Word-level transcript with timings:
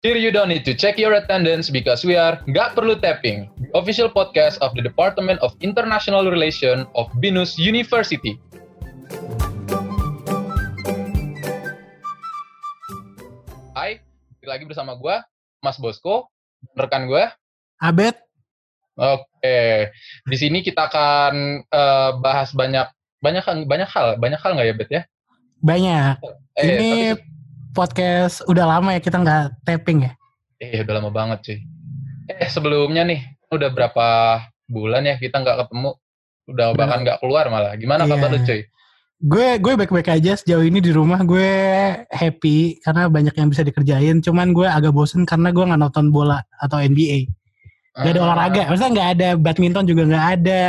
Here 0.00 0.16
you 0.16 0.32
don't 0.32 0.48
need 0.48 0.64
to 0.64 0.72
check 0.72 0.96
your 0.96 1.12
attendance 1.12 1.68
because 1.68 2.08
we 2.08 2.16
are 2.16 2.40
Nggak 2.48 2.72
Perlu 2.72 2.96
Tapping, 3.04 3.52
the 3.60 3.68
official 3.76 4.08
podcast 4.08 4.56
of 4.64 4.72
the 4.72 4.80
Department 4.80 5.36
of 5.44 5.52
International 5.60 6.24
Relation 6.24 6.88
of 6.96 7.12
Binus 7.20 7.60
University. 7.60 8.40
Hai, 13.76 14.00
lagi 14.40 14.64
bersama 14.64 14.96
gue, 14.96 15.16
Mas 15.60 15.76
Bosco, 15.76 16.32
rekan 16.72 17.04
gue. 17.04 17.28
Abed. 17.76 18.16
Oke, 18.96 19.92
di 20.24 20.36
sini 20.40 20.64
kita 20.64 20.88
akan 20.88 21.60
eh, 21.60 22.10
bahas 22.24 22.56
banyak 22.56 22.88
banyak 23.20 23.44
banyak 23.68 23.88
hal, 23.92 24.16
banyak 24.16 24.40
hal 24.40 24.56
nggak 24.56 24.64
ya, 24.64 24.74
Bet 24.80 24.88
ya? 24.88 25.02
Banyak. 25.60 26.14
Eh, 26.56 26.64
Ini 26.64 26.88
tapi- 27.12 27.28
podcast 27.72 28.42
udah 28.46 28.66
lama 28.66 28.94
ya 28.94 29.00
kita 29.00 29.20
nggak 29.20 29.64
tapping 29.64 30.06
ya. 30.06 30.12
Eh, 30.60 30.82
udah 30.84 30.94
lama 31.00 31.10
banget 31.10 31.38
cuy. 31.46 31.58
Eh, 32.30 32.48
sebelumnya 32.48 33.02
nih, 33.02 33.20
udah 33.50 33.70
berapa 33.72 34.06
bulan 34.66 35.02
ya 35.04 35.16
kita 35.16 35.40
nggak 35.40 35.66
ketemu. 35.66 35.90
Udah 36.50 36.66
Udah. 36.72 36.78
bahkan 36.78 36.98
nggak 37.02 37.18
keluar 37.22 37.46
malah. 37.48 37.72
Gimana 37.74 38.04
Iya. 38.06 38.10
kabar 38.16 38.28
lu 38.30 38.40
cuy? 38.42 38.60
Gue 39.20 39.48
gue 39.60 39.72
baik-baik 39.76 40.08
aja 40.16 40.32
sejauh 40.32 40.64
ini 40.64 40.80
di 40.80 40.96
rumah 40.96 41.20
gue 41.20 41.50
happy 42.08 42.80
karena 42.80 43.04
banyak 43.06 43.34
yang 43.36 43.48
bisa 43.52 43.60
dikerjain. 43.60 44.24
Cuman 44.24 44.56
gue 44.56 44.64
agak 44.64 44.96
bosen 44.96 45.28
karena 45.28 45.52
gue 45.52 45.60
nggak 45.60 45.76
nonton 45.76 46.08
bola 46.08 46.40
atau 46.56 46.80
NBA. 46.80 47.28
Gak 48.00 48.16
ada 48.16 48.20
Ah, 48.22 48.26
olahraga, 48.32 48.62
maksudnya 48.70 48.92
nggak 48.96 49.08
ada 49.18 49.28
badminton 49.36 49.84
juga 49.84 50.02
nggak 50.08 50.26
ada. 50.40 50.62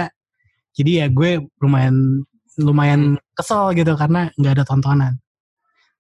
Jadi 0.76 0.92
ya 1.00 1.08
gue 1.08 1.32
lumayan 1.64 2.26
lumayan 2.60 3.02
kesel 3.32 3.72
gitu 3.72 3.96
karena 3.96 4.28
nggak 4.36 4.54
ada 4.60 4.64
tontonan. 4.68 5.14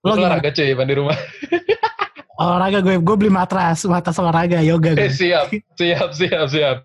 Lo 0.01 0.17
olahraga 0.17 0.49
cuy 0.49 0.73
pan 0.73 0.87
di 0.87 0.95
rumah. 0.97 1.17
Olahraga 2.41 2.81
gue 2.81 2.97
gue 2.97 3.15
beli 3.15 3.29
matras, 3.29 3.85
matras 3.85 4.17
olahraga 4.17 4.65
yoga 4.65 4.97
Eh, 4.97 5.05
gue. 5.05 5.13
siap, 5.13 5.53
siap, 5.77 6.09
siap, 6.09 6.45
siap. 6.49 6.77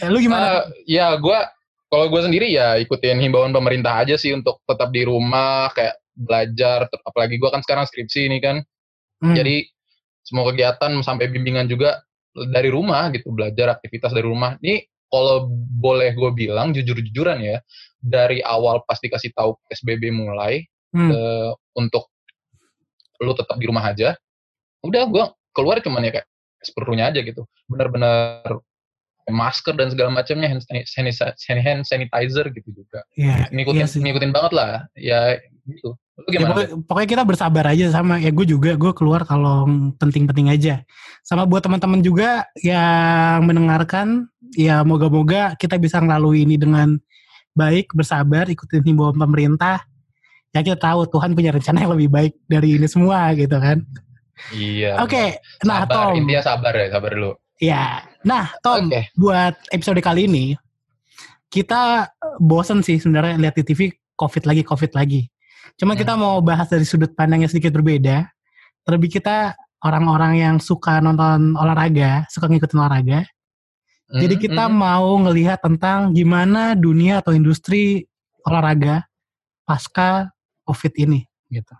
Eh, 0.00 0.08
Lu 0.08 0.16
gimana? 0.16 0.64
Eh, 0.72 0.96
ya, 0.96 1.12
gua 1.20 1.44
kalau 1.92 2.08
gue 2.08 2.24
sendiri 2.24 2.48
ya 2.48 2.80
ikutin 2.80 3.20
himbauan 3.20 3.52
pemerintah 3.52 4.00
aja 4.00 4.16
sih 4.16 4.32
untuk 4.32 4.64
tetap 4.64 4.88
di 4.88 5.04
rumah, 5.04 5.68
kayak 5.76 5.92
belajar. 6.16 6.88
Apalagi 7.04 7.36
gua 7.36 7.52
kan 7.52 7.60
sekarang 7.60 7.84
skripsi 7.84 8.32
ini 8.32 8.40
kan. 8.40 8.64
Hmm. 9.20 9.36
Jadi 9.36 9.68
semua 10.24 10.48
kegiatan 10.48 10.88
sampai 11.04 11.28
bimbingan 11.28 11.68
juga 11.68 12.00
dari 12.32 12.72
rumah 12.72 13.12
gitu, 13.12 13.28
belajar 13.28 13.76
aktivitas 13.76 14.16
dari 14.16 14.24
rumah. 14.24 14.56
Ini 14.56 14.80
kalau 15.12 15.52
boleh 15.76 16.16
gue 16.16 16.32
bilang 16.32 16.72
jujur-jujuran 16.72 17.44
ya, 17.44 17.60
dari 18.00 18.40
awal 18.40 18.80
pasti 18.88 19.12
kasih 19.12 19.36
tahu 19.36 19.52
PSBB 19.68 20.08
mulai 20.08 20.64
Hmm. 20.92 21.08
eh, 21.08 21.52
untuk 21.72 22.11
lu 23.22 23.32
tetap 23.32 23.56
di 23.56 23.66
rumah 23.70 23.86
aja. 23.86 24.18
Udah 24.82 25.06
gue 25.06 25.24
keluar 25.54 25.78
cuman 25.78 26.02
ya 26.02 26.20
kayak 26.20 26.26
seperlunya 26.62 27.08
aja 27.14 27.22
gitu. 27.22 27.46
Benar-benar 27.70 28.60
masker 29.30 29.78
dan 29.78 29.86
segala 29.86 30.10
macamnya 30.10 30.50
hand, 30.50 30.66
sanitizer, 30.66 31.30
hand 31.62 31.86
sanitizer 31.86 32.50
gitu 32.50 32.70
juga. 32.74 33.06
Iya, 33.14 33.46
Ngikutin 33.54 33.78
iya 33.78 33.86
sih. 33.86 34.02
ngikutin 34.02 34.32
banget 34.34 34.52
lah. 34.52 34.70
Ya 34.98 35.38
gitu. 35.62 35.94
Lu 35.94 36.28
Ya, 36.28 36.38
gimana? 36.44 36.50
pokoknya, 36.52 36.68
pokoknya 36.84 37.08
kita 37.08 37.22
bersabar 37.24 37.64
aja 37.72 37.86
sama 37.88 38.20
ya 38.20 38.28
gue 38.28 38.46
juga 38.46 38.76
gue 38.76 38.92
keluar 38.92 39.24
kalau 39.24 39.64
penting-penting 39.96 40.52
aja 40.52 40.84
sama 41.24 41.48
buat 41.48 41.64
teman-teman 41.64 42.04
juga 42.04 42.44
yang 42.60 43.48
mendengarkan 43.48 44.28
ya 44.52 44.84
moga-moga 44.84 45.56
kita 45.56 45.80
bisa 45.80 46.04
melalui 46.04 46.44
ini 46.44 46.60
dengan 46.60 47.00
baik 47.56 47.96
bersabar 47.96 48.44
ikutin 48.44 48.84
himbauan 48.84 49.16
pemerintah 49.16 49.80
ya 50.52 50.60
kita 50.60 50.78
tahu 50.78 51.08
Tuhan 51.08 51.32
punya 51.32 51.50
rencana 51.52 51.84
yang 51.84 51.92
lebih 51.96 52.08
baik 52.12 52.32
dari 52.48 52.76
ini 52.76 52.88
semua 52.88 53.32
gitu 53.36 53.56
kan 53.56 53.80
Iya. 54.52 54.98
oke 55.02 55.40
nah 55.68 55.84
sabar, 55.84 56.12
Tom 56.12 56.12
intinya 56.18 56.42
sabar 56.42 56.72
ya, 56.74 56.86
sabar 56.92 57.10
dulu. 57.14 57.32
ya 57.60 57.84
nah 58.24 58.52
Tom 58.64 58.88
Oke. 58.90 59.12
buat 59.16 59.54
episode 59.72 60.00
kali 60.02 60.26
ini 60.28 60.46
kita 61.52 62.08
bosen 62.40 62.80
sih 62.80 62.96
sebenarnya 62.96 63.36
lihat 63.36 63.54
di 63.60 63.64
TV 63.68 63.92
COVID 64.16 64.48
lagi 64.48 64.62
COVID 64.64 64.92
lagi. 64.96 65.28
Cuma 65.76 65.92
kita 65.92 66.16
mau 66.16 66.40
bahas 66.40 66.72
dari 66.72 66.88
sudut 66.88 67.12
pandang 67.12 67.44
yang 67.44 67.52
sedikit 67.52 67.76
berbeda. 67.76 68.24
Terlebih 68.88 69.20
kita 69.20 69.52
orang-orang 69.84 70.40
yang 70.40 70.56
suka 70.56 71.04
nonton 71.04 71.52
olahraga, 71.52 72.24
suka 72.32 72.48
ngikutin 72.48 72.78
olahraga. 72.80 73.20
Jadi 74.12 74.34
Hmm, 74.36 74.42
kita 74.48 74.64
hmm. 74.68 74.76
mau 74.76 75.08
ngelihat 75.28 75.60
tentang 75.60 76.12
gimana 76.16 76.72
dunia 76.76 77.20
atau 77.24 77.32
industri 77.36 78.04
olahraga 78.44 79.04
pasca 79.64 80.28
COVID 80.72 80.96
ini, 80.96 81.28
gitu. 81.52 81.76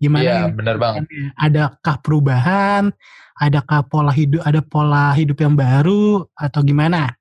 Gimana? 0.00 0.24
Iya, 0.24 0.38
nih? 0.48 0.56
benar 0.56 0.76
banget. 0.80 1.04
Adakah 1.36 1.96
perubahan? 2.00 2.88
Adakah 3.36 3.84
pola 3.84 4.08
hidup? 4.16 4.40
Ada 4.48 4.64
pola 4.64 5.12
hidup 5.12 5.36
yang 5.44 5.52
baru 5.52 6.24
atau 6.32 6.60
gimana? 6.64 7.12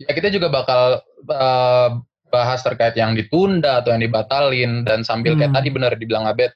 Ya 0.00 0.12
kita 0.12 0.28
juga 0.28 0.52
bakal 0.52 1.00
eh, 1.28 1.88
bahas 2.28 2.60
terkait 2.60 2.96
yang 2.96 3.12
ditunda 3.12 3.80
atau 3.80 3.92
yang 3.92 4.04
dibatalin 4.04 4.84
dan 4.84 5.04
sambil 5.04 5.36
kayak 5.36 5.52
Hmm. 5.52 5.58
tadi 5.60 5.68
benar 5.72 5.92
dibilang 5.96 6.24
Abed 6.28 6.52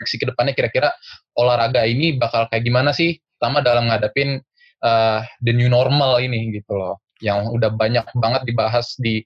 prediksi 0.00 0.16
ke 0.16 0.28
depannya 0.28 0.56
kira-kira 0.56 0.92
olahraga 1.36 1.84
ini 1.84 2.16
bakal 2.16 2.48
kayak 2.48 2.64
gimana 2.64 2.92
sih 2.92 3.20
terutama 3.36 3.60
dalam 3.60 3.88
ngadepin 3.88 4.40
eh, 4.84 5.20
the 5.44 5.52
new 5.52 5.68
normal 5.68 6.16
ini 6.20 6.52
gitu 6.56 6.72
loh 6.76 7.00
yang 7.20 7.48
udah 7.52 7.68
banyak 7.72 8.04
banget 8.16 8.42
dibahas 8.48 8.96
di 8.96 9.20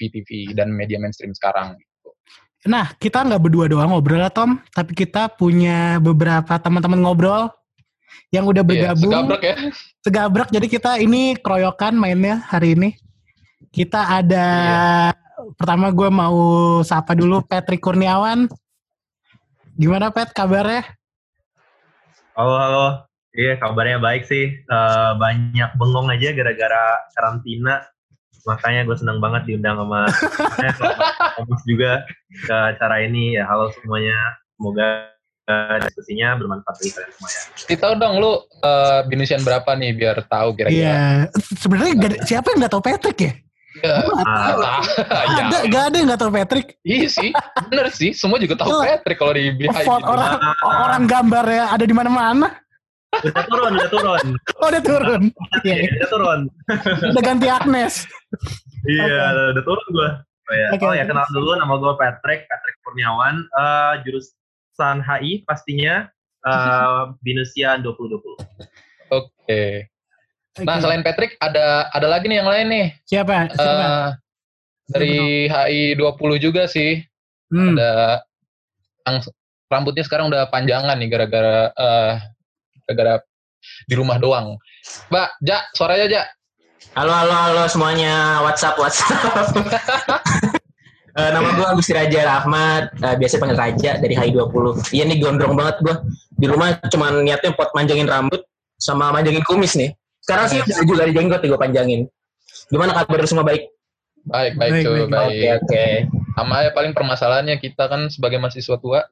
VTV 0.00 0.56
dan 0.56 0.72
media 0.72 0.96
mainstream 0.96 1.36
sekarang 1.36 1.76
Nah, 2.60 2.92
kita 3.00 3.24
nggak 3.24 3.40
berdua 3.40 3.72
doang 3.72 3.88
ngobrol 3.88 4.20
lah, 4.20 4.28
Tom. 4.28 4.60
Tapi 4.76 4.92
kita 4.92 5.32
punya 5.32 5.96
beberapa 5.96 6.60
teman-teman 6.60 7.00
ngobrol 7.00 7.48
yang 8.28 8.44
udah 8.44 8.60
Iya, 8.60 8.92
bergabung. 8.92 9.12
segabrek 9.16 9.42
ya 9.42 9.54
Segabrak. 10.04 10.48
Jadi 10.52 10.66
kita 10.68 11.00
ini 11.00 11.40
keroyokan 11.40 11.96
mainnya 11.96 12.44
hari 12.52 12.76
ini. 12.76 13.00
Kita 13.72 14.20
ada 14.20 14.46
pertama 15.56 15.88
gue 15.88 16.08
mau 16.12 16.36
sapa 16.84 17.16
dulu 17.16 17.40
Patrick 17.48 17.80
Kurniawan. 17.80 18.44
Gimana 19.80 20.12
Pat 20.12 20.36
kabarnya? 20.36 20.84
Halo, 22.36 22.56
halo. 22.60 22.86
Iya, 23.32 23.56
kabarnya 23.56 24.04
baik 24.04 24.28
sih. 24.28 24.52
Eh, 24.52 25.12
banyak 25.16 25.80
bengong 25.80 26.12
aja 26.12 26.36
gara-gara 26.36 27.08
karantina. 27.16 27.88
Makanya 28.46 28.80
gue 28.88 28.96
seneng 28.96 29.18
banget 29.18 29.42
diundang 29.48 29.76
sama 29.80 30.08
eh, 30.60 30.72
sama 31.36 31.44
Mas 31.48 31.62
juga 31.68 32.04
ke 32.46 32.56
acara 32.76 32.96
ini. 33.04 33.36
Ya, 33.36 33.44
halo 33.48 33.72
semuanya. 33.80 34.16
Semoga 34.56 34.88
eh, 35.48 35.76
diskusinya 35.84 36.28
bermanfaat 36.36 36.76
bagi 36.80 36.92
kalian 36.92 37.10
semua 37.16 37.30
ya. 37.30 37.42
Kita 37.68 37.80
tahu 37.80 37.94
dong 38.00 38.14
lu 38.20 38.32
eh, 38.64 39.00
binusian 39.08 39.42
berapa 39.44 39.70
nih 39.76 39.90
biar 39.96 40.16
tahu 40.28 40.48
kira-kira 40.56 40.80
Iya. 40.80 41.00
Sebenarnya 41.60 41.92
siapa 42.24 42.46
yang 42.54 42.58
nggak 42.64 42.72
tahu 42.72 42.84
Patrick 42.84 43.18
ya? 43.20 43.32
Ya, 43.80 44.02
ah, 44.26 44.82
ya. 45.38 45.46
Ada, 45.46 45.58
nggak 45.70 45.82
ada 45.86 45.96
yang 45.96 46.08
nggak 46.10 46.20
tahu 46.20 46.32
Patrick. 46.34 46.66
Iya 46.82 47.06
sih, 47.06 47.30
bener 47.70 47.86
sih. 47.94 48.10
Semua 48.10 48.42
juga 48.42 48.58
tahu. 48.58 48.82
Patrick 48.82 49.14
kalau 49.14 49.30
di 49.30 49.54
behind 49.54 49.86
Font 49.86 50.02
gitu. 50.02 50.10
orang 50.10 50.32
orang 50.66 51.02
gambarnya 51.06 51.64
ada 51.70 51.84
di 51.86 51.94
mana-mana. 51.94 52.50
Udah 53.10 53.44
turun, 53.44 53.72
udah 53.74 53.90
turun. 53.90 54.24
Oh, 54.56 54.68
udah 54.70 54.82
turun. 54.82 55.22
Iya, 55.60 55.74
Iya, 55.76 55.90
udah 55.98 56.08
turun. 56.08 56.40
udah 57.10 57.22
ganti 57.22 57.46
Agnes. 57.46 57.94
Iya, 58.86 59.50
udah 59.52 59.64
turun 59.66 59.86
gue. 59.90 60.10
Oh 60.50 60.54
ya, 60.54 60.66
Oke, 60.74 60.82
oh 60.82 60.94
ya 60.94 61.04
kenal 61.04 61.26
dulu 61.30 61.54
nama 61.54 61.74
gue 61.74 61.92
Patrick, 61.96 62.46
Patrick 62.46 62.76
Kurniawan, 62.80 63.42
Eh, 63.44 63.94
jurusan 64.02 64.96
HI 65.00 65.42
pastinya 65.44 66.06
eh 66.40 67.02
Binusian 67.20 67.82
2020. 67.82 68.40
Oke. 69.10 69.90
Nah, 70.58 70.74
Oke. 70.74 70.82
selain 70.82 71.02
Patrick 71.02 71.36
ada 71.38 71.86
ada 71.90 72.06
lagi 72.06 72.26
nih 72.26 72.38
yang 72.40 72.48
lain 72.48 72.66
nih. 72.66 72.86
siapa? 73.04 73.50
Siapa? 73.52 73.84
Eh, 73.84 74.08
dari 74.88 75.14
HI 75.46 75.80
20 75.94 76.10
juga 76.40 76.64
sih. 76.64 76.98
Hmm. 77.50 77.74
Ada 77.74 78.22
yang 79.04 79.16
rambutnya 79.66 80.02
sekarang 80.02 80.30
udah 80.30 80.46
panjangan 80.48 80.94
nih 80.96 81.08
gara-gara 81.08 81.58
eh 81.70 82.14
gara-gara 82.90 83.22
di 83.86 83.94
rumah 83.94 84.18
doang. 84.18 84.58
Mbak, 85.14 85.28
Ja, 85.46 85.62
suaranya 85.78 86.06
Ja. 86.10 86.24
Halo, 86.98 87.12
halo, 87.14 87.30
halo 87.30 87.62
semuanya. 87.70 88.42
WhatsApp, 88.42 88.74
WhatsApp. 88.80 89.14
Eh, 91.10 91.30
nama 91.34 91.50
gue 91.58 91.66
Agusti 91.66 91.90
Raja 91.90 92.22
Rahmat, 92.22 92.94
eh, 93.02 93.16
biasa 93.18 93.42
panggil 93.42 93.58
Raja 93.58 93.98
dari 93.98 94.14
HI20. 94.14 94.94
Iya 94.94 95.10
nih 95.10 95.18
gondrong 95.18 95.58
banget 95.58 95.82
gue. 95.82 95.94
Di 96.38 96.46
rumah 96.46 96.78
cuma 96.86 97.10
niatnya 97.10 97.50
pot 97.50 97.66
manjangin 97.74 98.06
rambut 98.06 98.46
sama 98.78 99.10
manjangin 99.10 99.42
kumis 99.42 99.74
nih. 99.74 99.90
Sekarang 100.22 100.46
sih 100.46 100.62
udah 100.62 100.86
juga 100.86 101.02
dari 101.02 101.10
jenggot 101.10 101.42
gue 101.42 101.58
panjangin. 101.58 102.06
Gimana 102.70 102.94
kabar 102.94 103.26
semua 103.26 103.42
baik? 103.42 103.66
Baik, 104.22 104.54
baik, 104.54 104.70
Baik, 104.70 104.84
cuy, 104.86 105.00
baik. 105.02 105.10
baik. 105.10 105.34
Oke, 105.34 105.48
oke. 105.58 105.86
Sama 106.38 106.56
ya 106.62 106.70
paling 106.78 106.92
permasalahannya 106.94 107.56
kita 107.58 107.84
kan 107.90 108.06
sebagai 108.06 108.38
mahasiswa 108.38 108.78
tua 108.78 109.02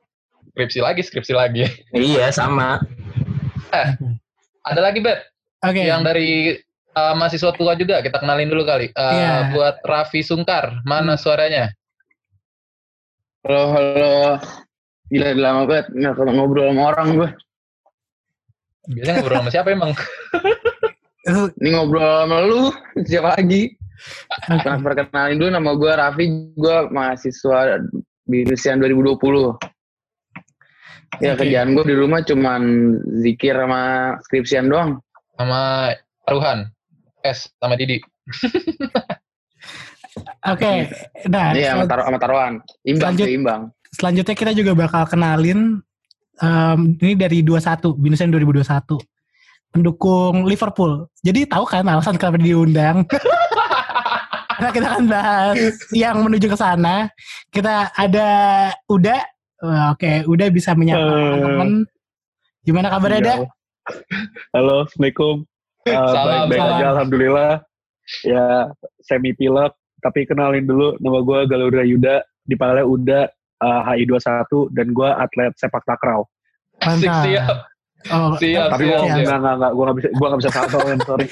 skripsi 0.55 0.79
lagi, 0.79 1.03
skripsi 1.03 1.35
lagi. 1.35 1.67
Iya, 1.91 2.31
sama. 2.31 2.79
Ada 4.65 4.81
lagi, 4.81 4.99
Bet? 5.01 5.29
Oke. 5.65 5.83
Yang 5.85 6.01
dari 6.05 6.29
eh, 6.95 7.15
mahasiswa 7.17 7.51
tua 7.57 7.73
juga 7.75 8.01
kita 8.05 8.21
kenalin 8.21 8.51
dulu 8.51 8.63
kali. 8.65 8.91
Eh, 8.93 9.13
Iya. 9.15 9.53
Buat 9.55 9.77
Raffi 9.85 10.21
Sungkar, 10.23 10.83
mana 10.85 11.17
suaranya? 11.19 11.73
Halo, 13.47 13.63
halo. 13.73 14.15
Gila, 15.09 15.33
udah 15.33 15.41
lama 15.41 15.63
banget 15.65 15.87
nggak 15.97 16.15
kalau 16.21 16.33
ngobrol 16.37 16.69
sama 16.69 16.83
orang 16.93 17.09
gue. 17.17 17.31
Biasanya 18.93 19.15
ngobrol 19.25 19.39
sama 19.41 19.51
siapa 19.53 19.69
emang? 19.73 19.93
Itu 21.25 21.43
Ini 21.57 21.69
ngobrol 21.73 22.05
sama 22.05 22.37
lu, 22.45 22.61
siapa 23.09 23.29
lagi? 23.41 23.73
Pernah 24.45 24.79
perkenalin 24.85 25.41
dulu 25.41 25.49
nama 25.49 25.71
gue 25.81 25.93
Raffi, 25.97 26.25
gue 26.61 26.77
mahasiswa 26.93 27.81
Binusian 28.29 28.85
2020. 28.85 29.17
Ya 31.19 31.35
kerjaan 31.35 31.73
gue 31.73 31.85
di 31.85 31.97
rumah 31.97 32.21
cuman 32.21 32.63
zikir 33.25 33.57
sama 33.57 33.83
skripsian 34.23 34.69
doang. 34.69 35.01
Sama 35.35 35.93
Ruhan. 36.29 36.69
S 37.25 37.49
sama 37.59 37.75
Didi. 37.75 37.99
Oke, 40.49 40.91
nah 41.31 41.55
Iya, 41.55 41.75
sama, 41.75 41.85
sel- 41.85 41.91
tar 41.91 42.01
sama 42.05 42.19
taruhan. 42.19 42.53
Imbang 42.85 43.15
Lanjut. 43.15 43.27
sih, 43.27 43.35
imbang. 43.35 43.63
selanjutnya 43.89 44.35
kita 44.37 44.53
juga 44.53 44.73
bakal 44.77 45.09
kenalin 45.09 45.81
em, 46.39 46.81
ini 47.01 47.15
dari 47.17 47.39
21, 47.41 47.97
Binusian 47.97 48.29
2021. 48.29 48.99
Pendukung 49.69 50.45
Liverpool. 50.45 51.07
Jadi 51.21 51.45
tahu 51.45 51.65
kan 51.65 51.85
alasan 51.85 52.17
kenapa 52.17 52.37
diundang? 52.37 53.05
Karena 54.57 54.71
kita 54.77 54.87
akan 54.91 55.05
bahas 55.07 55.59
yang 55.93 56.21
menuju 56.21 56.47
ke 56.49 56.57
sana. 56.57 57.09
Kita 57.49 57.93
ada 57.93 58.29
Uda. 58.89 59.23
Eh, 59.59 59.85
Oke, 59.91 60.13
Uda 60.25 60.47
bisa 60.49 60.71
menyapa 60.73 61.03
Eh. 61.03 61.11
teman-teman. 61.35 61.71
Gimana 62.63 62.87
kabarnya, 62.89 63.21
Da? 63.21 63.35
Halo, 64.55 64.85
Assalamualaikum. 64.85 65.35
Uh, 65.83 66.13
Salam, 66.13 66.27
Baik-baik 66.47 66.61
salam. 66.61 66.77
aja, 66.77 66.87
Alhamdulillah. 66.93 67.53
Ya, 68.23 68.47
semi 69.01 69.33
pilek. 69.33 69.73
Tapi 69.99 70.21
kenalin 70.25 70.63
dulu, 70.63 70.95
nama 70.99 71.19
gue 71.19 71.39
Galura 71.47 71.83
Yuda. 71.83 72.17
Dipanggilnya 72.45 72.85
Uda, 72.85 73.21
uh, 73.59 73.81
HI21, 73.85 74.47
dan 74.71 74.87
gue 74.89 75.09
atlet 75.11 75.53
sepak 75.55 75.83
takraw. 75.83 76.23
Asik 76.79 77.09
Mantap. 77.09 77.25
siap. 77.25 77.57
Oh, 78.09 78.31
Siap, 78.39 78.71
Tapi 78.71 78.83
gue 78.85 78.95
siap, 78.95 79.03
siap. 79.03 79.11
siap. 79.11 79.27
nggak 79.27 79.39
nggak 79.43 79.55
nggak, 79.59 79.73
gue 79.75 79.83
nggak 79.83 79.97
bisa 79.99 80.09
gue 80.09 80.27
nggak 80.29 80.39
bisa 80.39 80.51
men, 80.79 81.01
sorry. 81.03 81.27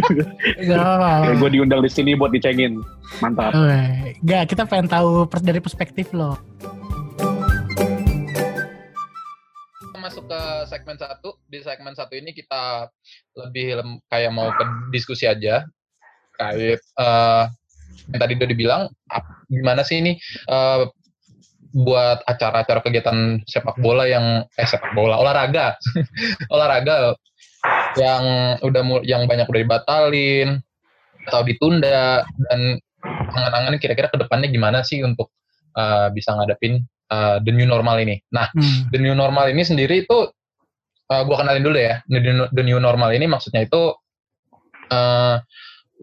Gak. 0.70 0.86
Ya, 1.18 1.32
gue 1.34 1.50
diundang 1.50 1.80
di 1.82 1.90
sini 1.90 2.14
buat 2.14 2.30
dicengin. 2.30 2.78
Mantap. 3.18 3.50
Oke. 3.50 4.14
Gak, 4.22 4.44
kita 4.46 4.62
pengen 4.64 4.86
tahu 4.86 5.26
pers- 5.26 5.42
dari 5.42 5.58
perspektif 5.58 6.14
lo. 6.14 6.38
Masuk 10.16 10.32
ke 10.32 10.42
segmen 10.72 10.96
satu. 10.96 11.36
Di 11.44 11.60
segmen 11.60 11.92
satu 11.92 12.16
ini 12.16 12.32
kita 12.32 12.88
lebih 13.36 13.76
lem- 13.76 14.00
kayak 14.08 14.32
mau 14.32 14.48
ke 14.48 14.64
diskusi 14.88 15.28
aja. 15.28 15.68
Kait 16.40 16.80
eh, 16.80 17.44
yang 18.08 18.20
tadi 18.24 18.32
udah 18.40 18.48
dibilang, 18.48 18.82
ap- 19.12 19.44
gimana 19.52 19.84
sih 19.84 20.00
ini 20.00 20.16
eh, 20.48 20.80
buat 21.76 22.24
acara-acara 22.24 22.80
kegiatan 22.80 23.44
sepak 23.44 23.76
bola 23.84 24.08
yang 24.08 24.48
eh 24.56 24.64
sepak 24.64 24.96
bola 24.96 25.20
olahraga 25.20 25.76
olahraga 26.54 27.12
yang 28.00 28.56
udah 28.64 29.04
yang 29.04 29.28
banyak 29.28 29.44
udah 29.44 29.60
dibatalin 29.60 30.64
atau 31.28 31.44
ditunda 31.44 32.24
dan 32.24 32.80
angan-angan 33.36 33.76
kira-kira 33.76 34.08
ke 34.08 34.16
depannya 34.16 34.48
gimana 34.48 34.80
sih 34.80 35.04
untuk 35.04 35.28
eh, 35.76 36.08
bisa 36.16 36.32
ngadepin 36.32 36.80
eh, 37.12 37.36
the 37.42 37.52
new 37.54 37.66
normal 37.68 37.96
ini. 38.00 38.18
Nah, 38.34 38.50
Hmm. 38.54 38.90
the 38.90 38.98
new 38.98 39.14
normal 39.14 39.46
ini 39.50 39.62
sendiri 39.62 40.06
itu 40.06 40.30
uh, 41.10 41.22
gue 41.22 41.36
kenalin 41.38 41.64
dulu 41.64 41.78
ya 41.78 42.02
the 42.10 42.20
new, 42.20 42.46
the 42.50 42.62
new 42.66 42.78
normal 42.82 43.10
ini 43.14 43.26
maksudnya 43.30 43.66
itu 43.66 43.94
uh, 44.90 45.36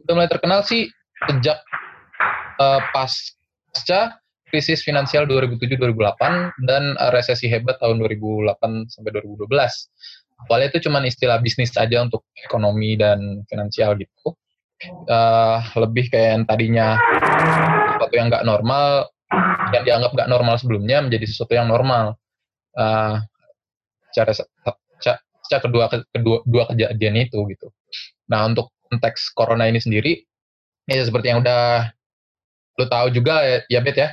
udah 0.04 0.14
mulai 0.16 0.32
terkenal 0.32 0.64
sih 0.64 0.88
sejak 1.28 1.60
uh, 2.60 2.80
pas 2.92 3.12
pasca 3.74 4.22
krisis 4.54 4.86
finansial 4.86 5.26
2007-2008 5.26 6.62
dan 6.70 6.94
uh, 7.02 7.12
resesi 7.12 7.50
hebat 7.50 7.82
tahun 7.82 8.00
2008 8.00 8.54
sampai 8.92 9.12
2012 9.18 9.50
awalnya 10.46 10.68
itu 10.70 10.80
cuma 10.86 11.02
istilah 11.02 11.42
bisnis 11.42 11.74
aja 11.74 12.04
untuk 12.06 12.28
ekonomi 12.40 12.96
dan 13.00 13.44
finansial 13.48 13.98
gitu 14.00 14.38
Uh, 15.08 15.64
lebih 15.80 16.12
kayak 16.12 16.36
yang 16.36 16.44
tadinya 16.44 17.00
sesuatu 17.96 18.20
yang 18.20 18.28
nggak 18.28 18.44
normal 18.44 19.08
yang 19.74 19.84
dianggap 19.84 20.12
nggak 20.14 20.30
normal 20.30 20.56
sebelumnya 20.62 21.02
menjadi 21.02 21.26
sesuatu 21.26 21.54
yang 21.58 21.68
normal 21.68 22.16
uh, 22.78 23.18
secara, 24.14 24.32
secara 25.44 25.62
kedua 25.62 25.86
kedua 26.14 26.38
dua 26.46 26.64
kejadian 26.70 27.28
itu 27.28 27.40
gitu. 27.50 27.68
Nah 28.30 28.46
untuk 28.48 28.70
konteks 28.90 29.34
corona 29.34 29.66
ini 29.66 29.82
sendiri 29.82 30.22
ya 30.86 31.02
seperti 31.02 31.34
yang 31.34 31.42
udah 31.42 31.90
lu 32.74 32.86
tahu 32.90 33.14
juga 33.14 33.46
ya, 33.46 33.58
ya 33.70 33.80
Bet 33.82 33.98
ya 33.98 34.10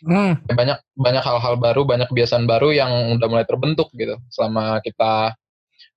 Hmm. 0.00 0.40
banyak 0.48 0.80
banyak 0.96 1.20
hal-hal 1.20 1.60
baru 1.60 1.84
banyak 1.84 2.08
kebiasaan 2.08 2.48
baru 2.48 2.72
yang 2.72 2.88
udah 3.20 3.28
mulai 3.28 3.44
terbentuk 3.44 3.92
gitu 3.92 4.16
selama 4.32 4.80
kita 4.80 5.36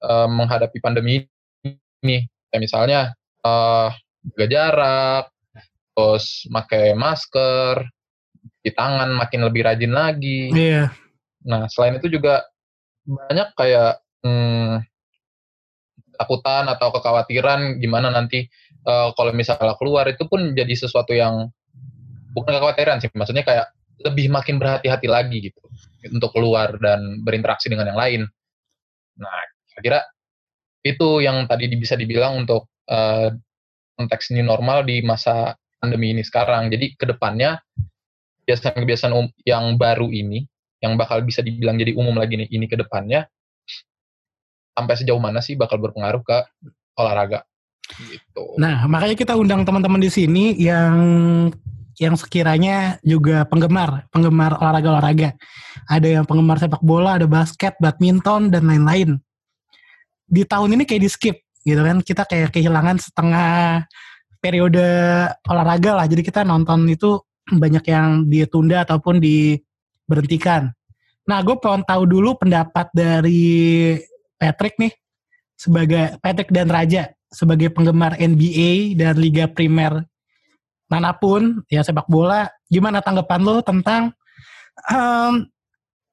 eh, 0.04 0.28
menghadapi 0.28 0.76
pandemi 0.84 1.24
ini 2.04 2.28
kayak 2.52 2.62
misalnya 2.68 3.16
eh 3.48 3.90
jaga 4.36 4.46
jarak 4.52 5.24
terus 5.96 6.44
pakai 6.52 6.92
masker 7.00 7.88
di 8.64 8.72
tangan 8.72 9.12
makin 9.12 9.44
lebih 9.44 9.68
rajin 9.68 9.92
lagi 9.92 10.50
Iya. 10.50 10.84
Nah, 11.44 11.68
selain 11.68 12.00
itu 12.00 12.08
juga 12.08 12.48
banyak 13.04 13.52
kayak 13.60 14.00
hmm, 14.24 14.80
takutan 16.16 16.72
atau 16.72 16.88
kekhawatiran 16.96 17.84
gimana 17.84 18.08
nanti 18.08 18.48
eh, 18.88 19.10
kalau 19.20 19.32
misalnya 19.36 19.76
keluar 19.76 20.08
itu 20.08 20.24
pun 20.24 20.56
jadi 20.56 20.72
sesuatu 20.72 21.12
yang 21.12 21.52
bukan 22.32 22.56
kekhawatiran 22.56 23.04
sih, 23.04 23.12
maksudnya 23.12 23.44
kayak 23.44 23.68
lebih 24.08 24.32
makin 24.32 24.58
berhati-hati 24.58 25.08
lagi 25.12 25.52
gitu 25.52 25.60
untuk 26.12 26.32
keluar 26.36 26.76
dan 26.80 27.24
berinteraksi 27.24 27.68
dengan 27.68 27.92
yang 27.92 28.00
lain. 28.00 28.22
Nah, 29.20 29.40
kira-kira 29.72 30.00
itu 30.84 31.24
yang 31.24 31.48
tadi 31.48 31.72
di- 31.72 31.80
bisa 31.80 32.00
dibilang 32.00 32.44
untuk 32.44 32.72
eh, 32.88 33.36
konteks 34.00 34.34
new 34.34 34.44
normal 34.44 34.84
di 34.84 35.04
masa 35.06 35.56
pandemi 35.80 36.16
ini 36.16 36.24
sekarang. 36.24 36.72
Jadi 36.72 36.96
ke 36.96 37.06
depannya 37.08 37.60
kebiasaan-kebiasaan 38.44 39.14
um- 39.16 39.34
yang 39.48 39.80
baru 39.80 40.12
ini 40.12 40.44
yang 40.84 41.00
bakal 41.00 41.24
bisa 41.24 41.40
dibilang 41.40 41.80
jadi 41.80 41.96
umum 41.96 42.20
lagi 42.20 42.36
nih 42.36 42.52
ini 42.52 42.68
ke 42.68 42.76
depannya 42.76 43.24
sampai 44.76 44.96
sejauh 45.00 45.22
mana 45.22 45.40
sih 45.40 45.56
bakal 45.56 45.80
berpengaruh 45.80 46.20
ke 46.28 46.38
olahraga 47.00 47.48
gitu. 48.12 48.58
Nah, 48.60 48.84
makanya 48.88 49.16
kita 49.16 49.34
undang 49.36 49.64
teman-teman 49.64 50.02
di 50.02 50.12
sini 50.12 50.56
yang 50.60 50.98
yang 52.02 52.18
sekiranya 52.18 52.98
juga 53.06 53.46
penggemar, 53.46 54.10
penggemar 54.10 54.58
olahraga-olahraga. 54.58 55.38
Ada 55.86 56.20
yang 56.20 56.26
penggemar 56.26 56.58
sepak 56.58 56.82
bola, 56.82 57.22
ada 57.22 57.30
basket, 57.30 57.78
badminton 57.78 58.50
dan 58.50 58.66
lain-lain. 58.66 59.22
Di 60.26 60.42
tahun 60.42 60.74
ini 60.74 60.90
kayak 60.90 61.04
di 61.06 61.10
skip 61.12 61.38
gitu 61.62 61.82
kan. 61.86 62.02
Kita 62.02 62.26
kayak 62.26 62.50
kehilangan 62.50 62.98
setengah 62.98 63.86
periode 64.42 64.88
olahraga 65.46 66.02
lah. 66.02 66.06
Jadi 66.10 66.26
kita 66.26 66.42
nonton 66.42 66.90
itu 66.90 67.22
banyak 67.58 67.86
yang 67.90 68.26
ditunda 68.30 68.86
ataupun 68.86 69.18
diberhentikan. 69.18 70.74
Nah, 71.24 71.40
gue 71.40 71.56
pengen 71.58 71.88
tahu 71.88 72.04
dulu 72.04 72.36
pendapat 72.36 72.92
dari 72.92 73.96
Patrick 74.36 74.76
nih 74.76 74.94
sebagai 75.56 76.20
Patrick 76.20 76.52
dan 76.52 76.68
Raja 76.68 77.14
sebagai 77.32 77.72
penggemar 77.72 78.20
NBA 78.20 79.00
dan 79.00 79.16
Liga 79.18 79.48
Primer 79.48 80.04
mana 80.92 81.16
pun 81.16 81.66
ya 81.72 81.82
sepak 81.82 82.06
bola 82.06 82.46
gimana 82.70 83.02
tanggapan 83.02 83.42
lo 83.42 83.64
tentang 83.66 84.14
em, 84.92 85.48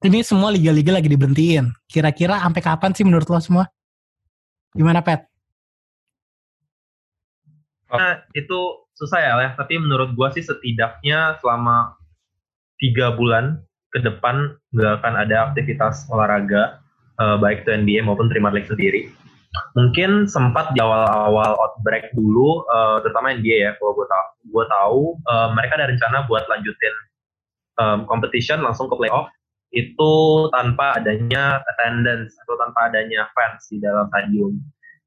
ini 0.01 0.25
semua 0.25 0.49
liga-liga 0.49 0.97
lagi 0.97 1.05
diberhentiin 1.11 1.69
kira-kira 1.85 2.41
sampai 2.41 2.61
kapan 2.65 2.91
sih 2.95 3.05
menurut 3.05 3.29
lo 3.29 3.37
semua 3.37 3.65
gimana 4.73 5.03
Pat? 5.05 5.27
Nah, 7.91 8.23
itu 8.31 8.80
susah 8.95 9.19
ya, 9.19 9.33
ya. 9.39 9.49
Tapi 9.55 9.79
menurut 9.79 10.13
gua 10.15 10.31
sih 10.33 10.43
setidaknya 10.43 11.39
selama 11.39 11.95
tiga 12.81 13.13
bulan 13.13 13.61
ke 13.91 13.99
depan 14.01 14.55
nggak 14.73 15.03
akan 15.03 15.13
ada 15.19 15.51
aktivitas 15.51 16.07
olahraga 16.09 16.79
eh, 17.19 17.37
baik 17.37 17.67
itu 17.67 17.69
NBA 17.75 18.07
maupun 18.07 18.31
Premier 18.31 18.55
League 18.55 18.69
sendiri. 18.71 19.11
Mungkin 19.75 20.31
sempat 20.31 20.71
di 20.71 20.79
awal-awal 20.79 21.59
outbreak 21.59 22.15
dulu, 22.15 22.63
eh, 22.71 22.97
terutama 23.03 23.35
NBA 23.35 23.57
ya. 23.67 23.71
Kalau 23.77 23.93
gua 23.95 24.07
tahu, 24.07 24.27
gua 24.51 24.65
tahu 24.67 25.01
eh, 25.19 25.49
mereka 25.55 25.73
ada 25.79 25.87
rencana 25.91 26.17
buat 26.25 26.43
lanjutin 26.47 26.95
em, 27.79 27.99
competition 28.05 28.59
langsung 28.61 28.91
ke 28.91 28.95
playoff 28.99 29.31
itu 29.71 30.11
tanpa 30.51 30.99
adanya 30.99 31.63
attendance 31.63 32.35
atau 32.43 32.59
tanpa 32.59 32.91
adanya 32.91 33.31
fans 33.31 33.71
di 33.71 33.79
dalam 33.79 34.11
stadium. 34.11 34.59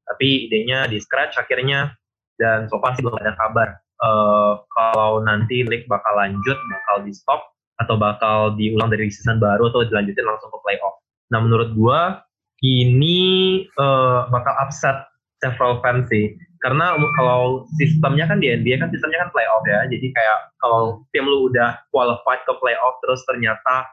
Tapi 0.05 0.49
idenya 0.49 0.89
di 0.89 0.97
scratch 0.97 1.37
akhirnya 1.37 1.93
dan 2.41 2.67
so 2.67 2.79
far 2.83 2.95
sih 2.95 3.03
belum 3.03 3.17
ada 3.21 3.35
kabar 3.39 3.79
eh, 3.79 4.53
kalau 4.75 5.23
nanti 5.23 5.63
league 5.63 5.87
bakal 5.87 6.13
lanjut, 6.19 6.57
bakal 6.57 6.95
di 7.03 7.11
stop 7.15 7.41
atau 7.83 7.99
bakal 7.99 8.55
diulang 8.55 8.87
dari 8.87 9.11
season 9.11 9.39
baru 9.39 9.67
atau 9.67 9.83
dilanjutin 9.83 10.23
langsung 10.23 10.51
ke 10.51 10.59
playoff. 10.63 10.95
Nah 11.31 11.39
menurut 11.43 11.75
gua 11.75 12.23
ini 12.63 13.63
eh, 13.67 14.19
bakal 14.31 14.53
upset 14.59 15.07
several 15.43 15.83
fans 15.83 16.07
sih. 16.09 16.35
Karena 16.63 16.97
kalau 17.19 17.69
sistemnya 17.77 18.25
kan 18.25 18.41
di 18.41 18.49
NBA 18.49 18.81
kan 18.81 18.89
sistemnya 18.89 19.27
kan 19.27 19.29
playoff 19.29 19.61
ya. 19.69 19.85
Jadi 19.85 20.09
kayak 20.09 20.39
kalau 20.63 21.05
tim 21.13 21.27
lu 21.29 21.53
udah 21.53 21.77
qualified 21.93 22.41
ke 22.41 22.53
playoff 22.57 22.97
terus 23.05 23.21
ternyata 23.29 23.85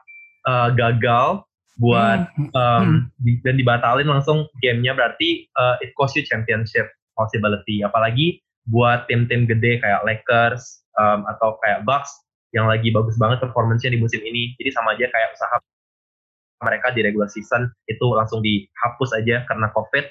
uh, 0.49 0.73
gagal 0.73 1.45
buat 1.77 2.29
um, 2.53 3.09
hmm. 3.17 3.41
dan 3.41 3.55
dibatalin 3.57 4.09
langsung 4.09 4.45
gamenya 4.61 4.93
berarti 4.93 5.49
uh, 5.57 5.77
it 5.81 5.89
cost 5.97 6.13
you 6.13 6.21
championship 6.25 6.85
possibility. 7.15 7.81
Apalagi 7.81 8.41
buat 8.67 9.05
tim-tim 9.11 9.43
gede 9.43 9.83
kayak 9.83 10.07
Lakers 10.07 10.83
um, 10.95 11.27
atau 11.27 11.59
kayak 11.59 11.83
Bucks 11.83 12.11
yang 12.53 12.69
lagi 12.69 12.93
bagus 12.93 13.17
banget 13.17 13.41
performance-nya 13.41 13.91
di 13.91 13.99
musim 13.99 14.21
ini. 14.21 14.53
Jadi 14.61 14.69
sama 14.71 14.93
aja 14.93 15.09
kayak 15.09 15.29
usaha 15.33 15.57
mereka 16.63 16.95
di 16.95 17.03
regular 17.03 17.27
season 17.27 17.67
itu 17.91 18.05
langsung 18.15 18.39
dihapus 18.39 19.11
aja 19.19 19.43
karena 19.49 19.67
covid. 19.75 20.07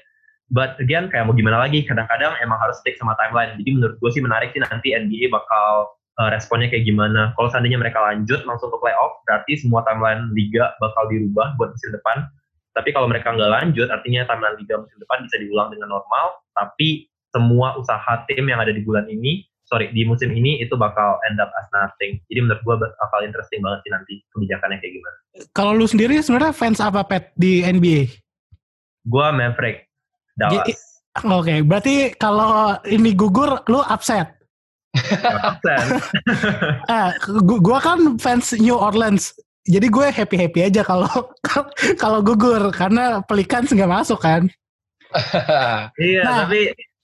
But 0.53 0.77
again 0.85 1.09
kayak 1.09 1.25
mau 1.25 1.33
gimana 1.33 1.65
lagi? 1.65 1.81
Kadang-kadang 1.87 2.37
emang 2.45 2.61
harus 2.61 2.77
stick 2.85 3.01
sama 3.01 3.17
timeline. 3.17 3.57
Jadi 3.57 3.71
menurut 3.73 3.97
gue 3.97 4.11
sih 4.13 4.21
menarik 4.21 4.53
sih 4.53 4.61
nanti 4.61 4.93
NBA 4.93 5.33
bakal 5.33 5.97
uh, 6.21 6.29
responnya 6.29 6.69
kayak 6.69 6.85
gimana. 6.85 7.33
Kalau 7.41 7.49
seandainya 7.49 7.81
mereka 7.81 8.05
lanjut 8.05 8.45
langsung 8.45 8.69
ke 8.69 8.77
playoff 8.77 9.17
berarti 9.25 9.57
semua 9.57 9.81
timeline 9.89 10.29
liga 10.37 10.77
bakal 10.77 11.09
dirubah 11.09 11.57
buat 11.57 11.73
musim 11.73 11.95
depan. 11.97 12.29
Tapi 12.77 12.93
kalau 12.93 13.09
mereka 13.09 13.33
nggak 13.33 13.49
lanjut 13.49 13.89
artinya 13.89 14.29
timeline 14.29 14.57
liga 14.61 14.77
musim 14.77 14.99
depan 15.01 15.25
bisa 15.25 15.37
diulang 15.41 15.73
dengan 15.73 15.89
normal 15.89 16.42
tapi 16.53 17.09
semua 17.33 17.75
usaha 17.77 18.25
tim 18.29 18.45
yang 18.45 18.61
ada 18.61 18.71
di 18.71 18.85
bulan 18.85 19.09
ini 19.09 19.45
sorry 19.65 19.89
di 19.91 20.05
musim 20.05 20.29
ini 20.31 20.61
itu 20.61 20.77
bakal 20.77 21.17
end 21.25 21.41
up 21.41 21.49
as 21.57 21.67
nothing 21.73 22.21
jadi 22.29 22.45
menurut 22.45 22.61
gue 22.61 22.77
bakal 22.79 23.21
interesting 23.25 23.65
banget 23.65 23.81
sih 23.85 23.91
nanti 23.91 24.15
kebijakannya 24.31 24.79
kayak 24.79 24.95
gimana 25.01 25.17
Kalau 25.57 25.73
lu 25.73 25.89
sendiri 25.89 26.21
sebenarnya 26.21 26.53
fans 26.53 26.77
apa 26.77 27.01
pet 27.09 27.33
di 27.33 27.65
NBA? 27.65 28.05
gue 29.03 29.27
Maverick 29.33 29.89
Dallas 30.37 30.93
Oke, 31.13 31.61
berarti 31.61 32.17
kalau 32.17 32.73
ini 32.89 33.13
gugur, 33.13 33.61
lu 33.69 33.85
upset. 33.85 34.33
Absen. 35.45 36.01
Eh, 36.89 37.11
gu- 37.49 37.61
gua 37.61 37.85
kan 37.85 38.17
fans 38.17 38.57
New 38.57 38.73
Orleans. 38.73 39.37
Jadi 39.69 39.93
gue 39.93 40.09
happy 40.09 40.37
happy 40.41 40.61
aja 40.73 40.81
kalau 40.81 41.13
kalau 42.03 42.25
gugur 42.25 42.73
karena 42.73 43.21
Pelicans 43.29 43.69
nggak 43.71 43.93
masuk 43.93 44.25
kan. 44.25 44.49
iya 46.09 46.23
Nah. 46.23 46.37
tapi 46.45 46.61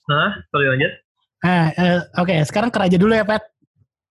Hah? 0.09 0.31
sorry 0.49 0.67
lanjut 0.69 0.93
Nah, 1.39 1.71
eh, 1.71 1.99
oke 2.19 2.35
sekarang 2.45 2.67
ke 2.67 2.79
Raja 2.79 2.99
dulu 2.99 3.15
ya 3.15 3.23
Pet. 3.23 3.43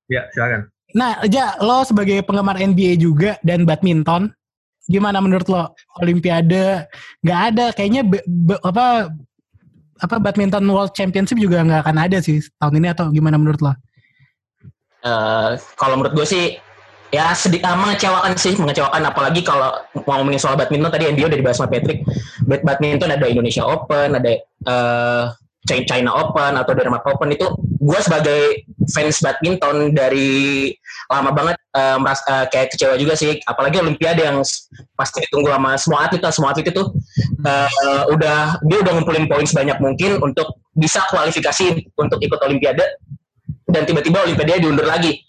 ya 0.08 0.24
silakan 0.32 0.72
Nah, 0.96 1.20
Ja, 1.28 1.60
lo 1.60 1.84
sebagai 1.84 2.24
penggemar 2.24 2.56
NBA 2.56 2.96
juga 2.96 3.36
dan 3.44 3.68
badminton, 3.68 4.32
gimana 4.88 5.20
menurut 5.20 5.44
lo 5.52 5.76
Olimpiade 6.00 6.88
nggak 7.20 7.40
ada? 7.52 7.66
Kayaknya 7.76 8.08
be- 8.08 8.24
be- 8.24 8.62
apa 8.64 9.12
apa 10.00 10.16
badminton 10.16 10.64
World 10.64 10.96
Championship 10.96 11.36
juga 11.36 11.60
nggak 11.60 11.84
akan 11.84 11.98
ada 12.00 12.18
sih 12.24 12.40
tahun 12.56 12.80
ini 12.80 12.88
atau 12.96 13.12
gimana 13.12 13.36
menurut 13.36 13.60
lo? 13.60 13.76
Eh, 15.04 15.50
kalau 15.76 16.00
menurut 16.00 16.16
gue 16.16 16.26
sih 16.26 16.46
ya 17.12 17.32
sedikit 17.32 17.72
mengecewakan 17.72 18.36
sih 18.36 18.54
mengecewakan. 18.60 19.02
Apalagi 19.08 19.42
kalau 19.44 19.80
mau 20.08 20.20
ngomongin 20.20 20.42
soal 20.42 20.60
badminton 20.60 20.92
tadi 20.92 21.08
yang 21.08 21.16
udah 21.16 21.40
dibahas 21.40 21.58
sama 21.60 21.72
Patrick. 21.72 22.04
Bad- 22.48 22.64
badminton 22.64 23.12
ada 23.12 23.26
Indonesia 23.28 23.64
Open 23.64 24.16
ada 24.16 24.32
Chi- 25.68 25.84
China 25.84 26.16
Open 26.16 26.56
atau 26.56 26.72
Denmark 26.72 27.04
Open. 27.08 27.36
Itu 27.36 27.60
gue 27.60 28.00
sebagai 28.00 28.64
fans 28.92 29.20
badminton 29.20 29.92
dari 29.92 30.72
lama 31.12 31.32
banget 31.36 31.56
eh, 31.76 31.98
meras- 32.00 32.24
eh, 32.28 32.46
kayak 32.48 32.72
kecewa 32.76 32.96
juga 32.96 33.20
sih. 33.20 33.36
Apalagi 33.44 33.84
Olimpiade 33.84 34.24
yang 34.24 34.40
pasti 34.96 35.24
ditunggu 35.28 35.52
sama 35.52 35.76
semua 35.76 36.08
atlet 36.08 36.24
lah 36.24 36.32
semua 36.32 36.56
atlet 36.56 36.72
itu 36.72 36.84
eh, 37.44 38.04
udah 38.16 38.64
dia 38.64 38.78
udah 38.80 38.92
ngumpulin 38.96 39.28
poin 39.28 39.44
sebanyak 39.44 39.76
mungkin 39.84 40.24
untuk 40.24 40.56
bisa 40.72 41.04
kualifikasi 41.12 41.92
untuk 42.00 42.20
ikut 42.24 42.40
Olimpiade. 42.44 42.84
Dan 43.68 43.84
tiba-tiba 43.84 44.24
Olimpiade 44.24 44.64
diundur 44.64 44.88
lagi. 44.88 45.27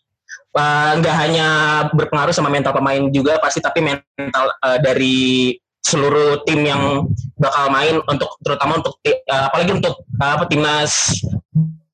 Uh, 0.49 0.97
nggak 0.99 1.17
hanya 1.29 1.47
berpengaruh 1.93 2.33
sama 2.33 2.49
mental 2.49 2.73
pemain 2.73 3.13
juga 3.13 3.37
pasti 3.37 3.61
tapi 3.61 3.85
mental 3.85 4.49
uh, 4.65 4.81
dari 4.81 5.55
seluruh 5.85 6.43
tim 6.49 6.65
yang 6.65 7.05
bakal 7.37 7.69
main 7.69 8.01
untuk 8.09 8.33
terutama 8.41 8.81
untuk 8.81 8.97
uh, 9.05 9.45
apalagi 9.53 9.77
untuk 9.77 10.03
uh, 10.19 10.41
timnas 10.49 11.21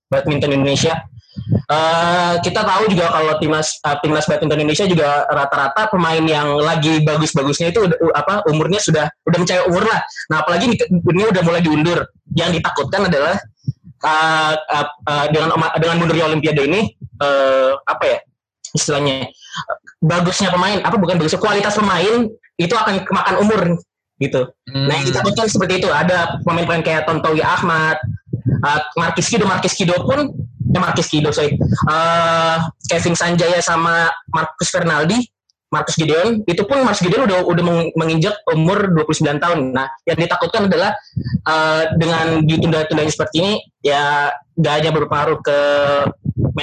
badminton 0.09 0.55
Indonesia 0.55 1.03
Uh, 1.67 2.39
kita 2.47 2.63
tahu 2.63 2.87
juga 2.95 3.11
kalau 3.11 3.35
timnas 3.43 3.83
uh, 3.83 3.99
timnas 3.99 4.23
badminton 4.31 4.63
Indonesia 4.65 4.87
juga 4.87 5.27
rata-rata 5.27 5.91
pemain 5.91 6.23
yang 6.23 6.55
lagi 6.63 7.03
bagus-bagusnya 7.03 7.75
itu 7.75 7.91
udah, 7.91 7.99
u- 7.99 8.15
apa 8.15 8.47
umurnya 8.55 8.79
sudah 8.79 9.11
udah 9.27 9.39
mencapai 9.43 9.67
umur 9.67 9.83
lah. 9.83 9.99
Nah 10.31 10.47
apalagi 10.47 10.71
ini, 10.71 10.77
ini 10.87 11.23
udah 11.27 11.43
mulai 11.43 11.59
diundur. 11.59 12.07
Yang 12.39 12.63
ditakutkan 12.63 13.11
adalah 13.11 13.35
uh, 14.07 14.55
uh, 14.57 14.87
uh, 15.11 15.27
dengan 15.35 15.59
dengan 15.75 15.97
mundurnya 15.99 16.25
Olimpiade 16.31 16.63
ini 16.71 16.81
uh, 17.19 17.83
apa 17.83 18.05
ya 18.07 18.19
istilahnya 18.75 19.31
bagusnya 20.03 20.51
pemain 20.51 20.83
apa 20.83 20.99
bukan 20.99 21.17
bagusnya 21.17 21.41
kualitas 21.41 21.79
pemain 21.79 22.29
itu 22.59 22.75
akan 22.75 23.07
kemakan 23.07 23.35
umur 23.41 23.63
gitu. 24.23 24.51
Hmm. 24.71 24.87
Nah 24.87 24.95
yang 25.01 25.07
ditakutkan 25.11 25.47
seperti 25.51 25.83
itu 25.83 25.89
ada 25.91 26.39
pemain-pemain 26.47 26.83
kayak 26.87 27.03
Tontowi 27.07 27.43
Ahmad, 27.43 27.99
uh, 28.63 28.81
Markis 28.95 29.27
Kido, 29.27 29.47
Markis 29.47 29.75
Kido 29.75 29.95
pun 30.07 30.31
ya 30.71 30.79
Markis 30.79 31.11
Kido 31.11 31.35
sorry, 31.35 31.59
uh, 31.91 32.63
Kevin 32.87 33.19
Sanjaya 33.19 33.59
sama 33.59 34.11
Marcus 34.31 34.71
Fernaldi, 34.71 35.19
Marcus 35.75 35.99
Gideon 35.99 36.47
itu 36.47 36.63
pun 36.63 36.87
Marcus 36.87 37.03
Gideon 37.03 37.27
udah 37.27 37.43
udah 37.43 37.63
meng- 37.67 37.93
menginjak 37.99 38.39
umur 38.55 38.95
29 38.95 39.43
tahun. 39.43 39.75
Nah 39.75 39.91
yang 40.07 40.19
ditakutkan 40.23 40.71
adalah 40.71 40.95
uh, 41.51 41.91
dengan 41.99 42.47
ditunda-tundanya 42.47 43.11
seperti 43.11 43.43
ini 43.43 43.53
ya 43.83 44.31
gak 44.55 44.75
hanya 44.79 44.91
berpengaruh 44.95 45.43
ke 45.43 45.59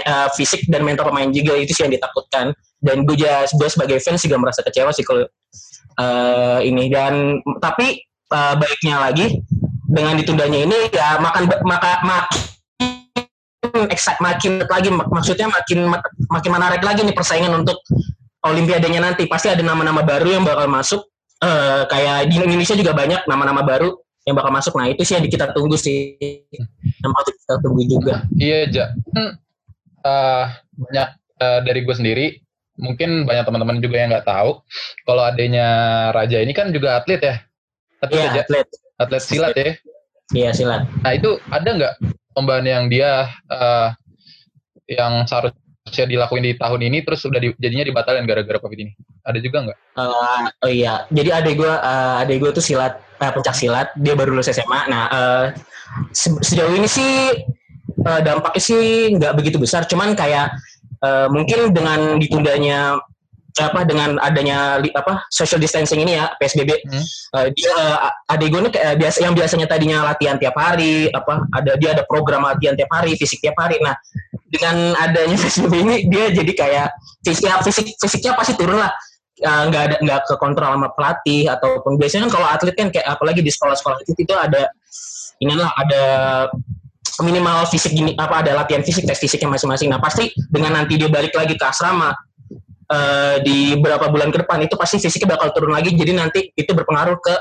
uh, 0.08 0.30
fisik 0.40 0.64
dan 0.72 0.88
mental 0.88 1.12
pemain 1.12 1.28
juga 1.28 1.60
itu 1.60 1.76
sih 1.76 1.84
yang 1.84 1.92
ditakutkan. 1.92 2.56
Dan 2.80 3.04
gue 3.04 3.20
juga 3.20 3.46
sebagai 3.46 4.00
fans 4.00 4.24
juga 4.24 4.40
merasa 4.40 4.64
kecewa 4.64 4.96
sih 4.96 5.04
kalau 5.04 5.28
uh, 6.00 6.60
ini 6.64 6.88
dan 6.88 7.44
tapi 7.60 8.00
uh, 8.32 8.56
baiknya 8.56 8.98
lagi 9.12 9.44
dengan 9.92 10.16
ditundanya 10.16 10.60
ini 10.64 10.78
ya 10.96 11.20
makan 11.20 11.52
maka 11.68 12.00
makin 12.02 13.92
excited 13.92 14.24
makin 14.24 14.64
lagi 14.66 14.90
mak- 14.90 15.12
maksudnya 15.12 15.52
makin 15.52 15.92
makin 16.32 16.52
menarik 16.52 16.82
lagi 16.82 17.04
nih 17.04 17.16
persaingan 17.16 17.52
untuk 17.60 17.84
olimpiadanya 18.46 19.12
nanti 19.12 19.26
pasti 19.30 19.48
ada 19.50 19.62
nama-nama 19.62 20.02
baru 20.02 20.38
yang 20.38 20.44
bakal 20.46 20.68
masuk. 20.68 21.02
Eh, 21.42 21.84
kayak 21.90 22.30
di 22.30 22.38
Indonesia 22.38 22.78
juga 22.78 22.94
banyak 22.94 23.26
nama-nama 23.26 23.66
baru 23.66 23.98
yang 24.30 24.38
bakal 24.38 24.54
masuk. 24.54 24.74
Nah 24.78 24.90
itu 24.90 25.02
sih 25.02 25.18
yang 25.18 25.26
kita 25.26 25.50
tunggu 25.54 25.74
sih. 25.78 26.18
Yang 27.02 27.12
patut 27.18 27.34
kita 27.38 27.56
tunggu 27.66 27.82
juga. 27.90 28.16
Iya, 28.38 28.70
Ja. 28.70 28.86
Eh, 30.02 30.46
banyak 30.82 31.08
eh, 31.42 31.60
dari 31.62 31.80
gue 31.86 31.94
sendiri, 31.94 32.26
mungkin 32.82 33.30
banyak 33.30 33.46
teman-teman 33.46 33.78
juga 33.78 34.02
yang 34.02 34.10
nggak 34.10 34.26
tahu, 34.26 34.66
kalau 35.06 35.22
adanya 35.22 35.68
Raja 36.10 36.42
ini 36.42 36.58
kan 36.58 36.74
juga 36.74 36.98
atlet 36.98 37.22
ya, 37.22 37.36
atlet 38.02 38.18
Iya 38.18 38.30
ya, 38.34 38.42
atlet. 38.42 38.68
Atlet 38.98 39.22
silat 39.22 39.54
ya. 39.54 39.72
iya 40.34 40.50
silat. 40.58 40.90
Nah 41.06 41.14
itu 41.14 41.38
ada 41.54 41.70
nggak 41.70 41.94
perlombaan 42.34 42.66
yang 42.66 42.90
dia 42.90 43.30
eh, 43.46 43.88
yang 44.90 45.30
seharusnya 45.30 45.62
dilakuin 45.92 46.44
di 46.44 46.54
tahun 46.56 46.82
ini, 46.88 47.04
terus 47.04 47.22
udah 47.24 47.40
di- 47.40 47.58
jadinya 47.60 47.86
dibatalin 47.86 48.24
gara-gara 48.24 48.58
covid 48.58 48.80
ini? 48.80 48.92
Ada 49.22 49.40
juga 49.40 49.58
nggak? 49.68 49.78
Eh, 50.00 50.44
oh 50.64 50.72
iya, 50.72 51.06
jadi 51.12 51.44
adek 51.44 51.54
gue, 51.60 51.70
uh, 51.70 52.22
adek 52.24 52.38
gue 52.40 52.52
tuh 52.56 52.64
silat, 52.64 52.98
uh, 53.20 53.32
pencak 53.32 53.54
silat, 53.54 53.92
dia 54.00 54.16
baru 54.16 54.32
lulus 54.34 54.48
SMA. 54.48 54.88
Nah, 54.88 55.04
eh, 55.12 55.46
se- 56.12 56.42
sejauh 56.42 56.72
ini 56.72 56.88
sih 56.88 57.12
eh, 58.02 58.22
dampaknya 58.24 58.62
sih 58.64 58.84
nggak 59.14 59.36
begitu 59.36 59.60
besar, 59.60 59.84
cuman 59.86 60.16
kayak 60.16 60.56
eh, 61.04 61.28
mungkin 61.30 61.74
dengan 61.76 62.16
ditundanya 62.18 62.98
apa 63.52 63.84
dengan 63.84 64.16
adanya 64.24 64.80
apa 64.96 65.28
social 65.28 65.60
distancing 65.60 66.00
ini 66.00 66.16
ya 66.16 66.32
PSBB, 66.40 66.72
Hmm. 66.88 67.04
eh, 67.36 67.48
dia 67.52 67.74
eh, 67.76 67.98
adek 68.32 68.48
gue 68.48 68.62
nih 68.64 68.72
kayak 68.72 68.96
biasa 68.96 69.18
yang 69.28 69.34
biasanya 69.36 69.68
tadinya 69.68 70.08
latihan 70.08 70.40
tiap 70.40 70.56
hari, 70.56 71.12
apa 71.12 71.46
ada 71.52 71.76
dia 71.76 71.92
ada 71.92 72.08
program 72.08 72.48
latihan 72.48 72.80
tiap 72.80 72.88
hari, 72.90 73.20
fisik 73.20 73.44
tiap 73.44 73.60
hari. 73.60 73.76
Nah, 73.84 73.92
dengan 74.52 74.94
adanya 75.00 75.40
PSBB 75.40 75.74
ini 75.80 75.96
dia 76.12 76.28
jadi 76.36 76.52
kayak 76.52 76.88
fisik 77.24 77.48
fisik 77.64 77.86
fisiknya 77.96 78.36
pasti 78.36 78.54
turun 78.60 78.84
lah. 78.84 78.92
Uh, 79.42 79.74
nggak 79.74 79.84
ada 79.90 79.96
nggak 80.06 80.20
ke 80.30 80.36
kontrol 80.38 80.70
sama 80.70 80.94
pelatih 80.94 81.50
ataupun 81.50 81.98
biasanya 81.98 82.30
kan 82.30 82.32
kalau 82.38 82.46
atlet 82.52 82.76
kan 82.78 82.94
kayak 82.94 83.10
apalagi 83.10 83.42
di 83.42 83.50
sekolah-sekolah 83.50 83.98
itu 84.06 84.14
itu 84.14 84.34
ada 84.38 84.70
inilah 85.42 85.66
ada 85.82 86.04
minimal 87.26 87.66
fisik 87.66 87.90
gini 87.90 88.14
apa 88.22 88.46
ada 88.46 88.54
latihan 88.54 88.86
fisik 88.86 89.02
tes 89.02 89.18
fisiknya 89.18 89.50
masing-masing. 89.50 89.90
Nah 89.90 89.98
pasti 89.98 90.30
dengan 90.46 90.78
nanti 90.78 90.94
dia 91.02 91.10
balik 91.10 91.34
lagi 91.34 91.58
ke 91.58 91.66
asrama 91.66 92.14
eh, 92.86 93.42
di 93.42 93.74
beberapa 93.82 94.14
bulan 94.14 94.30
ke 94.30 94.46
depan 94.46 94.62
itu 94.62 94.78
pasti 94.78 95.02
fisiknya 95.02 95.34
bakal 95.34 95.50
turun 95.58 95.74
lagi. 95.74 95.90
Jadi 95.90 96.12
nanti 96.14 96.40
itu 96.54 96.72
berpengaruh 96.78 97.18
ke 97.18 97.34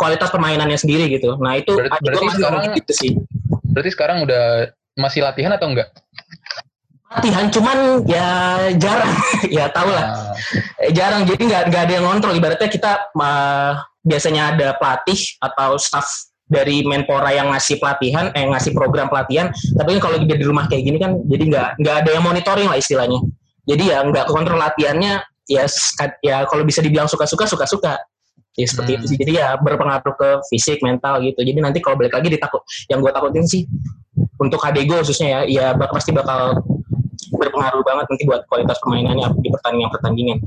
kualitas 0.00 0.32
permainannya 0.32 0.80
sendiri 0.80 1.12
gitu. 1.12 1.36
Nah 1.36 1.60
itu 1.60 1.76
Berarti- 1.76 1.92
ada 1.92 2.04
berarti 2.08 2.26
sekarang- 2.40 2.72
gitu 2.72 2.92
sih. 2.96 3.10
Berarti 3.68 3.90
sekarang 3.92 4.16
udah 4.24 4.44
masih 4.98 5.22
latihan 5.22 5.54
atau 5.54 5.70
enggak? 5.70 5.88
latihan 7.08 7.48
cuman 7.48 8.04
ya 8.04 8.28
jarang. 8.76 9.14
Ya 9.56 9.70
tau 9.72 9.88
lah. 9.88 10.04
Nah, 10.04 10.90
jarang 10.92 11.24
jadi 11.24 11.40
nggak 11.40 11.62
nggak 11.72 11.82
ada 11.88 11.92
yang 11.96 12.04
ngontrol. 12.04 12.36
Ibaratnya 12.36 12.68
kita 12.68 13.08
uh, 13.16 13.80
biasanya 14.04 14.52
ada 14.52 14.76
pelatih 14.76 15.16
atau 15.40 15.80
staff 15.80 16.04
dari 16.48 16.84
Menpora 16.84 17.32
yang 17.32 17.52
ngasih 17.52 17.80
pelatihan 17.80 18.28
eh 18.36 18.44
ngasih 18.44 18.76
program 18.76 19.08
pelatihan. 19.08 19.48
Tapi 19.52 19.96
kan 19.96 20.00
kalau 20.04 20.16
di 20.20 20.44
rumah 20.44 20.68
kayak 20.68 20.84
gini 20.84 20.98
kan 21.00 21.16
jadi 21.24 21.44
nggak 21.48 21.68
nggak 21.80 21.96
ada 22.04 22.10
yang 22.12 22.24
monitoring 22.24 22.68
lah 22.68 22.76
istilahnya. 22.76 23.24
Jadi 23.64 23.82
ya 23.88 24.04
nggak 24.04 24.26
kontrol 24.28 24.60
latihannya 24.60 25.24
ya 25.48 25.64
ya 26.20 26.44
kalau 26.44 26.64
bisa 26.66 26.84
dibilang 26.84 27.08
suka-suka 27.08 27.48
suka-suka. 27.48 27.96
Ya 28.58 28.66
seperti 28.66 28.90
Hmm. 28.90 28.98
itu 28.98 29.04
sih. 29.14 29.18
Jadi 29.22 29.32
ya 29.38 29.54
berpengaruh 29.54 30.14
ke 30.18 30.28
fisik 30.50 30.82
mental 30.82 31.22
gitu. 31.22 31.40
Jadi 31.46 31.62
nanti 31.62 31.78
kalau 31.78 31.94
balik 31.94 32.10
lagi 32.10 32.26
ditakut 32.26 32.66
yang 32.90 32.98
gue 32.98 33.12
takutin 33.14 33.46
sih 33.46 33.62
untuk 34.38 34.58
HDGO 34.62 35.02
khususnya 35.02 35.28
ya 35.28 35.40
ya 35.46 35.66
bak- 35.74 35.90
pasti 35.92 36.10
bakal 36.14 36.62
berpengaruh 37.34 37.82
banget 37.82 38.06
nanti 38.08 38.24
buat 38.24 38.42
kualitas 38.46 38.78
permainannya 38.80 39.34
di 39.42 39.48
pertandingan 39.50 39.90
pertandingan 39.92 40.38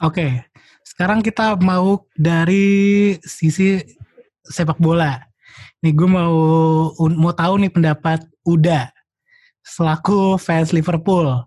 Oke, 0.00 0.48
sekarang 0.80 1.20
kita 1.20 1.60
mau 1.60 2.08
dari 2.16 3.12
sisi 3.20 3.76
sepak 4.40 4.80
bola. 4.80 5.20
Nih 5.84 5.92
gue 5.92 6.08
mau 6.08 6.32
mau 6.96 7.32
tahu 7.36 7.60
nih 7.60 7.68
pendapat 7.68 8.24
Uda 8.40 8.88
selaku 9.60 10.40
fans 10.40 10.72
Liverpool. 10.72 11.44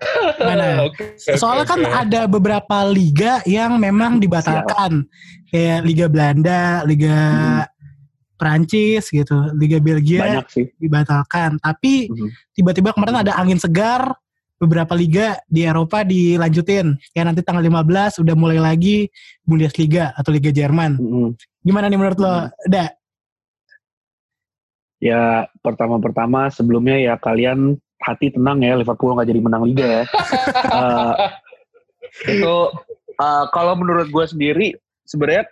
Oke, 0.88 1.36
Soalnya 1.36 1.68
kan 1.68 1.80
ada 1.84 2.24
beberapa 2.24 2.88
liga 2.88 3.44
yang 3.44 3.76
memang 3.76 4.16
dibatalkan, 4.16 5.04
kayak 5.52 5.84
Liga 5.84 6.08
Belanda, 6.08 6.80
Liga 6.88 7.20
Prancis 8.40 9.12
gitu, 9.12 9.36
Liga 9.52 9.76
Belgia 9.76 10.24
Banyak 10.24 10.46
sih. 10.48 10.66
dibatalkan. 10.80 11.60
Tapi 11.60 12.08
Mhm. 12.08 12.28
tiba-tiba 12.56 12.96
kemarin 12.96 13.20
ada 13.20 13.36
angin 13.36 13.60
segar, 13.60 14.16
beberapa 14.56 14.92
liga 14.92 15.40
di 15.48 15.64
Eropa 15.64 16.04
dilanjutin. 16.04 16.92
Ya 17.12 17.24
nanti 17.24 17.40
tanggal 17.40 17.64
15 17.64 18.20
udah 18.20 18.36
mulai 18.36 18.60
lagi 18.60 19.08
Bundesliga 19.40 20.12
atau 20.12 20.32
Liga 20.32 20.52
Jerman. 20.52 21.00
Mm-mm. 21.00 21.28
Gimana 21.64 21.88
nih 21.88 21.96
menurut 21.96 22.20
lo? 22.20 22.48
Da? 22.68 22.92
Ya 25.00 25.48
pertama-pertama 25.64 26.52
sebelumnya 26.52 27.00
ya 27.00 27.16
kalian 27.16 27.80
hati 28.04 28.32
tenang 28.32 28.60
ya 28.60 28.76
Liverpool 28.76 29.16
nggak 29.16 29.28
jadi 29.32 29.40
menang 29.40 29.64
liga 29.64 29.86
ya. 29.86 30.04
Eh, 32.20 32.36
itu 32.36 32.56
eh, 33.16 33.44
kalau 33.54 33.72
menurut 33.80 34.12
gue 34.12 34.24
sendiri 34.28 34.68
sebenarnya 35.08 35.48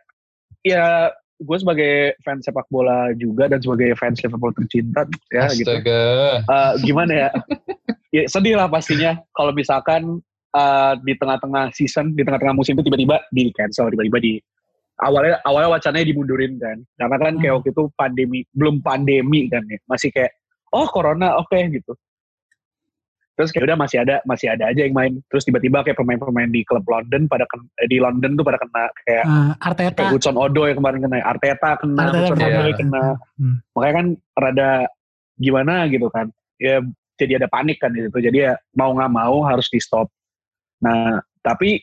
ya 0.61 1.15
gue 1.39 1.57
sebagai 1.59 2.19
fans 2.27 2.43
sepak 2.43 2.67
bola 2.67 3.15
juga 3.15 3.47
dan 3.47 3.63
sebagai 3.63 3.95
fans 3.95 4.19
Liverpool 4.21 4.51
tercinta 4.59 5.07
ya 5.31 5.47
gitu. 5.55 5.71
Astaga. 5.71 6.03
Eh, 6.43 6.73
gimana 6.83 7.13
ya? 7.15 7.29
ya 8.17 8.23
sedih 8.27 8.59
lah 8.59 8.67
pastinya 8.67 9.15
kalau 9.31 9.55
misalkan 9.55 10.19
eh, 10.53 10.93
di 11.07 11.15
tengah-tengah 11.15 11.71
season, 11.71 12.13
di 12.19 12.27
tengah-tengah 12.27 12.59
musim 12.59 12.75
itu 12.75 12.83
tiba-tiba 12.91 13.23
di 13.31 13.55
cancel, 13.55 13.87
tiba-tiba 13.95 14.19
di 14.19 14.33
awalnya 14.99 15.39
awalnya 15.47 15.79
wacananya 15.79 16.07
dimundurin 16.11 16.59
kan, 16.59 16.83
karena 16.99 17.17
kan 17.23 17.33
kayak 17.39 17.53
Hmm. 17.55 17.59
waktu 17.63 17.71
itu 17.71 17.85
pandemi, 17.95 18.39
belum 18.51 18.83
pandemi 18.83 19.47
kan 19.47 19.63
ya, 19.71 19.79
masih 19.87 20.11
kayak 20.11 20.35
oh 20.75 20.91
corona 20.91 21.39
oke 21.39 21.55
gitu. 21.55 21.95
Terus 23.39 23.55
kayak 23.55 23.71
udah 23.71 23.79
masih 23.79 23.99
ada 24.03 24.19
masih 24.27 24.51
ada 24.51 24.67
aja 24.67 24.83
yang 24.83 24.91
main. 24.91 25.23
Terus 25.31 25.47
tiba-tiba 25.47 25.87
kayak 25.87 25.95
pemain-pemain 25.95 26.51
di 26.51 26.67
klub 26.67 26.83
London 26.83 27.31
pada 27.31 27.47
ken- 27.47 27.71
eh, 27.79 27.87
di 27.87 28.03
London 28.03 28.35
tuh 28.35 28.43
pada 28.43 28.59
kena 28.59 28.91
kayak 29.07 29.25
Eh, 29.25 29.53
Arteta. 29.63 29.95
kayak 29.95 30.11
Hudson 30.11 30.35
Odoi 30.35 30.75
yang 30.75 30.79
kemarin 30.83 30.99
kena, 31.07 31.17
Arteta 31.23 31.71
kena, 31.79 32.03
Arteta 32.03 32.19
Hudson 32.19 32.37
kena. 32.37 32.59
Odoi 32.59 32.73
kena. 32.75 33.05
Hmm. 33.39 33.57
Makanya 33.79 33.95
kan 33.95 34.07
rada 34.35 34.71
gimana 35.39 35.75
gitu 35.87 36.11
kan. 36.11 36.27
Ya 36.59 36.83
jadi 37.15 37.39
ada 37.39 37.47
panik 37.47 37.79
kan 37.79 37.95
gitu. 37.95 38.11
Jadi 38.13 38.43
ya 38.43 38.59
mau 38.75 38.91
nggak 38.91 39.13
mau 39.15 39.47
harus 39.47 39.71
di 39.71 39.79
stop. 39.79 40.11
Nah 40.83 41.23
tapi 41.39 41.79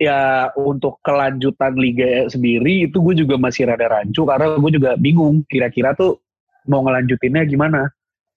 ya 0.00 0.48
untuk 0.56 0.96
kelanjutan 1.04 1.76
liga 1.76 2.24
sendiri 2.26 2.88
itu 2.88 2.96
gue 2.98 3.20
juga 3.20 3.36
masih 3.36 3.68
rada 3.68 3.84
rancu 3.84 4.24
karena 4.24 4.56
gue 4.56 4.72
juga 4.72 4.96
bingung 4.96 5.44
kira-kira 5.44 5.92
tuh 5.92 6.16
mau 6.64 6.80
ngelanjutinnya 6.80 7.44
gimana. 7.44 7.84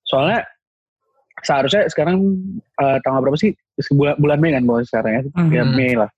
Soalnya 0.04 0.44
seharusnya 1.44 1.86
sekarang 1.92 2.18
eh, 2.80 2.98
tanggal 3.04 3.22
berapa 3.24 3.38
sih? 3.38 3.54
Bulan, 3.94 4.16
bulan 4.18 4.40
Mei 4.40 4.54
kan 4.56 4.64
bos 4.66 4.88
sekarang 4.88 5.12
ya, 5.12 5.22
ya 5.52 5.64
Mhm. 5.68 5.74
Mei 5.76 5.94
lah. 5.98 6.10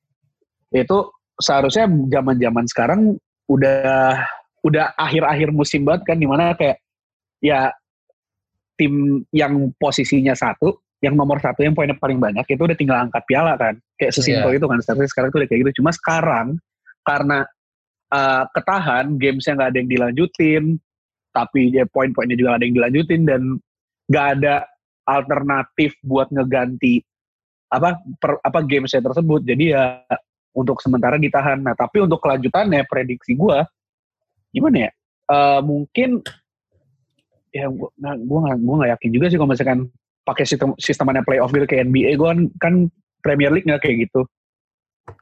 Itu 0.72 1.12
seharusnya 1.41 1.89
zaman-zaman 1.89 2.65
sekarang 2.70 3.20
udah 3.51 4.17
udah 4.65 4.98
akhir-akhir 4.98 5.53
musim 5.53 5.86
banget 5.86 6.10
kan 6.10 6.17
di 6.17 6.25
mana 6.25 6.57
kayak 6.57 6.81
ya 7.44 7.70
tim 8.75 9.22
yang 9.29 9.70
posisinya 9.77 10.33
satu 10.33 10.81
yang 11.03 11.14
nomor 11.14 11.38
satu 11.38 11.61
yang 11.61 11.77
poinnya 11.77 11.94
paling 12.01 12.18
banyak 12.18 12.42
itu 12.50 12.61
udah 12.66 12.74
tinggal 12.74 12.98
angkat 12.98 13.22
piala 13.29 13.53
kan 13.59 13.77
kayak 14.00 14.16
sesimpel 14.16 14.57
itu 14.57 14.66
kan 14.66 14.81
tapi 14.81 15.05
sekarang 15.05 15.29
tuh 15.29 15.40
udah 15.44 15.50
kayak 15.53 15.61
gitu 15.68 15.83
cuma 15.83 15.92
sekarang 15.94 16.57
karena 17.05 17.46
uh, 18.09 18.44
ketahan 18.57 19.05
gamesnya 19.22 19.53
nggak 19.53 19.70
ada 19.70 19.77
yang 19.77 19.90
dilanjutin 19.92 20.64
tapi 21.29 21.70
ya 21.70 21.85
poin-poinnya 21.85 22.33
juga 22.40 22.57
ada 22.57 22.64
yang 22.66 22.75
dilanjutin 22.79 23.22
dan 23.27 23.42
nggak 24.09 24.27
ada 24.40 24.66
alternatif 25.05 25.94
buat 26.01 26.27
ngeganti 26.33 27.00
apa 27.70 28.01
per, 28.18 28.41
apa 28.41 28.59
gamesnya 28.65 29.01
tersebut. 29.05 29.46
Jadi 29.46 29.74
ya 29.74 30.01
untuk 30.57 30.81
sementara 30.81 31.20
ditahan. 31.22 31.61
Nah 31.61 31.77
tapi 31.77 32.01
untuk 32.01 32.20
kelanjutannya 32.24 32.83
prediksi 32.89 33.37
gua 33.37 33.63
gimana 34.50 34.89
ya? 34.89 34.91
Eh, 35.25 35.59
mungkin 35.61 36.22
ya 37.53 37.70
gua 37.72 37.89
nah, 38.00 38.15
gua 38.18 38.50
nggak 38.51 38.91
yakin 38.98 39.09
juga 39.13 39.25
sih 39.29 39.37
kalau 39.37 39.51
misalkan 39.51 39.79
pakai 40.25 40.46
sistem 40.48 40.74
sistemannya 40.81 41.22
playoff 41.22 41.53
gitu 41.53 41.70
kayak 41.70 41.85
NBA 41.85 42.18
gua 42.18 42.33
kan, 42.33 42.41
kan 42.57 42.74
Premier 43.22 43.51
League 43.53 43.68
nggak 43.68 43.83
kayak 43.83 44.09
gitu. 44.09 44.25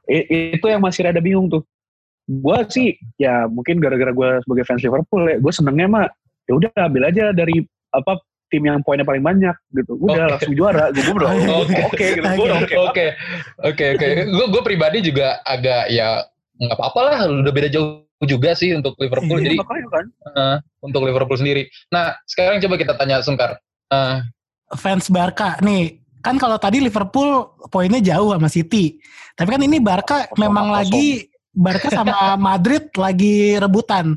I- 0.08 0.56
itu 0.56 0.64
yang 0.64 0.80
masih 0.80 1.04
rada 1.04 1.20
bingung 1.20 1.52
tuh. 1.52 1.60
Gua 2.24 2.64
sih 2.72 2.96
ya 3.20 3.44
mungkin 3.50 3.82
gara-gara 3.82 4.14
gua 4.14 4.40
sebagai 4.40 4.64
fans 4.64 4.80
Liverpool 4.80 5.28
ya 5.28 5.36
gue 5.36 5.52
senengnya 5.52 5.88
mah 5.92 6.06
ya 6.48 6.52
udah 6.56 6.70
ambil 6.88 7.08
aja 7.08 7.36
dari 7.36 7.60
apa 7.92 8.16
tim 8.54 8.62
yang 8.62 8.78
poinnya 8.80 9.02
paling 9.02 9.18
banyak 9.20 9.50
gitu 9.74 9.98
udah 9.98 10.14
Oke. 10.14 10.32
langsung 10.38 10.54
juara 10.54 10.84
gue 10.94 11.02
Oke. 11.02 11.74
oke 11.90 12.04
gitu 12.14 12.22
gue 12.22 12.46
udah 12.46 12.58
oke 12.62 12.76
Oke, 12.86 13.06
oke, 13.58 13.84
oke. 13.98 14.06
Gue 14.30 14.46
gue 14.46 14.62
pribadi 14.62 14.98
juga 15.02 15.42
agak 15.42 15.90
ya 15.90 16.22
nggak 16.54 16.76
apa-apa 16.78 17.00
lah, 17.02 17.18
udah 17.42 17.50
beda 17.50 17.66
jauh 17.66 18.06
juga 18.22 18.54
sih 18.54 18.70
untuk 18.70 18.94
Liverpool. 18.96 19.42
Iya, 19.42 19.50
Jadi 19.50 19.56
kan 19.90 20.06
eh, 20.32 20.56
untuk 20.78 21.02
Liverpool 21.02 21.34
sendiri. 21.34 21.66
Nah, 21.90 22.14
sekarang 22.24 22.62
coba 22.62 22.78
kita 22.78 22.94
tanya 22.94 23.18
Sungkar. 23.20 23.58
Eh, 23.90 24.16
Fans 24.72 25.10
Barca 25.10 25.58
nih. 25.58 25.98
Kan 26.22 26.38
kalau 26.38 26.56
tadi 26.56 26.78
Liverpool 26.78 27.42
poinnya 27.68 28.00
jauh 28.00 28.32
sama 28.32 28.46
City. 28.46 28.96
Tapi 29.34 29.48
kan 29.50 29.60
ini 29.60 29.76
Barca 29.76 30.24
Kosong, 30.24 30.38
memang 30.38 30.70
kosong. 30.70 30.78
lagi 30.78 31.06
Barca 31.50 31.88
sama 31.90 32.16
Madrid 32.48 32.84
lagi 32.94 33.58
rebutan. 33.58 34.14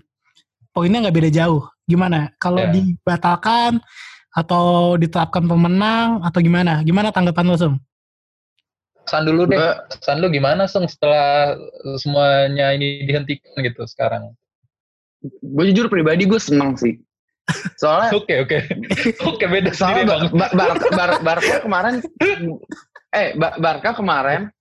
Poinnya 0.71 1.01
nggak 1.03 1.17
beda 1.17 1.31
jauh. 1.33 1.65
Gimana? 1.83 2.29
Kalau 2.37 2.61
Ya. 2.61 2.71
dibatalkan 2.71 3.81
atau 4.37 4.93
ditetapkan 4.95 5.49
pemenang 5.49 6.21
atau 6.21 6.37
gimana? 6.39 6.85
Gimana 6.85 7.09
tanggapan 7.09 7.49
lo, 7.49 7.57
Sum? 7.57 7.73
San 9.07 9.25
dulu 9.25 9.47
deh. 9.47 9.57
San 10.03 10.19
lu 10.21 10.27
gimana 10.27 10.67
Sung 10.69 10.85
setelah 10.85 11.55
semuanya 11.97 12.75
ini 12.75 13.07
dihentikan 13.07 13.57
gitu 13.65 13.81
sekarang? 13.89 14.35
gue 15.41 15.63
jujur 15.73 15.89
pribadi 15.89 16.29
gue 16.29 16.37
seneng 16.37 16.77
sih. 16.77 17.01
Soalnya 17.81 18.13
Oke, 18.13 18.43
oke. 18.45 18.59
Oke, 19.25 19.43
beda 19.49 19.73
sendiri 19.73 20.05
bang. 20.05 20.29
Ba- 20.29 20.53
Ba- 20.53 20.53
Barca, 20.53 20.87
Bar- 20.93 21.21
Barca 21.25 21.55
kemarin 21.63 21.93
eh 23.09 23.33
Ba- 23.33 23.57
Barca 23.57 23.97
kemarin 23.97 24.51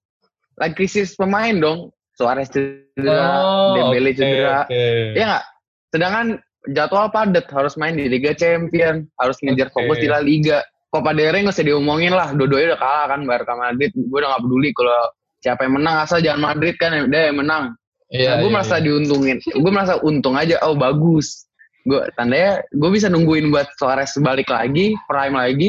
lagi 0.57 0.73
krisis 0.73 1.12
pemain 1.12 1.53
dong. 1.53 1.93
Suarez 2.17 2.49
cedera, 2.49 3.45
Dembele 3.77 4.11
oke, 4.11 4.17
cedera. 4.17 4.65
oke. 4.65 4.85
Iya 5.12 5.25
nggak? 5.29 5.45
Sedangkan 5.93 6.27
jadwal 6.71 7.11
padat 7.11 7.47
harus 7.53 7.75
main 7.79 7.95
di 7.95 8.11
Liga 8.11 8.35
Champion, 8.35 9.07
harus 9.21 9.37
ngejar 9.43 9.71
Oke. 9.71 9.75
fokus 9.79 9.97
di 10.03 10.09
La 10.11 10.21
Liga. 10.23 10.63
Copa 10.87 11.13
del 11.13 11.35
Rey 11.35 11.45
nggak 11.45 11.53
usah 11.53 11.67
diomongin 11.67 12.15
lah, 12.15 12.33
dua-duanya 12.33 12.73
udah 12.73 12.81
kalah 12.81 13.07
kan 13.11 13.21
Barca 13.27 13.53
Madrid. 13.59 13.91
Gue 13.93 14.19
udah 14.23 14.31
nggak 14.33 14.43
peduli 14.49 14.71
kalau 14.73 15.01
siapa 15.45 15.61
yang 15.67 15.75
menang 15.83 15.97
asal 16.03 16.19
jangan 16.23 16.41
Madrid 16.41 16.75
kan 16.79 16.91
dia 17.11 17.23
yang 17.29 17.39
menang. 17.43 17.65
Iya, 18.07 18.31
nah, 18.31 18.35
gue 18.39 18.49
iya, 18.49 18.55
merasa 18.55 18.77
iya. 18.79 18.85
diuntungin. 18.87 19.37
Gue 19.43 19.73
merasa 19.75 19.95
untung 20.07 20.39
aja. 20.39 20.57
Oh 20.63 20.79
bagus. 20.79 21.51
Gue 21.85 22.07
tandanya 22.15 22.63
gue 22.71 22.91
bisa 22.91 23.11
nungguin 23.11 23.51
buat 23.51 23.67
Suarez 23.79 24.15
balik 24.23 24.49
lagi, 24.49 24.95
prime 25.11 25.37
lagi. 25.37 25.69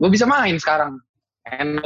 Gue 0.00 0.08
bisa 0.08 0.24
main 0.24 0.56
sekarang. 0.56 1.00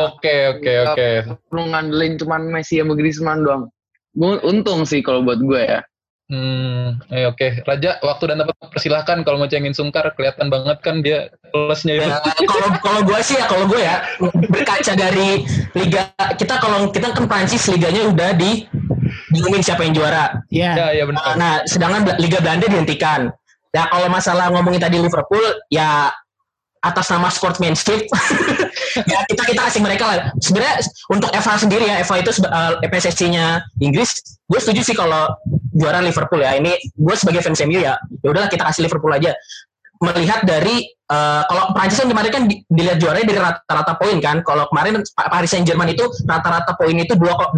Oke, 0.01 0.57
oke, 0.57 0.73
oke. 0.89 1.09
Lu 1.53 1.69
ngandelin 1.69 2.17
cuman 2.17 2.49
Messi 2.49 2.81
sama 2.81 2.97
Griezmann 2.97 3.45
doang. 3.45 3.69
Gue 4.17 4.41
untung 4.47 4.89
sih 4.89 5.05
kalau 5.05 5.21
buat 5.21 5.39
gue 5.43 5.61
ya. 5.61 5.81
Hmm, 6.31 7.03
eh, 7.11 7.27
oke. 7.27 7.67
Raja, 7.67 7.99
waktu 8.01 8.25
dan 8.31 8.39
tempat 8.39 8.55
persilahkan 8.71 9.27
kalau 9.27 9.43
mau 9.43 9.51
cengin 9.51 9.75
Sungkar 9.75 10.15
kelihatan 10.15 10.47
banget 10.47 10.79
kan 10.79 11.03
dia 11.03 11.27
plusnya 11.51 11.99
itu. 11.99 12.07
Ya, 12.07 12.23
kalau 12.47 12.69
kalau 12.79 13.01
gue 13.03 13.19
sih 13.19 13.35
ya 13.35 13.51
kalau 13.51 13.67
gue 13.67 13.83
ya 13.83 13.99
berkaca 14.47 14.95
dari 14.95 15.43
liga 15.75 16.07
kita 16.39 16.63
kalau 16.63 16.87
kita 16.89 17.11
kan 17.11 17.27
Prancis 17.27 17.67
liganya 17.67 18.07
udah 18.07 18.31
di 18.39 18.63
diumumin 19.35 19.59
siapa 19.59 19.83
yang 19.83 19.91
juara. 19.91 20.39
Ya, 20.55 20.71
Ya, 20.79 20.87
ya 20.95 21.05
benar. 21.05 21.35
Nah, 21.35 21.67
sedangkan 21.67 22.07
Bel- 22.07 22.19
Liga 22.23 22.39
Belanda 22.39 22.71
dihentikan. 22.71 23.35
Ya 23.75 23.91
kalau 23.91 24.07
masalah 24.07 24.55
ngomongin 24.55 24.79
tadi 24.79 25.03
Liverpool 25.03 25.43
ya 25.67 26.15
atas 26.81 27.13
nama 27.13 27.29
sportsmanship 27.29 28.09
ya 29.13 29.19
kita 29.27 29.43
kita 29.51 29.61
kasih 29.67 29.83
mereka 29.83 30.05
lah. 30.07 30.17
Sebenarnya 30.39 30.79
untuk 31.11 31.29
FA 31.35 31.59
sendiri 31.59 31.91
ya 31.91 32.07
FA 32.07 32.23
itu 32.23 32.31
seba- 32.31 32.79
eh, 32.79 32.87
PSSI-nya 32.87 33.67
Inggris, 33.79 34.39
gue 34.47 34.59
setuju 34.63 34.81
sih 34.87 34.95
kalau 34.95 35.27
juara 35.75 36.03
Liverpool 36.03 36.43
ya. 36.43 36.59
Ini 36.59 36.73
gue 36.79 37.15
sebagai 37.17 37.41
fans 37.43 37.63
MU 37.65 37.81
ya, 37.81 37.97
ya 37.99 38.29
udahlah 38.31 38.51
kita 38.51 38.67
kasih 38.67 38.87
Liverpool 38.87 39.13
aja. 39.15 39.35
melihat 40.01 40.49
dari 40.49 40.81
uh, 41.13 41.45
kalau 41.45 41.77
Prancis 41.77 42.01
kan 42.01 42.09
kemarin 42.09 42.33
kan 42.33 42.43
di, 42.49 42.65
dilihat 42.73 42.97
juaranya 42.97 43.27
dari 43.29 43.37
rata-rata 43.37 44.01
poin 44.01 44.17
kan. 44.17 44.41
Kalau 44.41 44.65
kemarin 44.73 45.05
Paris 45.13 45.53
Saint 45.53 45.69
Germain 45.69 45.93
itu 45.93 46.09
rata-rata 46.25 46.73
poin 46.73 46.97
itu 46.97 47.13
2,3. 47.13 47.53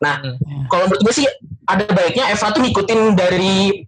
Nah, 0.00 0.16
hmm. 0.24 0.64
kalau 0.72 0.88
menurut 0.88 1.02
gue 1.04 1.14
sih 1.20 1.28
ada 1.68 1.84
baiknya 1.92 2.32
Eva 2.32 2.56
tuh 2.56 2.64
ngikutin 2.64 3.20
dari 3.20 3.84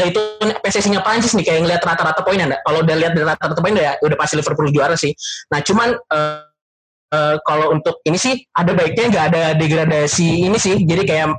eh, 0.00 0.06
itu 0.08 0.20
PSSI-nya 0.40 1.04
Prancis 1.04 1.36
nih 1.36 1.44
kayak 1.44 1.60
ngeliat 1.68 1.82
rata-rata 1.84 2.24
poin 2.24 2.40
anda. 2.40 2.56
Kalau 2.64 2.80
udah 2.80 2.96
lihat 2.96 3.12
dari 3.12 3.28
rata-rata 3.28 3.60
poin 3.60 3.76
ya 3.76 4.00
udah 4.00 4.16
pasti 4.16 4.40
Liverpool 4.40 4.72
juara 4.72 4.96
sih. 4.96 5.12
Nah, 5.52 5.60
cuman 5.60 6.00
uh, 6.00 6.48
uh, 7.14 7.34
kalau 7.46 7.70
untuk 7.70 8.02
ini 8.02 8.18
sih 8.18 8.42
ada 8.58 8.74
baiknya 8.74 9.14
nggak 9.14 9.24
ada 9.30 9.42
degradasi 9.54 10.50
ini 10.50 10.58
sih. 10.58 10.82
Jadi 10.82 11.02
kayak 11.06 11.38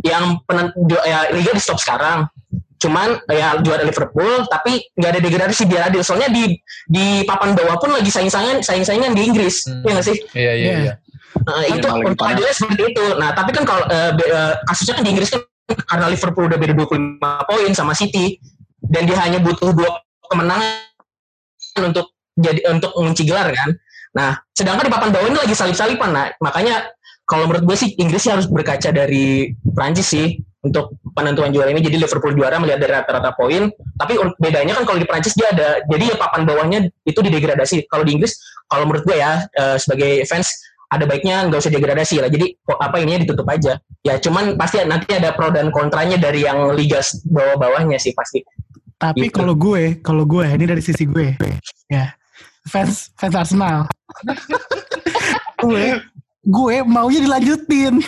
yang 0.00 0.40
penent, 0.48 0.72
ya, 0.88 1.28
liga 1.36 1.52
di 1.52 1.60
stop 1.60 1.76
sekarang. 1.76 2.24
Cuman 2.76 3.20
ya 3.32 3.56
juara 3.64 3.84
Liverpool 3.84 4.44
tapi 4.48 4.84
nggak 4.96 5.10
ada 5.16 5.20
degradasi 5.20 5.62
biar 5.68 5.82
adil. 5.92 6.00
Soalnya 6.00 6.32
di 6.32 6.56
di 6.88 7.24
papan 7.28 7.52
bawah 7.52 7.76
pun 7.76 7.92
lagi 7.92 8.08
saing-saingan 8.08 8.64
saing-saingan 8.64 9.12
di 9.12 9.22
Inggris. 9.28 9.68
Hmm. 9.68 9.84
ya 9.84 9.90
nggak 9.96 10.06
sih? 10.06 10.16
Iya 10.32 10.52
iya 10.56 10.72
iya. 10.80 10.94
Nah, 11.36 11.64
itu 11.68 11.84
untuk 11.84 12.24
adilnya 12.24 12.54
seperti 12.56 12.96
itu. 12.96 13.04
Nah 13.20 13.36
tapi 13.36 13.52
kan 13.52 13.64
kalau 13.68 13.84
uh, 13.88 14.12
uh, 14.16 14.52
kasusnya 14.72 14.96
kan 15.00 15.04
di 15.04 15.10
Inggris 15.12 15.32
kan 15.32 15.40
karena 15.66 16.06
Liverpool 16.08 16.46
udah 16.48 16.58
beda 16.60 16.72
25 16.78 17.20
poin 17.20 17.70
sama 17.74 17.92
City 17.92 18.38
dan 18.86 19.04
dia 19.04 19.18
hanya 19.18 19.42
butuh 19.42 19.74
dua 19.74 19.98
kemenangan 20.30 20.86
untuk 21.82 22.16
jadi 22.36 22.60
untuk 22.70 22.92
mengunci 22.94 23.24
gelar 23.24 23.48
kan 23.50 23.72
nah 24.16 24.40
sedangkan 24.56 24.88
di 24.88 24.92
papan 24.92 25.12
bawah 25.12 25.28
ini 25.28 25.36
lagi 25.36 25.52
salip-salipan 25.52 26.10
nah 26.10 26.32
makanya 26.40 26.88
kalau 27.26 27.50
menurut 27.50 27.66
gue 27.66 27.76
sih 27.76 27.90
Inggris 27.98 28.22
sih 28.22 28.32
harus 28.32 28.46
berkaca 28.46 28.94
dari 28.94 29.50
Prancis 29.74 30.14
sih 30.14 30.38
untuk 30.62 30.94
penentuan 31.14 31.50
juara 31.50 31.74
ini. 31.74 31.82
Jadi 31.82 31.98
Liverpool 31.98 32.38
juara 32.38 32.62
melihat 32.62 32.78
dari 32.78 32.92
rata-rata 32.94 33.34
poin. 33.34 33.66
Tapi 33.98 34.14
bedanya 34.38 34.78
kan 34.78 34.86
kalau 34.86 34.98
di 35.02 35.06
Prancis 35.10 35.34
dia 35.34 35.50
ada 35.50 35.82
jadi 35.90 36.14
ya 36.14 36.16
papan 36.16 36.46
bawahnya 36.46 36.78
itu 37.02 37.18
didegradasi. 37.18 37.90
Kalau 37.90 38.06
di 38.06 38.14
Inggris 38.14 38.38
kalau 38.70 38.86
menurut 38.86 39.02
gue 39.02 39.18
ya 39.18 39.42
uh, 39.58 39.76
sebagai 39.78 40.22
fans 40.30 40.54
ada 40.86 41.02
baiknya 41.02 41.50
nggak 41.50 41.66
usah 41.66 41.74
degradasi 41.74 42.22
lah. 42.22 42.30
Jadi 42.30 42.46
apa 42.78 42.96
ini 43.02 43.26
ditutup 43.26 43.46
aja. 43.50 43.74
Ya 44.06 44.14
cuman 44.22 44.54
pasti 44.54 44.78
nanti 44.86 45.10
ada 45.10 45.34
pro 45.34 45.50
dan 45.50 45.74
kontranya 45.74 46.14
dari 46.14 46.46
yang 46.46 46.78
liga 46.78 47.02
bawah-bawahnya 47.26 47.98
sih 47.98 48.14
pasti. 48.14 48.46
Tapi 49.02 49.28
gitu. 49.28 49.42
kalau 49.42 49.58
gue 49.58 49.98
kalau 49.98 50.22
gue 50.22 50.46
ini 50.46 50.62
dari 50.62 50.82
sisi 50.82 51.10
gue. 51.10 51.34
Ya 51.90 52.14
fans 52.66 53.10
fans 53.16 53.34
Arsenal 53.34 53.86
gue 55.62 56.02
gue 56.46 56.76
maunya 56.86 57.20
dilanjutin 57.22 58.02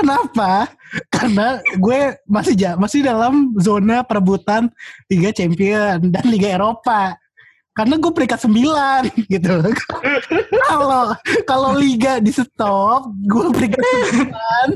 Kenapa? 0.00 0.70
Karena 1.12 1.60
gue 1.76 2.00
masih 2.24 2.54
ja, 2.56 2.72
masih 2.74 3.04
dalam 3.04 3.52
zona 3.60 4.00
perebutan 4.00 4.72
Liga 5.12 5.28
Champion 5.34 6.00
dan 6.08 6.24
Liga 6.30 6.48
Eropa. 6.56 7.20
Karena 7.70 8.00
gue 8.00 8.10
peringkat 8.10 8.40
9 8.48 9.30
gitu. 9.30 9.54
Kalau 10.66 11.14
kalau 11.46 11.70
liga 11.78 12.18
di 12.18 12.34
stop, 12.34 13.14
gue 13.24 13.46
peringkat 13.54 13.84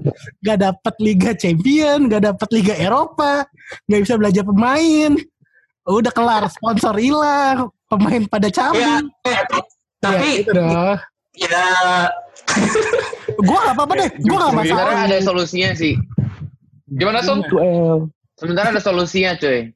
9, 0.06 0.46
gak 0.46 0.58
dapet 0.62 0.94
Liga 1.02 1.30
Champion, 1.34 2.06
gak 2.06 2.22
dapet 2.22 2.48
Liga 2.54 2.74
Eropa, 2.78 3.48
gak 3.90 4.00
bisa 4.04 4.14
belajar 4.14 4.46
pemain. 4.46 5.18
Udah 5.84 6.12
kelar, 6.16 6.48
sponsor 6.48 6.96
hilang, 6.96 7.68
pemain 7.92 8.24
pada 8.24 8.48
cabut. 8.48 8.80
Ya, 8.80 9.04
ya, 9.28 9.40
tapi 10.00 10.30
ya, 10.30 10.40
gitu 10.40 10.64
Ya 11.34 11.66
gue 13.48 13.58
gak 13.58 13.74
apa-apa 13.74 13.92
deh, 13.98 14.10
gue 14.20 14.36
gak 14.36 14.52
masalah. 14.52 14.64
Sementara 14.64 15.04
ada 15.08 15.18
solusinya 15.20 15.70
sih. 15.76 15.94
Gimana 16.94 17.20
Som? 17.24 17.42
Sementara 18.38 18.70
ada 18.70 18.80
solusinya 18.80 19.36
cuy. 19.36 19.72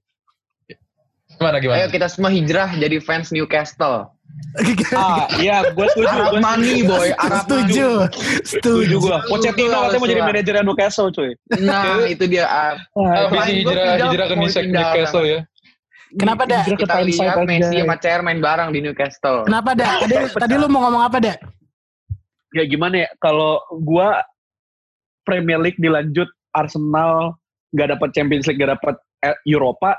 Gimana 1.38 1.56
gimana? 1.62 1.76
Ayo 1.82 1.88
kita 1.90 2.06
semua 2.10 2.30
hijrah 2.30 2.72
jadi 2.76 2.98
fans 3.02 3.30
Newcastle. 3.34 4.10
ah 4.96 5.28
iya 5.40 5.64
gue 5.72 5.86
setuju 5.92 6.08
Arab 6.08 6.40
money 6.40 6.84
boy 6.84 7.10
Arab 7.16 7.48
setuju 7.48 7.88
setuju 8.44 8.94
gue 8.96 9.16
Pochettino 9.28 9.88
katanya 9.88 9.98
mau 9.98 10.08
jadi 10.08 10.22
manajer 10.24 10.54
Newcastle 10.64 11.08
cuy 11.12 11.32
nah 11.60 12.04
itu 12.06 12.24
dia 12.28 12.44
ah, 12.48 12.76
visi 13.32 13.64
hijrah 13.64 14.08
hijrah 14.08 14.26
ke 14.30 14.34
Newcastle 14.36 15.26
ya 15.26 15.40
Kenapa 16.16 16.48
dah? 16.48 16.64
Kita 16.64 17.04
lihat 17.04 17.44
Messi 17.44 17.84
sama 17.84 17.96
CR 18.00 18.24
main 18.24 18.40
bareng 18.40 18.72
di 18.72 18.80
Newcastle. 18.80 19.44
Kenapa 19.44 19.76
dah? 19.76 20.00
Tadi, 20.00 20.16
tadi 20.32 20.54
lu 20.56 20.66
mau 20.72 20.88
ngomong 20.88 21.04
apa 21.04 21.18
dah? 21.20 21.36
ya 22.56 22.64
gimana 22.64 23.04
ya 23.04 23.08
kalau 23.20 23.60
gua 23.84 24.24
Premier 25.26 25.60
League 25.60 25.80
dilanjut 25.80 26.28
Arsenal 26.56 27.36
nggak 27.76 27.98
dapat 27.98 28.08
Champions 28.16 28.48
League 28.48 28.60
nggak 28.60 28.80
dapat 28.80 28.96
eh, 29.24 29.36
Eropa 29.44 29.96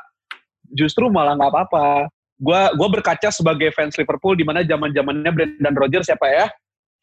justru 0.73 1.09
malah 1.13 1.37
nggak 1.37 1.51
apa-apa 1.53 2.09
gua 2.41 2.73
gua 2.73 2.87
berkaca 2.89 3.29
sebagai 3.29 3.69
fans 3.77 3.97
Liverpool 3.97 4.33
di 4.33 4.45
mana 4.45 4.65
zaman 4.65 4.89
zamannya 4.93 5.31
Brendan 5.33 5.75
Rodgers 5.77 6.09
siapa 6.09 6.25
ya 6.29 6.45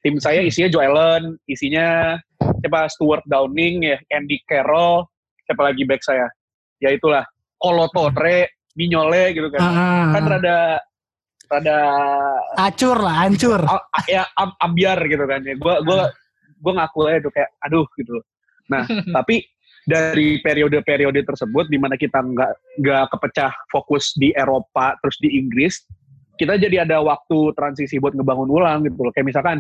tim 0.03 0.19
saya 0.19 0.43
isinya 0.43 0.71
Joe 0.71 0.87
Allen 0.87 1.39
isinya 1.47 2.19
siapa 2.63 2.91
Stuart 2.91 3.23
Downing 3.31 3.87
ya 3.87 3.99
Andy 4.11 4.43
Carroll 4.51 5.07
siapa 5.47 5.63
lagi 5.63 5.87
back 5.87 6.03
saya 6.03 6.27
ya 6.83 6.91
itulah 6.91 7.23
Kolo 7.57 7.87
Torre 7.95 8.56
Mignole 8.77 9.33
gitu 9.33 9.49
kan. 9.49 9.61
Uh, 9.61 10.07
kan 10.15 10.23
rada 10.37 10.57
rada 11.49 11.79
acur 12.61 12.97
lah 13.01 13.27
hancur. 13.27 13.61
Ya 14.07 14.29
am, 14.37 14.53
ambiar 14.61 15.01
gitu 15.09 15.25
kan 15.25 15.41
ya. 15.43 15.57
Gue 15.57 15.75
gue 15.83 15.99
gue 16.61 16.73
ngaku 16.73 16.99
aja 17.09 17.19
tuh 17.21 17.33
kayak 17.33 17.51
aduh 17.61 17.87
gitu 17.97 18.17
nah 18.67 18.83
tapi 19.21 19.45
dari 19.87 20.43
periode-periode 20.43 21.23
tersebut 21.23 21.71
di 21.71 21.79
mana 21.79 21.95
kita 21.95 22.19
nggak 22.19 22.83
nggak 22.83 23.05
kepecah 23.15 23.55
fokus 23.71 24.11
di 24.19 24.35
Eropa 24.35 24.99
terus 24.99 25.15
di 25.23 25.39
Inggris 25.39 25.87
kita 26.37 26.61
jadi 26.61 26.85
ada 26.85 27.01
waktu 27.01 27.57
transisi 27.57 27.97
buat 27.97 28.13
ngebangun 28.13 28.49
ulang 28.53 28.85
gitu 28.85 29.09
loh. 29.09 29.13
Kayak 29.13 29.33
misalkan 29.33 29.57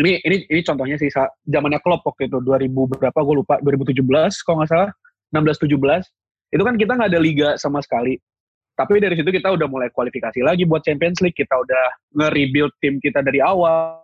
ini 0.00 0.16
ini 0.24 0.36
ini 0.48 0.60
contohnya 0.64 0.96
sih 0.96 1.12
zamannya 1.44 1.80
Klopp 1.84 2.06
waktu 2.08 2.32
itu 2.32 2.40
2000 2.40 2.70
berapa 2.96 3.18
gue 3.20 3.34
lupa 3.44 3.54
2017 3.60 4.00
kalau 4.46 4.62
nggak 4.62 4.70
salah 4.70 4.90
16 5.34 5.68
17 5.68 6.00
itu 6.50 6.62
kan 6.62 6.74
kita 6.74 6.98
nggak 6.98 7.10
ada 7.14 7.22
liga 7.22 7.48
sama 7.56 7.78
sekali 7.82 8.18
tapi 8.80 8.96
dari 8.96 9.12
situ 9.12 9.28
kita 9.28 9.52
udah 9.52 9.68
mulai 9.68 9.92
kualifikasi 9.92 10.40
lagi 10.40 10.64
buat 10.64 10.80
Champions 10.80 11.20
League. 11.20 11.36
Kita 11.36 11.52
udah 11.52 11.84
nge-rebuild 12.16 12.72
tim 12.80 12.96
kita 12.96 13.20
dari 13.20 13.44
awal 13.44 14.00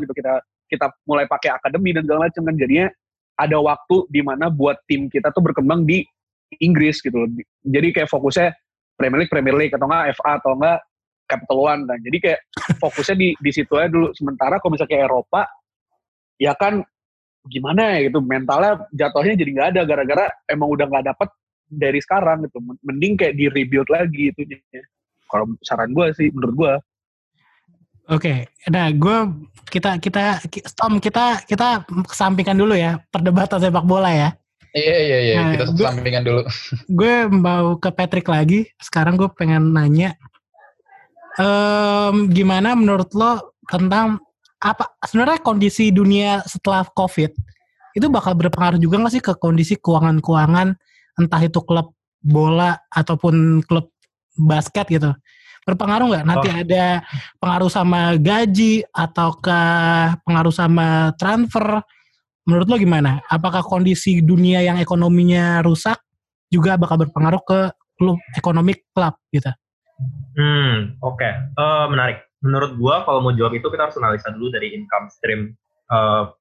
gitu. 0.00 0.08
Kita 0.16 0.40
kita 0.72 0.88
mulai 1.04 1.28
pakai 1.28 1.52
akademi 1.52 1.92
dan 1.92 2.08
segala 2.08 2.32
macam 2.32 2.48
kan 2.48 2.56
jadinya 2.56 2.88
ada 3.36 3.60
waktu 3.60 3.96
di 4.08 4.24
mana 4.24 4.48
buat 4.48 4.80
tim 4.88 5.12
kita 5.12 5.28
tuh 5.36 5.44
berkembang 5.44 5.84
di 5.84 6.00
Inggris 6.64 7.04
gitu 7.04 7.28
Jadi 7.60 7.92
kayak 7.92 8.08
fokusnya 8.08 8.56
Premier 8.96 9.20
League, 9.20 9.32
Premier 9.32 9.56
League 9.56 9.74
atau 9.76 9.84
enggak 9.84 10.16
FA 10.16 10.32
atau 10.40 10.52
enggak 10.56 10.78
Capital 11.28 11.58
One 11.60 11.82
kan. 11.84 11.98
Jadi 12.00 12.16
kayak 12.24 12.40
fokusnya 12.80 13.16
di 13.20 13.28
di 13.36 13.50
situ 13.52 13.72
aja 13.76 13.92
dulu. 13.92 14.16
Sementara 14.16 14.56
kalau 14.64 14.80
misalnya 14.80 14.96
kayak 14.96 15.04
Eropa 15.12 15.44
ya 16.40 16.56
kan 16.56 16.80
gimana 17.52 18.00
ya 18.00 18.08
gitu 18.08 18.24
mentalnya 18.24 18.80
jatuhnya 18.96 19.36
jadi 19.36 19.50
nggak 19.52 19.68
ada 19.76 19.82
gara-gara 19.88 20.24
emang 20.44 20.68
udah 20.72 20.86
nggak 20.88 21.04
dapet 21.08 21.28
dari 21.70 22.02
sekarang 22.02 22.44
gitu 22.50 22.58
mending 22.82 23.14
kayak 23.14 23.38
di 23.38 23.46
rebuild 23.46 23.86
lagi 23.86 24.34
itu 24.34 24.42
kalau 25.30 25.46
saran 25.62 25.94
gue 25.94 26.06
sih 26.18 26.28
menurut 26.34 26.56
gue 26.58 26.74
Oke, 28.10 28.26
okay. 28.26 28.66
nah 28.66 28.90
gue 28.90 29.46
kita 29.70 30.02
kita 30.02 30.42
Tom 30.74 30.98
kita 30.98 31.46
kita 31.46 31.86
kesampingkan 32.10 32.58
dulu 32.58 32.74
ya 32.74 32.98
perdebatan 33.06 33.62
sepak 33.62 33.86
bola 33.86 34.10
ya. 34.10 34.34
Iya 34.74 34.96
iya 34.98 35.18
iya 35.22 35.34
nah, 35.38 35.50
kita 35.54 35.64
kesampingkan 35.78 36.26
dulu. 36.26 36.42
Gue 36.98 37.30
mau 37.30 37.78
ke 37.78 37.94
Patrick 37.94 38.26
lagi. 38.26 38.66
Sekarang 38.82 39.14
gue 39.14 39.30
pengen 39.30 39.70
nanya, 39.70 40.18
um, 41.38 42.26
gimana 42.30 42.74
menurut 42.74 43.14
lo 43.14 43.54
tentang 43.70 44.18
apa 44.58 44.90
sebenarnya 45.06 45.40
kondisi 45.40 45.94
dunia 45.94 46.42
setelah 46.44 46.84
COVID 46.90 47.32
itu 47.96 48.06
bakal 48.12 48.36
berpengaruh 48.36 48.78
juga 48.78 49.00
nggak 49.00 49.14
sih 49.14 49.24
ke 49.24 49.32
kondisi 49.40 49.74
keuangan-keuangan 49.80 50.76
entah 51.18 51.40
itu 51.42 51.58
klub 51.64 51.96
bola 52.20 52.76
ataupun 52.92 53.64
klub 53.64 53.90
basket 54.36 54.86
gitu. 54.92 55.10
Berpengaruh 55.64 56.06
nggak? 56.08 56.24
Nanti 56.24 56.48
oh. 56.48 56.56
ada 56.56 56.84
pengaruh 57.36 57.70
sama 57.72 58.16
gaji 58.16 58.84
ataukah 58.92 60.16
pengaruh 60.24 60.54
sama 60.54 61.12
transfer? 61.20 61.84
Menurut 62.48 62.66
lo 62.66 62.76
gimana? 62.80 63.20
Apakah 63.28 63.60
kondisi 63.60 64.24
dunia 64.24 64.64
yang 64.64 64.80
ekonominya 64.80 65.60
rusak 65.60 66.00
juga 66.48 66.80
bakal 66.80 67.04
berpengaruh 67.06 67.42
ke 67.44 67.60
klub 68.00 68.18
ekonomi 68.32 68.72
klub 68.96 69.14
gitu? 69.30 69.52
Hmm 70.32 70.96
oke. 71.04 71.20
Okay. 71.20 71.32
uh, 71.60 71.84
eh, 71.84 71.86
menarik. 71.92 72.18
Menurut 72.40 72.72
gua 72.80 73.04
kalau 73.04 73.20
mau 73.20 73.36
jawab 73.36 73.52
itu 73.52 73.68
kita 73.68 73.84
harus 73.84 73.96
analisa 74.00 74.32
dulu 74.32 74.48
dari 74.48 74.72
income 74.72 75.12
stream 75.12 75.52
uh, 75.92 76.32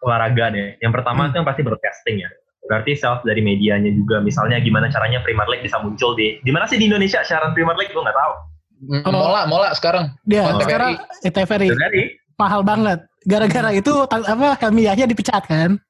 olahraga 0.00 0.48
deh. 0.56 0.80
Yang 0.80 0.92
pertama 0.96 1.28
hmm. 1.28 1.28
itu 1.28 1.36
yang 1.36 1.48
pasti 1.48 1.62
broadcasting 1.68 2.16
ya 2.24 2.32
berarti 2.68 2.92
self 2.94 3.24
dari 3.24 3.40
medianya 3.40 3.90
juga 3.90 4.20
misalnya 4.20 4.60
gimana 4.60 4.92
caranya 4.92 5.24
Premier 5.24 5.48
League 5.48 5.64
bisa 5.64 5.80
muncul 5.80 6.12
di 6.14 6.36
di 6.44 6.50
mana 6.52 6.68
sih 6.68 6.76
di 6.76 6.86
Indonesia 6.86 7.24
siaran 7.24 7.56
Premier 7.56 7.74
League 7.80 7.90
gue 7.90 8.02
nggak 8.04 8.14
tahu 8.16 8.32
oh. 9.08 9.12
mola 9.12 9.48
mola 9.48 9.72
sekarang 9.72 10.12
dia 10.28 10.44
oh. 10.44 10.60
sekarang 10.60 11.00
TVRI 11.24 11.72
mahal 12.38 12.60
banget 12.62 13.02
gara-gara 13.26 13.72
itu 13.74 13.92
apa 14.06 14.60
kami 14.60 14.86
Yahya 14.86 15.08
dipecat 15.08 15.48
kan 15.48 15.80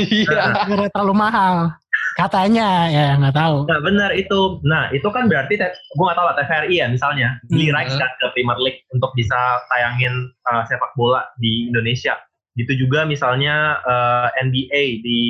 iya 0.00 0.64
gara 0.64 0.88
terlalu 0.90 1.14
mahal 1.14 1.70
Katanya 2.14 2.86
ya 2.94 3.18
nggak 3.18 3.34
tahu. 3.34 3.66
Nah 3.66 3.80
benar 3.82 4.14
itu. 4.14 4.62
Nah 4.62 4.86
itu 4.94 5.06
kan 5.10 5.26
berarti 5.26 5.58
gue 5.58 6.04
nggak 6.06 6.14
tahu 6.14 6.26
lah 6.30 6.36
TVRI 6.38 6.74
ya 6.78 6.86
misalnya 6.86 7.28
beli 7.50 7.70
Hmm. 7.70 7.74
rights 7.74 7.98
kan 7.98 8.10
ke 8.22 8.26
Premier 8.38 8.58
League 8.62 8.80
untuk 8.94 9.10
bisa 9.18 9.34
tayangin 9.66 10.30
uh, 10.46 10.62
sepak 10.70 10.94
bola 10.94 11.26
di 11.42 11.66
Indonesia. 11.66 12.14
Gitu 12.54 12.86
juga 12.86 13.02
misalnya 13.02 13.82
uh, 13.82 14.30
NBA 14.46 15.02
di 15.02 15.20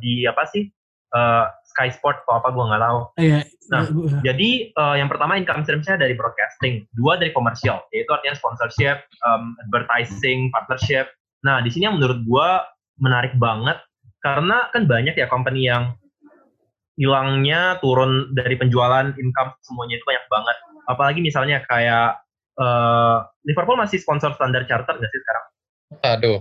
di 0.00 0.24
apa 0.26 0.48
sih 0.48 0.66
uh, 1.14 1.46
Sky 1.70 1.94
Sport 1.94 2.26
atau 2.26 2.42
apa 2.42 2.48
gue 2.50 2.64
nggak 2.66 2.82
tahu. 2.82 3.00
Iya. 3.22 3.40
Nah, 3.70 3.82
Jadi 4.26 4.74
uh, 4.74 4.98
yang 4.98 5.06
pertama 5.06 5.38
income 5.38 5.62
stream 5.62 5.86
saya 5.86 5.94
dari 5.94 6.18
broadcasting, 6.18 6.82
dua 6.98 7.14
dari 7.14 7.30
komersial, 7.30 7.86
yaitu 7.94 8.10
artinya 8.10 8.34
sponsorship, 8.34 9.06
um, 9.22 9.54
advertising, 9.62 10.50
partnership. 10.50 11.06
Nah 11.46 11.62
di 11.62 11.70
sini 11.70 11.86
yang 11.86 12.02
menurut 12.02 12.18
gua 12.26 12.66
menarik 12.98 13.38
banget 13.38 13.78
karena 14.20 14.68
kan 14.74 14.84
banyak 14.84 15.16
ya 15.16 15.30
company 15.30 15.70
yang 15.70 15.96
hilangnya 17.00 17.80
turun 17.80 18.28
dari 18.36 18.60
penjualan 18.60 19.08
income 19.16 19.50
semuanya 19.64 19.96
itu 19.96 20.04
banyak 20.04 20.26
banget. 20.28 20.56
Apalagi 20.90 21.20
misalnya 21.24 21.64
kayak 21.64 22.20
uh, 22.60 23.24
Liverpool 23.48 23.80
masih 23.80 23.96
sponsor 24.02 24.36
standar 24.36 24.68
charter 24.68 24.98
nggak 25.00 25.08
sih 25.08 25.20
sekarang? 25.24 25.44
Aduh. 26.18 26.38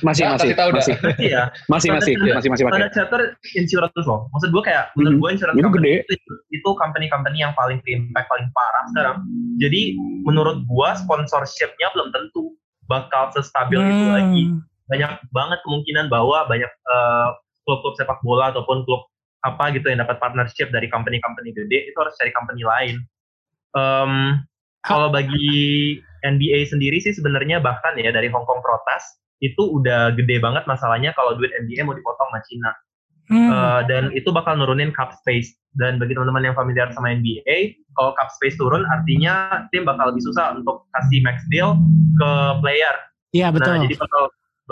Masih 0.00 0.22
Ya, 0.22 0.28
masih 0.34 0.50
tahu 0.52 0.70
masih 0.70 0.94
Masih 1.02 1.28
ya. 1.28 1.42
masih 1.66 1.88
masih 1.90 2.12
masih 2.16 2.48
masih 2.50 2.64
pakai. 2.64 2.72
Standar 2.76 2.90
charter 2.92 3.20
insurance 3.54 4.06
loh. 4.06 4.20
Maksud 4.30 4.48
gue 4.50 4.62
kayak 4.62 4.84
menurut 4.94 5.14
Hmm, 5.14 5.22
gue 5.22 5.30
insurance 5.32 5.56
itu 5.56 5.70
gede. 5.72 5.94
itu, 6.06 6.32
itu 6.50 6.68
company-company 6.72 7.38
yang 7.40 7.52
paling 7.52 7.78
impact 7.82 8.26
paling 8.26 8.48
parah 8.50 8.84
sekarang. 8.90 9.16
Jadi 9.56 9.94
menurut 10.22 10.62
gue 10.62 10.88
sponsorshipnya 10.98 11.88
belum 11.92 12.10
tentu 12.10 12.54
bakal 12.84 13.30
sestabil 13.30 13.80
itu 13.80 14.04
Hmm. 14.04 14.14
lagi. 14.14 14.42
Banyak 14.86 15.10
banget 15.30 15.58
kemungkinan 15.62 16.06
bahwa 16.06 16.46
banyak 16.46 16.68
eh, 16.68 17.28
klub-klub 17.62 17.94
sepak 17.94 18.20
bola 18.20 18.50
ataupun 18.50 18.82
klub 18.82 19.10
apa 19.42 19.70
gitu 19.70 19.86
yang 19.86 19.98
dapat 20.00 20.18
partnership 20.18 20.70
dari 20.70 20.86
company-company 20.86 21.50
gede 21.50 21.86
itu 21.86 21.96
harus 21.96 22.14
cari 22.14 22.30
company 22.30 22.62
lain. 22.62 22.96
Em, 23.72 24.42
kalau 24.80 25.08
bagi 25.08 25.98
NBA 26.22 26.66
sendiri 26.66 26.96
sih 26.96 27.10
sebenarnya 27.10 27.58
bahkan 27.58 27.94
ya 27.94 28.10
dari 28.10 28.26
Hong 28.26 28.42
Kong 28.42 28.58
protes 28.58 29.02
itu 29.44 29.62
udah 29.62 30.16
gede 30.16 30.40
banget 30.40 30.64
masalahnya 30.64 31.12
kalau 31.12 31.36
duit 31.36 31.52
NBA 31.52 31.84
mau 31.84 31.96
dipotong 31.96 32.28
sama 32.32 32.40
Cina. 32.48 32.70
Hmm. 33.26 33.50
Uh, 33.50 33.80
dan 33.90 34.14
itu 34.14 34.30
bakal 34.30 34.54
nurunin 34.54 34.94
cap 34.94 35.12
space. 35.18 35.58
Dan 35.76 36.00
bagi 36.00 36.16
teman-teman 36.16 36.40
yang 36.40 36.56
familiar 36.56 36.88
sama 36.96 37.12
NBA, 37.12 37.76
kalau 37.98 38.16
cap 38.16 38.32
space 38.32 38.56
turun 38.56 38.86
artinya 38.88 39.66
tim 39.74 39.84
bakal 39.84 40.08
lebih 40.08 40.24
susah 40.24 40.56
untuk 40.56 40.88
kasih 40.96 41.20
max 41.20 41.44
deal 41.52 41.76
ke 42.16 42.30
player. 42.64 42.96
Iya 43.36 43.52
betul. 43.52 43.76
Nah, 43.76 43.84
jadi 43.84 43.96
bakal 44.00 44.22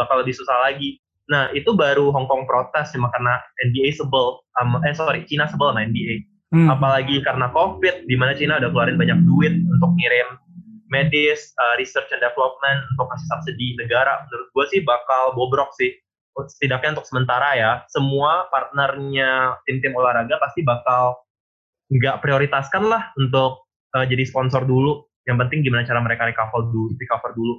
bakal 0.00 0.16
lebih 0.24 0.32
susah 0.32 0.56
lagi. 0.64 0.96
Nah, 1.28 1.52
itu 1.52 1.72
baru 1.76 2.08
Hong 2.12 2.24
Kong 2.28 2.48
protes 2.48 2.92
cuma 2.96 3.12
karena 3.12 3.36
NBA 3.68 3.96
sebel, 3.96 4.40
um, 4.60 4.80
eh 4.84 4.96
sorry, 4.96 5.28
Cina 5.28 5.44
sebel 5.48 5.72
sama 5.72 5.84
NBA. 5.84 6.24
Hmm. 6.52 6.68
Apalagi 6.72 7.20
karena 7.20 7.52
COVID, 7.52 8.08
di 8.08 8.16
mana 8.16 8.32
Cina 8.36 8.56
udah 8.56 8.70
keluarin 8.72 8.96
banyak 8.96 9.18
duit 9.28 9.52
untuk 9.52 9.90
ngirim 9.98 10.43
medis, 10.94 11.50
uh, 11.58 11.74
research 11.74 12.06
and 12.14 12.22
development, 12.22 12.78
untuk 12.94 13.10
kasih 13.10 13.26
subsidi 13.34 13.74
negara. 13.74 14.22
Menurut 14.30 14.48
gue 14.54 14.64
sih 14.70 14.80
bakal 14.86 15.34
bobrok 15.34 15.74
sih. 15.74 15.90
Setidaknya 16.34 16.98
untuk 16.98 17.06
sementara 17.10 17.58
ya, 17.58 17.72
semua 17.90 18.46
partnernya 18.54 19.58
tim-tim 19.66 19.94
olahraga 19.98 20.38
pasti 20.38 20.62
bakal 20.62 21.18
nggak 21.90 22.22
prioritaskan 22.22 22.86
lah 22.86 23.10
untuk 23.18 23.66
uh, 23.98 24.06
jadi 24.06 24.22
sponsor 24.22 24.62
dulu. 24.62 25.02
Yang 25.26 25.36
penting 25.46 25.58
gimana 25.66 25.82
cara 25.82 25.98
mereka 25.98 26.30
recover 26.30 26.70
dulu. 26.70 26.94
Recover 26.94 27.34
dulu. 27.34 27.54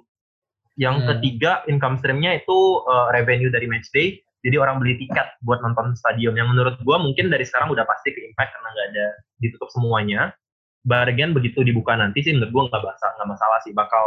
Yang 0.76 0.96
Hmm. 0.96 1.08
ketiga, 1.16 1.52
income 1.72 1.96
stream-nya 2.04 2.36
itu 2.36 2.84
uh, 2.84 3.08
revenue 3.16 3.48
dari 3.48 3.64
match 3.68 3.88
day. 3.96 4.20
Jadi 4.44 4.62
orang 4.62 4.78
beli 4.78 5.00
tiket 5.00 5.40
buat 5.42 5.64
nonton 5.64 5.96
stadion. 5.98 6.36
Yang 6.36 6.54
menurut 6.54 6.76
gua 6.84 7.00
mungkin 7.00 7.32
dari 7.32 7.48
sekarang 7.48 7.72
udah 7.72 7.88
pasti 7.88 8.12
ke 8.12 8.20
impact 8.28 8.54
karena 8.54 8.70
nggak 8.76 8.88
ada 8.92 9.06
ditutup 9.42 9.72
semuanya. 9.72 10.36
But 10.86 11.10
again, 11.10 11.34
begitu 11.34 11.66
dibuka 11.66 11.98
nanti 11.98 12.22
sih 12.22 12.32
menurut 12.38 12.54
gua 12.54 12.64
nggak 12.70 12.84
masalah, 12.86 13.14
nggak 13.18 13.30
masalah 13.34 13.58
sih. 13.66 13.74
Bakal 13.74 14.06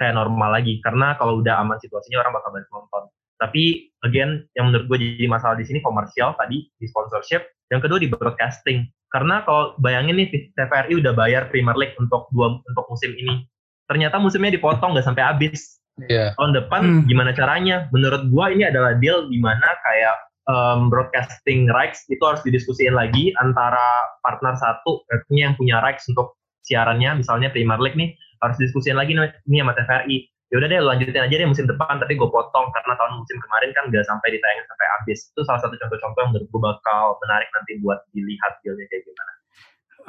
kayak 0.00 0.16
normal 0.16 0.50
lagi. 0.56 0.80
Karena 0.80 1.14
kalau 1.20 1.38
udah 1.44 1.60
aman 1.60 1.76
situasinya 1.78 2.24
orang 2.24 2.32
bakal 2.34 2.50
balik 2.56 2.68
nonton. 2.72 3.12
Tapi 3.38 3.92
again, 4.06 4.46
yang 4.54 4.70
menurut 4.70 4.86
gue 4.86 4.98
jadi 5.02 5.26
masalah 5.26 5.58
di 5.58 5.66
sini 5.66 5.82
komersial 5.82 6.38
tadi 6.38 6.62
di 6.78 6.86
sponsorship. 6.86 7.42
Yang 7.74 7.80
kedua 7.86 7.98
di 7.98 8.08
broadcasting. 8.08 8.86
Karena 9.12 9.44
kalau 9.44 9.76
bayangin 9.82 10.16
nih 10.16 10.54
TVRI 10.56 11.02
udah 11.02 11.12
bayar 11.12 11.52
Premier 11.52 11.76
League 11.76 11.98
untuk 12.00 12.30
dua 12.32 12.56
untuk 12.62 12.86
musim 12.88 13.12
ini. 13.12 13.44
Ternyata 13.90 14.16
musimnya 14.16 14.56
dipotong 14.56 14.96
nggak 14.96 15.04
sampai 15.04 15.26
habis. 15.26 15.82
Iya. 16.00 16.32
Tahun 16.40 16.56
depan 16.56 16.80
Hmm. 16.80 17.02
gimana 17.04 17.36
caranya? 17.36 17.92
Menurut 17.92 18.24
gua 18.32 18.48
ini 18.48 18.64
adalah 18.64 18.96
deal 18.96 19.28
di 19.28 19.36
mana 19.36 19.68
kayak 19.84 20.16
um, 20.50 20.90
broadcasting 20.90 21.70
rights 21.70 22.02
itu 22.10 22.22
harus 22.22 22.42
didiskusiin 22.42 22.94
lagi 22.94 23.30
antara 23.38 23.82
partner 24.26 24.54
satu, 24.58 25.02
artinya 25.10 25.52
yang 25.52 25.54
punya 25.58 25.76
rights 25.82 26.06
untuk 26.10 26.38
siarannya, 26.66 27.22
misalnya 27.22 27.50
Premier 27.50 27.78
League 27.78 27.98
nih 27.98 28.14
harus 28.42 28.58
diskusiin 28.58 28.98
lagi 28.98 29.14
nih 29.14 29.30
nih 29.46 29.60
sama 29.62 29.74
TVRI. 29.78 30.18
Ya 30.52 30.60
udah 30.60 30.68
deh 30.68 30.80
lanjutin 30.84 31.16
aja 31.16 31.32
deh 31.32 31.48
musim 31.48 31.64
depan, 31.64 31.96
tapi 31.96 32.12
gue 32.12 32.28
potong 32.28 32.68
karena 32.76 32.92
tahun 33.00 33.24
musim 33.24 33.40
kemarin 33.40 33.72
kan 33.72 33.88
nggak 33.88 34.04
sampai 34.04 34.28
ditayangin 34.36 34.66
sampai 34.68 34.86
habis. 35.00 35.18
Itu 35.32 35.40
salah 35.48 35.60
satu 35.64 35.74
contoh-contoh 35.80 36.20
yang 36.20 36.30
menurut 36.36 36.48
gue 36.52 36.60
bakal 36.60 37.16
menarik 37.24 37.48
nanti 37.56 37.72
buat 37.80 38.04
dilihat 38.12 38.52
dealnya 38.60 38.84
kayak 38.92 39.02
gimana. 39.08 39.32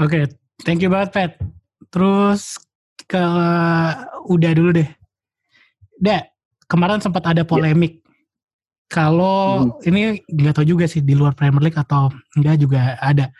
Oke, 0.03 0.19
thank 0.67 0.83
you 0.83 0.91
banget 0.91 1.09
Pet. 1.15 1.31
Terus 1.95 2.59
ke 3.07 3.23
udah 4.27 4.51
dulu 4.51 4.83
deh. 4.83 4.89
Udah, 6.03 6.27
kemarin 6.67 6.99
sempat 6.99 7.23
ada 7.23 7.47
polemik. 7.47 8.02
Kalau 8.93 9.73
ini 9.89 10.21
nggak 10.29 10.53
tahu 10.61 10.65
juga 10.69 10.85
sih 10.85 11.01
di 11.01 11.17
luar 11.17 11.33
Premier 11.33 11.65
League 11.65 11.79
atau 11.81 12.13
enggak 12.37 12.61
juga 12.61 12.93
ada. 13.01 13.33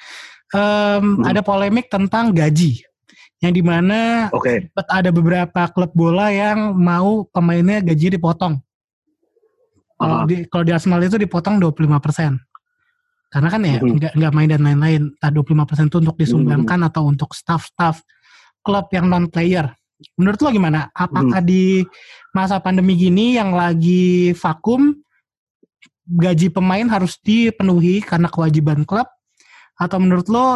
Em, 0.50 1.22
Hmm. 1.22 1.26
Ada 1.30 1.46
polemik 1.46 1.94
tentang 1.94 2.34
gaji. 2.34 2.82
Yang 3.38 3.54
di 3.60 3.64
mana 3.66 4.30
sempat 4.34 4.88
ada 4.90 5.10
beberapa 5.14 5.62
klub 5.70 5.92
bola 5.94 6.34
yang 6.34 6.74
mau 6.74 7.28
pemainnya 7.30 7.86
gaji 7.86 8.18
dipotong. 8.18 8.58
Kalau 9.94 10.16
Aha. 10.24 10.26
di 10.26 10.36
kalau 10.50 10.64
di 10.66 10.72
Arsenal 10.74 11.06
itu 11.06 11.22
dipotong 11.22 11.62
25%. 11.62 12.40
Karena 13.30 13.50
kan 13.50 13.62
ya 13.62 13.78
Mhm. 13.78 13.94
nggak 13.98 14.14
nggak 14.18 14.34
main 14.34 14.50
dan 14.50 14.62
lain-lain. 14.66 15.02
Entah 15.18 15.30
25% 15.30 15.90
itu 15.90 15.98
untuk 16.02 16.18
disumbangkan 16.18 16.80
atau 16.88 17.06
untuk 17.06 17.34
staff-staff 17.38 18.02
klub 18.66 18.90
yang 18.90 19.06
non 19.06 19.30
player. 19.30 19.70
Menurut 20.18 20.40
lo 20.42 20.50
gimana? 20.50 20.90
Apakah 20.94 21.40
di 21.44 21.86
masa 22.34 22.58
pandemi 22.58 22.98
gini 22.98 23.38
yang 23.38 23.54
lagi 23.54 24.34
vakum 24.34 24.98
gaji 26.04 26.52
pemain 26.52 26.86
harus 26.92 27.16
dipenuhi 27.24 28.04
karena 28.04 28.28
kewajiban 28.28 28.84
klub 28.84 29.08
atau 29.80 29.98
menurut 29.98 30.28
lo 30.28 30.48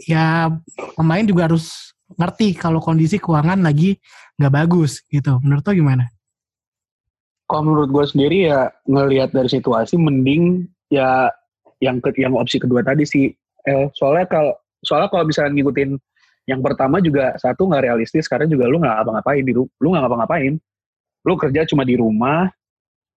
ya 0.00 0.48
pemain 0.96 1.24
juga 1.26 1.50
harus 1.50 1.94
ngerti 2.16 2.56
kalau 2.56 2.80
kondisi 2.80 3.20
keuangan 3.20 3.60
lagi 3.60 4.00
nggak 4.40 4.54
bagus 4.54 5.04
gitu. 5.12 5.36
Menurut 5.44 5.64
lo 5.66 5.72
gimana? 5.76 6.04
Kalau 7.48 7.62
menurut 7.64 7.88
gue 7.92 8.04
sendiri 8.04 8.48
ya 8.48 8.68
ngelihat 8.84 9.32
dari 9.32 9.48
situasi 9.48 9.96
mending 9.96 10.68
ya 10.92 11.32
yang 11.80 12.00
ke, 12.00 12.12
yang 12.16 12.36
opsi 12.36 12.60
kedua 12.60 12.84
tadi 12.84 13.04
sih. 13.04 13.32
Eh, 13.68 13.86
soalnya 13.96 14.28
kalau 14.28 14.52
soalnya 14.84 15.08
kalau 15.12 15.24
misalnya 15.28 15.52
ngikutin 15.56 15.90
yang 16.48 16.60
pertama 16.64 17.00
juga 17.04 17.36
satu 17.36 17.68
nggak 17.68 17.84
realistis 17.92 18.24
karena 18.24 18.48
juga 18.48 18.64
lu 18.68 18.80
nggak 18.80 18.94
ngapa-ngapain 19.00 19.44
di 19.44 19.52
lu 19.52 19.88
nggak 19.92 20.02
ngapa-ngapain. 20.04 20.54
Lu 21.24 21.34
kerja 21.36 21.68
cuma 21.68 21.84
di 21.84 21.96
rumah 21.96 22.48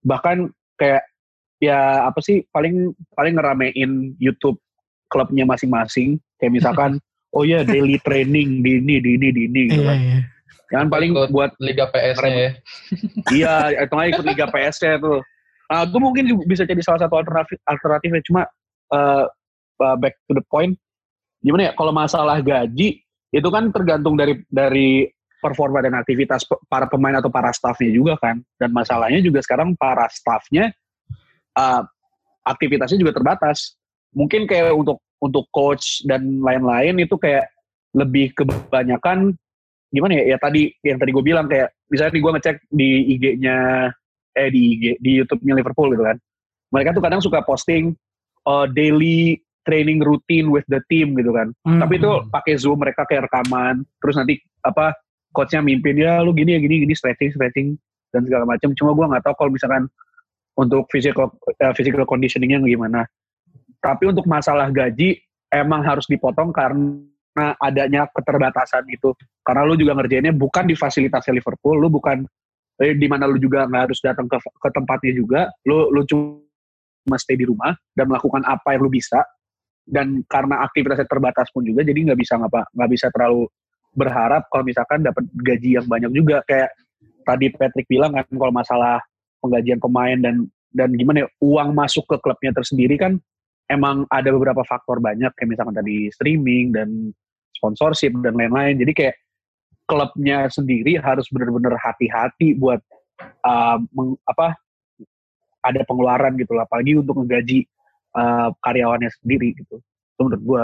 bahkan 0.02 0.50
kayak 0.76 1.11
ya 1.62 2.10
apa 2.10 2.20
sih 2.26 2.42
paling 2.50 2.92
paling 3.14 3.38
ngeramein 3.38 4.18
YouTube 4.18 4.58
klubnya 5.08 5.46
masing-masing 5.46 6.18
kayak 6.42 6.58
misalkan 6.58 6.98
oh 7.38 7.46
ya 7.46 7.62
daily 7.62 8.02
training 8.02 8.66
di 8.66 8.82
ini 8.82 8.98
di 9.00 9.10
ini 9.16 9.28
di 9.30 9.42
ini 9.48 9.62
gitu 9.70 9.82
Iya, 9.86 9.90
kan. 9.94 10.00
iya. 10.02 10.20
Jangan 10.72 10.88
paling 10.88 11.12
Ikut 11.12 11.32
buat 11.36 11.52
Liga 11.60 11.86
PS-nya 11.92 12.32
ya. 12.32 12.52
iya 13.38 13.54
atau 13.84 13.94
nggak 14.00 14.10
ikut 14.16 14.26
Liga 14.26 14.48
PS-nya 14.48 15.04
tuh. 15.04 15.20
Nah, 15.68 15.84
itu 15.84 15.98
mungkin 16.00 16.24
juga 16.28 16.44
bisa 16.48 16.64
jadi 16.64 16.80
salah 16.80 17.00
satu 17.04 17.20
alternatif 17.20 17.60
alternatifnya 17.68 18.24
cuma 18.24 18.42
eh, 18.92 19.26
uh, 19.82 19.96
back 19.98 20.16
to 20.30 20.38
the 20.38 20.46
point 20.48 20.78
gimana 21.42 21.70
ya 21.70 21.74
kalau 21.74 21.90
masalah 21.90 22.38
gaji 22.40 23.02
itu 23.34 23.48
kan 23.50 23.74
tergantung 23.74 24.14
dari 24.14 24.38
dari 24.48 25.10
performa 25.42 25.82
dan 25.82 25.98
aktivitas 25.98 26.46
para 26.70 26.86
pemain 26.86 27.18
atau 27.18 27.34
para 27.34 27.50
staffnya 27.50 27.90
juga 27.90 28.14
kan 28.22 28.38
dan 28.62 28.70
masalahnya 28.70 29.18
juga 29.26 29.42
sekarang 29.42 29.74
para 29.74 30.06
staffnya 30.14 30.70
uh, 31.58 31.82
aktivitasnya 32.46 33.02
juga 33.02 33.16
terbatas. 33.16 33.76
Mungkin 34.12 34.46
kayak 34.50 34.76
untuk 34.76 35.00
untuk 35.22 35.48
coach 35.54 36.04
dan 36.10 36.42
lain-lain 36.42 36.98
itu 37.00 37.16
kayak 37.16 37.48
lebih 37.94 38.34
kebanyakan 38.34 39.36
gimana 39.92 40.24
ya 40.24 40.36
ya 40.36 40.38
tadi 40.40 40.72
yang 40.88 40.98
tadi 40.98 41.12
gue 41.12 41.24
bilang 41.24 41.52
kayak 41.52 41.76
misalnya 41.92 42.16
nih 42.16 42.24
gue 42.24 42.32
ngecek 42.40 42.56
di 42.72 42.90
IG-nya 43.20 43.58
eh 44.32 44.48
di 44.48 44.62
IG 44.80 44.84
di 45.04 45.12
YouTube-nya 45.20 45.54
Liverpool 45.60 45.92
gitu 45.94 46.04
kan. 46.04 46.18
Mereka 46.72 46.96
tuh 46.96 47.04
kadang 47.04 47.20
suka 47.20 47.44
posting 47.44 47.92
uh, 48.48 48.66
daily 48.72 49.44
training 49.68 50.02
routine 50.02 50.50
with 50.50 50.66
the 50.72 50.82
team 50.90 51.14
gitu 51.14 51.32
kan. 51.36 51.54
Hmm. 51.68 51.80
tapi 51.82 52.02
itu 52.02 52.12
pakai 52.34 52.58
zoom 52.58 52.82
mereka 52.82 53.06
kayak 53.06 53.30
rekaman 53.30 53.86
terus 54.02 54.18
nanti 54.18 54.42
apa 54.66 54.96
coachnya 55.32 55.62
mimpin 55.62 55.98
ya 55.98 56.22
lu 56.26 56.34
gini 56.34 56.58
ya 56.58 56.60
gini 56.60 56.86
gini 56.86 56.94
stretching 56.98 57.32
stretching 57.34 57.68
dan 58.12 58.26
segala 58.28 58.44
macam 58.44 58.74
cuma 58.76 58.92
gua 58.98 59.06
nggak 59.14 59.24
tahu 59.24 59.36
kalau 59.38 59.52
misalkan 59.54 59.84
untuk 60.58 60.88
physical 60.92 61.32
uh, 61.32 61.74
physical 61.74 62.04
conditioningnya 62.04 62.60
gimana 62.64 63.08
Tapi 63.82 64.14
untuk 64.14 64.30
masalah 64.30 64.70
gaji 64.70 65.18
emang 65.50 65.82
harus 65.82 66.06
dipotong 66.06 66.54
karena 66.54 67.58
adanya 67.58 68.06
keterbatasan 68.14 68.86
itu. 68.94 69.10
Karena 69.42 69.66
lu 69.66 69.74
juga 69.74 69.98
ngerjainnya 69.98 70.38
bukan 70.38 70.70
di 70.70 70.78
fasilitasnya 70.78 71.34
Liverpool, 71.42 71.82
lu 71.82 71.90
bukan 71.90 72.22
eh, 72.78 72.94
di 72.94 73.10
mana 73.10 73.26
lu 73.26 73.42
juga 73.42 73.66
nggak 73.66 73.90
harus 73.90 74.00
datang 74.06 74.30
ke, 74.30 74.38
ke 74.38 74.70
tempatnya 74.70 75.14
juga, 75.18 75.42
lu 75.66 75.90
lu 75.90 76.06
cuma 76.06 77.18
stay 77.18 77.34
di 77.34 77.50
rumah 77.50 77.74
dan 77.98 78.06
melakukan 78.06 78.46
apa 78.46 78.78
yang 78.78 78.86
lu 78.86 78.94
bisa. 78.94 79.26
Dan 79.82 80.22
karena 80.30 80.62
aktivitasnya 80.62 81.10
terbatas 81.10 81.50
pun 81.50 81.66
juga, 81.66 81.82
jadi 81.82 82.14
nggak 82.14 82.20
bisa 82.22 82.38
ngapa 82.38 82.70
nggak 82.70 82.90
bisa 82.94 83.10
terlalu 83.10 83.50
berharap 83.92 84.48
kalau 84.48 84.64
misalkan 84.64 85.04
dapat 85.04 85.26
gaji 85.36 85.76
yang 85.82 85.90
banyak 85.90 86.12
juga 86.16 86.46
kayak 86.48 86.72
tadi 87.28 87.52
Patrick 87.52 87.88
bilang 87.92 88.16
kan 88.16 88.24
kalau 88.30 88.54
masalah 88.54 89.04
penggajian 89.42 89.82
pemain 89.82 90.18
dan 90.22 90.48
dan 90.72 90.96
gimana 90.96 91.26
ya 91.26 91.30
uang 91.44 91.76
masuk 91.76 92.08
ke 92.08 92.16
klubnya 92.24 92.56
tersendiri 92.56 92.96
kan 92.96 93.20
emang 93.68 94.08
ada 94.08 94.32
beberapa 94.32 94.64
faktor 94.64 95.04
banyak 95.04 95.32
kayak 95.36 95.50
misalkan 95.52 95.76
tadi 95.76 96.08
streaming 96.16 96.72
dan 96.72 97.12
sponsorship 97.56 98.16
dan 98.24 98.38
lain-lain 98.40 98.80
jadi 98.80 98.94
kayak 98.96 99.16
klubnya 99.90 100.48
sendiri 100.48 100.96
harus 101.02 101.28
benar-benar 101.28 101.76
hati-hati 101.76 102.56
buat 102.56 102.80
uh, 103.44 103.78
meng, 103.92 104.16
apa 104.24 104.56
ada 105.62 105.84
pengeluaran 105.84 106.40
gitu 106.40 106.56
lah 106.56 106.64
apalagi 106.64 106.96
untuk 106.96 107.20
menggaji 107.20 107.68
uh, 108.16 108.56
karyawannya 108.64 109.12
sendiri 109.20 109.52
gitu 109.60 109.84
itu 109.84 110.22
menurut 110.24 110.44
gua 110.44 110.64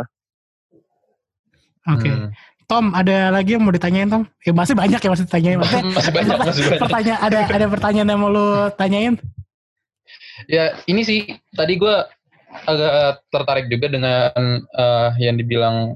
Oke. 1.87 2.11
Hmm. 2.11 2.29
Tom, 2.67 2.91
ada 2.91 3.32
lagi 3.32 3.56
yang 3.56 3.63
mau 3.63 3.71
ditanyain 3.71 4.12
Tom? 4.12 4.27
Ya 4.43 4.51
masih 4.51 4.75
banyak 4.75 4.99
ya 4.99 5.08
masih 5.08 5.23
ditanyain. 5.23 5.56
Masih 5.56 5.80
banyak, 6.12 6.36
masih 6.36 6.63
banyak. 6.67 6.82
pertanyaan 6.84 7.19
ada 7.23 7.39
ada 7.47 7.65
pertanyaan 7.71 8.08
yang 8.12 8.19
mau 8.19 8.27
lu 8.27 8.67
tanyain? 8.75 9.15
Ya 10.51 10.75
ini 10.84 11.01
sih 11.08 11.19
tadi 11.56 11.80
gue 11.80 11.95
agak 12.67 13.23
tertarik 13.32 13.71
juga 13.71 13.88
dengan 13.88 14.60
eh, 14.60 15.10
yang 15.23 15.39
dibilang 15.39 15.95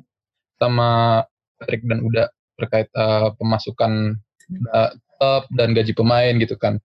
sama 0.64 1.22
Patrick 1.60 1.84
dan 1.84 2.08
Uda 2.08 2.32
terkait 2.56 2.88
eh, 2.88 3.28
pemasukan 3.36 4.16
eh, 4.56 4.90
klub 4.96 5.44
dan 5.52 5.76
gaji 5.76 5.92
pemain 5.92 6.34
gitu 6.40 6.56
kan. 6.56 6.80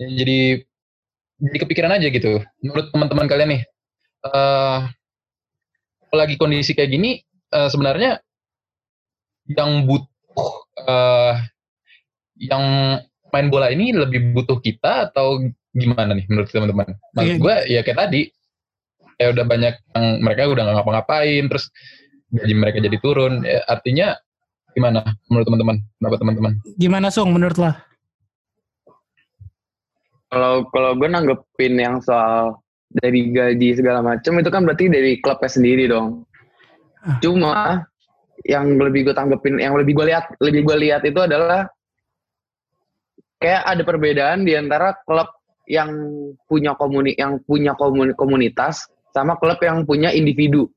Jadi 0.00 0.64
jadi 1.44 1.56
kepikiran 1.60 1.92
aja 1.92 2.08
gitu. 2.08 2.40
Menurut 2.64 2.88
teman-teman 2.88 3.28
kalian 3.28 3.50
nih, 3.52 3.62
eh 4.32 4.80
lagi 6.16 6.40
kondisi 6.40 6.72
kayak 6.72 6.88
gini 6.88 7.20
eh, 7.52 7.68
sebenarnya 7.68 8.24
yang 9.50 9.86
butuh 9.86 10.50
eh 10.86 11.34
yang 12.36 12.64
main 13.32 13.46
bola 13.48 13.72
ini 13.72 13.92
lebih 13.96 14.32
butuh 14.36 14.60
kita 14.60 15.10
atau 15.10 15.40
gimana 15.72 16.12
nih 16.16 16.24
menurut 16.28 16.48
teman-teman? 16.48 16.88
Maksud 17.16 17.36
Iya. 17.36 17.42
gue 17.42 17.56
ya 17.72 17.80
kayak 17.84 17.98
tadi 18.06 18.20
ya 19.16 19.26
udah 19.32 19.44
banyak 19.48 19.74
yang 19.96 20.04
mereka 20.20 20.48
udah 20.48 20.62
nggak 20.64 20.76
ngapa-ngapain 20.76 21.44
terus 21.48 21.72
gaji 22.32 22.54
mereka 22.56 22.78
jadi 22.84 22.96
turun 23.00 23.40
ya, 23.44 23.64
artinya 23.64 24.12
gimana 24.76 25.00
menurut 25.32 25.46
teman-teman 25.48 25.76
pendapat 25.96 26.18
teman-teman 26.20 26.52
Gimana 26.76 27.08
Sung 27.08 27.32
menurut 27.32 27.56
lo? 27.56 27.72
Kalau 30.28 30.68
kalau 30.68 30.90
gue 30.98 31.08
nanggepin 31.08 31.74
yang 31.80 32.02
soal 32.02 32.60
dari 32.92 33.30
gaji 33.32 33.78
segala 33.78 34.04
macam 34.04 34.36
itu 34.36 34.50
kan 34.52 34.62
berarti 34.68 34.90
dari 34.90 35.18
klubnya 35.22 35.50
sendiri 35.50 35.84
dong. 35.88 36.26
Ah. 37.02 37.18
Cuma 37.22 37.86
yang 38.46 38.78
lebih 38.78 39.10
gue 39.10 39.14
tanggepin, 39.14 39.58
yang 39.58 39.74
lebih 39.74 39.98
gue 39.98 40.06
lihat, 40.14 40.38
lebih 40.38 40.62
gue 40.62 40.76
lihat 40.86 41.02
itu 41.02 41.18
adalah 41.18 41.66
kayak 43.42 43.62
ada 43.66 43.82
perbedaan 43.82 44.46
di 44.46 44.54
antara 44.54 44.94
klub 45.02 45.28
yang 45.66 45.90
punya 46.46 46.78
komuni, 46.78 47.18
yang 47.18 47.42
punya 47.42 47.74
komuni- 47.74 48.14
komunitas 48.14 48.86
sama 49.10 49.34
klub 49.36 49.58
yang 49.58 49.82
punya 49.82 50.14
individu. 50.14 50.70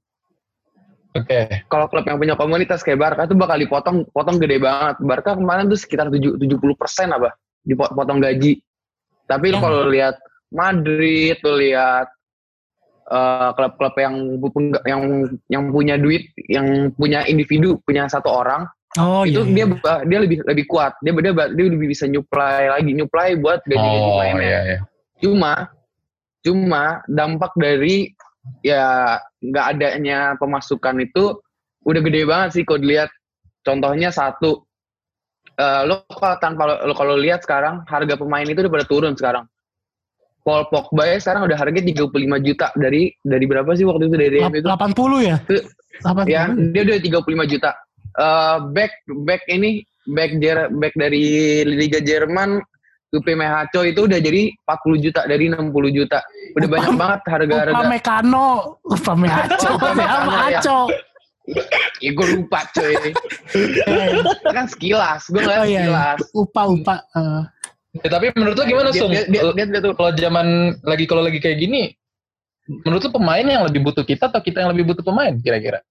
oke 1.13 1.69
Kalau 1.69 1.85
klub 1.87 2.05
yang 2.09 2.17
punya 2.17 2.33
komunitas 2.33 2.81
kayak 2.81 2.97
Barca 2.97 3.29
tuh 3.29 3.37
bakal 3.37 3.61
dipotong, 3.61 3.97
potong 4.09 4.41
gede 4.41 4.57
banget. 4.57 4.97
Barca 5.05 5.37
kemarin 5.37 5.69
tuh 5.69 5.77
sekitar 5.77 6.09
7, 6.09 6.41
70 6.41 6.73
persen 6.73 7.13
apa 7.13 7.37
dipotong 7.61 8.17
gaji. 8.17 8.57
Tapi 9.29 9.53
Hmm. 9.53 9.61
kalau 9.61 9.85
lihat 9.93 10.17
Madrid, 10.49 11.37
tuh 11.37 11.53
lihat 11.61 12.09
eh, 13.09 13.49
klub-klub 13.57 13.93
yang 13.97 14.15
pu- 14.39 14.81
yang 14.85 15.01
yang 15.49 15.63
punya 15.73 15.95
duit, 15.97 16.29
yang 16.47 16.93
punya 16.93 17.25
individu, 17.25 17.81
punya 17.83 18.05
satu 18.05 18.29
orang, 18.29 18.69
Oh 18.97 19.21
itu 19.21 19.45
iya. 19.45 19.53
dia 19.53 19.65
iya. 19.69 19.95
dia 20.09 20.19
lebih 20.25 20.37
lebih 20.49 20.65
kuat. 20.65 20.97
Dia 21.05 21.13
dia, 21.13 21.33
dia 21.53 21.65
lebih 21.69 21.93
bisa 21.93 22.09
nyuplai 22.09 22.73
lagi, 22.73 22.91
nyuplai 22.97 23.37
buat 23.37 23.61
gaji-gaji 23.69 24.09
oh 24.09 24.17
mainnya. 24.17 24.41
iya 24.49 24.59
iya 24.65 24.79
Cuma 25.21 25.69
cuma 26.41 27.03
dampak 27.05 27.53
dari 27.53 28.09
ya 28.65 29.19
nggak 29.43 29.65
adanya 29.77 30.33
pemasukan 30.41 31.05
itu 31.05 31.37
udah 31.85 32.01
gede 32.01 32.21
banget 32.25 32.49
sih 32.57 32.63
kalau 32.65 32.81
dilihat. 32.81 33.13
Contohnya 33.61 34.09
satu 34.09 34.65
eh 35.59 35.81
lo 35.85 36.07
kalau 36.09 36.37
tanpa 36.41 36.63
lo, 36.65 36.75
lo 36.89 36.93
kalau 36.97 37.13
lihat 37.19 37.45
sekarang 37.45 37.85
harga 37.85 38.15
pemain 38.17 38.47
itu 38.47 38.57
udah 38.57 38.73
pada 38.73 38.87
turun 38.89 39.13
sekarang. 39.13 39.45
Paul 40.49 40.65
Pogba 40.65 41.05
ya 41.05 41.21
sekarang 41.21 41.45
udah 41.45 41.53
harga 41.55 41.77
35 41.77 42.09
juta 42.41 42.73
dari 42.73 43.13
dari 43.21 43.45
berapa 43.45 43.69
sih 43.77 43.85
waktu 43.85 44.09
itu 44.09 44.15
dari 44.17 44.29
DM 44.35 44.49
itu? 44.51 44.65
80 44.65 45.21
ya? 45.21 45.37
Itu- 45.45 45.65
80. 46.01 46.25
Ya, 46.25 46.43
dia 46.73 46.81
udah 46.81 46.97
35 47.21 47.45
juta. 47.45 47.69
Eh 48.17 48.57
back 48.73 48.91
back 49.21 49.45
ini 49.45 49.85
back 50.09 50.41
Jer- 50.41 50.73
back 50.73 50.97
dari 50.97 51.21
Liga 51.63 52.01
Jerman 52.01 52.57
UP 53.09 53.25
Mehaco 53.27 53.81
itu 53.81 54.05
udah 54.05 54.17
jadi 54.17 54.49
40 54.65 54.97
juta 54.99 55.21
dari 55.25 55.49
60 55.49 55.69
juta. 55.91 56.21
Udah 56.53 56.65
Upah- 56.65 56.73
banyak 56.73 56.93
banget 56.95 57.19
Upa 57.19 57.31
harga-harga. 57.31 57.85
Mekano, 57.85 58.47
Upa 58.83 59.13
Mehaco, 59.13 59.65
Upa 59.69 59.87
Upa 59.93 60.45
ya. 60.47 60.61
Ya 61.99 62.13
gue 62.13 62.27
lupa 62.31 62.61
coy. 62.71 62.93
kan 64.55 64.65
sekilas, 64.65 65.25
gue 65.27 65.41
ngeliat 65.41 65.57
Oh 65.57 65.65
iya, 65.65 65.73
iya. 65.73 65.81
sekilas. 65.81 66.17
Upa 66.31 66.61
Upa. 66.69 66.95
eh. 67.11 67.41
Ya, 67.99 68.09
tapi 68.15 68.31
menurut 68.31 68.55
lo 68.55 68.63
gimana 68.63 68.89
tuh. 68.95 69.09
kalau 69.97 70.11
zaman 70.15 70.47
lagi 70.87 71.03
kalau 71.03 71.21
lagi 71.25 71.39
kayak 71.43 71.59
gini 71.59 71.91
menurut 72.85 73.01
lo 73.03 73.11
pemain 73.11 73.43
yang 73.43 73.63
lebih 73.65 73.81
butuh 73.81 74.05
kita 74.05 74.29
atau 74.29 74.39
kita 74.39 74.61
yang 74.63 74.71
lebih 74.71 74.93
butuh 74.93 75.03
pemain 75.03 75.33
kira-kira? 75.41 75.81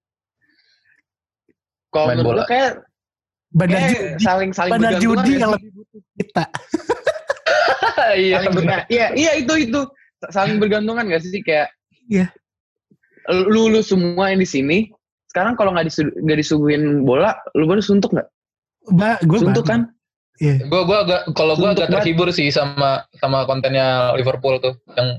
Kalau 1.89 2.13
menurut 2.13 2.45
bola. 2.45 2.45
kayak, 2.47 2.85
bandar 3.51 3.81
kayak 3.81 3.91
judi, 3.93 4.21
saling 4.21 4.51
saling 4.53 4.73
bandar 4.77 4.93
judi 5.01 5.33
ya 5.35 5.39
yang 5.43 5.53
lebih 5.57 5.71
butuh 5.73 6.01
kita. 6.21 6.45
iya 8.29 8.37
iya 8.89 9.07
iya 9.17 9.31
itu 9.41 9.55
itu. 9.69 9.81
Saling 10.31 10.59
bergantungan 10.59 11.07
gak 11.09 11.23
sih 11.25 11.43
kayak 11.43 11.71
Iya. 12.09 12.33
lu 13.29 13.69
lu 13.69 13.85
semua 13.85 14.33
yang 14.33 14.41
di 14.41 14.49
sini 14.49 14.79
sekarang 15.29 15.53
kalau 15.61 15.77
nggak 15.77 15.93
disu- 15.93 16.17
nggak 16.25 16.39
disuguhin 16.41 17.05
bola 17.05 17.37
lu 17.53 17.69
baru 17.69 17.85
suntuk 17.85 18.17
nggak? 18.17 18.29
Ba, 18.97 19.21
gue 19.21 19.39
suntuk 19.45 19.69
kan 19.69 19.93
Iya. 20.39 20.71
gue 20.71 20.81
gua 20.87 20.99
agak 21.03 21.21
kalau 21.35 21.59
gue 21.59 21.67
Untuk 21.67 21.83
agak 21.83 21.99
terhibur 21.99 22.31
sih 22.31 22.47
sama 22.55 23.03
sama 23.19 23.43
kontennya 23.43 24.15
Liverpool 24.15 24.63
tuh 24.63 24.79
yang 24.95 25.19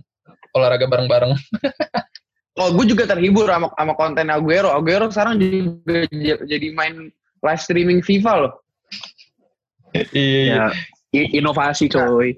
olahraga 0.55 0.87
bareng-bareng. 0.87 1.35
Oh 2.59 2.75
gue 2.75 2.91
juga 2.91 3.07
terhibur 3.07 3.47
sama 3.47 3.71
sama 3.71 3.95
konten 3.95 4.27
Aguero. 4.27 4.67
Aguero 4.67 5.07
sekarang 5.07 5.39
juga 5.39 6.03
jadi 6.43 6.67
main 6.75 7.07
live 7.39 7.61
streaming 7.63 8.03
FIFA 8.03 8.33
loh. 8.43 8.53
Iya 10.11 10.43
ya 10.43 10.63
i- 11.15 11.39
inovasi 11.39 11.87
coy. 11.87 12.35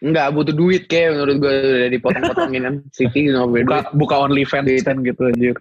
Nggak 0.00 0.28
butuh 0.32 0.56
duit 0.56 0.88
kayak 0.88 1.12
menurut 1.20 1.36
gue 1.36 1.52
udah 1.52 1.90
dipotong-potongin 1.92 2.62
kan. 2.64 2.74
City 2.96 3.28
udah 3.28 3.44
nggak 3.44 3.50
punya 3.52 3.60
duit. 3.60 3.68
buka 3.68 3.80
buka 3.92 4.14
only 4.24 4.44
fans 4.48 4.72
kan 4.88 4.96
gitu 5.04 5.20
anjir. 5.28 5.56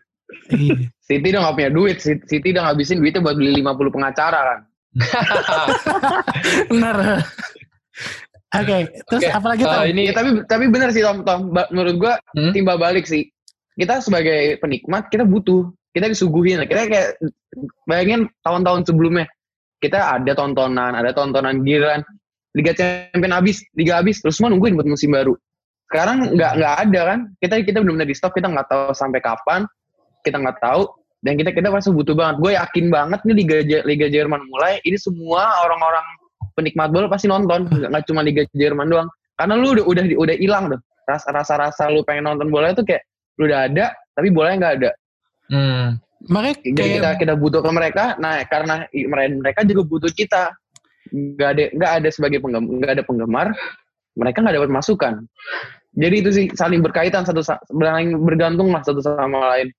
Iya. 0.56 0.76
City 1.04 1.28
udah 1.36 1.42
nggak 1.44 1.56
punya 1.60 1.72
duit. 1.76 1.98
City 2.00 2.24
City 2.32 2.48
udah 2.56 2.64
ngabisin 2.72 3.04
duitnya 3.04 3.20
buat 3.28 3.36
beli 3.36 3.60
50 3.60 3.92
pengacara 3.92 4.40
kan 4.56 4.60
Benar. 6.72 6.98
Oke, 8.50 8.78
terus 9.06 9.22
Oke, 9.22 9.30
apa 9.30 9.48
lagi 9.54 9.62
eh, 9.62 9.70
Tom? 9.70 9.82
ini 9.86 10.02
Ya, 10.10 10.14
tapi 10.18 10.30
tapi 10.50 10.66
benar 10.74 10.90
sih 10.90 11.06
Tom 11.06 11.22
Tom 11.22 11.54
Ba- 11.54 11.70
menurut 11.70 11.96
gua 12.02 12.14
Hmm? 12.34 12.50
timbal 12.50 12.82
balik 12.82 13.06
sih 13.06 13.30
kita 13.78 14.02
sebagai 14.02 14.58
penikmat 14.58 15.06
kita 15.14 15.22
butuh 15.22 15.70
kita 15.94 16.10
disuguhin 16.10 16.66
kita 16.66 16.90
kayak 16.90 17.10
bayangin 17.86 18.26
tahun-tahun 18.42 18.90
sebelumnya 18.90 19.30
kita 19.78 20.02
ada 20.18 20.34
tontonan 20.34 20.98
ada 20.98 21.14
tontonan 21.14 21.62
giliran 21.62 22.02
Liga 22.58 22.74
Champion 22.74 23.34
habis 23.38 23.62
Liga 23.78 24.02
habis 24.02 24.18
terus 24.18 24.42
semua 24.42 24.50
nungguin 24.50 24.74
buat 24.74 24.90
musim 24.90 25.14
baru 25.14 25.38
sekarang 25.90 26.34
nggak 26.34 26.52
nggak 26.58 26.76
ada 26.90 27.02
kan 27.06 27.20
kita 27.38 27.56
kita 27.62 27.78
benar-benar 27.86 28.10
di 28.10 28.18
stop 28.18 28.34
kita 28.34 28.50
nggak 28.50 28.66
tahu 28.66 28.92
sampai 28.98 29.22
kapan 29.22 29.62
kita 30.26 30.42
nggak 30.42 30.58
tahu 30.58 30.90
dan 31.20 31.36
kita 31.36 31.52
kita 31.52 31.68
pasti 31.68 31.92
butuh 31.92 32.16
banget. 32.16 32.36
Gue 32.40 32.52
yakin 32.56 32.86
banget 32.88 33.20
nih 33.28 33.36
Liga 33.44 33.58
Liga 33.84 34.08
Jerman 34.08 34.40
mulai 34.48 34.80
ini 34.88 34.96
semua 34.96 35.52
orang-orang 35.68 36.06
penikmat 36.56 36.90
bola 36.96 37.12
pasti 37.12 37.28
nonton. 37.28 37.68
Nggak 37.68 38.08
cuma 38.08 38.24
Liga 38.24 38.48
Jerman 38.56 38.88
doang. 38.88 39.10
Karena 39.36 39.56
lu 39.60 39.76
udah 39.76 39.86
udah 39.88 40.04
udah 40.16 40.36
hilang 40.40 40.72
tuh. 40.72 40.80
Rasa 41.08 41.28
rasa 41.36 41.54
rasa 41.60 41.84
lu 41.92 42.06
pengen 42.08 42.30
nonton 42.32 42.48
bola 42.48 42.72
itu 42.72 42.84
kayak 42.88 43.04
lu 43.36 43.48
udah 43.52 43.68
ada 43.68 43.92
tapi 44.16 44.28
bolanya 44.32 44.56
nggak 44.64 44.76
ada. 44.80 44.92
Hmm, 45.50 45.88
Makanya 46.30 46.56
jadi 46.78 46.90
kita 47.00 47.10
kita 47.26 47.34
butuh 47.40 47.60
ke 47.64 47.72
mereka 47.72 48.14
nah 48.20 48.44
karena 48.48 48.86
mereka 49.40 49.64
juga 49.68 49.84
butuh 49.88 50.12
kita. 50.12 50.56
Nggak 51.10 51.50
ada 51.52 51.64
nggak 51.74 51.92
ada 52.00 52.10
sebagai 52.14 52.40
penggemar 52.40 52.70
nggak 52.80 52.92
ada 52.96 53.04
penggemar 53.04 53.48
mereka 54.16 54.38
nggak 54.44 54.56
dapat 54.56 54.72
masukan. 54.72 55.14
Jadi 55.98 56.16
itu 56.22 56.30
sih 56.32 56.46
saling 56.54 56.80
berkaitan 56.86 57.26
satu 57.26 57.42
sa- 57.42 57.60
saling 57.68 58.14
bergantung 58.24 58.70
lah 58.72 58.84
satu 58.86 59.02
sama 59.02 59.58
lain. 59.58 59.74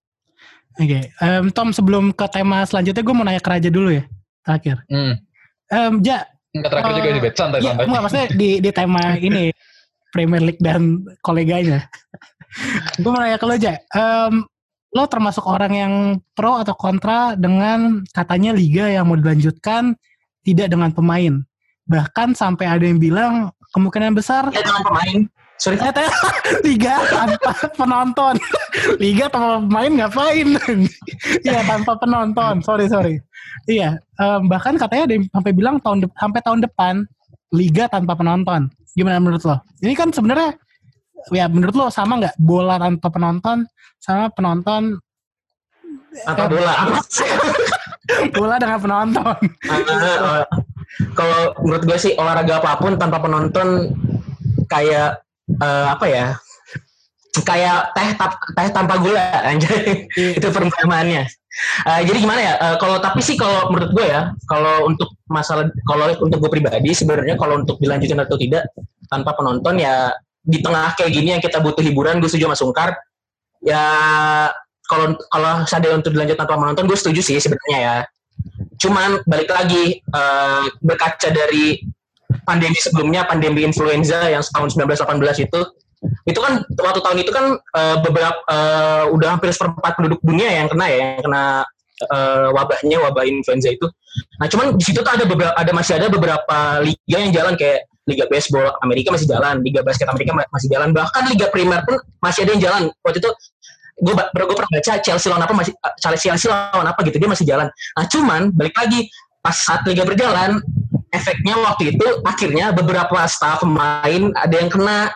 Oke, 0.81 1.13
em, 1.13 1.45
Tom 1.53 1.69
sebelum 1.71 2.09
ke 2.11 2.25
tema 2.33 2.65
selanjutnya 2.65 3.05
gue 3.05 3.13
mau 3.13 3.21
nanya 3.21 3.39
ke 3.39 3.51
Raja 3.53 3.69
dulu 3.69 3.93
ya, 3.93 4.05
terakhir. 4.41 4.81
Hmm. 4.89 5.15
Em, 5.69 5.95
ja, 6.01 6.25
Enggak 6.51 6.71
terakhir 6.73 6.93
juga 6.97 7.07
Eh, 7.07 7.13
sih, 7.13 7.23
Bet. 7.23 7.35
Santai, 7.37 7.59
ya, 7.61 7.65
santai. 7.69 7.85
enggak, 7.87 8.03
maksudnya 8.03 8.29
di, 8.33 8.49
di 8.59 8.71
tema 8.73 9.03
ini 9.29 9.45
Premier 10.11 10.43
League 10.43 10.59
dan 10.59 10.81
koleganya. 11.21 11.85
gue 12.97 13.07
mau 13.07 13.21
nanya 13.21 13.37
ke 13.37 13.47
lo 13.47 13.55
Ja, 13.55 13.77
Em, 13.93 14.43
lo 14.91 15.05
termasuk 15.07 15.45
orang 15.45 15.73
yang 15.73 15.93
pro 16.35 16.59
atau 16.59 16.75
kontra 16.75 17.37
dengan 17.37 18.03
katanya 18.11 18.51
liga 18.51 18.91
yang 18.91 19.07
mau 19.07 19.15
dilanjutkan 19.15 19.95
tidak 20.43 20.67
dengan 20.67 20.91
pemain. 20.91 21.45
Bahkan 21.87 22.35
sampai 22.35 22.67
ada 22.67 22.83
yang 22.83 22.99
bilang 22.99 23.35
kemungkinan 23.71 24.17
besar 24.17 24.51
Ya 24.51 24.65
dengan 24.65 24.83
pemain. 24.83 25.21
Sorry. 25.61 25.77
Katanya 25.77 26.09
liga 26.67 26.95
tanpa 27.07 27.53
penonton. 27.77 28.35
liga 28.97 29.29
tanpa 29.29 29.61
pemain 29.61 29.93
ngapain? 29.93 30.49
Iya 31.47 31.61
tanpa 31.63 31.93
penonton. 31.95 32.65
Sorry 32.65 32.89
sorry. 32.89 33.15
Iya. 33.69 34.01
em, 34.17 34.49
bahkan 34.49 34.75
katanya 34.75 35.05
ada 35.05 35.15
yang 35.15 35.25
sampai 35.29 35.53
bilang 35.53 35.77
tahun 35.79 36.05
de- 36.05 36.17
sampai 36.17 36.41
tahun 36.41 36.61
depan 36.65 36.95
liga 37.53 37.85
tanpa 37.87 38.17
penonton. 38.17 38.73
Gimana 38.97 39.21
menurut 39.21 39.45
lo? 39.45 39.61
Ini 39.81 39.93
kan 39.93 40.09
sebenarnya 40.11 40.57
ya 41.31 41.45
menurut 41.47 41.77
lo 41.77 41.87
sama 41.89 42.17
nggak 42.17 42.41
bola 42.41 42.81
tanpa 42.81 43.13
penonton 43.13 43.69
sama 44.01 44.33
penonton 44.33 44.97
Apa 46.25 46.49
bola? 46.49 46.73
Apa 46.89 46.99
sih? 47.13 47.29
bola 48.33 48.57
dengan 48.57 48.81
penonton? 48.81 49.37
Eh, 49.69 50.43
kalau 51.13 51.41
menurut 51.63 51.85
gue 51.85 51.99
sih 52.01 52.13
olahraga 52.17 52.59
apa 52.59 52.81
pun 52.81 52.97
tanpa 52.97 53.21
penonton 53.21 53.93
kayak 54.67 55.21
eh, 55.59 55.87
apa 55.91 56.07
ya? 56.07 56.27
Kayak 57.47 57.95
teh 57.95 58.11
tap- 58.19 58.51
teh 58.55 58.69
tanpa 58.71 58.99
gula 58.99 59.43
anjay. 59.47 60.07
Itu 60.39 60.51
perumpamaannya 60.51 61.31
Eh, 61.83 62.01
jadi 62.07 62.19
gimana 62.23 62.41
ya? 62.41 62.55
Eh, 62.63 62.77
kalau 62.79 63.03
tapi 63.03 63.19
sih 63.27 63.35
kalau 63.35 63.75
menurut 63.75 63.91
gue 63.91 64.07
ya 64.07 64.31
kalau 64.47 64.87
untuk 64.87 65.11
masalah 65.27 65.67
kalau 65.83 66.07
untuk 66.23 66.39
gue 66.47 66.51
pribadi 66.51 66.95
sebenarnya 66.95 67.35
kalau 67.35 67.59
untuk 67.59 67.83
dilanjutin 67.83 68.23
atau 68.23 68.39
tidak 68.39 68.71
tanpa 69.11 69.35
penonton 69.35 69.83
ya 69.83 70.15
di 70.47 70.63
tengah 70.63 70.95
kayak 70.95 71.11
gini 71.11 71.35
yang 71.35 71.43
kita 71.43 71.59
butuh 71.59 71.83
hiburan 71.83 72.23
gue 72.23 72.31
setuju 72.31 72.47
sama 72.49 72.59
Sungkar. 72.59 72.91
Ya 73.67 73.83
kalau 74.87 75.19
kalau 75.27 75.67
sadar 75.67 75.99
untuk 75.99 76.15
dilanjut 76.15 76.39
tanpa 76.39 76.55
penonton 76.55 76.87
gue 76.87 76.99
setuju 76.99 77.19
sih 77.19 77.37
sebenarnya 77.43 77.79
ya. 77.83 77.97
Cuman 78.79 79.27
balik 79.27 79.51
lagi 79.51 79.99
eh, 79.99 80.63
berkaca 80.87 81.29
dari 81.35 81.83
pandemi 82.51 82.79
sebelumnya 82.83 83.23
pandemi 83.31 83.63
influenza 83.63 84.27
yang 84.27 84.43
tahun 84.43 84.69
1918 84.91 85.47
itu 85.47 85.61
itu 86.27 86.39
kan 86.41 86.65
waktu 86.67 87.01
tahun 87.05 87.19
itu 87.23 87.31
kan 87.31 87.45
eh, 87.61 87.97
beberapa 88.03 88.41
eh, 88.51 89.05
udah 89.15 89.29
hampir 89.39 89.55
seperempat 89.55 89.95
penduduk 89.95 90.19
dunia 90.27 90.49
yang 90.51 90.67
kena 90.67 90.87
ya 90.91 90.97
yang 90.99 91.23
kena 91.23 91.45
eh, 92.11 92.49
wabahnya 92.51 92.97
wabah 93.07 93.25
influenza 93.29 93.71
itu. 93.71 93.87
Nah 94.43 94.51
cuman 94.51 94.75
di 94.75 94.83
situ 94.83 95.05
tuh 95.05 95.13
ada 95.13 95.25
beberapa 95.29 95.55
ada 95.55 95.71
masih 95.71 96.01
ada 96.01 96.09
beberapa 96.11 96.59
liga 96.83 97.17
yang 97.21 97.31
jalan 97.31 97.55
kayak 97.55 97.87
liga 98.09 98.25
baseball 98.27 98.75
Amerika 98.83 99.15
masih 99.15 99.29
jalan 99.29 99.63
liga 99.63 99.87
basket 99.87 100.09
Amerika 100.11 100.33
ma- 100.35 100.51
masih 100.51 100.69
jalan 100.73 100.91
bahkan 100.91 101.23
liga 101.31 101.47
primer 101.53 101.85
pun 101.87 102.01
masih 102.19 102.49
ada 102.49 102.51
yang 102.57 102.63
jalan. 102.65 102.83
Waktu 103.05 103.19
itu 103.23 103.31
gue 104.01 104.15
gue 104.17 104.57
pernah 104.57 104.71
baca 104.73 104.93
Chelsea 105.05 105.29
lawan 105.29 105.45
apa 105.45 105.55
masih 105.55 105.73
Chelsea 106.01 106.49
lawan 106.49 106.89
apa 106.89 107.01
gitu 107.05 107.21
dia 107.21 107.29
masih 107.29 107.45
jalan. 107.45 107.69
Nah 107.69 108.05
cuman 108.09 108.51
balik 108.57 108.75
lagi 108.75 109.07
pas 109.45 109.57
saat 109.57 109.85
liga 109.85 110.05
berjalan 110.09 110.61
efeknya 111.11 111.59
waktu 111.59 111.95
itu 111.95 112.07
akhirnya 112.23 112.71
beberapa 112.71 113.19
staff 113.27 113.61
pemain 113.61 114.31
ada 114.35 114.55
yang 114.55 114.71
kena 114.71 115.11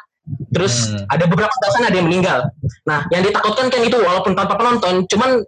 terus 0.50 0.88
Hmm. 0.88 1.04
ada 1.12 1.24
beberapa 1.28 1.52
bahkan 1.52 1.84
ada 1.84 1.96
yang 1.96 2.08
meninggal. 2.08 2.48
Nah 2.88 3.04
yang 3.12 3.22
ditakutkan 3.22 3.68
kan 3.68 3.80
itu 3.84 3.96
walaupun 3.96 4.32
tanpa 4.32 4.56
penonton, 4.56 5.04
cuman 5.04 5.44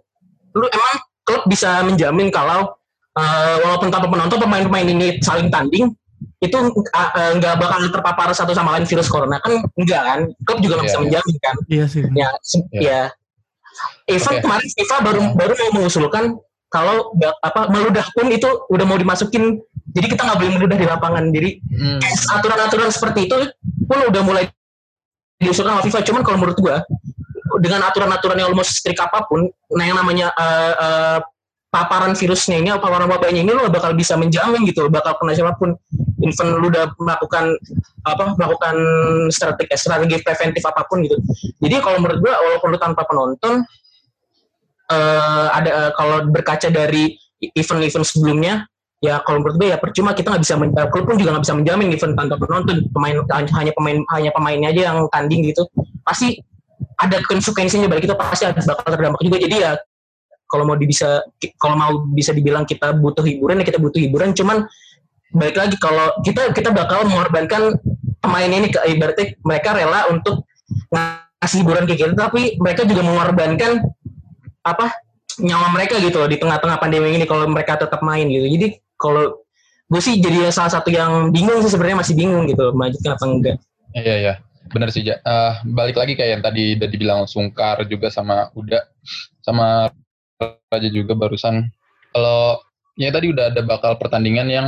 lu 0.53 0.65
emang 0.69 0.93
klub 1.25 1.43
bisa 1.45 1.81
menjamin 1.81 2.29
kalau 2.29 2.77
eh, 3.13 3.55
walaupun 3.65 3.89
tanpa 3.89 4.05
penonton 4.05 4.37
pemain-pemain 4.37 4.85
ini 4.85 5.17
saling 5.19 5.49
tanding 5.49 5.89
itu 6.37 6.57
eh, 6.93 7.09
eh, 7.17 7.31
nggak 7.35 7.57
bakal 7.57 7.81
terpapar 7.89 8.29
satu 8.29 8.53
sama 8.53 8.77
lain 8.77 8.85
virus 8.85 9.09
corona 9.09 9.41
kan 9.41 9.57
enggak 9.73 10.01
kan 10.05 10.19
klub 10.45 10.61
juga 10.61 10.77
nggak 10.77 10.85
Iya, 10.85 10.87
bisa 10.87 10.97
iya. 10.97 11.03
menjamin 11.03 11.35
kan 11.41 11.55
Iya 11.67 11.85
sih. 11.89 12.01
ya 12.05 12.09
Iya. 12.13 12.29
ya 12.77 13.01
even 14.07 14.33
Oke. 14.37 14.41
kemarin 14.41 14.67
FIFA 14.71 14.95
baru 15.01 15.21
baru 15.33 15.53
mau 15.57 15.71
mengusulkan 15.81 16.23
kalau 16.69 17.09
apa 17.41 17.61
meludah 17.69 18.05
pun 18.13 18.29
itu 18.29 18.45
udah 18.69 18.85
mau 18.85 18.97
dimasukin 18.97 19.57
jadi 19.95 20.07
kita 20.11 20.21
nggak 20.27 20.37
boleh 20.39 20.51
meludah 20.59 20.77
di 20.77 20.87
lapangan. 20.87 21.23
Jadi 21.31 21.49
Hmm. 21.77 21.99
aturan-aturan 22.39 22.89
seperti 22.91 23.29
itu 23.29 23.37
pun 23.87 23.99
udah 24.09 24.21
mulai 24.25 24.43
diusulkan 25.39 25.77
sama 25.77 25.83
FIFA. 25.85 25.99
Cuman 26.03 26.21
kalau 26.25 26.37
menurut 26.41 26.57
gua 26.59 26.77
dengan 27.63 27.85
aturan-aturan 27.87 28.37
yang 28.37 28.51
mau 28.51 28.65
strict 28.65 28.99
apa 28.99 29.23
pun 29.25 29.47
nah 29.71 29.85
yang 29.87 29.97
namanya 29.97 30.29
eh, 30.35 30.73
eh, 30.77 31.19
paparan 31.71 32.13
virusnya 32.15 32.59
ini 32.59 32.69
paparan 32.75 33.07
wabahnya 33.07 33.43
ini 33.43 33.51
lo 33.51 33.67
bakal 33.71 33.95
bisa 33.95 34.15
menjamin 34.19 34.67
gitu 34.67 34.89
bakal 34.91 35.15
kena 35.21 35.37
siapa 35.37 35.55
pun. 35.55 35.77
Even 36.17 36.57
lu 36.59 36.67
udah 36.73 36.91
melakukan 36.97 37.55
apa 38.03 38.33
melakukan 38.35 38.75
strategi 39.29 39.69
strategi 39.77 40.17
preventif 40.25 40.65
apa 40.65 40.83
pun 40.89 41.05
gitu. 41.05 41.15
Jadi 41.63 41.75
kalau 41.79 42.01
menurut 42.03 42.19
gua 42.19 42.33
walaupun 42.35 42.67
lu 42.75 42.79
tanpa 42.81 43.05
penonton 43.07 43.63
eh 44.87 45.47
ada 45.53 45.69
eh, 45.69 45.91
kalau 45.95 46.27
berkaca 46.27 46.67
dari 46.71 47.15
event-event 47.53 48.07
sebelumnya 48.07 48.65
ya 48.97 49.21
kalau 49.21 49.45
menurut 49.45 49.55
gue 49.61 49.67
ya 49.69 49.77
percuma 49.77 50.17
kita 50.17 50.33
nggak 50.33 50.43
bisa 50.43 50.55
men- 50.57 50.73
eh, 50.73 50.89
klub 50.89 51.05
pun 51.05 51.15
juga 51.21 51.37
nggak 51.37 51.45
bisa 51.45 51.55
menjamin 51.57 51.87
event 51.93 52.13
tanpa 52.17 52.35
penonton. 52.41 52.77
Pemain 52.89 53.15
hanya 53.53 53.71
pemain 53.73 53.97
hanya 54.17 54.31
pemainnya 54.33 54.69
aja 54.73 54.81
yang 54.93 54.97
tanding 55.13 55.41
gitu. 55.45 55.63
Pasti 56.01 56.41
ada 56.97 57.21
konsekuensinya 57.29 57.85
balik 57.85 58.09
itu 58.09 58.15
pasti 58.17 58.49
ada 58.49 58.57
bakal 58.57 58.89
terdampak 58.89 59.21
juga. 59.21 59.37
Jadi 59.37 59.55
ya 59.61 59.71
kalau 60.49 60.63
mau 60.65 60.77
bisa 60.79 61.21
kalau 61.61 61.75
mau 61.77 61.91
bisa 62.09 62.33
dibilang 62.33 62.65
kita 62.65 62.95
butuh 62.97 63.21
hiburan 63.21 63.61
ya 63.61 63.65
kita 63.69 63.77
butuh 63.77 64.01
hiburan. 64.01 64.33
Cuman 64.33 64.65
balik 65.35 65.57
lagi 65.59 65.75
kalau 65.77 66.09
kita 66.25 66.55
kita 66.55 66.73
bakal 66.73 67.05
mengorbankan 67.05 67.77
pemain 68.17 68.49
ini 68.49 68.73
ke 68.73 68.79
ibaratnya 68.89 69.37
mereka 69.45 69.77
rela 69.77 70.09
untuk 70.09 70.47
ngasih 70.89 71.63
hiburan 71.63 71.85
kayak 71.85 71.99
gitu 71.99 72.13
tapi 72.17 72.57
mereka 72.57 72.87
juga 72.87 73.05
mengorbankan 73.05 73.83
apa 74.65 74.91
nyawa 75.37 75.69
mereka 75.69 76.01
gitu 76.01 76.17
loh 76.17 76.27
di 76.27 76.41
tengah-tengah 76.41 76.81
pandemi 76.81 77.13
ini 77.13 77.29
kalau 77.29 77.45
mereka 77.45 77.77
tetap 77.77 78.01
main 78.01 78.25
gitu. 78.25 78.47
Jadi 78.57 78.67
kalau 78.99 79.45
gue 79.87 80.01
sih 80.03 80.19
jadi 80.19 80.51
salah 80.51 80.73
satu 80.73 80.91
yang 80.91 81.31
bingung 81.31 81.63
sih 81.63 81.71
sebenarnya 81.71 82.03
masih 82.03 82.15
bingung 82.17 82.43
gitu 82.49 82.75
melanjutkan 82.75 83.15
apa 83.15 83.25
enggak 83.25 83.57
Iya, 83.95 84.15
iya. 84.19 84.33
Benar 84.67 84.91
sih, 84.91 85.03
Ja. 85.05 85.15
Eh, 85.23 85.53
balik 85.71 85.95
lagi 85.95 86.13
kayak 86.19 86.31
yang 86.39 86.43
tadi 86.43 86.75
udah 86.75 86.89
dibilang 86.91 87.21
Sungkar 87.23 87.79
juga 87.87 88.11
sama 88.11 88.51
Uda, 88.51 88.83
sama 89.39 89.87
Raja 90.67 90.89
juga 90.91 91.15
barusan. 91.15 91.71
Kalau 92.11 92.59
ya 92.99 93.09
tadi 93.13 93.31
udah 93.31 93.53
ada 93.53 93.61
bakal 93.63 93.95
pertandingan 93.95 94.47
yang 94.51 94.67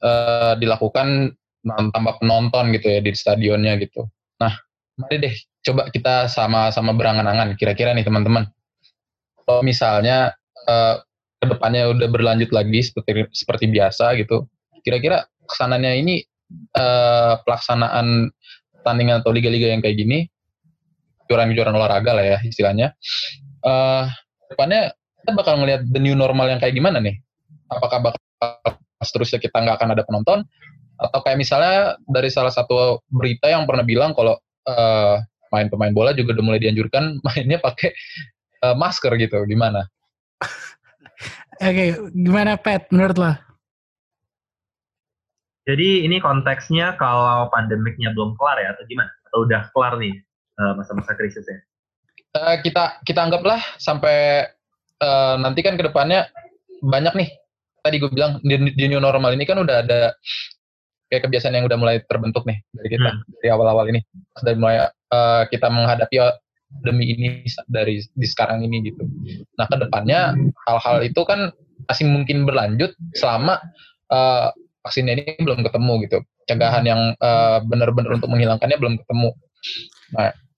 eh, 0.00 0.52
dilakukan 0.56 1.36
tanpa 1.64 2.16
penonton 2.20 2.72
gitu 2.72 2.86
ya 2.88 3.00
di 3.04 3.12
stadionnya 3.12 3.76
gitu. 3.80 4.08
Nah, 4.40 4.52
mari 4.96 5.16
deh 5.28 5.34
coba 5.64 5.92
kita 5.92 6.28
sama-sama 6.32 6.96
berangan-angan. 6.96 7.56
Kira-kira 7.60 7.92
nih 7.92 8.04
teman-teman, 8.04 8.48
kalau 9.44 9.60
misalnya 9.60 10.32
eh, 10.64 10.96
ke 11.44 11.46
depannya 11.52 11.92
udah 11.92 12.08
berlanjut 12.08 12.50
lagi 12.50 12.80
seperti 12.80 13.28
seperti 13.36 13.68
biasa 13.68 14.16
gitu, 14.16 14.48
kira-kira 14.80 15.28
ke 15.28 15.54
sananya 15.54 15.92
ini 15.92 16.24
eh, 16.72 17.34
pelaksanaan 17.44 18.32
pertandingan 18.80 19.20
atau 19.20 19.32
liga-liga 19.32 19.68
yang 19.68 19.84
kayak 19.84 20.00
gini, 20.00 20.28
kejuaraan-kejuaraan 21.24 21.76
olahraga 21.76 22.16
lah 22.16 22.24
ya 22.24 22.38
istilahnya. 22.44 22.96
eh 23.64 24.04
depannya 24.52 24.92
kita 25.24 25.30
bakal 25.40 25.56
ngelihat 25.56 25.88
the 25.88 26.00
new 26.00 26.12
normal 26.12 26.44
yang 26.48 26.60
kayak 26.60 26.76
gimana 26.76 27.00
nih? 27.00 27.16
Apakah 27.72 28.12
bakal 28.12 28.20
seterusnya 29.00 29.40
kita 29.40 29.56
nggak 29.56 29.80
akan 29.80 29.90
ada 29.96 30.04
penonton? 30.04 30.38
Atau 31.00 31.24
kayak 31.24 31.40
misalnya 31.40 31.96
dari 32.04 32.28
salah 32.28 32.52
satu 32.52 33.00
berita 33.08 33.48
yang 33.48 33.64
pernah 33.64 33.82
bilang 33.82 34.12
kalau 34.12 34.36
eh, 34.68 35.16
main 35.48 35.72
pemain 35.72 35.92
bola 35.96 36.12
juga 36.12 36.36
udah 36.36 36.44
mulai 36.44 36.60
dianjurkan 36.60 37.24
mainnya 37.24 37.56
pakai 37.56 37.96
eh, 38.64 38.76
masker 38.76 39.16
gitu, 39.16 39.48
gimana? 39.48 39.88
Oke, 41.60 41.84
gimana 42.12 42.58
Pet 42.58 42.88
menurut 42.90 43.16
lo? 43.18 43.32
Jadi 45.64 46.04
ini 46.04 46.20
konteksnya 46.20 46.98
kalau 47.00 47.48
pandemiknya 47.48 48.12
belum 48.12 48.36
kelar 48.36 48.60
ya 48.60 48.68
atau 48.76 48.84
gimana? 48.84 49.08
Atau 49.30 49.38
udah 49.48 49.62
kelar 49.72 49.96
nih 49.96 50.14
eh, 50.60 50.72
masa-masa 50.76 51.16
krisisnya? 51.16 51.64
Eh, 52.34 52.56
kita 52.60 53.00
kita 53.06 53.20
anggaplah 53.24 53.62
sampai 53.80 54.44
eh, 55.00 55.34
nanti 55.40 55.60
kan 55.64 55.80
ke 55.80 55.88
depannya 55.88 56.28
banyak 56.84 57.14
nih 57.16 57.28
tadi 57.84 57.96
gue 58.00 58.10
bilang 58.12 58.40
di, 58.40 58.56
di 58.72 58.84
new 58.88 59.00
normal 59.00 59.36
ini 59.36 59.44
kan 59.44 59.60
udah 59.60 59.84
ada 59.84 60.16
kayak 61.12 61.28
kebiasaan 61.28 61.56
yang 61.56 61.68
udah 61.68 61.76
mulai 61.76 61.96
terbentuk 62.04 62.44
nih 62.48 62.60
dari 62.72 62.88
kita 62.96 63.08
Hmm. 63.12 63.20
dari 63.40 63.48
awal-awal 63.52 63.88
ini 63.92 64.00
dari 64.40 64.56
mulai 64.56 64.88
eh, 64.88 65.42
kita 65.48 65.68
menghadapi 65.68 66.16
demi 66.82 67.14
ini 67.14 67.46
dari 67.70 68.02
di 68.02 68.26
sekarang 68.26 68.64
ini 68.66 68.82
gitu. 68.90 69.06
Nah 69.54 69.66
ke 69.70 69.76
depannya 69.78 70.34
hal-hal 70.66 71.04
itu 71.06 71.20
kan 71.22 71.54
masih 71.86 72.08
mungkin 72.08 72.48
berlanjut 72.48 72.96
selama 73.14 73.60
eh, 74.10 74.48
vaksinnya 74.82 75.14
ini 75.20 75.38
belum 75.38 75.62
ketemu 75.62 75.92
gitu. 76.08 76.18
Cegahan 76.50 76.84
yang 76.84 77.00
eh, 77.14 77.58
benar-benar 77.64 78.18
untuk 78.18 78.28
menghilangkannya 78.32 78.76
belum 78.80 78.98
ketemu. 79.04 79.30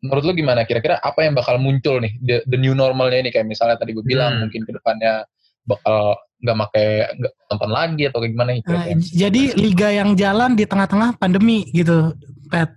menurut 0.04 0.22
lu 0.28 0.32
gimana 0.36 0.62
kira-kira 0.68 1.00
apa 1.00 1.24
yang 1.24 1.32
bakal 1.32 1.56
muncul 1.56 1.98
nih 1.98 2.12
the, 2.20 2.44
the 2.46 2.58
new 2.60 2.76
normalnya 2.76 3.26
ini 3.26 3.30
kayak 3.32 3.48
misalnya 3.48 3.80
tadi 3.80 3.96
gue 3.96 4.04
bilang 4.04 4.36
Hmm. 4.38 4.40
mungkin 4.46 4.62
ke 4.68 4.72
depannya 4.76 5.24
bakal 5.64 6.14
nggak 6.36 6.56
pakai 6.68 6.88
nggak 7.16 7.32
nonton 7.48 7.70
lagi 7.72 8.02
atau 8.06 8.18
kayak 8.20 8.32
gimana 8.36 8.50
nih 8.52 8.62
Nah, 8.62 8.68
kira-kira? 8.84 9.00
jadi 9.08 9.42
liga 9.56 9.88
yang 9.88 10.10
jalan 10.14 10.52
di 10.52 10.64
tengah-tengah 10.68 11.16
pandemi 11.16 11.64
gitu, 11.72 12.12
Pet. 12.52 12.70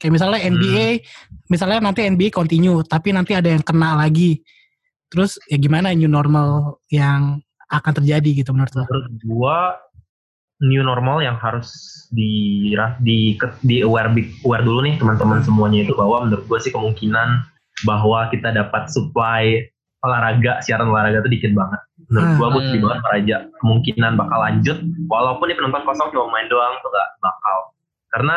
Kayak 0.00 0.12
misalnya 0.16 0.40
Hmm. 0.40 0.48
Misalnya 1.46 1.78
nanti 1.78 2.02
NBA 2.02 2.34
continue, 2.34 2.82
tapi 2.82 3.14
nanti 3.14 3.34
ada 3.34 3.46
yang 3.46 3.62
kena 3.62 3.94
lagi. 3.94 4.42
Terus 5.06 5.38
ya 5.46 5.56
gimana 5.56 5.94
new 5.94 6.10
normal 6.10 6.82
yang 6.90 7.38
akan 7.70 7.92
terjadi 8.02 8.42
gitu 8.42 8.50
menurut 8.54 8.72
lo? 8.78 8.84
menurut 8.86 9.06
gua 9.26 9.58
new 10.62 10.80
normal 10.80 11.20
yang 11.20 11.36
harus 11.36 11.68
di 12.14 12.72
di 13.02 13.36
di 13.66 13.76
aware 13.82 14.08
aware 14.46 14.64
dulu 14.64 14.80
nih 14.86 14.96
teman-teman 14.96 15.42
semuanya 15.44 15.84
itu 15.84 15.92
bahwa 15.92 16.24
menurut 16.24 16.46
gua 16.48 16.58
sih 16.62 16.72
kemungkinan 16.72 17.44
bahwa 17.84 18.30
kita 18.32 18.54
dapat 18.54 18.88
supply 18.88 19.60
olahraga 20.00 20.62
siaran 20.64 20.88
olahraga 20.88 21.26
itu 21.26 21.30
dikit 21.42 21.52
banget 21.52 21.80
menurut 22.08 22.30
gua 22.38 22.48
gue 22.54 22.62
Hmm. 22.62 22.82
banget 22.86 23.02
Raja 23.10 23.36
kemungkinan 23.60 24.12
bakal 24.14 24.38
lanjut 24.40 24.78
walaupun 25.10 25.46
di 25.50 25.54
penonton 25.58 25.82
kosong 25.84 26.08
cuma 26.14 26.30
main 26.32 26.46
doang 26.46 26.78
tuh 26.80 26.88
gak 26.94 27.08
bakal 27.20 27.58
karena 28.14 28.36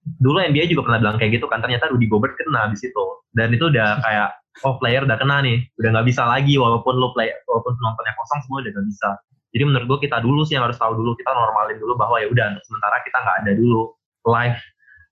dulu 0.00 0.40
NBA 0.40 0.72
juga 0.72 0.88
pernah 0.88 0.98
bilang 1.02 1.16
kayak 1.20 1.40
gitu 1.40 1.46
kan 1.46 1.60
ternyata 1.60 1.92
Rudy 1.92 2.08
Gobert 2.08 2.34
kena 2.40 2.72
di 2.72 2.76
situ 2.80 3.04
dan 3.36 3.52
itu 3.52 3.68
udah 3.68 3.98
kayak 4.04 4.40
oh 4.66 4.76
player 4.78 5.06
udah 5.06 5.18
kena 5.18 5.42
nih. 5.44 5.58
Udah 5.80 5.88
nggak 5.96 6.06
bisa 6.08 6.22
lagi 6.26 6.54
walaupun 6.58 6.98
lo 6.98 7.14
play 7.14 7.30
walaupun 7.46 7.72
penontonnya 7.78 8.14
kosong 8.18 8.40
semua 8.46 8.58
udah 8.64 8.72
nggak 8.74 8.88
bisa. 8.90 9.08
Jadi 9.50 9.62
menurut 9.66 9.86
gue 9.90 9.98
kita 10.06 10.22
dulu 10.22 10.46
sih 10.46 10.54
yang 10.54 10.64
harus 10.66 10.78
tahu 10.78 10.94
dulu 10.94 11.18
kita 11.18 11.30
normalin 11.34 11.76
dulu 11.82 11.98
bahwa 11.98 12.22
ya 12.22 12.30
udah 12.30 12.54
untuk 12.54 12.64
sementara 12.70 12.96
kita 13.02 13.18
nggak 13.18 13.36
ada 13.42 13.52
dulu 13.58 13.82
live 14.30 14.58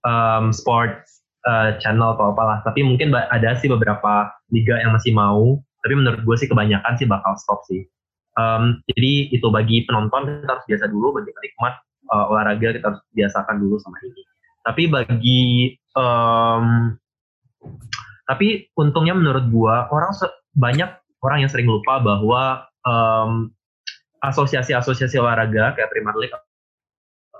um, 0.07 0.45
sports 0.55 1.27
uh, 1.49 1.75
channel 1.83 2.15
atau 2.15 2.35
apalah. 2.35 2.63
Tapi 2.63 2.87
mungkin 2.87 3.11
ada 3.15 3.59
sih 3.59 3.67
beberapa 3.67 4.31
liga 4.55 4.79
yang 4.79 4.95
masih 4.95 5.11
mau. 5.15 5.59
Tapi 5.83 5.95
menurut 5.95 6.23
gue 6.23 6.37
sih 6.39 6.49
kebanyakan 6.51 6.99
sih 6.99 7.07
bakal 7.07 7.35
stop 7.39 7.63
sih. 7.67 7.87
Um, 8.39 8.79
jadi 8.95 9.35
itu 9.35 9.47
bagi 9.51 9.83
penonton 9.91 10.47
kita 10.47 10.51
harus 10.55 10.67
biasa 10.71 10.85
dulu 10.87 11.19
bagi 11.19 11.35
penikmat 11.35 11.75
uh, 12.15 12.31
olahraga 12.31 12.71
kita 12.71 12.87
harus 12.95 13.03
biasakan 13.11 13.59
dulu 13.59 13.83
sama 13.83 13.99
ini 14.07 14.23
tapi 14.69 14.85
bagi 14.93 15.73
um, 15.97 16.93
tapi 18.29 18.69
untungnya 18.77 19.17
menurut 19.17 19.49
gua 19.49 19.89
orang 19.89 20.13
banyak 20.53 20.91
orang 21.25 21.39
yang 21.41 21.51
sering 21.51 21.65
lupa 21.65 21.97
bahwa 22.05 22.69
um, 22.85 23.49
asosiasi-asosiasi 24.21 25.17
olahraga 25.17 25.73
kayak 25.73 25.89
Premier 25.89 26.17
League 26.21 26.37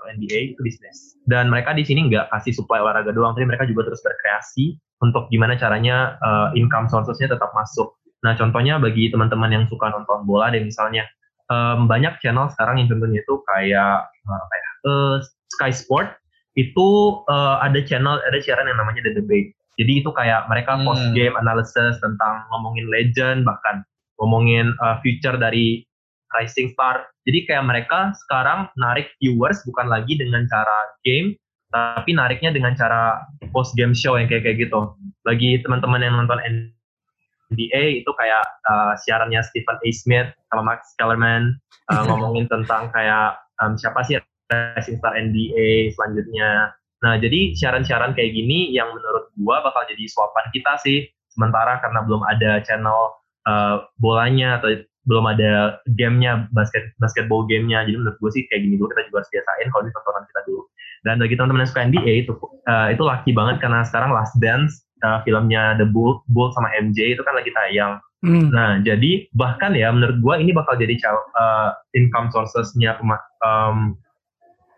NBA 0.09 0.55
itu 0.55 0.61
bisnis. 0.65 1.13
Dan 1.29 1.53
mereka 1.53 1.77
di 1.77 1.85
sini 1.85 2.09
nggak 2.09 2.33
kasih 2.33 2.57
supply 2.57 2.81
olahraga 2.81 3.13
doang 3.13 3.37
tapi 3.37 3.45
mereka 3.45 3.69
juga 3.69 3.91
terus 3.91 4.01
berkreasi 4.01 4.79
untuk 5.05 5.29
gimana 5.29 5.53
caranya 5.55 6.17
uh, 6.25 6.49
income 6.57 6.89
sources-nya 6.89 7.29
tetap 7.29 7.53
masuk. 7.53 7.93
Nah 8.25 8.33
contohnya 8.35 8.81
bagi 8.81 9.13
teman-teman 9.13 9.53
yang 9.53 9.63
suka 9.69 9.93
nonton 9.93 10.25
bola 10.25 10.49
deh 10.49 10.63
misalnya 10.63 11.05
um, 11.51 11.85
banyak 11.85 12.17
channel 12.19 12.49
sekarang 12.51 12.81
yang 12.81 12.87
contohnya 12.89 13.21
itu 13.21 13.35
kayak 13.45 14.09
kayak 14.25 14.71
uh, 14.89 15.15
Sky 15.53 15.71
Sport 15.71 16.17
itu 16.57 16.87
uh, 17.29 17.61
ada 17.61 17.81
channel 17.85 18.17
ada 18.23 18.39
siaran 18.41 18.65
yang 18.65 18.79
namanya 18.79 19.05
The 19.05 19.21
Debate 19.21 19.59
jadi 19.79 20.03
itu 20.03 20.11
kayak 20.11 20.51
mereka 20.51 20.75
Hmm. 20.75 20.83
post 20.83 21.07
game 21.15 21.39
analysis 21.39 21.95
tentang 22.03 22.43
ngomongin 22.51 22.91
legend 22.91 23.47
bahkan 23.47 23.87
ngomongin 24.19 24.75
uh, 24.83 24.99
future 24.99 25.39
dari 25.39 25.87
rising 26.35 26.75
star. 26.75 27.07
Jadi 27.23 27.47
kayak 27.47 27.63
mereka 27.63 28.11
sekarang 28.27 28.67
narik 28.75 29.15
viewers 29.23 29.63
bukan 29.63 29.87
lagi 29.87 30.19
dengan 30.19 30.43
cara 30.51 30.99
game 31.07 31.39
tapi 31.69 32.17
nariknya 32.17 32.49
dengan 32.49 32.73
cara 32.73 33.23
post 33.53 33.77
game 33.77 33.95
show 33.95 34.19
yang 34.19 34.27
kayak 34.27 34.43
kayak 34.43 34.67
gitu. 34.67 34.91
Bagi 35.23 35.63
teman-teman 35.63 36.03
yang 36.03 36.19
nonton 36.19 36.41
NBA 36.43 38.03
itu 38.03 38.11
kayak 38.19 38.43
uh, 38.67 38.93
siarannya 38.99 39.39
Stephen 39.47 39.79
A. 39.79 39.89
Smith 39.95 40.29
sama 40.51 40.75
Max 40.75 40.91
Kellerman 40.99 41.55
uh, 41.87 42.03
ngomongin 42.09 42.51
tentang 42.51 42.91
kayak 42.91 43.39
um, 43.63 43.79
siapa 43.79 44.03
sih 44.03 44.19
rising 44.49 44.97
star 44.97 45.13
NBA 45.15 45.93
selanjutnya. 45.93 46.73
Nah, 46.99 47.15
jadi 47.15 47.55
siaran-siaran 47.55 48.11
kayak 48.11 48.35
gini 48.35 48.75
yang 48.75 48.91
menurut 48.91 49.31
gua 49.39 49.63
bakal 49.63 49.87
jadi 49.87 50.03
suapan 50.09 50.45
kita 50.51 50.75
sih. 50.83 51.07
Sementara 51.31 51.79
karena 51.79 52.03
belum 52.03 52.25
ada 52.27 52.59
channel 52.65 53.15
uh, 53.47 53.87
bolanya 54.01 54.59
atau 54.59 54.83
belum 55.07 55.25
ada 55.31 55.79
gamenya 55.95 56.51
basket 56.51 56.91
basketball 56.99 57.47
gamenya. 57.47 57.87
Jadi 57.87 57.95
menurut 57.95 58.17
gua 58.19 58.31
sih 58.35 58.43
kayak 58.51 58.67
gini 58.67 58.75
dulu 58.75 58.91
kita 58.91 59.07
juga 59.07 59.23
harus 59.23 59.31
biasain 59.31 59.67
kalau 59.71 59.83
di 59.87 59.91
tontonan 59.95 60.23
kita 60.27 60.41
dulu. 60.49 60.61
Dan 60.99 61.15
bagi 61.23 61.35
teman-teman 61.39 61.61
yang 61.63 61.71
suka 61.71 61.81
NBA 61.87 62.13
itu 62.27 62.33
uh, 62.67 62.87
itu 62.91 63.03
laki 63.07 63.31
banget 63.31 63.63
karena 63.63 63.87
sekarang 63.87 64.11
Last 64.11 64.35
Dance 64.43 64.83
uh, 65.07 65.23
filmnya 65.23 65.79
The 65.79 65.87
Bull, 65.87 66.19
Bull 66.27 66.51
sama 66.51 66.67
MJ 66.75 67.15
itu 67.15 67.23
kan 67.23 67.39
lagi 67.39 67.55
tayang. 67.55 68.03
Hmm. 68.19 68.51
Nah, 68.51 68.83
jadi 68.83 69.31
bahkan 69.31 69.71
ya 69.71 69.95
menurut 69.95 70.19
gua 70.19 70.35
ini 70.43 70.51
bakal 70.51 70.75
jadi 70.75 70.99
uh, 71.07 71.71
income 71.95 72.27
sources-nya 72.35 72.99
um, 73.39 73.95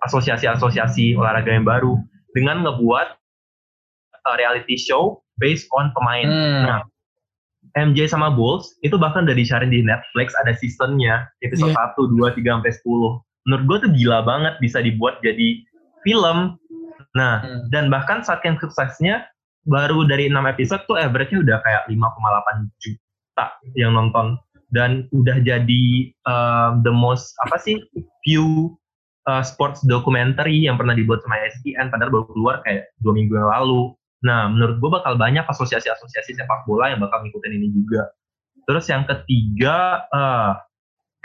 asosiasi-asosiasi 0.05 1.13
olahraga 1.17 1.51
yang 1.53 1.65
baru 1.65 1.97
dengan 2.33 2.63
ngebuat 2.65 3.07
uh, 4.25 4.35
reality 4.37 4.77
show 4.77 5.21
based 5.37 5.67
on 5.75 5.89
pemain. 5.97 6.27
Hmm. 6.27 6.61
Nah, 6.65 6.79
MJ 7.77 8.09
sama 8.09 8.33
Bulls 8.33 8.75
itu 8.83 8.97
bahkan 8.99 9.23
udah 9.23 9.37
disiarin 9.37 9.71
di 9.71 9.85
Netflix 9.85 10.33
ada 10.43 10.51
seasonnya 10.57 11.29
episode 11.45 11.71
Iya. 11.71 11.93
1, 11.95 12.19
2, 12.19 12.35
3 12.35 12.59
sampai 12.59 12.73
10. 12.73 13.21
Menurut 13.47 13.63
gua 13.65 13.77
tuh 13.81 13.91
gila 13.95 14.19
banget 14.25 14.53
bisa 14.61 14.77
dibuat 14.83 15.21
jadi 15.23 15.61
film. 16.03 16.57
Nah, 17.11 17.43
Hmm. 17.43 17.67
dan 17.69 17.91
bahkan 17.91 18.23
saking 18.23 18.55
suksesnya 18.59 19.27
baru 19.69 20.07
dari 20.09 20.25
6 20.31 20.47
episode 20.49 20.81
tuh 20.89 20.97
average-nya 20.97 21.43
udah 21.45 21.57
kayak 21.61 21.83
5,8 21.91 22.65
juta 22.81 23.45
yang 23.77 23.93
nonton 23.93 24.39
dan 24.71 25.05
udah 25.11 25.37
jadi 25.43 25.83
um, 26.25 26.81
the 26.81 26.89
most 26.89 27.35
apa 27.45 27.59
sih 27.59 27.77
view 28.25 28.73
uh, 29.28 29.43
sports 29.45 29.84
documentary 29.86 30.65
yang 30.65 30.80
pernah 30.80 30.97
dibuat 30.97 31.22
sama 31.22 31.38
ESPN 31.45 31.93
padahal 31.93 32.09
baru 32.09 32.26
keluar 32.34 32.55
kayak 32.65 32.89
dua 33.03 33.13
minggu 33.13 33.34
yang 33.38 33.49
lalu. 33.49 33.93
Nah, 34.22 34.49
menurut 34.53 34.78
gue 34.78 34.89
bakal 35.01 35.17
banyak 35.17 35.45
asosiasi-asosiasi 35.49 36.38
sepak 36.38 36.69
bola 36.69 36.93
yang 36.93 37.01
bakal 37.01 37.26
ngikutin 37.26 37.57
ini 37.57 37.74
juga. 37.74 38.13
Terus 38.69 38.86
yang 38.86 39.09
ketiga, 39.09 40.05
uh, 40.13 40.53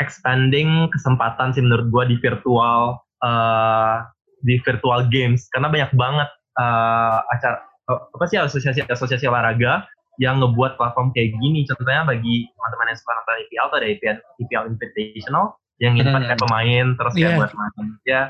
expanding 0.01 0.89
kesempatan 0.93 1.53
sih 1.53 1.61
menurut 1.65 1.89
gue 1.93 2.05
di 2.13 2.17
virtual 2.21 3.01
uh, 3.25 3.97
di 4.45 4.61
virtual 4.65 5.09
games 5.09 5.49
karena 5.53 5.69
banyak 5.73 5.93
banget 5.97 6.29
uh, 6.61 7.21
acara 7.33 7.65
uh, 7.89 8.01
apa 8.17 8.25
sih 8.29 8.41
asosiasi-asosiasi 8.41 9.29
olahraga 9.29 9.85
yang 10.17 10.41
ngebuat 10.41 10.81
platform 10.81 11.13
kayak 11.13 11.37
gini. 11.37 11.69
Contohnya 11.69 12.09
bagi 12.09 12.49
teman-teman 12.49 12.93
yang 12.93 12.99
suka 13.01 13.13
nonton 13.13 13.37
IPL 13.45 13.67
tuh 13.69 13.77
ada 13.77 13.89
IPL, 13.93 14.17
IPL 14.41 14.65
Invitational 14.73 15.47
yang 15.83 15.95
Hmm. 16.01 16.25
kayak 16.25 16.41
pemain 16.41 16.87
terus 16.97 17.13
kayak 17.13 17.33
Iya. 17.33 17.39
buat 17.39 17.53
main. 17.53 17.87
Ya. 18.09 18.23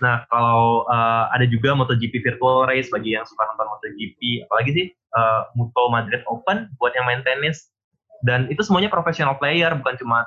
Nah, 0.00 0.28
kalau 0.28 0.84
uh, 0.88 1.32
ada 1.32 1.48
juga 1.48 1.72
MotoGP 1.72 2.20
virtual 2.20 2.68
race 2.68 2.92
bagi 2.92 3.16
yang 3.16 3.24
suka 3.24 3.48
nonton 3.48 3.68
MotoGP, 3.70 4.44
apalagi 4.44 4.70
sih 4.76 4.86
uh, 5.16 5.48
Moto 5.56 5.88
Madrid 5.88 6.20
Open 6.28 6.68
buat 6.76 6.92
yang 6.92 7.08
main 7.08 7.24
tenis. 7.24 7.72
Dan 8.24 8.48
itu 8.52 8.60
semuanya 8.64 8.92
professional 8.92 9.36
player, 9.40 9.72
bukan 9.76 9.96
cuma 9.96 10.18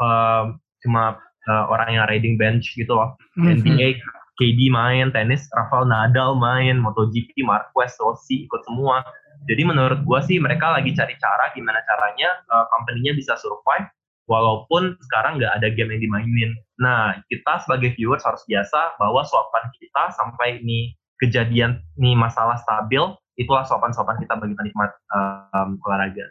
um, 0.00 0.56
cuma 0.80 1.20
uh, 1.48 1.64
orang 1.68 2.00
yang 2.00 2.04
riding 2.08 2.40
bench 2.40 2.72
gitu 2.76 2.96
loh. 2.96 3.16
Hmm. 3.36 3.60
NBA, 3.60 4.00
KD 4.40 4.72
main, 4.72 5.12
tenis, 5.12 5.44
Rafael 5.52 5.84
Nadal 5.84 6.36
main, 6.40 6.80
MotoGP, 6.80 7.44
Marquez, 7.44 7.92
Rossi 8.00 8.48
ikut 8.48 8.64
semua. 8.64 9.04
Jadi 9.48 9.64
menurut 9.64 10.00
gua 10.04 10.24
sih 10.24 10.40
mereka 10.40 10.72
lagi 10.72 10.96
cari 10.96 11.16
cara 11.20 11.52
gimana 11.52 11.80
caranya 11.84 12.40
uh, 12.48 12.64
company-nya 12.72 13.12
bisa 13.12 13.36
survive 13.36 13.88
walaupun 14.30 14.94
sekarang 15.10 15.42
nggak 15.42 15.58
ada 15.58 15.68
game 15.74 15.90
yang 15.90 16.06
dimainin. 16.06 16.54
Nah, 16.78 17.18
kita 17.26 17.66
sebagai 17.66 17.98
viewers 17.98 18.22
harus 18.22 18.46
biasa 18.46 18.94
bahwa 19.02 19.26
suapan 19.26 19.66
kita 19.74 20.14
sampai 20.14 20.62
ini 20.62 20.94
kejadian 21.18 21.82
nih 21.98 22.14
masalah 22.14 22.54
stabil, 22.62 23.02
itulah 23.34 23.66
suapan-suapan 23.66 24.22
kita 24.22 24.38
bagi 24.38 24.54
penikmat 24.54 24.90
um, 25.10 25.76
olahraga. 25.82 26.30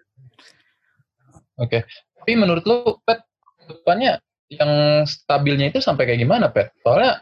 Oke. 1.59 1.83
Tapi 2.23 2.31
menurut 2.39 2.63
lu, 2.63 2.95
Pet, 3.03 3.19
depannya 3.67 4.23
yang 4.47 5.03
stabilnya 5.03 5.69
itu 5.69 5.83
sampai 5.83 6.07
kayak 6.07 6.23
gimana, 6.23 6.47
Pet? 6.49 6.71
Soalnya 6.81 7.21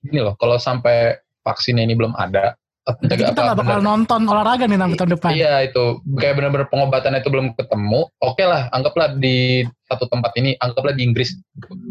gini 0.00 0.24
loh, 0.24 0.34
kalau 0.40 0.56
sampai 0.56 1.20
vaksinnya 1.44 1.84
ini 1.84 1.92
belum 1.92 2.16
ada, 2.16 2.56
Berarti 2.84 3.24
kita 3.24 3.40
nggak 3.40 3.58
bakal 3.64 3.80
bener- 3.80 3.88
nonton 3.88 4.20
olahraga 4.28 4.68
nih 4.68 4.76
nanti 4.76 5.00
tahun 5.00 5.16
depan. 5.16 5.32
Iya 5.32 5.72
itu 5.72 6.04
kayak 6.20 6.36
benar-benar 6.36 6.68
pengobatan 6.68 7.16
itu 7.16 7.32
belum 7.32 7.56
ketemu. 7.56 8.12
Oke 8.20 8.44
lah, 8.44 8.68
anggaplah 8.76 9.16
di 9.16 9.64
satu 9.88 10.04
tempat 10.12 10.36
ini, 10.36 10.52
anggaplah 10.60 10.92
di 10.92 11.00
Inggris 11.00 11.32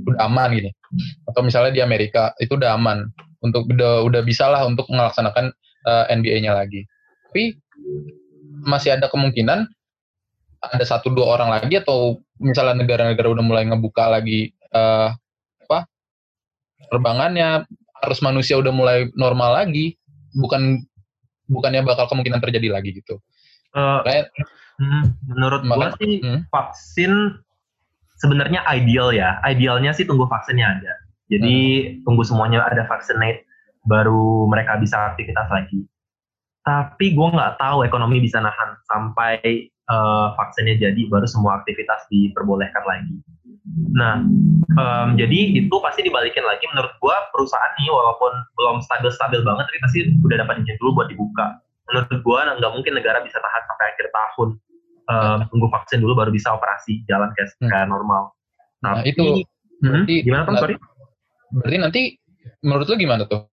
udah 0.05 0.29
aman 0.29 0.53
gini, 0.53 0.69
atau 1.25 1.41
misalnya 1.41 1.73
di 1.73 1.81
Amerika 1.81 2.37
itu 2.37 2.53
udah 2.53 2.77
aman 2.77 3.09
untuk 3.41 3.65
udah 3.73 4.05
udah 4.05 4.21
bisa 4.21 4.45
lah 4.53 4.69
untuk 4.69 4.85
melaksanakan 4.85 5.49
eh, 5.89 6.05
NBA-nya 6.13 6.53
lagi. 6.53 6.85
Tapi 7.33 7.57
masih 8.61 8.93
ada 8.93 9.09
kemungkinan 9.09 9.65
ada 10.63 10.85
satu 10.85 11.09
dua 11.09 11.41
orang 11.41 11.57
lagi 11.57 11.81
atau 11.81 12.21
misalnya 12.37 12.85
negara-negara 12.85 13.33
udah 13.33 13.43
mulai 13.43 13.65
ngebuka 13.65 14.13
lagi 14.13 14.53
eh, 14.53 15.09
apa 15.65 15.89
penerbangannya, 16.85 17.65
harus 18.05 18.19
manusia 18.21 18.61
udah 18.61 18.69
mulai 18.69 19.09
normal 19.17 19.65
lagi, 19.65 19.97
bukan 20.33 20.83
bukannya 21.47 21.81
bakal 21.85 22.09
kemungkinan 22.09 22.41
terjadi 22.41 22.73
lagi 22.73 22.89
gitu. 22.97 23.19
Eh, 23.73 23.99
Kayak 24.05 24.25
hmm, 24.81 25.03
menurut 25.29 25.61
gua 25.65 25.91
Maka- 25.93 25.97
sih 26.01 26.21
hmm. 26.21 26.49
vaksin 26.49 27.11
sebenarnya 28.21 28.63
ideal 28.71 29.11
ya. 29.11 29.41
Idealnya 29.43 29.91
sih 29.91 30.05
tunggu 30.05 30.29
vaksinnya 30.29 30.79
ada. 30.79 30.93
Jadi 31.31 31.57
tunggu 32.05 32.21
semuanya 32.21 32.61
ada 32.67 32.85
vaccinate 32.85 33.47
baru 33.89 34.45
mereka 34.47 34.77
bisa 34.77 35.11
aktivitas 35.15 35.49
lagi. 35.49 35.83
Tapi 36.63 37.11
gue 37.11 37.27
nggak 37.27 37.59
tahu 37.59 37.83
ekonomi 37.83 38.23
bisa 38.23 38.39
nahan 38.39 38.79
sampai 38.87 39.41
eh, 39.67 40.27
vaksinnya 40.39 40.79
jadi 40.79 41.01
baru 41.11 41.27
semua 41.27 41.59
aktivitas 41.59 42.07
diperbolehkan 42.07 42.83
lagi. 42.87 43.19
Nah, 43.95 44.19
em, 44.75 45.07
jadi 45.15 45.39
itu 45.63 45.75
pasti 45.79 46.03
dibalikin 46.03 46.43
lagi. 46.43 46.67
Menurut 46.75 46.91
gue 46.99 47.15
perusahaan 47.31 47.71
nih 47.79 47.87
walaupun 47.87 48.31
belum 48.59 48.83
stabil-stabil 48.83 49.39
banget, 49.47 49.63
tapi 49.71 49.79
pasti 49.79 49.99
udah 50.19 50.37
dapat 50.43 50.55
izin 50.63 50.75
dulu 50.83 50.99
buat 50.99 51.07
dibuka. 51.07 51.63
Menurut 51.87 52.11
gue 52.11 52.39
nggak 52.59 52.71
mungkin 52.75 52.93
negara 52.95 53.23
bisa 53.23 53.39
tahan 53.39 53.63
sampai 53.67 53.85
akhir 53.95 54.07
tahun. 54.11 54.49
Em, 55.03 55.39
tunggu 55.51 55.67
vaksin 55.71 55.99
dulu 56.03 56.15
baru 56.15 56.31
bisa 56.31 56.51
operasi 56.55 57.03
jalan 57.07 57.31
kayak, 57.35 57.55
Hmm. 57.59 57.69
kayak 57.71 57.87
normal. 57.91 58.31
Nah, 58.83 58.99
Tapi- 58.99 59.11
itu 59.15 59.25
Hmm, 59.83 60.07
berarti 60.07 60.15
gimana 60.23 60.43
nah, 60.47 60.61
Sorry. 60.63 60.75
berarti 61.59 61.77
nanti 61.79 62.01
menurut 62.63 62.87
lu 62.87 62.95
gimana 62.95 63.27
tuh? 63.27 63.51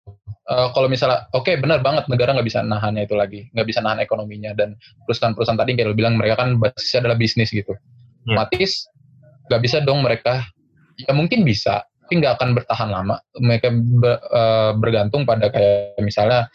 Eh, 0.50 0.68
kalau 0.74 0.86
misalnya, 0.90 1.26
oke 1.34 1.58
benar 1.62 1.82
banget 1.82 2.06
negara 2.10 2.34
nggak 2.34 2.46
bisa 2.46 2.62
nahannya 2.66 3.06
itu 3.06 3.14
lagi, 3.18 3.50
nggak 3.54 3.66
bisa 3.66 3.82
nahan 3.82 4.02
ekonominya 4.02 4.54
dan 4.58 4.74
perusahaan-perusahaan 5.06 5.58
tadi 5.58 5.74
kayak 5.78 5.90
lu 5.90 5.98
bilang 5.98 6.18
mereka 6.18 6.42
kan 6.42 6.58
basisnya 6.58 7.06
adalah 7.06 7.18
bisnis 7.18 7.50
gitu. 7.50 7.74
Iya. 8.26 8.46
Otomatis 8.46 8.90
nggak 9.50 9.62
bisa 9.66 9.82
dong 9.82 10.06
mereka, 10.06 10.46
ya 11.02 11.12
mungkin 11.12 11.42
bisa, 11.42 11.84
tapi 12.06 12.22
nggak 12.22 12.38
akan 12.38 12.50
bertahan 12.54 12.90
lama. 12.94 13.18
Mereka 13.42 13.68
be- 13.74 14.22
eh, 14.22 14.72
bergantung 14.78 15.26
pada 15.26 15.50
kayak 15.50 15.98
misalnya 16.06 16.46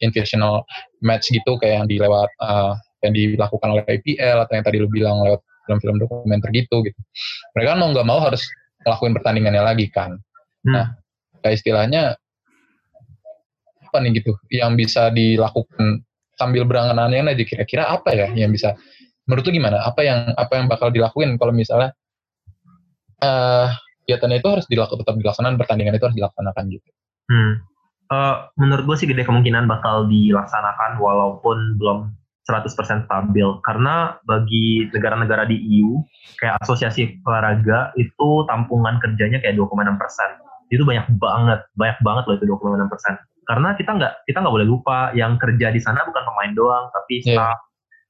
invitational 0.00 0.64
match 1.04 1.28
gitu 1.28 1.60
kayak 1.60 1.84
yang 1.84 1.88
dilewat 1.88 2.30
eh, 2.40 2.72
yang 3.04 3.12
dilakukan 3.12 3.68
oleh 3.68 3.84
IPL 3.84 4.48
atau 4.48 4.52
yang 4.56 4.64
tadi 4.64 4.76
lu 4.80 4.88
bilang 4.88 5.20
lewat 5.22 5.42
film-film 5.68 5.96
dokumenter 6.00 6.50
gitu 6.54 6.82
gitu. 6.82 7.00
Mereka 7.54 7.76
kan 7.76 7.78
mau 7.78 7.88
nggak 7.92 8.08
mau 8.08 8.18
harus 8.18 8.42
ngelakuin 8.82 9.14
pertandingannya 9.14 9.62
lagi 9.62 9.86
kan. 9.92 10.18
Hmm. 10.66 10.72
Nah, 10.74 10.86
kayak 11.42 11.58
istilahnya 11.58 12.16
apa 13.92 13.96
nih 14.00 14.24
gitu 14.24 14.32
yang 14.48 14.72
bisa 14.72 15.12
dilakukan 15.12 16.00
sambil 16.40 16.64
berangan-angan 16.64 17.36
aja 17.36 17.44
kira-kira 17.44 17.92
apa 17.92 18.08
ya 18.16 18.28
yang 18.32 18.48
bisa 18.48 18.72
menurut 19.28 19.44
lu 19.46 19.52
gimana? 19.54 19.82
Apa 19.86 20.00
yang 20.02 20.34
apa 20.34 20.52
yang 20.58 20.66
bakal 20.66 20.88
dilakuin 20.90 21.38
kalau 21.38 21.54
misalnya 21.54 21.94
eh 23.22 23.68
kegiatannya 24.02 24.42
itu 24.42 24.48
harus 24.50 24.66
dilakukan 24.66 24.98
tetap 25.06 25.14
dilaksanakan 25.14 25.56
pertandingan 25.56 25.94
itu 25.94 26.04
harus 26.10 26.18
dilaksanakan 26.18 26.64
gitu. 26.74 26.90
Hmm. 27.30 27.52
Eh, 28.12 28.36
menurut 28.60 28.84
gue 28.84 28.96
sih 28.98 29.08
gede 29.08 29.24
kemungkinan 29.24 29.64
bakal 29.64 30.04
dilaksanakan 30.04 31.00
walaupun 31.00 31.80
belum 31.80 32.12
100% 32.44 33.06
stabil 33.06 33.48
karena 33.62 34.18
bagi 34.26 34.90
negara-negara 34.90 35.46
di 35.46 35.56
EU 35.78 36.02
kayak 36.42 36.58
asosiasi 36.66 37.22
olahraga 37.22 37.94
itu 37.94 38.44
tampungan 38.50 38.98
kerjanya 38.98 39.38
kayak 39.38 39.54
2,6 39.54 39.94
persen 39.94 40.26
itu 40.74 40.82
banyak 40.82 41.06
banget 41.22 41.62
banyak 41.78 41.98
banget 42.02 42.24
loh 42.26 42.34
itu 42.34 42.46
2,6 42.50 42.90
persen 42.90 43.14
karena 43.46 43.78
kita 43.78 43.90
nggak 43.94 44.12
kita 44.26 44.42
nggak 44.42 44.54
boleh 44.58 44.68
lupa 44.68 45.14
yang 45.14 45.38
kerja 45.38 45.70
di 45.70 45.78
sana 45.78 46.02
bukan 46.02 46.22
pemain 46.26 46.52
doang 46.52 46.84
tapi 46.90 47.22
Iya. 47.22 47.38
staff 47.38 47.58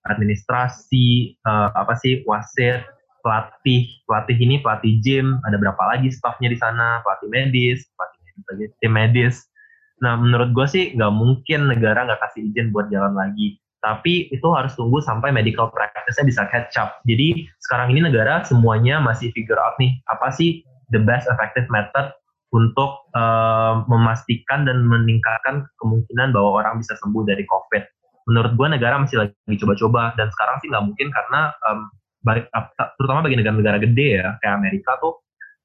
administrasi 0.07 1.37
eh, 1.37 1.69
apa 1.75 1.95
sih 1.99 2.23
wasit 2.27 2.83
pelatih 3.23 3.87
pelatih 4.05 4.37
ini 4.39 4.59
pelatih 4.59 4.99
gym 5.03 5.39
ada 5.47 5.57
berapa 5.57 5.83
lagi 5.95 6.11
staffnya 6.11 6.51
di 6.51 6.59
sana 6.59 7.01
pelatih 7.07 7.29
medis 7.31 7.87
pelatih 7.95 8.19
medis 8.27 8.45
lagi 8.51 8.65
tim 8.83 8.93
medis 8.93 9.37
nah 10.03 10.19
menurut 10.19 10.51
gue 10.51 10.67
sih 10.67 10.85
nggak 10.99 11.13
mungkin 11.15 11.71
negara 11.71 12.03
nggak 12.03 12.19
kasih 12.19 12.51
izin 12.51 12.75
buat 12.75 12.91
jalan 12.91 13.15
lagi 13.15 13.63
tapi 13.83 14.31
itu 14.31 14.47
harus 14.55 14.79
tunggu 14.79 15.03
sampai 15.03 15.35
medical 15.35 15.67
practice-nya 15.75 16.23
bisa 16.23 16.43
catch 16.55 16.79
up. 16.79 17.03
Jadi 17.03 17.51
sekarang 17.67 17.91
ini 17.91 18.07
negara 18.07 18.47
semuanya 18.47 19.03
masih 19.03 19.35
figure 19.35 19.59
out 19.59 19.75
nih 19.83 19.99
apa 20.07 20.31
sih 20.31 20.63
the 20.95 21.03
best 21.03 21.27
effective 21.27 21.67
method 21.67 22.15
untuk 22.55 23.03
eh, 23.19 23.75
memastikan 23.91 24.63
dan 24.71 24.87
meningkatkan 24.87 25.67
kemungkinan 25.83 26.31
bahwa 26.31 26.63
orang 26.63 26.79
bisa 26.79 26.95
sembuh 27.03 27.27
dari 27.27 27.43
COVID. 27.43 27.83
Menurut 28.29 28.53
gue 28.55 28.69
negara 28.71 28.97
masih 28.99 29.19
lagi 29.19 29.57
coba-coba 29.59 30.15
dan 30.15 30.31
sekarang 30.31 30.57
sih 30.63 30.69
nggak 30.71 30.85
mungkin 30.87 31.09
karena 31.11 31.41
ap- 32.55 32.73
terutama 32.97 33.27
bagi 33.27 33.35
negara-negara 33.35 33.83
gede 33.83 34.23
ya 34.23 34.39
kayak 34.39 34.55
Amerika 34.55 34.95
tuh 35.03 35.19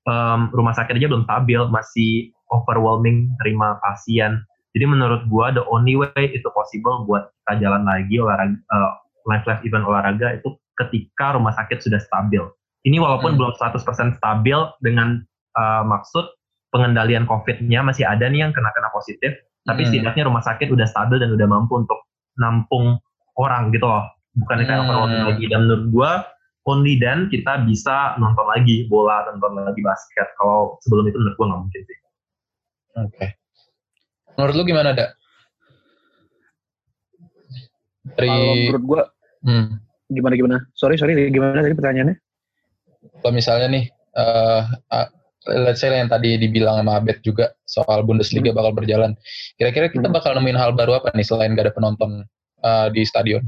em, 0.09 0.49
rumah 0.49 0.73
sakit 0.73 0.97
aja 0.97 1.07
belum 1.07 1.23
stabil, 1.27 1.61
masih 1.69 2.11
overwhelming 2.49 3.29
terima 3.43 3.77
pasien. 3.83 4.41
Jadi 4.73 4.85
menurut 4.87 5.25
gua 5.27 5.51
the 5.51 5.61
only 5.67 5.97
way 5.97 6.23
itu 6.29 6.45
possible 6.53 7.05
buat 7.05 7.29
kita 7.45 7.61
jalan 7.61 7.83
lagi 7.83 8.17
olahraga 8.17 8.55
eh, 8.55 8.91
live 9.27 9.45
live 9.45 9.61
event 9.65 9.85
olahraga 9.85 10.27
itu 10.37 10.49
ketika 10.77 11.35
rumah 11.35 11.51
sakit 11.53 11.81
sudah 11.81 11.99
stabil. 11.99 12.41
Ini 12.85 12.97
walaupun 12.97 13.35
Hmm. 13.35 13.39
belum 13.41 13.53
100% 13.59 14.17
stabil 14.17 14.57
dengan 14.79 15.21
eh, 15.57 15.83
maksud 15.83 16.25
pengendalian 16.69 17.25
COVID-nya 17.25 17.81
masih 17.81 18.05
ada 18.05 18.27
nih 18.29 18.45
yang 18.47 18.51
kena-kena 18.53 18.89
positif, 18.93 19.33
tapi 19.65 19.83
Hmm. 19.83 19.89
setidaknya 19.91 20.23
rumah 20.29 20.41
sakit 20.41 20.69
udah 20.69 20.85
stabil 20.85 21.17
dan 21.19 21.33
udah 21.33 21.47
mampu 21.47 21.81
untuk 21.81 21.97
nampung 22.37 22.97
orang 23.37 23.69
gitu 23.69 23.85
loh. 23.85 24.05
Bukan 24.37 24.63
kayak 24.63 24.85
Hmm. 24.85 25.25
lagi. 25.33 25.45
Dan 25.49 25.65
menurut 25.65 25.85
gua 25.89 26.11
only 26.67 26.99
then 27.01 27.25
kita 27.27 27.65
bisa 27.65 28.13
nonton 28.17 28.45
lagi 28.45 28.85
bola, 28.85 29.25
nonton 29.29 29.57
lagi 29.57 29.81
basket. 29.81 30.29
Kalau 30.37 30.77
sebelum 30.85 31.09
itu 31.09 31.17
menurut 31.17 31.35
gua 31.35 31.45
nggak 31.53 31.61
mungkin 31.65 31.81
sih. 31.83 31.97
Oke. 32.97 33.27
Menurut 34.37 34.53
lu 34.53 34.63
gimana, 34.65 34.93
Da? 34.93 35.07
Dari 38.17 38.29
Kalau 38.29 38.53
menurut 38.55 38.83
gua 38.85 39.01
hmm, 39.43 39.67
gimana 40.09 40.33
gimana? 40.37 40.57
Sorry 40.73 40.95
sorry 40.95 41.29
gimana 41.29 41.59
tadi 41.59 41.75
pertanyaannya? 41.75 42.17
kalau 43.17 43.33
misalnya 43.33 43.67
nih 43.71 43.85
eh 44.17 44.63
ah, 44.93 45.07
let's 45.47 45.79
say 45.81 45.91
yang 45.91 46.11
tadi 46.11 46.35
dibilang 46.35 46.83
sama 46.83 46.99
Abed 46.99 47.23
juga 47.23 47.55
soal 47.63 48.03
Bundesliga 48.03 48.51
bakal 48.51 48.75
berjalan. 48.75 49.15
Kira-kira 49.55 49.87
kita 49.91 50.07
Hmm. 50.11 50.15
bakal 50.15 50.35
nemuin 50.35 50.59
hal 50.59 50.71
baru 50.75 50.99
apa 50.99 51.15
nih 51.15 51.25
selain 51.25 51.55
gak 51.55 51.71
ada 51.71 51.75
penonton 51.75 52.27
eh, 52.63 52.87
di 52.91 53.01
stadion? 53.07 53.43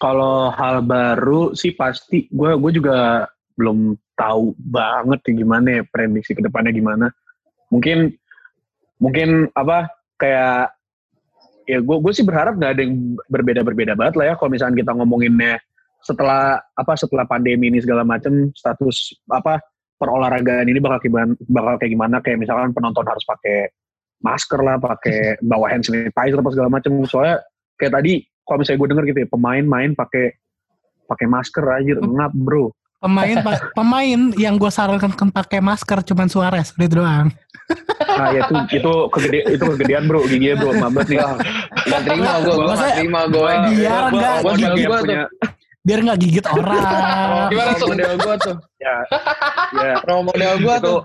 Kalau 0.00 0.50
hal 0.50 0.82
baru 0.82 1.54
sih 1.54 1.72
pasti 1.76 2.26
gue 2.32 2.58
gue 2.58 2.72
juga 2.74 3.28
belum 3.54 3.94
tahu 4.18 4.54
banget 4.58 5.22
nih 5.30 5.34
gimana 5.46 5.68
ya 5.78 5.82
prediksi 5.86 6.34
ke 6.34 6.42
depannya 6.42 6.74
gimana. 6.74 7.06
Mungkin 7.70 8.10
mungkin 8.98 9.50
apa 9.54 9.90
kayak 10.18 10.74
ya 11.64 11.78
gue 11.80 11.96
gue 12.00 12.12
sih 12.12 12.26
berharap 12.26 12.56
nggak 12.60 12.72
ada 12.76 12.82
yang 12.84 13.16
berbeda 13.28 13.60
berbeda 13.64 13.92
banget 13.96 14.14
lah 14.20 14.26
ya 14.32 14.34
kalau 14.36 14.50
misalnya 14.52 14.76
kita 14.84 14.92
ngomonginnya 14.92 15.54
setelah 16.04 16.60
apa 16.76 16.92
setelah 17.00 17.24
pandemi 17.24 17.72
ini 17.72 17.80
segala 17.80 18.04
macam 18.04 18.52
status 18.52 19.16
apa 19.32 19.60
perolahragaan 19.98 20.66
ini 20.66 20.78
bakal 20.82 20.98
gimana 21.00 21.32
bakal 21.46 21.74
kayak 21.78 21.92
gimana 21.94 22.16
kayak 22.20 22.38
misalkan 22.42 22.70
penonton 22.74 23.06
harus 23.06 23.24
pakai 23.24 23.70
masker 24.20 24.60
lah 24.60 24.76
pakai 24.78 25.36
bawa 25.50 25.70
hand 25.70 25.86
sanitizer 25.86 26.40
apa 26.40 26.50
segala 26.50 26.68
macam 26.70 26.92
soalnya 27.06 27.40
kayak 27.78 27.92
tadi 28.00 28.12
kalau 28.44 28.58
misalnya 28.60 28.78
gue 28.82 28.88
denger 28.90 29.04
gitu 29.10 29.18
ya 29.24 29.28
pemain 29.30 29.64
main 29.64 29.90
pakai 29.94 30.34
pakai 31.04 31.26
masker 31.28 31.64
aja 31.64 31.92
ngap 32.00 32.32
bro 32.34 32.72
Pemain 33.04 33.36
pa- 33.44 33.68
pemain 33.78 34.20
yang 34.40 34.56
gue 34.56 34.70
sarankan 34.72 35.12
kan 35.12 35.28
pakai 35.28 35.60
masker 35.60 36.00
cuman 36.08 36.24
Suarez 36.24 36.72
gitu 36.72 37.04
doang. 37.04 37.28
nah 38.16 38.28
ya 38.34 38.48
itu 38.48 38.80
itu 38.80 38.92
kegede 39.12 39.40
itu 39.52 39.64
kegedean 39.76 40.08
bro 40.08 40.24
giginya 40.24 40.56
bro 40.64 40.72
mabet 40.80 41.12
nih. 41.12 41.20
Gak 41.84 42.00
terima 42.08 42.40
gue, 42.40 42.54
gue 42.56 42.64
gak 42.72 42.92
terima 42.96 43.22
gue. 43.28 43.52
biar 43.76 44.02
nggak 44.08 44.36
gue 44.40 44.98
tuh. 45.04 45.26
Biar 45.84 45.98
nggak 46.00 46.18
gigit 46.18 46.46
orang. 46.56 47.48
Gimana 47.52 47.70
tuh? 47.76 47.88
Model 47.92 48.12
gue 48.16 48.34
tuh. 48.40 48.56
ya 48.80 48.96
ya 49.76 49.94
Role 50.08 50.24
model 50.24 50.54
gue 50.58 50.76
tuh. 50.80 51.00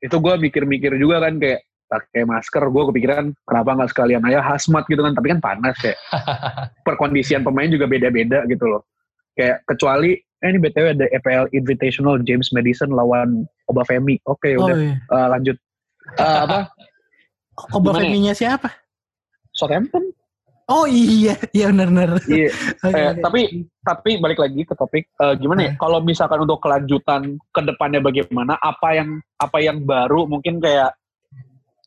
itu 0.00 0.16
gue 0.16 0.34
mikir-mikir 0.40 0.96
juga 0.96 1.20
kan 1.20 1.36
kayak 1.36 1.60
pakai 1.84 2.22
masker 2.24 2.64
gue 2.66 2.82
kepikiran 2.88 3.24
kenapa 3.44 3.70
nggak 3.76 3.90
sekalian 3.92 4.22
aja 4.24 4.40
hazmat 4.40 4.88
gitu 4.88 5.02
kan 5.02 5.12
tapi 5.12 5.28
kan 5.28 5.40
panas 5.42 5.76
kayak 5.76 5.98
perkondisian 6.88 7.44
pemain 7.44 7.68
juga 7.68 7.84
beda-beda 7.84 8.46
gitu 8.46 8.64
loh 8.64 8.86
kayak 9.36 9.60
kecuali 9.68 10.16
eh 10.16 10.48
ini 10.48 10.56
btw 10.56 10.96
ada 10.96 11.04
EPL 11.10 11.52
Invitational 11.52 12.16
James 12.24 12.48
Madison 12.50 12.88
lawan 12.90 13.44
Obafemi 13.68 14.16
oke 14.24 14.48
Oh 14.56 14.64
udah 14.64 14.76
iya. 14.78 14.96
eh, 14.96 15.28
lanjut 15.28 15.56
Eh, 16.16 16.38
apa 16.48 16.58
Oba 17.76 17.92
Gimana 17.92 18.00
ya? 18.00 18.08
Femi-nya 18.08 18.32
siapa? 18.32 18.68
Southampton 19.52 20.08
Oh 20.70 20.86
iya, 20.86 21.34
iya 21.56 21.66
benar-benar. 21.74 22.22
iya. 22.30 22.48
Oke, 22.86 22.94
Eh, 22.94 23.12
tapi 23.18 23.40
tapi 23.82 24.10
balik 24.22 24.38
lagi 24.38 24.62
ke 24.62 24.74
topik 24.78 25.10
eh, 25.10 25.34
gimana 25.36 25.66
ya? 25.66 25.72
Kalau 25.74 25.98
misalkan 25.98 26.46
untuk 26.46 26.62
kelanjutan 26.62 27.36
ke 27.50 27.60
depannya 27.66 27.98
bagaimana 27.98 28.54
apa 28.62 28.94
yang 28.94 29.18
apa 29.36 29.58
yang 29.58 29.82
baru? 29.82 30.30
Mungkin 30.30 30.62
kayak 30.62 30.94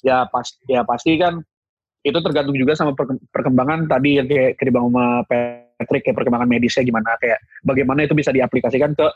ya 0.03 0.27
pas 0.27 0.43
ya 0.67 0.83
pasti 0.83 1.15
kan 1.15 1.39
itu 2.03 2.19
tergantung 2.19 2.59
juga 2.59 2.75
sama 2.75 2.91
perke- 2.91 3.23
perkembangan 3.31 3.87
tadi 3.87 4.19
yang 4.19 4.27
kayak 4.27 4.59
kayak 4.59 4.67
dibangun 4.67 4.91
sama 4.91 5.05
Patrick 5.23 6.03
kayak 6.03 6.17
perkembangan 6.19 6.51
medisnya 6.51 6.83
gimana 6.83 7.15
kayak 7.23 7.39
bagaimana 7.63 8.03
itu 8.03 8.11
bisa 8.11 8.35
diaplikasikan 8.35 8.91
ke 8.91 9.07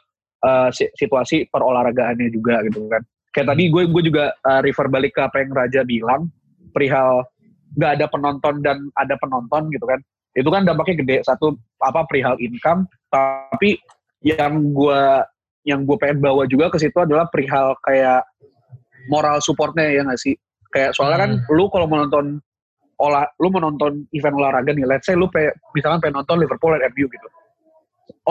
si- 0.71 0.91
situasi 0.95 1.51
perolahragaannya 1.51 2.31
juga 2.31 2.63
gitu 2.63 2.87
kan. 2.87 3.03
Kayak 3.35 3.47
tadi 3.51 3.63
gue 3.67 3.83
gue 3.91 4.03
juga 4.07 4.31
eh, 4.31 4.59
refer 4.63 4.87
balik 4.87 5.11
ke 5.19 5.21
apa 5.27 5.43
yang 5.43 5.51
Raja 5.51 5.81
bilang 5.83 6.31
perihal 6.71 7.27
nggak 7.75 7.91
ada 7.99 8.05
penonton 8.07 8.55
dan 8.63 8.77
ada 8.95 9.15
penonton 9.19 9.67
gitu 9.73 9.83
kan. 9.83 9.99
Itu 10.37 10.49
kan 10.53 10.63
dampaknya 10.63 11.03
gede. 11.03 11.17
Satu 11.25 11.57
apa 11.81 12.05
perihal 12.07 12.37
income. 12.39 12.87
Tapi 13.11 13.75
yang 14.23 14.71
gua 14.71 15.25
yang 15.67 15.83
gue 15.83 15.99
pengen 15.99 16.23
bawa 16.23 16.47
juga 16.47 16.71
ke 16.71 16.79
situ 16.79 16.95
adalah 16.95 17.27
perihal 17.27 17.75
kayak 17.83 18.23
moral 19.11 19.43
supportnya 19.43 19.91
ya 19.91 20.07
nggak 20.07 20.21
sih? 20.21 20.31
Kayak 20.71 20.95
soalnya 20.95 21.27
kan 21.27 21.31
lu 21.51 21.67
kalau 21.67 21.91
menonton 21.91 22.39
olah 22.97 23.27
lu 23.43 23.51
menonton 23.51 24.07
event 24.15 24.35
olahraga 24.39 24.71
nih 24.73 24.87
let's 24.87 25.05
say 25.05 25.13
lu 25.13 25.27
pe, 25.27 25.51
misalkan 25.75 25.99
pengen 26.01 26.23
nonton 26.23 26.39
Liverpool 26.39 26.71
dan 26.71 26.87
MU 26.95 27.05
gitu. 27.11 27.27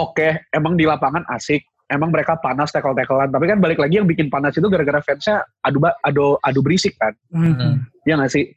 Oke 0.00 0.48
emang 0.56 0.80
di 0.80 0.88
lapangan 0.88 1.28
asik 1.28 1.60
emang 1.86 2.10
mereka 2.10 2.40
panas 2.40 2.72
tackle-tacklean. 2.74 3.30
Tapi 3.30 3.44
kan 3.46 3.58
balik 3.62 3.78
lagi 3.78 4.00
yang 4.00 4.08
bikin 4.08 4.26
panas 4.26 4.56
itu 4.58 4.66
gara-gara 4.66 4.98
fansnya 5.04 5.44
adu 5.62 5.78
adu 6.02 6.40
adu 6.42 6.60
berisik 6.64 6.96
kan. 6.98 7.14
Mhm. 7.30 7.84
ya 8.08 8.16
nggak 8.18 8.32
sih 8.32 8.48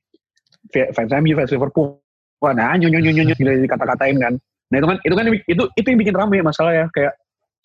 fans 0.72 1.12
MU 1.14 1.34
fans 1.36 1.52
Liverpool. 1.52 2.00
Wah 2.40 2.56
nah 2.56 2.76
nyu 2.80 2.88
nyu 2.88 3.04
nyu 3.04 3.24
gitu 3.28 3.44
dikata-katain 3.44 4.16
kan. 4.16 4.34
Nah 4.70 4.78
itu 4.80 4.88
kan 4.88 4.98
itu 5.04 5.14
kan 5.18 5.26
itu 5.28 5.64
itu 5.76 5.88
yang 5.90 6.00
bikin 6.00 6.16
rame 6.16 6.38
masalah 6.40 6.72
ya. 6.72 6.86
Kayak 6.94 7.14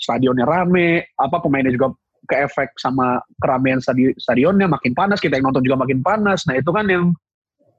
stadionnya 0.00 0.44
rame 0.48 1.06
apa 1.14 1.36
pemainnya 1.38 1.70
juga 1.70 1.94
ke 2.24 2.40
efek 2.40 2.74
sama 2.80 3.20
keramaian 3.36 3.78
stadi- 3.78 4.16
stadionnya 4.16 4.64
makin 4.64 4.96
panas 4.96 5.20
kita 5.20 5.36
yang 5.36 5.52
nonton 5.52 5.62
juga 5.62 5.84
makin 5.84 6.00
panas. 6.00 6.48
Nah 6.48 6.56
itu 6.56 6.70
kan 6.72 6.88
yang 6.88 7.12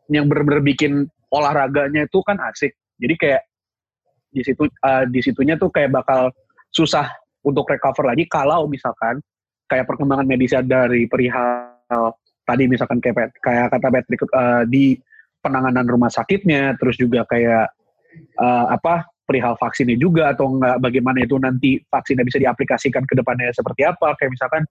yang 0.07 0.29
bener-bener 0.29 0.61
bikin 0.61 1.09
olahraganya 1.33 2.05
itu 2.05 2.21
kan 2.21 2.37
asik. 2.39 2.77
Jadi 3.01 3.15
kayak 3.17 3.41
di 4.31 4.41
situ 4.45 4.63
eh, 4.67 5.03
di 5.09 5.19
situnya 5.19 5.55
tuh 5.57 5.73
kayak 5.73 5.91
bakal 5.95 6.29
susah 6.69 7.09
untuk 7.41 7.65
recover 7.67 8.11
lagi 8.11 8.27
kalau 8.27 8.67
misalkan 8.67 9.19
kayak 9.65 9.87
perkembangan 9.89 10.27
medisnya 10.27 10.61
dari 10.61 11.09
perihal 11.09 11.71
tadi 12.45 12.69
misalkan 12.69 13.01
kayak 13.01 13.33
kayak 13.41 13.73
kata 13.73 13.87
Patrick 13.89 14.21
eh, 14.21 14.63
di 14.69 14.85
penanganan 15.45 15.85
rumah 15.85 16.09
sakitnya 16.09 16.73
terus 16.81 16.97
juga 16.97 17.21
kayak 17.29 17.69
eh, 18.41 18.65
apa 18.73 19.05
perihal 19.25 19.57
vaksinnya 19.57 19.97
juga 19.97 20.33
atau 20.33 20.57
enggak 20.57 20.77
bagaimana 20.81 21.21
itu 21.25 21.37
nanti 21.41 21.81
vaksinnya 21.89 22.25
bisa 22.25 22.37
diaplikasikan 22.41 23.05
ke 23.05 23.13
depannya 23.17 23.53
seperti 23.53 23.85
apa. 23.85 24.13
Kayak 24.17 24.31
misalkan 24.37 24.63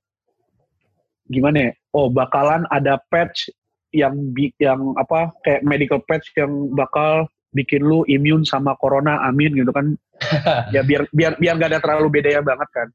gimana 1.30 1.56
ya 1.56 1.70
oh 1.94 2.10
bakalan 2.10 2.66
ada 2.70 2.98
patch 3.10 3.50
yang 3.94 4.14
yang 4.58 4.94
apa 4.98 5.30
kayak 5.46 5.62
medical 5.62 6.02
patch 6.06 6.30
yang 6.34 6.50
bakal 6.74 7.26
bikin 7.54 7.86
lu 7.86 8.02
imun 8.10 8.42
sama 8.42 8.74
corona 8.78 9.22
amin 9.26 9.54
gitu 9.54 9.70
kan. 9.70 9.94
Ya 10.74 10.82
biar 10.86 11.10
biar 11.10 11.38
biar 11.38 11.54
gak 11.58 11.70
ada 11.74 11.80
terlalu 11.82 12.18
bedanya 12.18 12.42
banget 12.42 12.68
kan. 12.70 12.88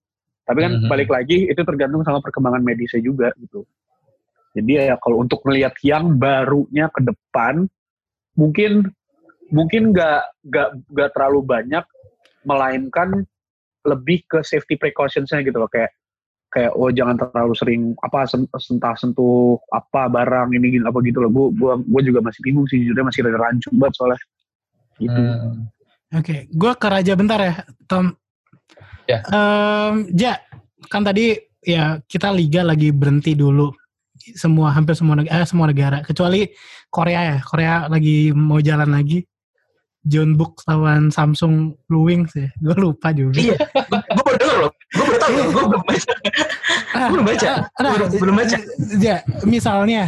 Tapi 0.47 0.59
kan 0.65 0.73
Mhm. 0.81 0.89
balik 0.89 1.09
lagi 1.11 1.45
itu 1.45 1.61
tergantung 1.61 2.01
sama 2.01 2.23
perkembangan 2.23 2.63
medisnya 2.63 3.03
juga 3.03 3.29
gitu 3.37 3.67
jadi 4.55 4.93
ya 4.93 4.95
kalau 5.01 5.21
untuk 5.21 5.41
melihat 5.45 5.73
yang 5.85 6.17
barunya 6.17 6.89
ke 6.89 7.01
depan 7.05 7.69
mungkin 8.33 8.89
mungkin 9.49 9.93
nggak 9.93 10.21
nggak 10.49 10.69
nggak 10.89 11.09
terlalu 11.13 11.39
banyak 11.45 11.85
melainkan 12.45 13.25
lebih 13.85 14.25
ke 14.27 14.39
safety 14.45 14.75
precautions-nya 14.75 15.41
gitu 15.41 15.57
loh 15.57 15.69
kayak 15.69 15.91
kayak 16.49 16.73
oh 16.73 16.89
jangan 16.89 17.13
terlalu 17.17 17.53
sering 17.53 17.81
apa 18.01 18.25
sen- 18.25 18.49
sentah 18.57 18.97
sentuh 18.97 19.61
apa 19.69 20.09
barang 20.09 20.49
ini 20.53 20.81
gini 20.81 20.85
apa 20.85 20.97
gitu 21.05 21.21
loh 21.21 21.29
gue 21.29 21.45
gua, 21.61 21.73
gua 21.77 22.01
juga 22.01 22.19
masih 22.25 22.41
bingung 22.41 22.65
sih 22.65 22.81
jujurnya 22.81 23.05
masih 23.05 23.21
rada 23.21 23.37
rancu 23.37 23.69
banget 23.77 23.93
soalnya 23.97 24.19
gitu 24.97 25.21
Hmm. 25.21 25.69
Oke, 26.09 26.49
gue 26.49 26.71
ke 26.73 26.87
Raja 26.89 27.13
bentar 27.13 27.37
ya, 27.37 27.53
Tom. 27.85 28.09
Ya. 29.05 29.21
Em, 29.29 30.09
ja, 30.17 30.41
kan 30.89 31.05
tadi 31.05 31.37
ya 31.61 32.01
kita 32.09 32.33
liga 32.33 32.65
lagi 32.65 32.89
berhenti 32.89 33.37
dulu. 33.37 33.69
Semua 34.35 34.71
hampir 34.71 34.93
semua 34.95 35.15
negara, 35.17 35.41
eh, 35.41 35.47
semua 35.47 35.65
negara 35.67 35.97
kecuali 36.03 36.49
Korea 36.91 37.35
ya. 37.35 37.37
Korea 37.41 37.73
lagi 37.87 38.31
mau 38.31 38.59
jalan 38.59 38.91
lagi. 38.91 39.23
John 40.07 40.39
Book 40.39 40.63
lawan 40.63 41.11
Samsung 41.11 41.75
Blue 41.91 42.07
Wings 42.07 42.31
ya. 42.31 42.47
Gue 42.63 42.75
lupa 42.79 43.11
juga. 43.11 43.35
Iya, 43.35 43.57
gue 43.59 44.23
baru 44.23 44.37
denger 44.39 44.57
loh. 44.63 44.71
Gue 44.95 45.03
baru 45.03 45.17
tahu. 45.19 45.33
Gue 45.51 45.63
belum 45.67 45.83
baca. 45.83 46.11
Ah, 46.95 47.07
belum 47.11 47.25
baca. 47.27 47.49
ah, 47.51 47.81
nah, 47.83 47.91
Belum- 47.95 48.11
belum 48.15 48.35
baca. 48.39 48.57
Ya, 48.97 49.15
misalnya 49.43 50.03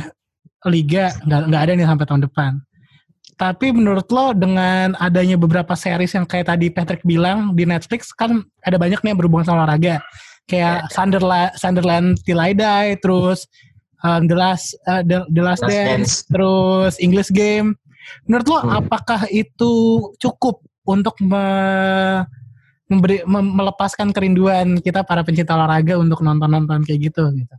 liga 0.68 1.12
nggak 1.28 1.42
nggak 1.52 1.62
ada 1.68 1.72
nih 1.76 1.88
sampai 1.88 2.06
tahun 2.08 2.24
depan. 2.24 2.52
Tapi 3.36 3.74
menurut 3.74 4.06
lo 4.14 4.38
dengan 4.38 4.94
adanya 5.02 5.34
beberapa 5.34 5.74
series 5.74 6.14
yang 6.14 6.30
kayak 6.30 6.54
tadi 6.54 6.70
Patrick 6.70 7.02
bilang 7.02 7.58
di 7.58 7.66
Netflix 7.66 8.14
kan 8.14 8.46
ada 8.62 8.78
banyak 8.78 9.02
nih 9.02 9.10
yang 9.12 9.20
berhubungan 9.20 9.44
sama 9.50 9.66
olahraga. 9.66 9.98
Kayak 10.46 10.88
Sunderland, 10.94 11.52
Sunderland 11.58 12.08
Till 12.22 12.38
I 12.38 12.54
Die, 12.54 12.90
terus 13.02 13.50
um, 14.02 14.22
The 14.26 14.36
Last 14.36 14.74
uh, 14.86 15.02
The, 15.02 15.26
The 15.30 15.42
Last, 15.42 15.62
Last 15.64 15.72
Dance, 15.72 15.88
Dance. 15.88 16.14
terus 16.28 16.94
English 16.98 17.30
Game. 17.30 17.78
Menurut 18.26 18.46
lo 18.46 18.58
Hmm. 18.60 18.82
apakah 18.82 19.30
itu 19.30 19.72
cukup 20.18 20.60
untuk 20.84 21.16
me- 21.22 22.26
memberi 22.86 23.24
mem- 23.24 23.56
melepaskan 23.56 24.12
kerinduan 24.12 24.82
kita 24.82 25.06
para 25.06 25.24
pencinta 25.24 25.56
olahraga 25.56 25.96
untuk 25.96 26.20
nonton-nonton 26.20 26.84
kayak 26.84 27.08
gitu 27.08 27.24
gitu. 27.32 27.56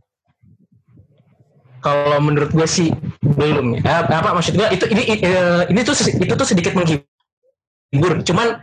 Kalau 1.81 2.15
menurut 2.23 2.53
gue 2.53 2.63
sih 2.63 2.95
belum 3.19 3.75
ya. 3.75 4.07
Eh, 4.07 4.15
apa 4.15 4.31
maksud 4.31 4.55
gue 4.55 4.67
itu 4.71 4.85
ini 4.87 5.03
eh, 5.19 5.67
ini 5.67 5.79
tuh 5.83 5.91
sesi- 5.91 6.15
itu 6.15 6.31
tuh 6.31 6.47
sedikit 6.47 6.71
menghibur. 6.77 8.23
Cuman 8.23 8.55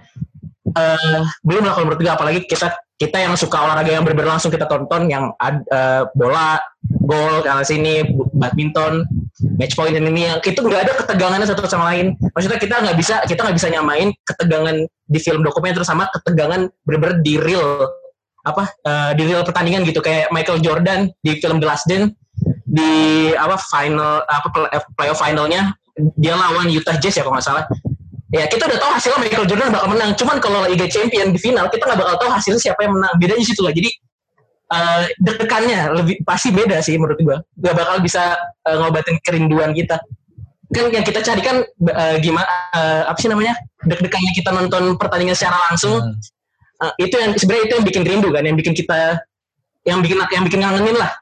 eh 0.70 1.20
belum 1.42 1.66
lah 1.66 1.72
kalau 1.74 1.84
menurut 1.90 2.00
gue 2.00 2.12
apalagi 2.12 2.40
kita 2.46 2.70
kita 3.00 3.16
yang 3.16 3.32
suka 3.32 3.56
olahraga 3.56 3.96
yang 3.96 4.04
benar-benar 4.04 4.36
langsung 4.36 4.52
kita 4.52 4.68
tonton 4.68 5.08
yang 5.08 5.32
ad- 5.40 5.64
eh, 5.72 6.04
bola, 6.12 6.60
gol, 6.84 7.40
kalah 7.40 7.64
sini, 7.64 8.04
badminton, 8.36 9.08
match 9.56 9.72
point 9.72 9.96
dan 9.96 10.04
ini. 10.04 10.28
Yang 10.28 10.52
itu 10.52 10.60
nggak 10.60 10.84
ada 10.84 10.92
ketegangannya 11.00 11.48
satu 11.48 11.64
sama 11.64 11.96
lain. 11.96 12.12
Maksudnya 12.36 12.60
kita 12.60 12.76
nggak 12.84 12.96
bisa 13.00 13.24
kita 13.24 13.40
nggak 13.40 13.56
bisa 13.56 13.72
nyamain 13.72 14.12
ketegangan 14.28 14.84
di 14.84 15.18
film 15.18 15.40
dokumenter 15.40 15.80
sama 15.80 16.12
ketegangan 16.12 16.68
benar-benar 16.84 17.24
di 17.24 17.40
real 17.40 17.88
apa 18.44 18.68
eh, 18.68 19.10
di 19.16 19.22
real 19.32 19.48
pertandingan 19.48 19.80
gitu. 19.88 20.04
Kayak 20.04 20.28
Michael 20.28 20.60
Jordan 20.60 21.08
di 21.24 21.40
film 21.40 21.56
The 21.56 21.68
Last 21.72 21.88
Dance 21.88 22.12
di 22.68 22.92
apa 23.32 23.56
final 23.56 24.28
apa 24.28 24.48
eh, 24.76 24.84
playoff 24.92 25.24
finalnya 25.24 25.72
dia 26.20 26.36
lawan 26.36 26.68
Utah 26.68 27.00
Jazz 27.00 27.16
ya 27.16 27.24
kalau 27.24 27.40
nggak 27.40 27.48
salah 27.48 27.64
ya 28.30 28.46
kita 28.46 28.62
udah 28.70 28.78
tahu 28.78 28.90
hasilnya 28.94 29.18
Michael 29.18 29.46
Jordan 29.50 29.68
bakal 29.74 29.88
menang. 29.90 30.10
Cuman 30.14 30.36
kalau 30.38 30.60
Liga 30.70 30.86
Champion 30.86 31.34
di 31.34 31.40
final 31.42 31.66
kita 31.66 31.82
nggak 31.82 31.98
bakal 31.98 32.14
tahu 32.22 32.30
hasilnya 32.30 32.62
siapa 32.62 32.80
yang 32.86 32.94
menang. 32.94 33.12
Bedanya 33.18 33.44
situ 33.44 33.62
lah. 33.62 33.74
Jadi 33.74 33.90
eh 34.70 35.02
deg-degannya 35.18 35.80
lebih 35.98 36.16
pasti 36.22 36.54
beda 36.54 36.78
sih 36.78 36.94
menurut 36.94 37.18
gua. 37.22 37.36
Nggak 37.58 37.74
bakal 37.74 37.96
bisa 38.02 38.38
eh, 38.70 38.76
ngobatin 38.78 39.18
kerinduan 39.26 39.74
kita. 39.74 39.98
Kan 40.70 40.94
yang 40.94 41.02
kita 41.02 41.20
cari 41.26 41.42
kan 41.42 41.66
eh, 41.66 42.16
gimana 42.22 42.46
eh, 42.78 43.02
apa 43.10 43.18
sih 43.18 43.26
namanya? 43.26 43.58
Deg-degannya 43.82 44.32
kita 44.38 44.50
nonton 44.54 44.94
pertandingan 44.94 45.34
secara 45.34 45.58
langsung. 45.70 45.98
Hmm. 45.98 46.18
Uh, 46.80 46.96
itu 46.96 47.12
yang 47.12 47.36
sebenarnya 47.36 47.64
itu 47.68 47.74
yang 47.76 47.86
bikin 47.92 48.02
rindu 48.08 48.28
kan 48.32 48.40
yang 48.40 48.56
bikin 48.56 48.72
kita 48.72 49.20
yang 49.84 50.00
bikin 50.00 50.16
yang 50.32 50.44
bikin 50.48 50.64
ngangenin 50.64 50.96
lah. 50.96 51.12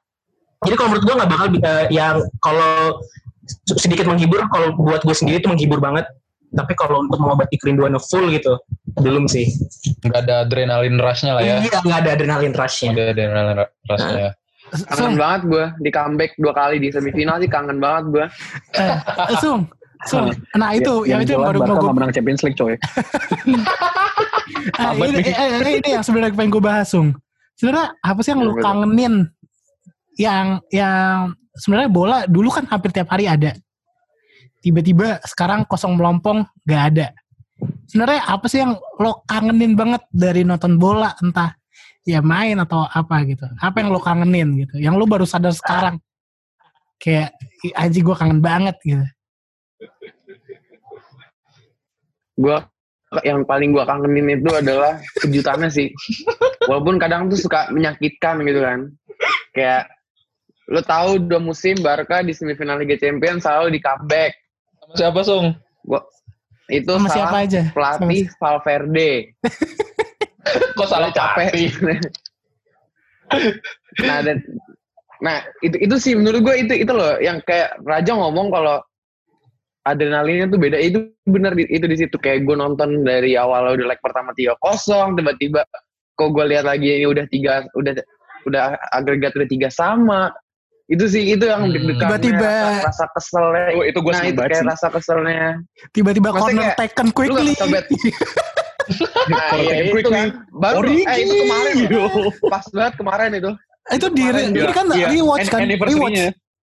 Jadi 0.63 0.75
kalau 0.79 0.89
menurut 0.95 1.05
gue 1.07 1.15
nggak 1.19 1.31
bakal 1.35 1.47
uh, 1.51 1.85
yang 1.91 2.23
kalau 2.39 3.03
sedikit 3.75 4.07
menghibur 4.07 4.47
kalau 4.55 4.71
buat 4.79 5.03
gue 5.03 5.11
sendiri 5.11 5.43
itu 5.43 5.51
menghibur 5.51 5.83
banget 5.83 6.07
tapi 6.57 6.73
kalau 6.79 7.05
untuk 7.05 7.21
mengobati 7.21 7.61
kerinduan 7.61 7.93
full 8.01 8.29
gitu 8.33 8.57
belum 9.01 9.29
sih 9.29 9.45
nggak 10.05 10.25
ada 10.25 10.35
adrenalin 10.49 10.97
rush-nya 10.97 11.37
lah 11.37 11.43
ya 11.45 11.57
iya 11.61 11.79
nggak 11.85 11.99
ada 12.05 12.11
adrenalin 12.17 12.53
rushnya 12.57 12.89
nggak 12.95 13.05
ada 13.05 13.13
adrenalin 13.13 13.57
rush-nya 13.89 14.19
ya. 14.19 14.33
Kangen 14.69 15.01
Sung, 15.01 15.15
banget 15.17 15.41
gue 15.49 15.65
di 15.81 15.91
comeback 15.93 16.33
dua 16.37 16.53
kali 16.53 16.77
di 16.77 16.93
semifinal 16.93 17.41
sih 17.41 17.49
kangen 17.49 17.81
banget 17.81 18.05
gue. 18.13 18.25
eh, 18.77 18.93
Sung, 19.41 19.65
Sung. 20.05 20.29
Nah 20.53 20.77
itu, 20.77 21.09
yang, 21.09 21.25
itu 21.25 21.33
yang 21.33 21.41
jelas 21.41 21.49
baru 21.49 21.59
Barca 21.65 21.69
mau 21.73 21.73
gue 21.73 21.85
nggak 21.89 21.97
menang 21.97 22.13
Champions 22.13 22.43
League 22.45 22.59
coy 22.61 22.77
Ah, 24.77 24.93
Abad 24.93 25.09
ini, 25.09 25.25
eh, 25.25 25.49
eh, 25.65 25.73
ini 25.81 25.89
yang 25.97 26.05
sebenarnya 26.05 26.37
pengen 26.37 26.53
gue 26.53 26.63
bahas, 26.63 26.87
Sung. 26.93 27.17
Sebenarnya 27.57 27.97
apa 27.99 28.21
sih 28.21 28.31
yang 28.37 28.41
lu 28.45 28.53
Betul. 28.55 28.65
kangenin? 28.65 29.15
Yang 30.19 30.47
yang 30.75 31.33
sebenarnya 31.57 31.91
bola 31.91 32.19
dulu 32.29 32.49
kan 32.53 32.65
hampir 32.69 32.91
tiap 32.93 33.09
hari 33.11 33.25
ada. 33.25 33.55
Tiba-tiba 34.59 35.23
sekarang 35.23 35.65
kosong 35.67 35.95
melompong 35.95 36.43
gak 36.67 36.83
ada. 36.95 37.07
Sebenarnya 37.91 38.23
apa 38.27 38.47
sih 38.47 38.63
yang 38.63 38.79
lo 38.99 39.23
kangenin 39.27 39.75
banget 39.75 40.03
dari 40.11 40.47
nonton 40.47 40.79
bola 40.79 41.15
entah 41.19 41.59
ya 42.07 42.23
main 42.23 42.57
atau 42.63 42.87
apa 42.87 43.27
gitu. 43.27 43.45
Apa 43.59 43.83
yang 43.83 43.91
lo 43.93 44.01
kangenin 44.01 44.55
gitu. 44.65 44.79
Yang 44.79 44.95
lo 44.99 45.05
baru 45.05 45.27
sadar 45.27 45.53
sekarang. 45.53 45.99
Kayak 46.99 47.35
"Ih, 47.63 47.75
anjing 47.79 48.03
gue 48.03 48.17
kangen 48.17 48.41
banget 48.43 48.77
gitu. 48.83 49.07
Gue 52.39 52.59
yang 53.25 53.41
paling 53.49 53.73
gue 53.73 53.85
kangenin 53.89 54.41
itu 54.41 54.51
adalah 54.53 55.01
kejutannya 55.23 55.71
sih. 55.73 55.89
Walaupun 56.69 57.01
kadang 57.01 57.33
tuh 57.33 57.41
suka 57.41 57.73
menyakitkan 57.73 58.43
gitu 58.45 58.61
kan. 58.61 58.79
Kayak 59.57 59.91
lo 60.69 60.85
tahu 60.85 61.25
dua 61.25 61.41
musim 61.41 61.81
Barca 61.81 62.21
di 62.21 62.37
semifinal 62.37 62.79
Liga 62.79 63.01
Champions 63.01 63.43
selalu 63.49 63.79
di 63.79 63.81
comeback. 63.81 64.37
Sama 64.89 64.97
siapa 64.97 65.21
sung 65.21 65.47
Gua 65.85 66.01
itu 66.69 66.89
Sama 66.89 67.09
siapa 67.09 67.29
salah 67.29 67.45
aja? 67.45 67.63
pelatih 67.73 68.25
Valverde. 68.37 69.13
kok 70.77 70.89
salah 70.89 71.09
capek. 71.13 71.49
nah 74.05 74.19
dan 74.25 74.41
nah 75.21 75.41
itu 75.61 75.77
itu 75.81 75.95
sih 76.01 76.13
menurut 76.17 76.41
gue 76.45 76.55
itu 76.65 76.75
itu 76.87 76.93
loh 76.93 77.17
yang 77.21 77.43
kayak 77.45 77.77
Raja 77.85 78.15
ngomong 78.17 78.49
kalau 78.49 78.79
adrenalinnya 79.85 80.47
tuh 80.49 80.61
beda 80.61 80.79
itu 80.79 81.09
bener 81.25 81.53
di- 81.57 81.69
itu 81.69 81.85
di 81.89 81.97
situ 81.99 82.17
kayak 82.21 82.45
gue 82.47 82.57
nonton 82.57 83.03
dari 83.05 83.35
awal 83.35 83.75
udah 83.75 83.89
leg 83.89 84.01
pertama 84.01 84.31
tiga 84.37 84.55
kosong 84.63 85.17
tiba-tiba 85.17 85.65
kok 86.15 86.31
gue 86.33 86.45
lihat 86.49 86.65
lagi 86.69 87.01
ini 87.03 87.07
udah 87.09 87.25
tiga 87.29 87.65
udah 87.75 87.93
udah 88.47 88.77
agregat 88.95 89.33
udah 89.35 89.49
tiga 89.49 89.69
sama 89.69 90.31
itu 90.89 91.05
sih 91.05 91.23
itu 91.31 91.45
yang 91.45 91.63
Hmm. 91.63 91.71
deg-degannya 91.71 92.17
Tiba-tiba- 92.17 92.49
rasa, 92.49 92.81
rasa 92.83 93.05
keselnya 93.13 93.65
Oh, 93.71 93.85
itu 93.85 93.99
gue 93.99 94.09
nah 94.09 94.23
itu 94.23 94.33
banget 94.35 94.49
kayak 94.49 94.59
sih. 94.59 94.69
rasa 94.73 94.87
keselnya 94.89 95.41
Tiba-tiba 95.93 96.29
corner 96.33 96.63
kayak, 96.65 96.77
taken 96.79 97.07
lu 97.07 97.13
quickly. 97.13 97.53
nah 99.29 99.43
taken 99.53 99.77
itu 99.79 99.93
quickly. 99.93 100.15
kan 100.17 100.29
baru 100.51 100.77
Origi. 100.81 101.03
eh 101.05 101.17
itu 101.21 101.35
kemarin 101.39 101.75
Yo. 101.87 102.05
pas 102.43 102.65
banget 102.67 102.95
kemarin 102.97 103.31
itu 103.35 103.51
itu 103.89 104.07
di 104.11 104.23
Kemarin 104.23 104.49
ini 104.51 104.69
kan 104.71 104.87
iya. 104.91 105.07
rewatch 105.09 105.41
An- 105.43 105.53
kan, 105.55 105.61
rewatch, 105.65 106.21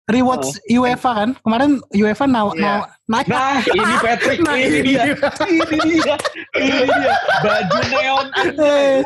rewatch 0.08 0.48
UEFA 0.68 1.12
kan. 1.16 1.30
Kemarin 1.40 1.72
UEFA 1.92 2.26
now, 2.28 2.48
Iya. 2.52 2.62
now 2.62 2.78
naik. 3.08 3.26
Nah, 3.26 3.58
ini 3.64 3.94
Patrick, 4.00 4.40
Nah, 4.42 4.54
ini 4.54 4.78
dia, 4.84 5.02
ini 5.42 5.66
dia, 5.98 6.16
ini 6.54 6.86
dia, 6.86 7.16
baju 7.40 7.80
neon. 7.84 8.26
Uh, 8.54 8.98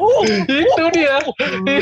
Itu 0.44 0.84
dia. 0.92 1.16
eh, 1.64 1.80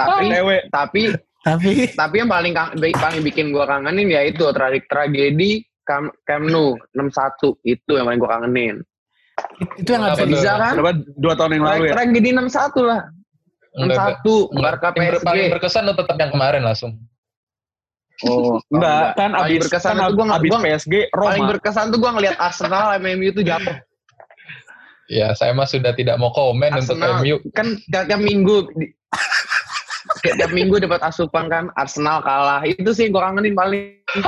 tapi 0.00 0.24
Lewe. 0.26 0.56
tapi 0.68 1.02
tapi 1.44 1.70
tapi 2.00 2.14
yang 2.18 2.26
paling 2.26 2.52
paling 2.74 3.20
bikin 3.22 3.52
gua 3.52 3.68
kangenin 3.68 4.08
ya 4.08 4.24
itu 4.24 4.42
tra- 4.50 4.72
tragedi 4.82 5.60
Cam, 5.84 6.08
Camp 6.24 6.48
Nou 6.48 6.80
61 6.96 7.60
itu 7.62 7.92
yang 7.92 8.08
paling 8.08 8.16
gua 8.18 8.30
kangenin. 8.34 8.80
itu 9.76 9.88
yang 9.88 10.00
nggak 10.00 10.24
bisa 10.24 10.50
kan? 10.56 10.74
Berapa 10.78 10.92
dua 11.14 11.34
tahun 11.34 11.50
yang 11.52 11.64
lalu 11.66 11.82
ya? 11.84 11.92
Tragedi 11.92 12.28
61 12.30 12.48
lah. 12.82 13.00
Enggak, 13.74 13.98
61 14.22 14.54
enggak. 14.54 14.62
Barca 14.64 14.88
Yang 14.88 14.94
ber- 14.94 15.20
paling 15.20 15.42
PSG. 15.42 15.52
berkesan 15.52 15.82
tuh 15.84 15.96
tetap 15.98 16.16
yang 16.16 16.30
kemarin 16.30 16.62
langsung. 16.62 16.92
Oh, 18.22 18.56
enggak, 18.72 19.04
kan 19.12 19.30
Paling 19.34 19.44
abis 19.44 19.60
berkesan 19.60 19.92
kan 19.92 20.00
itu 20.00 20.14
gua 20.14 20.24
nggak- 20.24 20.40
abis 20.40 20.48
gua- 20.48 20.62
PSG 20.62 20.94
Paling 21.10 21.42
Roma. 21.42 21.50
berkesan 21.52 21.84
tuh 21.90 21.98
gua 21.98 22.10
ngeliat 22.14 22.36
Arsenal 22.38 22.86
MMU 22.96 23.28
itu 23.28 23.42
jatuh. 23.42 23.76
Ya, 25.04 25.36
saya 25.36 25.52
mah 25.52 25.66
sudah 25.66 25.92
tidak 25.92 26.16
mau 26.16 26.30
komen 26.30 26.70
untuk 26.72 26.96
Arsenal 26.96 27.20
MU. 27.20 27.36
kan 27.50 27.76
tiap, 27.84 28.08
tiap 28.08 28.20
minggu 28.20 28.56
di- 28.72 28.94
tiap, 30.24 30.34
tiap 30.36 30.50
minggu 30.50 30.80
dapat 30.80 31.00
asupan 31.02 31.46
kan 31.46 31.64
Arsenal 31.74 32.18
kalah. 32.20 32.64
Itu 32.64 32.90
sih 32.90 33.08
gua 33.08 33.28
kangenin 33.28 33.52
paling. 33.52 34.00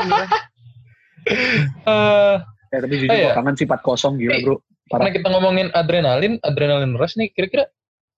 Eh, 1.26 2.34
Ya, 2.66 2.82
tapi 2.82 2.98
jujur 2.98 3.08
gua 3.08 3.16
iya. 3.16 3.32
kangen 3.32 3.54
sih 3.54 3.64
4-0 3.64 4.14
gila 4.14 4.32
Eh, 4.32 4.42
bro. 4.42 4.58
karena 4.86 5.06
Parah. 5.06 5.14
kita 5.14 5.26
ngomongin 5.28 5.66
adrenalin, 5.72 6.34
adrenalin 6.40 6.94
rush 6.94 7.14
nih, 7.14 7.30
kira-kira 7.30 7.66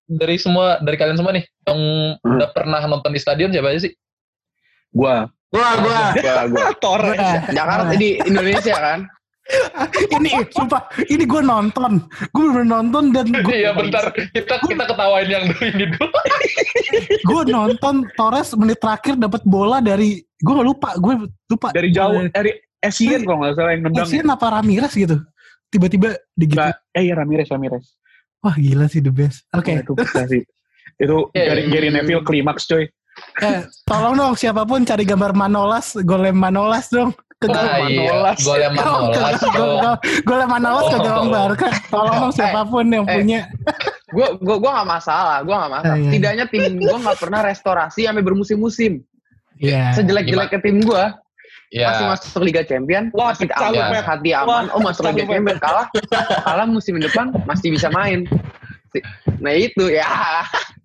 dari 0.05 0.37
semua 0.37 0.81
dari 0.81 0.97
kalian 0.97 1.17
semua 1.17 1.33
nih 1.33 1.45
yang 1.65 1.81
Hmm. 2.17 2.37
udah 2.37 2.49
pernah 2.53 2.81
nonton 2.83 3.13
di 3.13 3.21
stadion 3.21 3.49
siapa 3.49 3.71
aja 3.71 3.89
sih? 3.89 3.93
Gua. 4.91 5.29
Gua, 5.49 5.69
gua. 5.79 6.01
Gua, 6.15 6.43
gua. 6.49 6.67
Torres. 6.85 7.21
Jakarta 7.49 7.93
di 7.95 8.21
Indonesia 8.21 8.77
kan. 8.77 9.01
ini 10.15 10.29
sumpah 10.49 10.81
ini 11.05 11.25
gue 11.25 11.41
nonton 11.41 12.05
gue 12.29 12.45
bener 12.47 12.67
nonton 12.67 13.11
dan 13.11 13.27
gue 13.29 13.55
Iya, 13.59 13.73
bentar. 13.73 14.13
Kita 14.13 14.61
kita 14.61 14.85
ketawain 14.85 15.25
yang 15.27 15.45
dulu 15.47 15.65
ini 15.65 15.85
dulu. 15.89 16.09
gue 17.29 17.41
nonton 17.47 17.95
Torres 18.13 18.53
menit 18.55 18.79
terakhir 18.79 19.17
dapat 19.17 19.43
bola 19.43 19.81
dari 19.81 20.21
gue 20.21 20.53
gak 20.53 20.67
lupa 20.67 20.91
gue 20.95 21.15
lupa 21.47 21.69
Dari 21.73 21.89
jauh, 21.91 22.29
dari 22.29 22.53
Essien 22.79 23.25
kalau 23.25 23.43
nggak 23.43 23.55
salah 23.55 23.73
yang 23.73 23.83
nendang. 23.85 24.05
Essien 24.05 24.27
apa 24.27 24.47
Ramirez 24.53 24.93
gitu 24.93 25.17
tiba-tiba 25.67 26.15
digitu 26.33 26.57
Nggak, 26.57 26.77
eh 26.93 27.03
iya 27.03 27.15
Ramirez, 27.15 27.49
Ramirez. 27.49 27.85
wah 28.39 28.55
gila 28.55 28.87
sih 28.87 29.01
the 29.01 29.11
best 29.11 29.43
oke 29.51 29.67
Wah, 29.67 29.81
Itu 29.81 29.93
prestasi. 29.93 30.39
Itu 30.95 31.17
Iya, 31.35 31.45
Gary, 31.49 31.61
iya. 31.61 31.71
Gary 31.71 31.89
Neville 31.91 32.23
klimaks 32.23 32.65
coy. 32.65 32.87
eh, 33.41 33.61
tolong 33.83 34.15
dong 34.15 34.35
siapa 34.35 34.63
pun 34.63 34.81
cari 34.83 35.03
gambar 35.03 35.35
Manolas 35.35 35.99
golem 36.01 36.33
Manolas 36.33 36.87
dong 36.87 37.11
ke 37.39 37.47
gawang 37.47 37.87
iya. 37.87 38.11
Manolas. 38.11 38.39
Gol 38.43 38.59
yang 38.59 38.75
Manolas. 38.75 39.41
dong. 39.47 39.83
golem 40.27 40.49
Manolas 40.51 40.85
ke 40.85 40.97
Oh. 40.99 41.05
gawang 41.07 41.27
Barca 41.31 41.69
tolong 41.87 42.17
dong 42.19 42.33
siapa 42.35 42.61
pun 42.67 42.85
yang 42.87 43.07
eh. 43.07 43.15
punya 43.15 43.41
Gue 44.09 44.25
gua 44.41 44.57
gua 44.57 44.71
gak 44.81 44.89
masalah, 44.89 45.39
gua 45.45 45.69
gak 45.69 45.73
masalah. 45.79 45.95
Ah, 45.95 46.01
iya. 46.01 46.09
Setidaknya 46.09 46.45
tim 46.49 46.65
gua 46.81 46.97
gak 46.97 47.19
pernah 47.21 47.41
restorasi 47.45 48.01
sampai 48.09 48.25
bermusim-musim. 48.25 49.05
Iya. 49.61 49.93
Sejelek-jeleknya 49.95 50.61
tim 50.61 50.81
gua 50.83 51.15
Ya. 51.69 51.93
masih 51.93 52.05
masuk 52.09 52.41
Liga 52.49 52.65
Champion, 52.65 53.13
Wah, 53.13 53.37
masih 53.37 53.45
aman, 53.53 53.93
Pep. 53.93 54.09
hati 54.09 54.31
aman. 54.33 54.73
Wah, 54.73 54.73
oh 54.73 54.81
masuk 54.81 55.05
Liga. 55.05 55.29
Champion 55.29 55.61
kalah, 55.61 55.87
kalah 56.49 56.65
musim 56.65 56.97
depan 56.97 57.29
masih 57.45 57.69
bisa 57.69 57.93
main. 57.93 58.25
Nah 59.37 59.53
itu 59.53 59.85
ya, 59.93 60.09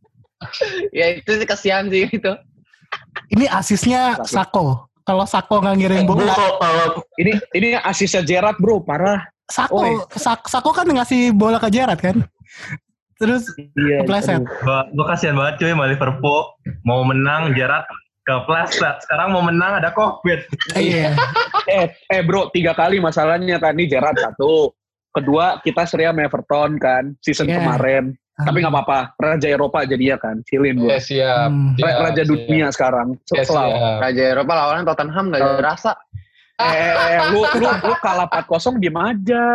ya 1.00 1.06
itu 1.16 1.32
sih 1.40 1.48
kesian 1.48 1.88
sih 1.88 2.12
itu. 2.12 2.34
ini 3.32 3.48
asisnya 3.48 4.20
Sako 4.28 4.92
kalau 5.04 5.24
Sako 5.24 5.60
nggak 5.60 5.76
ngirim 5.78 6.04
Gua 6.04 6.16
bola 6.18 6.34
kalau 6.34 6.86
Ini 7.16 7.32
ini 7.54 7.68
asisnya 7.76 8.22
Gerard 8.22 8.58
bro, 8.58 8.80
parah. 8.80 9.20
Sako. 9.46 10.08
Sak- 10.10 10.48
Sako 10.48 10.72
kan 10.72 10.88
ngasih 10.88 11.32
bola 11.32 11.60
ke 11.60 11.70
Gerrard 11.70 12.00
kan 12.00 12.18
terus 13.14 13.48
Iya. 13.56 14.04
kepleset 14.04 14.42
Gua, 14.60 14.90
gua 14.90 15.06
kasihan 15.10 15.34
banget 15.34 15.56
cuy 15.58 15.70
sama 15.70 15.86
Liverpool. 15.86 16.40
Mau 16.82 17.04
menang 17.04 17.54
Gerard 17.54 17.86
ke 18.22 18.36
plastik. 18.44 18.96
Sekarang 19.00 19.32
mau 19.32 19.40
menang 19.40 19.78
ada 19.78 19.92
Covid. 19.92 20.44
iya 20.74 21.12
Eh, 21.66 21.88
eh 22.10 22.20
bro, 22.20 22.48
tiga 22.50 22.72
kali 22.72 23.00
masalahnya 23.00 23.56
kan 23.56 23.72
ini 23.74 23.88
Gerard 23.88 24.16
satu. 24.16 24.76
Kedua 25.10 25.62
kita 25.62 25.86
seri 25.86 26.04
sama 26.04 26.24
Everton 26.24 26.76
kan 26.76 27.16
season 27.20 27.46
Iya. 27.46 27.62
kemarin. 27.62 28.12
Tapi 28.34 28.66
nggak 28.66 28.74
apa-apa, 28.74 29.00
Raja 29.22 29.46
Eropa 29.46 29.86
jadinya 29.86 30.18
kan, 30.18 30.42
chillin 30.50 30.82
gue. 30.82 30.90
Ya, 30.90 30.98
siap. 30.98 31.50
Hmm. 31.54 31.78
siap, 31.78 32.02
Raja 32.02 32.22
siap. 32.26 32.30
dunia 32.34 32.68
sekarang, 32.74 33.08
Ya, 33.30 33.44
siap. 33.46 34.02
Raja 34.02 34.24
Eropa 34.34 34.52
lawannya 34.58 34.86
Tottenham 34.90 35.26
gak 35.30 35.42
ada 35.42 35.62
rasa. 35.62 35.94
Eh, 36.54 37.18
lu, 37.34 37.42
lu, 37.62 37.66
lu 37.66 37.94
kalah 38.02 38.30
4-0 38.30 38.78
diem 38.82 38.98
aja. 38.98 39.46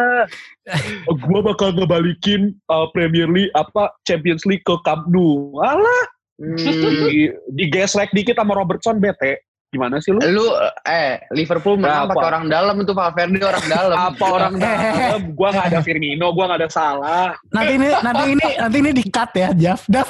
Gua 1.26 1.41
bakal 1.43 1.74
ngebalikin 1.74 2.55
uh, 2.70 2.91
Premier 2.91 3.31
League 3.31 3.55
apa 3.55 3.95
Champions 4.03 4.43
League 4.47 4.66
ke 4.66 4.74
Camp 4.87 5.07
Nou. 5.11 5.59
Alah, 5.59 6.05
Hmm. 6.39 6.55
di, 6.55 7.35
digesrek 7.51 8.14
dikit 8.14 8.39
sama 8.39 8.55
Robertson 8.55 9.03
bete. 9.03 9.43
Gimana 9.68 10.00
sih 10.00 10.10
lu? 10.10 10.20
Lu 10.24 10.48
eh 10.82 11.20
Liverpool 11.30 11.76
menang 11.76 12.08
Apa? 12.08 12.16
pakai 12.16 12.26
orang 12.26 12.44
dalam 12.48 12.74
itu 12.78 12.92
Valverde 12.92 13.36
orang 13.38 13.64
dalam. 13.68 13.96
Apa 14.00 14.24
orang 14.26 14.52
dalam? 14.64 15.20
Gua 15.36 15.48
nggak 15.52 15.66
ada 15.68 15.80
Firmino, 15.80 16.32
gua 16.32 16.44
nggak 16.48 16.60
ada 16.64 16.70
salah. 16.70 17.28
nanti 17.52 17.72
ini 17.76 17.88
nanti 18.00 18.22
ini 18.30 18.46
nanti 18.56 18.76
ini 18.80 18.90
di 18.92 19.04
cut 19.06 19.30
ya 19.32 19.48
Jaf 19.52 19.84
Daf. 19.86 20.08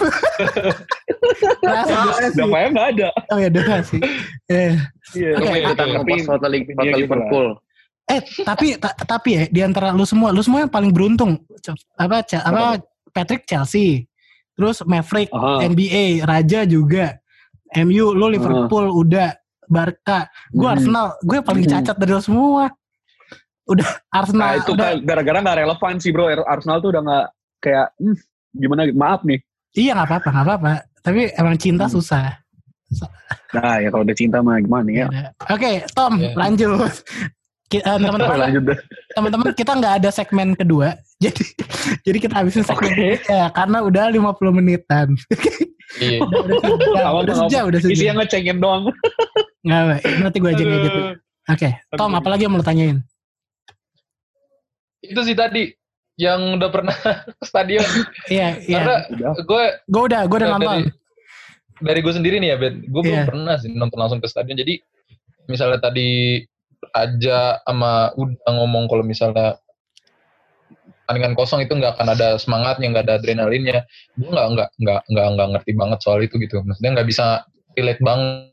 Siapa 2.31 2.57
nggak 2.71 2.87
ada? 2.95 3.09
oh 3.29 3.39
ya 3.39 3.49
durasi 3.49 3.99
eh 4.47 4.75
Iya. 5.09 5.41
Tapi- 5.41 6.21
li- 6.21 6.23
foto 6.23 6.47
Iya, 6.47 6.59
gitu 6.61 7.01
Liverpool. 7.01 7.47
eh 8.07 8.21
tapi 8.41 8.77
ta- 8.77 8.93
tapi 8.95 9.29
ya 9.31 9.43
di 9.49 9.61
antara 9.61 9.89
lu 9.91 10.05
semua 10.05 10.31
lu 10.31 10.41
semua 10.41 10.63
yang 10.63 10.73
paling 10.73 10.89
beruntung 10.89 11.37
apa 11.95 12.25
apa 12.25 12.81
Patrick 13.11 13.45
Chelsea 13.45 14.05
terus 14.53 14.81
Maverick. 14.83 15.29
NBA 15.63 16.23
Raja 16.23 16.63
juga 16.63 17.17
MU 17.75 18.13
lu 18.13 18.27
Liverpool 18.29 18.89
udah 18.95 19.33
Barca 19.69 20.19
gue 20.51 20.65
Hmm. 20.65 20.75
Arsenal 20.75 21.07
gue 21.21 21.39
paling 21.39 21.65
Hmm. 21.65 21.73
cacat 21.79 21.97
dari 21.97 22.13
lu 22.13 22.21
semua 22.21 22.65
udah 23.65 23.89
Arsenal 24.09 24.41
Nah 24.43 24.55
itu 24.57 24.71
udah 24.73 24.89
kan 24.91 25.05
gara-gara 25.05 25.39
nggak 25.39 25.57
relevan 25.59 25.95
sih 25.97 26.11
bro. 26.11 26.25
Arsenal 26.43 26.81
tuh 26.81 26.91
udah 26.91 27.03
nggak 27.05 27.27
kayak 27.61 27.87
hmm, 27.97 28.17
gimana? 28.55 28.83
Maaf 28.91 29.21
nih. 29.23 29.39
iya 29.73 29.93
nggak 29.93 30.09
apa-apa 30.09 30.29
nggak 30.31 30.47
apa-apa 30.49 30.73
tapi 30.99 31.21
emang 31.33 31.55
cinta 31.55 31.85
Hmm. 31.85 31.95
susah 31.95 32.41
Nah 33.49 33.77
ya 33.79 33.89
kalau 33.89 34.01
udah 34.01 34.17
cinta 34.17 34.41
mah 34.41 34.57
gimana 34.57 34.89
ya? 34.89 35.07
Udah. 35.07 35.29
Oke, 35.53 35.85
Tom, 35.93 36.17
Ya. 36.17 36.33
lanjut. 36.35 36.89
Eh, 37.69 37.85
teman-teman, 37.85 38.65
teman-teman 39.13 39.49
kita 39.53 39.77
nggak 39.77 39.95
ada 40.01 40.09
segmen 40.09 40.57
kedua, 40.57 40.97
jadi 41.25 41.45
jadi 42.01 42.19
kita 42.19 42.35
habisin 42.35 42.65
segmen 42.65 42.89
Oke. 42.89 43.21
ya 43.21 43.53
karena 43.53 43.85
udah 43.85 44.09
50 44.09 44.25
menitan. 44.51 45.13
Iya. 46.01 46.17
udah, 46.25 46.41
udah 46.41 46.57
sejam, 46.57 46.97
Apa, 47.05 47.19
udah 47.19 47.35
apa, 47.37 47.43
sejam, 47.45 47.63
udah 47.69 47.79
sejam. 47.79 47.93
Isinya 47.93 48.15
ngecengin 48.19 48.57
doang. 48.57 48.83
Nggak, 49.63 49.83
nanti 50.23 50.39
gue 50.39 50.51
aja 50.51 50.63
ngedit. 50.65 50.95
Oke, 51.49 51.69
Tom, 51.97 52.13
Aduh. 52.13 52.21
apalagi 52.21 52.45
yang 52.45 52.55
mau 52.55 52.63
tanyain? 52.63 53.01
Itu 55.01 55.21
sih 55.25 55.33
tadi 55.33 55.73
yang 56.19 56.59
udah 56.59 56.69
pernah 56.71 56.93
ke 57.41 57.45
stadion. 57.47 57.85
Iya, 58.33 58.59
iya. 58.67 58.77
Karena 58.79 58.97
gue 59.43 59.65
Gue 59.89 60.03
udah, 60.11 60.23
gue 60.27 60.39
udah 60.39 60.49
dari, 60.51 60.55
nonton. 60.61 60.79
dari 61.81 62.01
gue 62.03 62.13
sendiri 62.15 62.37
nih 62.43 62.51
ya, 62.53 62.57
Ben. 62.59 62.75
Gue 62.87 63.03
belum 63.03 63.19
Iya. 63.23 63.27
pernah 63.27 63.55
sih 63.57 63.71
nonton 63.73 63.99
langsung 63.99 64.21
ke 64.21 64.29
stadion. 64.29 64.59
Jadi 64.59 64.83
misalnya 65.49 65.81
tadi 65.81 66.43
aja 66.95 67.59
sama 67.65 68.13
udah 68.15 68.51
ngomong 68.55 68.87
kalau 68.87 69.03
misalnya 69.03 69.59
pertandingan 71.03 71.35
kosong 71.35 71.65
itu 71.65 71.73
nggak 71.73 71.97
akan 71.97 72.09
ada 72.13 72.37
semangatnya, 72.37 72.87
nggak 72.93 73.05
ada 73.09 73.15
adrenalinnya. 73.19 73.79
Gue 74.15 74.29
nggak 74.29 74.47
nggak 74.55 74.69
nggak 74.77 75.01
nggak 75.09 75.27
nggak 75.35 75.49
ngerti 75.57 75.73
banget 75.75 75.99
soal 76.05 76.21
itu 76.21 76.37
gitu. 76.37 76.61
Maksudnya 76.61 77.01
nggak 77.01 77.09
bisa 77.09 77.47
relate 77.79 78.03
banget 78.05 78.53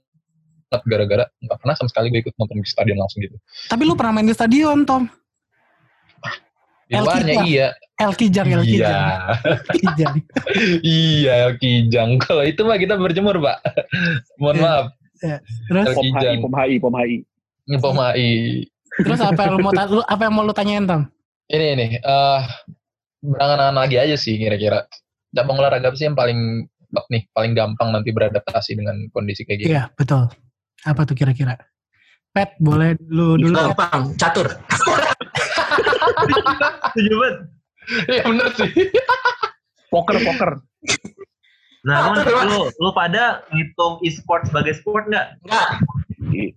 gara-gara 0.84 1.24
nggak 1.40 1.58
pernah 1.58 1.76
sama 1.78 1.88
sekali 1.88 2.10
gue 2.10 2.20
ikut 2.22 2.36
nonton 2.36 2.58
di 2.58 2.68
stadion 2.68 2.98
langsung 2.98 3.22
gitu. 3.22 3.38
Tapi 3.68 3.82
lu 3.82 3.94
pernah 3.94 4.20
main 4.20 4.26
di 4.26 4.34
stadion, 4.34 4.84
Tom? 4.84 5.06
Di 6.86 6.94
luarnya 6.96 7.34
Kijang. 7.36 7.48
iya. 7.48 7.68
El 7.96 8.14
Kijang, 8.14 8.48
El 8.48 8.62
Iya. 8.62 8.68
Kijang. 8.68 9.02
Kijang. 9.74 10.16
iya, 10.86 11.34
El 11.44 11.54
Kijang. 11.58 12.10
Kalau 12.20 12.44
itu 12.44 12.62
mah 12.62 12.78
kita 12.78 12.94
berjemur, 12.94 13.40
Pak. 13.40 13.58
Mohon 14.38 14.54
Iya. 14.54 14.62
maaf. 14.62 14.86
Terus 15.66 15.86
El 15.88 15.96
Kijang. 15.98 16.36
pom 16.42 16.54
HI, 16.54 16.76
pom 16.78 16.94
HI. 16.94 17.16
Pom 17.80 17.98
HI. 17.98 18.30
Terus 18.96 19.20
apa 19.20 19.40
yang 19.42 19.54
lu 19.56 19.64
mau 19.64 19.74
lu- 19.74 20.06
apa 20.08 20.22
yang 20.22 20.34
mau 20.34 20.44
lu 20.44 20.54
tanyain 20.54 20.86
Tom? 20.86 21.10
Ini 21.46 21.66
ini 21.74 21.88
eh 21.96 22.42
berangan-angan 23.20 23.78
lagi 23.80 23.98
aja 23.98 24.16
sih 24.16 24.36
kira-kira. 24.36 24.86
Cabang 25.32 25.58
olahraga 25.58 25.90
apa 25.90 25.98
sih 25.98 26.06
yang 26.06 26.14
paling 26.14 26.70
nih 27.10 27.28
paling 27.30 27.52
gampang 27.52 27.92
nanti 27.92 28.10
beradaptasi 28.10 28.72
dengan 28.74 28.96
kondisi 29.10 29.42
kayak 29.42 29.60
gini? 29.60 29.70
Iya 29.74 29.90
betul. 29.94 30.30
Apa 30.86 31.02
tuh 31.04 31.18
kira-kira? 31.18 31.58
Pet 32.30 32.54
boleh 32.62 32.94
lu 33.10 33.42
dulu. 33.42 33.58
Gampang, 33.58 34.14
catur. 34.22 34.48
Setuju 36.94 37.14
banget. 37.18 37.36
Iya 38.06 38.22
bener 38.30 38.48
sih. 38.54 38.70
Poker 39.90 40.18
poker. 40.22 40.52
Nah, 41.86 42.18
Catur, 42.18 42.26
lu, 42.26 42.42
lu, 42.50 42.62
lu 42.82 42.90
pada 42.98 43.46
ngitung 43.54 44.02
e-sport 44.02 44.50
sebagai 44.50 44.74
sport 44.82 45.06
nggak? 45.06 45.38
Enggak. 45.46 45.70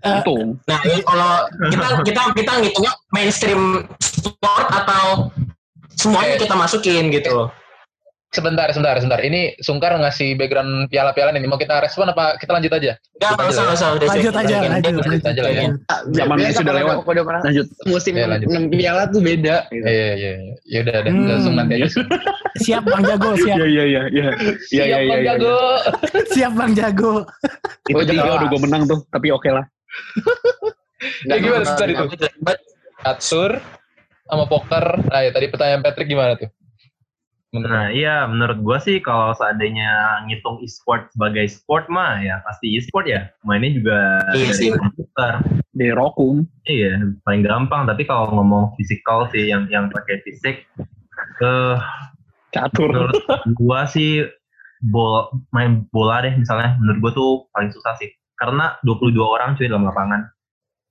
Itu. 0.00 0.56
Nah, 0.64 0.80
ini 0.88 1.00
kalau 1.04 1.32
kita 1.68 1.86
kita 2.00 2.22
kita 2.32 2.52
ngitungnya 2.64 2.92
mainstream 3.12 3.62
sport 4.00 4.66
atau 4.72 5.28
semuanya 6.00 6.40
kita 6.40 6.56
masukin 6.56 7.12
gitu. 7.12 7.52
Sebentar, 8.28 8.68
sebentar, 8.68 8.92
sebentar. 8.94 9.20
Ini 9.20 9.56
Sungkar 9.56 9.96
ngasih 9.96 10.36
background 10.36 10.92
piala-piala 10.92 11.32
ini. 11.32 11.48
Mau 11.48 11.56
kita 11.56 11.80
respon 11.80 12.12
apa 12.12 12.36
kita 12.36 12.52
lanjut 12.52 12.68
aja? 12.70 12.92
Enggak, 13.16 13.30
enggak 13.32 13.48
usah, 13.48 13.62
enggak 13.64 13.72
usah. 13.74 13.88
Udah 13.90 14.06
Lanjut 14.06 14.34
aja, 14.34 14.56
Lanjut. 14.58 14.68
lanjut, 14.68 14.68
Lanjut 14.68 15.00
lanjut. 15.00 15.24
aja 15.24 15.40
lah 15.40 15.50
ya. 15.50 15.62
Zaman 16.12 16.36
Biasa 16.36 16.58
sudah 16.60 16.74
lewat. 16.76 16.94
udah- 16.94 17.06
Udah 17.08 17.22
pernah 17.24 17.42
Lanjut. 17.42 17.66
musim 17.86 18.12
Ya, 18.12 18.26
lanjut. 18.28 18.48
enam 18.52 18.64
piala 18.68 19.02
tuh 19.08 19.20
beda. 19.24 19.56
Gitu. 19.66 19.80
Iya, 19.80 20.08
iya, 20.12 20.32
iya. 20.36 20.54
Ya 20.62 20.78
udah, 20.84 20.94
udah. 21.00 21.12
Hmm. 21.16 21.24
Langsung 21.26 21.54
nanti 21.56 21.72
aja. 21.74 21.88
Siap 22.64 22.84
Bang 22.84 23.02
Jago, 23.02 23.30
siap. 23.38 23.56
Iya 23.56 23.64
iya 23.64 23.84
iya 23.86 24.02
iya. 24.12 24.28
Iya 24.68 24.84
iya 24.84 24.84
Siap, 24.84 24.84
iya. 24.84 25.08
Bang 25.08 25.16
iya. 25.16 25.28
Jago. 25.32 25.56
Siap 26.36 26.52
Bang 26.52 26.72
Jago. 26.76 27.12
Itu 27.88 27.96
Oh, 27.96 28.04
tiga 28.04 28.22
udah 28.28 28.46
gue 28.46 28.60
menang 28.60 28.82
tuh, 28.84 28.98
tapi 29.08 29.26
oke 29.30 29.48
lah. 29.48 29.64
Ya, 31.24 31.38
gimana 31.38 31.62
tadi 31.64 31.94
tuh? 31.94 32.10
Atur 33.00 33.62
sama 34.26 34.44
poker. 34.44 34.98
Nah, 35.06 35.20
ya, 35.22 35.30
tadi 35.30 35.46
pertanyaan 35.46 35.78
Patrick 35.80 36.10
gimana 36.10 36.34
tuh? 36.34 36.50
Menurut 37.48 37.72
Nah, 37.72 37.88
iya 37.88 38.28
menurut 38.28 38.58
gua 38.60 38.76
sih 38.76 39.00
kalau 39.00 39.32
seandainya 39.32 40.20
ngitung 40.28 40.60
e-sport 40.60 41.08
sebagai 41.16 41.48
sport 41.48 41.88
mah 41.88 42.20
ya 42.20 42.44
pasti 42.44 42.76
e-sport 42.76 43.08
ya. 43.08 43.32
Mainnya 43.40 43.72
juga 43.72 43.98
Iya 44.36 44.52
sih. 44.52 44.68
komputer. 44.76 45.32
Di 45.72 45.88
Rokum. 45.88 46.44
Iya, 46.68 47.00
paling 47.24 47.42
gampang. 47.48 47.88
Tapi 47.88 48.04
kalau 48.04 48.28
ngomong 48.36 48.76
fisikal 48.76 49.32
sih 49.32 49.48
yang 49.48 49.64
yang 49.72 49.88
pakai 49.88 50.20
fisik, 50.28 50.68
eh 51.40 51.76
Catur. 52.52 52.92
menurut 52.92 53.16
gua 53.56 53.88
sih 53.88 54.28
bol 54.84 55.32
main 55.50 55.88
bola 55.90 56.22
deh 56.22 56.36
misalnya 56.36 56.76
menurut 56.78 56.98
gua 57.00 57.12
tuh 57.16 57.30
paling 57.56 57.72
susah 57.72 57.96
sih. 57.96 58.12
Karena 58.36 58.76
22 58.84 59.16
orang 59.24 59.56
cuy 59.56 59.72
dalam 59.72 59.88
lapangan. 59.88 60.20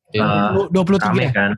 Eh, 0.09 0.49
Lu 0.57 0.73
23 0.73 1.05
rame 1.05 1.23
ya? 1.29 1.31
kan. 1.37 1.51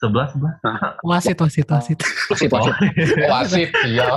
11 0.00 0.32
11. 0.40 1.04
Wasit, 1.08 1.36
wasit, 1.36 1.68
wasit. 1.68 1.98
Wasit 2.32 2.48
wasit. 2.48 2.74
wasit, 3.28 3.70
iya. 3.84 4.08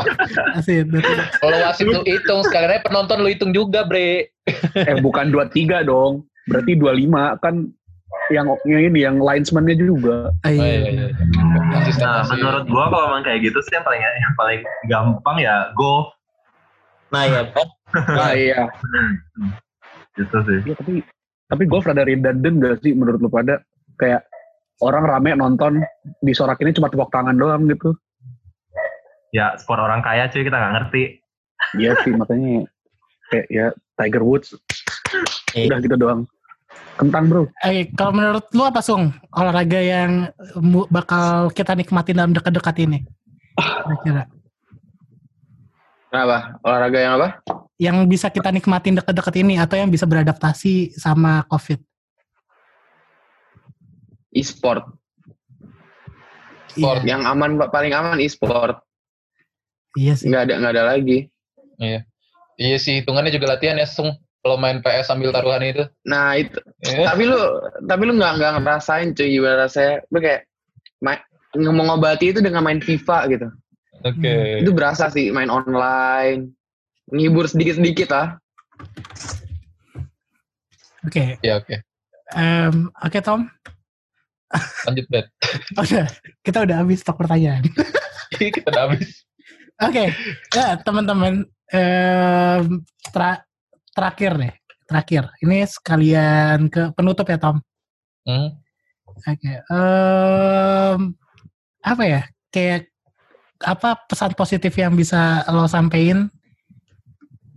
Wasit. 0.55 0.87
betul. 0.87 1.15
Kalau 1.43 1.57
wasit 1.59 1.85
lu 1.91 1.99
hitung, 2.07 2.39
sekalian 2.47 2.71
aja 2.71 2.81
penonton 2.87 3.19
lu 3.19 3.27
hitung 3.27 3.51
juga, 3.51 3.83
Bre. 3.83 4.31
Eh 4.79 4.95
bukan 5.03 5.27
23 5.35 5.83
dong. 5.83 6.23
Berarti 6.47 6.79
25 6.79 7.43
kan 7.43 7.67
yang 8.31 8.47
yang 8.63 8.81
ini 8.87 8.99
yang 9.03 9.15
linesman-nya 9.19 9.75
juga. 9.75 10.31
Ah, 10.47 10.47
Oh, 10.47 10.55
iya, 10.55 10.63
iya, 10.63 10.89
iya. 10.91 11.07
iya. 11.11 11.91
Nah, 11.99 12.23
menurut 12.31 12.63
gua 12.71 12.87
kalau 12.87 13.05
emang 13.11 13.23
kayak 13.27 13.43
gitu 13.43 13.59
sih 13.67 13.75
yang 13.75 13.83
paling 13.83 13.99
yang 13.99 14.35
paling 14.39 14.61
gampang 14.87 15.37
ya 15.43 15.55
golf 15.75 16.15
Nah, 17.13 17.29
ya. 17.29 17.41
Ah 17.93 18.33
iya. 18.33 18.65
gitu 20.17 20.37
sih. 20.49 20.59
Iya 20.65 20.75
tapi 20.79 20.93
tapi 21.45 21.63
golf 21.69 21.85
rada 21.85 22.01
redundant 22.01 22.57
gak 22.57 22.81
sih 22.81 22.97
menurut 22.97 23.21
lu 23.21 23.29
pada 23.29 23.61
kayak 24.01 24.25
orang 24.83 25.07
rame 25.07 25.31
nonton 25.39 25.79
disorak 26.19 26.59
ini 26.61 26.75
cuma 26.75 26.91
tepuk 26.91 27.09
tangan 27.09 27.35
doang 27.39 27.65
gitu. 27.71 27.95
Ya 29.33 29.55
sport 29.57 29.81
orang 29.81 30.03
kaya 30.03 30.27
cuy 30.29 30.43
kita 30.43 30.59
nggak 30.59 30.73
ngerti. 30.77 31.03
Iya 31.79 31.95
sih 32.03 32.11
makanya 32.13 32.67
kayak 33.31 33.47
ya 33.49 33.65
Tiger 33.97 34.21
Woods 34.21 34.53
Iya. 35.53 35.69
udah 35.73 35.79
gitu 35.81 35.95
doang. 35.97 36.21
Kentang 36.97 37.25
bro. 37.29 37.43
Eh, 37.65 37.89
kalau 37.93 38.13
menurut 38.13 38.45
lu 38.53 38.65
apa 38.65 38.81
Sung? 38.81 39.13
Olahraga 39.33 39.81
yang 39.81 40.29
bakal 40.89 41.49
kita 41.53 41.73
nikmatin 41.73 42.17
dalam 42.17 42.33
dekat-dekat 42.33 42.75
ini? 42.85 43.01
Kira-kira. 43.57 44.29
Kenapa? 46.13 46.37
Olahraga 46.61 46.99
yang 47.01 47.13
apa? 47.17 47.41
Yang 47.81 47.97
bisa 48.05 48.27
kita 48.29 48.53
nikmatin 48.53 48.97
dekat-dekat 49.01 49.33
ini 49.41 49.57
atau 49.57 49.73
yang 49.77 49.89
bisa 49.89 50.05
beradaptasi 50.05 50.93
sama 50.93 51.41
COVID? 51.49 51.81
E-sport. 54.33 54.83
Sport. 56.73 57.01
Iya, 57.05 57.17
Yang 57.17 57.21
aman 57.29 57.51
paling 57.69 57.93
aman 57.93 58.17
e-sport. 58.19 58.81
iya 59.93 60.17
sih. 60.17 60.25
Nggak 60.29 60.41
ada 60.49 60.53
nggak 60.57 60.73
ada 60.73 60.83
lagi. 60.97 61.29
Iya. 61.77 62.01
Iya 62.57 62.77
sih, 62.77 63.01
hitungannya 63.01 63.33
juga 63.33 63.57
latihan 63.57 63.77
ya, 63.77 63.85
Sung. 63.89 64.13
Kalau 64.43 64.59
main 64.59 64.83
PS 64.83 65.07
sambil 65.07 65.31
taruhan 65.31 65.63
itu. 65.63 65.87
Nah 66.03 66.35
itu. 66.35 66.59
Iya. 66.83 67.15
tapi 67.15 67.23
lu 67.31 67.39
tapi 67.87 68.03
lu 68.03 68.13
nggak 68.19 68.33
nggak 68.43 68.51
ngerasain 68.59 69.15
cuy 69.15 69.31
gimana 69.31 69.55
rasanya. 69.63 70.03
Lu 70.11 70.19
kayak 70.19 70.43
main, 70.99 71.23
ngobati 71.55 72.35
itu 72.35 72.43
dengan 72.43 72.59
main 72.67 72.83
FIFA 72.83 73.17
gitu. 73.31 73.47
Oke. 74.03 74.59
Itu 74.59 74.75
berasa 74.75 75.07
sih 75.07 75.31
main 75.31 75.47
online. 75.47 76.51
Ngibur 77.07 77.47
sedikit-sedikit 77.47 78.11
lah. 78.11 78.27
Oke. 81.07 81.39
Iya, 81.39 81.63
oke. 81.63 81.75
Em, 82.35 82.91
Oke 82.99 83.19
Tom. 83.23 83.47
Lanjut, 84.85 85.05
Bet. 85.09 85.25
Udah. 85.81 86.07
Kita 86.45 86.57
udah 86.63 86.75
habis 86.83 87.01
stok 87.01 87.17
pertanyaan. 87.23 87.63
Kita 88.33 88.69
udah 88.69 88.83
habis. 88.89 89.25
Oke, 89.81 90.13
ya 90.53 90.77
teman-teman, 90.79 91.43
em, 91.73 92.63
tra- 93.09 93.41
terakhir 93.91 94.31
deh, 94.37 94.53
terakhir. 94.85 95.23
Ini 95.41 95.65
sekalian 95.65 96.69
ke 96.69 96.93
penutup 96.93 97.25
ya 97.25 97.41
Tom. 97.41 97.57
Hmm. 98.23 98.53
Oke, 99.17 99.53
em, 99.65 100.99
apa 101.81 102.03
ya? 102.05 102.21
Kayak 102.53 102.93
apa 103.63 103.97
pesan 104.05 104.37
positif 104.37 104.71
yang 104.77 104.93
bisa 104.93 105.41
lo 105.49 105.65
sampein? 105.65 106.29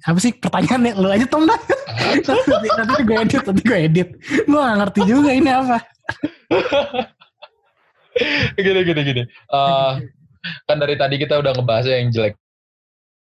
Apa 0.07 0.19
sih 0.23 0.33
pertanyaannya? 0.33 0.97
Lo 0.97 1.13
aja 1.13 1.27
Tom 1.29 1.45
dah. 1.45 1.61
nanti, 2.27 2.69
nanti 2.73 3.03
gue 3.05 3.17
edit, 3.19 3.43
nanti 3.45 3.63
gue 3.63 3.79
edit. 3.79 4.09
Gue 4.47 4.61
gak 4.61 4.77
ngerti 4.81 5.01
juga 5.05 5.31
ini 5.35 5.51
apa. 5.53 5.79
gini, 8.57 8.81
gini, 8.83 9.01
gini. 9.03 9.23
Eh, 9.27 9.93
kan 10.65 10.77
dari 10.79 10.95
tadi 10.95 11.15
kita 11.19 11.39
udah 11.39 11.53
ngebahas 11.55 11.87
yang 11.91 12.11
jelek 12.11 12.35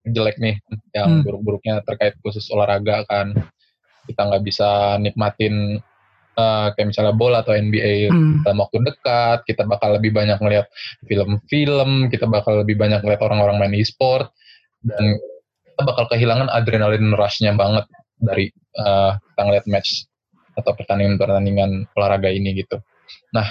jelek 0.03 0.35
nih 0.41 0.55
yang 0.91 1.07
Hmm. 1.07 1.21
buruk-buruknya 1.23 1.79
terkait 1.87 2.19
khusus 2.19 2.43
olahraga 2.51 3.07
kan 3.07 3.31
kita 4.03 4.19
nggak 4.19 4.43
bisa 4.43 4.99
nikmatin 4.99 5.79
eh, 6.33 6.67
kayak 6.73 6.87
misalnya 6.91 7.13
bola 7.13 7.45
atau 7.45 7.53
NBA 7.53 8.09
Hmm. 8.09 8.41
dalam 8.43 8.59
waktu 8.59 8.83
dekat 8.83 9.45
kita 9.47 9.63
bakal 9.63 9.95
lebih 9.95 10.11
banyak 10.11 10.35
ngeliat 10.41 10.67
film-film 11.07 12.09
kita 12.09 12.25
bakal 12.27 12.65
lebih 12.65 12.75
banyak 12.75 12.99
ngeliat 12.99 13.21
orang-orang 13.21 13.61
main 13.61 13.73
e-sport 13.77 14.33
dan 14.83 15.15
kita 15.63 15.81
bakal 15.85 16.05
kehilangan 16.11 16.49
adrenalin 16.51 17.13
rushnya 17.13 17.53
banget 17.55 17.85
dari 18.19 18.49
eh, 18.73 19.11
kita 19.15 19.41
ngeliat 19.45 19.65
match 19.69 20.09
atau 20.57 20.71
pertandingan-pertandingan 20.77 21.89
olahraga 21.97 22.29
ini 22.29 22.63
gitu 22.63 22.81
nah 23.33 23.47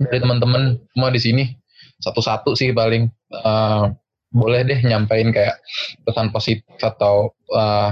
dari 0.00 0.20
teman-teman 0.20 0.80
semua 0.92 1.10
di 1.12 1.20
sini 1.20 1.44
satu-satu 2.00 2.56
sih 2.56 2.72
paling 2.72 3.08
eh, 3.32 3.84
boleh 4.30 4.60
deh 4.62 4.80
nyampein 4.86 5.34
kayak 5.34 5.60
pesan 6.06 6.32
positif 6.32 6.78
atau 6.80 7.34
eh, 7.52 7.90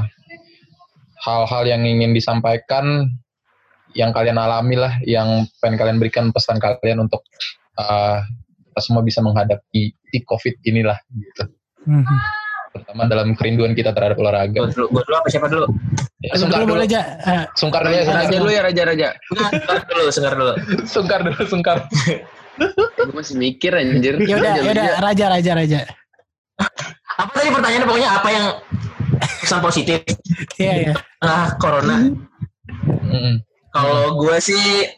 hal-hal 1.25 1.63
yang 1.67 1.83
ingin 1.85 2.15
disampaikan 2.15 3.11
yang 3.97 4.15
kalian 4.15 4.39
alami 4.39 4.77
lah 4.79 4.95
yang 5.05 5.49
pengen 5.59 5.77
kalian 5.81 5.99
berikan 5.99 6.31
pesan 6.33 6.57
kalian 6.61 7.05
untuk 7.05 7.21
eh, 7.77 8.19
kita 8.73 8.81
semua 8.81 9.03
bisa 9.05 9.21
menghadapi 9.21 9.93
covid 10.25 10.57
inilah 10.65 10.97
gitu 11.13 11.53
Hmm. 11.89 12.05
Terutama 12.69 13.03
dalam 13.07 13.29
kerinduan 13.35 13.73
kita 13.73 13.91
terhadap 13.91 14.17
olahraga 14.17 14.61
Gue 14.61 14.73
dulu, 14.73 14.87
gua 14.93 15.03
dulu 15.05 15.17
apa 15.17 15.29
siapa 15.29 15.47
dulu? 15.49 15.67
ya, 16.21 16.33
sungkar 16.35 16.61
dulu 16.63 16.81
aja. 16.83 17.01
Eh, 17.23 17.45
sungkar 17.55 17.81
dulu 17.83 17.95
ya 17.95 18.03
Raja, 18.03 18.11
sungkar 18.11 18.39
dulu 18.39 18.51
ya 18.51 18.63
raja 18.63 18.83
raja. 18.85 19.09
Enggak, 19.31 19.51
sebentar 19.55 19.85
dulu, 19.87 20.09
sebentar 20.11 20.33
dulu. 20.35 20.53
sungkar 20.85 21.21
dulu 21.25 21.41
sungkar 21.47 21.77
Gue 22.99 23.15
masih 23.15 23.35
mikir 23.39 23.71
anjir. 23.71 24.19
ya 24.19 24.35
udah, 24.35 24.51
Raja, 24.51 24.61
ya 24.61 24.71
udah, 24.75 24.87
raja. 24.99 24.99
raja, 24.99 25.25
raja, 25.31 25.53
raja. 25.55 25.81
Apa 27.15 27.31
tadi 27.33 27.49
pertanyaannya 27.51 27.87
pokoknya 27.87 28.11
apa 28.11 28.29
yang 28.31 28.47
pesan 29.39 29.61
positif 29.63 30.01
Iya, 30.59 30.73
iya. 30.83 30.95
ah 31.23 31.55
corona? 31.57 32.11
Mm-mm. 33.07 33.39
Kalau 33.71 34.19
gue 34.19 34.37
sih 34.39 34.91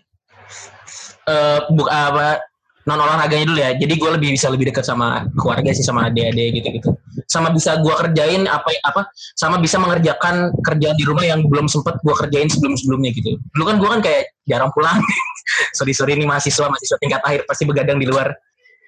eh 1.23 1.59
buk 1.71 1.87
apa 1.87 2.41
non 2.89 2.97
olahraganya 2.97 3.45
dulu 3.45 3.61
ya. 3.61 3.77
Jadi 3.77 3.93
gue 3.93 4.11
lebih 4.16 4.29
bisa 4.35 4.49
lebih 4.49 4.73
dekat 4.73 4.83
sama 4.83 5.29
keluarga 5.37 5.68
sih 5.71 5.85
sama 5.85 6.09
adik-adik 6.09 6.57
gitu-gitu. 6.57 6.91
Sama 7.31 7.55
bisa 7.55 7.78
gua 7.78 7.95
kerjain 8.03 8.43
apa 8.51 8.74
apa 8.83 9.07
sama 9.39 9.62
bisa 9.62 9.78
mengerjakan 9.78 10.51
kerjaan 10.66 10.99
di 10.99 11.07
rumah 11.07 11.22
yang 11.22 11.47
belum 11.47 11.70
sempet 11.70 12.03
gua 12.03 12.18
kerjain 12.18 12.51
sebelum 12.51 12.74
sebelumnya 12.74 13.14
gitu. 13.14 13.39
Dulu 13.55 13.64
kan 13.70 13.76
gua 13.78 13.89
kan 13.95 14.01
kayak 14.03 14.35
jarang 14.51 14.74
pulang. 14.74 14.99
Sorry 15.78 15.91
sorry 15.91 16.14
ini 16.14 16.31
mahasiswa 16.31 16.62
mahasiswa 16.70 16.99
tingkat 17.03 17.22
akhir 17.26 17.43
pasti 17.43 17.66
begadang 17.66 17.99
di 17.99 18.07
luar. 18.07 18.35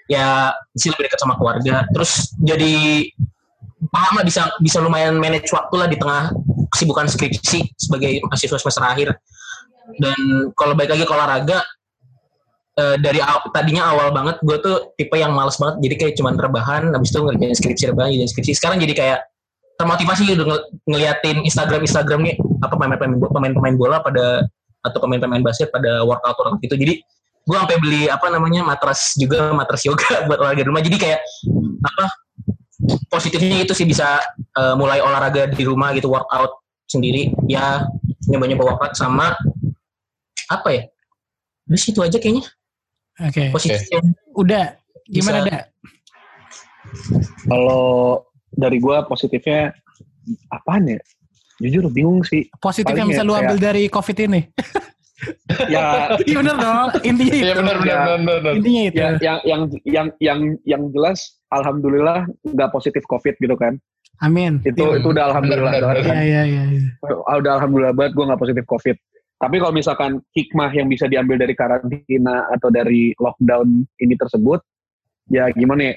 Ya 0.06 0.54
sih 0.78 0.90
lebih 0.94 1.10
dekat 1.10 1.18
sama 1.18 1.34
keluarga. 1.34 1.86
Terus 1.90 2.34
jadi 2.38 3.02
paham 3.90 4.22
lah 4.22 4.24
bisa 4.26 4.46
bisa 4.62 4.78
lumayan 4.78 5.18
manage 5.18 5.50
waktu 5.50 5.74
lah 5.74 5.88
di 5.90 5.98
tengah 5.98 6.30
kesibukan 6.70 7.10
skripsi 7.10 7.74
sebagai 7.74 8.22
mahasiswa 8.26 8.58
semester 8.62 8.84
akhir. 8.86 9.08
Dan 9.98 10.54
kalau 10.54 10.78
balik 10.78 10.94
lagi 10.94 11.02
ke 11.02 11.12
olahraga 11.12 11.58
eh, 12.78 12.96
dari 13.00 13.20
aw- 13.20 13.50
tadinya 13.52 13.92
awal 13.92 14.12
banget 14.12 14.40
gue 14.40 14.56
tuh 14.60 14.76
tipe 14.96 15.16
yang 15.16 15.36
males 15.36 15.60
banget 15.60 15.76
jadi 15.84 15.94
kayak 16.00 16.14
cuman 16.16 16.34
rebahan 16.40 16.82
habis 16.92 17.12
itu 17.12 17.20
ngerjain 17.20 17.56
skripsi 17.56 17.84
rebahan 17.92 18.08
ngerjain 18.12 18.30
skripsi. 18.32 18.52
Sekarang 18.56 18.78
jadi 18.80 18.94
kayak 18.96 19.20
termotivasi 19.76 20.22
gitu 20.28 20.44
ng- 20.46 20.66
ngeliatin 20.88 21.42
Instagram 21.44 21.82
Instagramnya 21.84 22.38
apa 22.62 22.74
pemain-pemain 22.76 23.18
pemain-pemain 23.18 23.76
bola 23.76 23.98
pada 24.00 24.46
atau 24.82 24.98
pemain-pemain 24.98 25.42
basket 25.42 25.70
pada 25.70 26.02
workout 26.06 26.36
workout 26.38 26.60
gitu. 26.62 26.74
Jadi 26.78 27.02
gue 27.42 27.56
sampai 27.58 27.78
beli 27.82 28.06
apa 28.06 28.30
namanya 28.30 28.62
matras 28.62 29.18
juga 29.18 29.50
matras 29.50 29.82
yoga 29.82 30.22
buat 30.30 30.38
olahraga 30.38 30.62
di 30.62 30.68
rumah. 30.68 30.82
Jadi 30.84 30.96
kayak 30.96 31.20
apa 31.82 32.04
positifnya 33.10 33.62
itu 33.62 33.74
sih 33.74 33.86
bisa 33.86 34.22
eh, 34.58 34.74
mulai 34.78 35.02
olahraga 35.02 35.50
di 35.50 35.64
rumah 35.66 35.92
gitu 35.92 36.08
workout 36.08 36.62
sendiri. 36.86 37.34
Ya 37.50 37.86
nyoba-nyoba 38.30 38.76
workout 38.76 38.94
sama 38.94 39.34
apa 40.50 40.68
ya 40.68 40.82
di 41.62 41.78
situ 41.80 42.02
aja 42.04 42.18
kayaknya 42.20 42.44
Oke. 43.18 43.50
positifnya 43.50 44.00
Udah. 44.32 44.64
Gimana 45.04 45.38
Bisa. 45.40 45.48
dah? 45.50 45.62
Kalau 47.44 47.84
dari 48.50 48.78
gua 48.78 49.04
positifnya 49.04 49.72
apaan 50.48 50.88
ya? 50.88 51.00
Jujur 51.58 51.86
bingung 51.88 52.22
sih. 52.22 52.48
Positif 52.58 52.90
Paling 52.90 52.98
yang 52.98 53.08
bisa 53.10 53.22
ya 53.22 53.26
lu 53.26 53.32
kayak- 53.32 53.42
ambil 53.44 53.58
dari 53.60 53.82
COVID 53.86 54.16
ini. 54.24 54.40
Ya 55.70 55.84
Iya 56.26 56.36
bener 56.36 56.56
dong. 56.56 56.88
Intinya 57.02 57.32
itu. 57.32 57.44
Iya 57.44 57.54
benar 57.54 57.76
benar 57.78 57.86
Ya. 57.86 57.98
benar 58.18 58.38
benar. 58.40 58.52
Intinya 58.56 58.82
itu. 58.82 58.96
ya 58.98 59.08
yang 59.20 59.36
yang 59.42 59.62
yang 59.84 60.06
yang 60.18 60.40
yang 60.64 60.82
jelas 60.90 61.18
alhamdulillah 61.50 62.24
nggak 62.42 62.70
positif 62.70 63.02
covid 63.06 63.34
gitu 63.36 63.54
kan. 63.54 63.78
Amin. 64.18 64.62
Itu 64.62 64.82
Iya, 64.86 65.02
itu 65.02 65.08
udah 65.10 65.24
alhamdulillah 65.30 65.72
benar, 65.72 65.94
benar. 65.98 66.14
Iya 66.14 66.42
iya 66.42 66.62
iya. 66.68 66.80
Ah, 67.26 67.36
udah 67.38 67.52
alhamdulillah 67.58 67.90
banget 67.92 68.12
gue 68.14 68.24
nggak 68.26 68.40
positif 68.40 68.64
covid. 68.66 68.96
Tapi 69.42 69.58
kalau 69.58 69.74
misalkan 69.74 70.22
hikmah 70.38 70.70
yang 70.70 70.86
bisa 70.86 71.10
diambil 71.10 71.34
dari 71.34 71.58
karantina 71.58 72.46
atau 72.54 72.70
dari 72.70 73.10
lockdown 73.18 73.82
ini 73.98 74.14
tersebut, 74.14 74.62
ya 75.34 75.50
gimana 75.50 75.90
ya? 75.90 75.94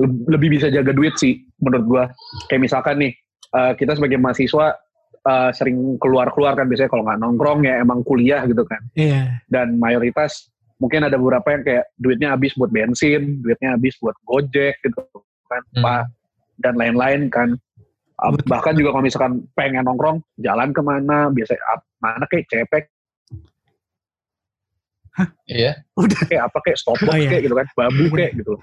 Leb- 0.00 0.24
Lebih 0.24 0.48
bisa 0.56 0.72
jaga 0.72 0.96
duit 0.96 1.12
sih 1.20 1.44
menurut 1.60 1.84
gua. 1.84 2.04
Kayak 2.48 2.64
misalkan 2.64 2.96
nih, 3.04 3.12
eh, 3.52 3.72
kita 3.76 3.92
sebagai 3.92 4.16
mahasiswa 4.16 4.72
eh, 5.18 5.50
sering 5.52 6.00
keluar-keluar 6.00 6.56
kan 6.56 6.64
biasanya 6.64 6.88
kalau 6.88 7.04
nggak 7.04 7.20
nongkrong 7.20 7.60
ya 7.68 7.84
emang 7.84 8.00
kuliah 8.00 8.40
gitu 8.48 8.64
kan. 8.64 8.80
Iya. 8.96 9.44
Dan 9.52 9.76
mayoritas 9.76 10.48
mungkin 10.80 11.04
ada 11.04 11.20
beberapa 11.20 11.44
yang 11.52 11.62
kayak 11.66 11.84
duitnya 12.00 12.32
habis 12.32 12.56
buat 12.56 12.72
bensin, 12.72 13.42
duitnya 13.44 13.76
habis 13.76 13.98
buat 14.00 14.16
gojek 14.24 14.80
gitu 14.80 15.02
kan, 15.50 15.62
Hmm. 15.76 16.06
Dan 16.56 16.74
lain-lain 16.80 17.28
kan. 17.28 17.58
Uh, 18.18 18.34
Betul. 18.34 18.50
bahkan 18.50 18.74
juga 18.74 18.90
kalau 18.90 19.04
misalkan 19.06 19.32
pengen 19.54 19.86
nongkrong, 19.86 20.18
jalan 20.42 20.74
ke 20.74 20.82
mana, 20.82 21.30
biasa 21.30 21.54
up, 21.70 21.86
mana 22.02 22.26
kayak 22.26 22.50
cepek, 22.50 22.84
Iya. 25.46 25.72
kayak 26.30 26.42
apa 26.50 26.58
kayak 26.62 26.78
stopwatch 26.78 27.10
Oh, 27.10 27.18
iya. 27.18 27.30
kayak 27.30 27.42
gitu 27.46 27.54
kan, 27.58 27.66
babu 27.74 28.04
kayak 28.14 28.32
gitu. 28.38 28.54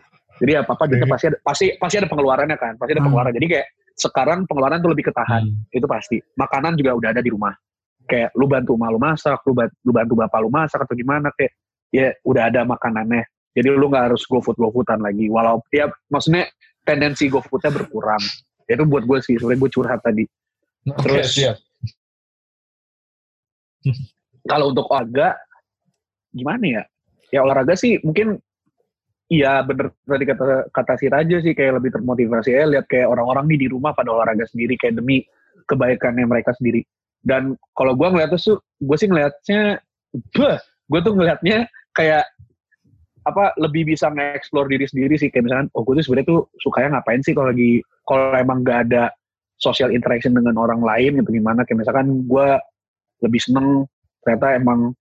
Jadi 0.44 0.52
apa 0.60 0.72
apa 0.76 0.84
duitnya 0.88 1.08
pasti 1.08 1.26
ada 1.32 1.38
pasti 1.40 1.66
pasti 1.80 1.96
ada 2.00 2.08
pengeluarannya 2.12 2.58
kan, 2.60 2.74
pasti 2.76 2.92
ada 2.92 3.00
Hmm. 3.00 3.08
pengeluaran. 3.12 3.32
Jadi 3.36 3.48
kayak 3.48 3.68
sekarang 3.96 4.40
pengeluaran 4.44 4.80
tuh 4.84 4.92
lebih 4.92 5.06
ketahan, 5.08 5.44
Hmm. 5.48 5.64
itu 5.72 5.88
pasti. 5.88 6.18
Makanan 6.36 6.76
juga 6.76 6.92
udah 7.00 7.10
ada 7.16 7.22
di 7.24 7.32
rumah. 7.32 7.56
Kayak 8.06 8.36
lu 8.36 8.46
bantu 8.52 8.76
emak 8.76 8.90
lu 8.92 9.00
masak, 9.00 9.40
lu 9.48 9.54
bantu, 9.56 9.76
lu 9.88 9.92
bantu 9.96 10.14
bapak 10.20 10.40
lu 10.44 10.50
masak 10.52 10.80
atau 10.84 10.96
gimana 10.96 11.32
kayak 11.36 11.52
ya 11.96 12.12
udah 12.28 12.44
ada 12.52 12.62
makanannya. 12.68 13.24
Jadi 13.56 13.68
lu 13.72 13.88
nggak 13.88 14.12
harus 14.12 14.28
go 14.28 14.44
food 14.44 14.60
go 14.60 14.68
foodan 14.72 15.00
lagi. 15.00 15.32
Walau 15.32 15.64
ya 15.72 15.88
maksudnya 16.12 16.44
tendensi 16.84 17.32
go 17.32 17.40
foodnya 17.40 17.72
berkurang. 17.72 18.20
Itu 18.66 18.84
buat 18.90 19.06
gue 19.06 19.20
sih, 19.22 19.38
sebenarnya 19.38 19.62
gue 19.62 19.72
curhat 19.72 20.00
tadi. 20.02 20.24
Terus- 21.02 21.34
siap. 21.34 21.58
kalau 24.50 24.74
untuk 24.74 24.90
olahraga 24.90 25.38
gimana 26.34 26.66
ya 26.66 26.84
ya 27.34 27.40
olahraga 27.46 27.74
sih 27.78 27.98
mungkin 28.02 28.38
iya 29.30 29.66
bener 29.66 29.94
tadi 30.06 30.26
kata 30.26 30.70
kata 30.70 30.94
si 31.02 31.06
Raja 31.10 31.38
sih 31.42 31.54
kayak 31.58 31.82
lebih 31.82 31.92
termotivasi 31.98 32.54
ya 32.54 32.64
lihat 32.70 32.86
kayak 32.86 33.10
orang-orang 33.10 33.50
nih 33.50 33.66
di 33.66 33.68
rumah 33.74 33.94
pada 33.98 34.14
olahraga 34.14 34.46
sendiri 34.46 34.78
kayak 34.78 35.02
demi 35.02 35.26
kebaikannya 35.66 36.26
mereka 36.30 36.54
sendiri 36.58 36.86
dan 37.26 37.58
kalau 37.74 37.98
gue 37.98 38.06
ngeliatnya 38.06 38.38
tuh 38.38 38.62
gue 38.62 38.98
sih 38.98 39.10
ngeliatnya 39.10 39.82
gue 40.90 41.00
tuh 41.02 41.14
ngeliatnya 41.18 41.66
kayak 41.98 42.26
apa 43.26 43.58
lebih 43.58 43.90
bisa 43.90 44.14
nge-explore 44.14 44.70
diri 44.70 44.86
sendiri 44.86 45.18
sih 45.18 45.34
kayak 45.34 45.50
misalkan 45.50 45.68
oh 45.74 45.82
gue 45.82 45.98
tuh 45.98 46.06
sebenarnya 46.06 46.30
tuh 46.30 46.42
sukanya 46.62 47.02
ngapain 47.02 47.26
sih 47.26 47.34
kalau 47.34 47.50
lagi 47.50 47.82
kalau 48.06 48.38
emang 48.38 48.62
gak 48.62 48.90
ada 48.90 49.12
social 49.58 49.90
interaction 49.92 50.38
dengan 50.38 50.56
orang 50.62 50.82
lain 50.86 51.20
gitu 51.22 51.42
gimana? 51.42 51.66
Kayak 51.66 51.86
misalkan 51.86 52.26
gue 52.26 52.48
lebih 53.26 53.42
seneng 53.42 53.90
ternyata 54.22 54.58
emang 54.58 54.94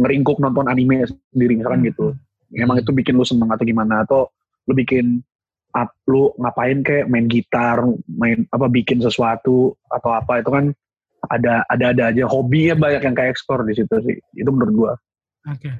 ngeringkuk 0.00 0.38
nonton 0.40 0.66
anime 0.70 1.04
sendiri 1.06 1.58
misalkan 1.58 1.82
gitu. 1.84 2.06
Emang 2.52 2.80
itu 2.80 2.92
bikin 2.92 3.16
lu 3.16 3.24
seneng 3.24 3.48
atau 3.50 3.64
gimana? 3.64 4.04
Atau 4.04 4.28
lu 4.68 4.72
bikin 4.76 5.20
up, 5.72 5.90
lu 6.04 6.30
ngapain 6.36 6.84
kayak 6.84 7.08
main 7.08 7.26
gitar 7.26 7.80
main 8.12 8.44
apa 8.52 8.68
bikin 8.68 9.00
sesuatu 9.00 9.72
atau 9.88 10.10
apa? 10.12 10.44
Itu 10.44 10.50
kan 10.52 10.64
ada 11.32 11.64
ada 11.72 11.96
ada 11.96 12.02
aja. 12.12 12.28
Hobinya 12.28 12.76
banyak 12.76 13.02
yang 13.02 13.16
kayak 13.16 13.32
ekspor 13.32 13.64
di 13.64 13.74
situ 13.76 13.94
sih. 14.04 14.16
Itu 14.36 14.52
menurut 14.52 14.74
gua. 14.74 14.92
Oke. 15.48 15.72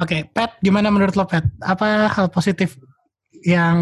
Oke, 0.00 0.24
Pat, 0.32 0.56
gimana 0.64 0.88
menurut 0.88 1.12
lo, 1.12 1.28
Pat? 1.28 1.44
Apa 1.60 2.08
hal 2.08 2.32
positif 2.32 2.80
yang 3.42 3.76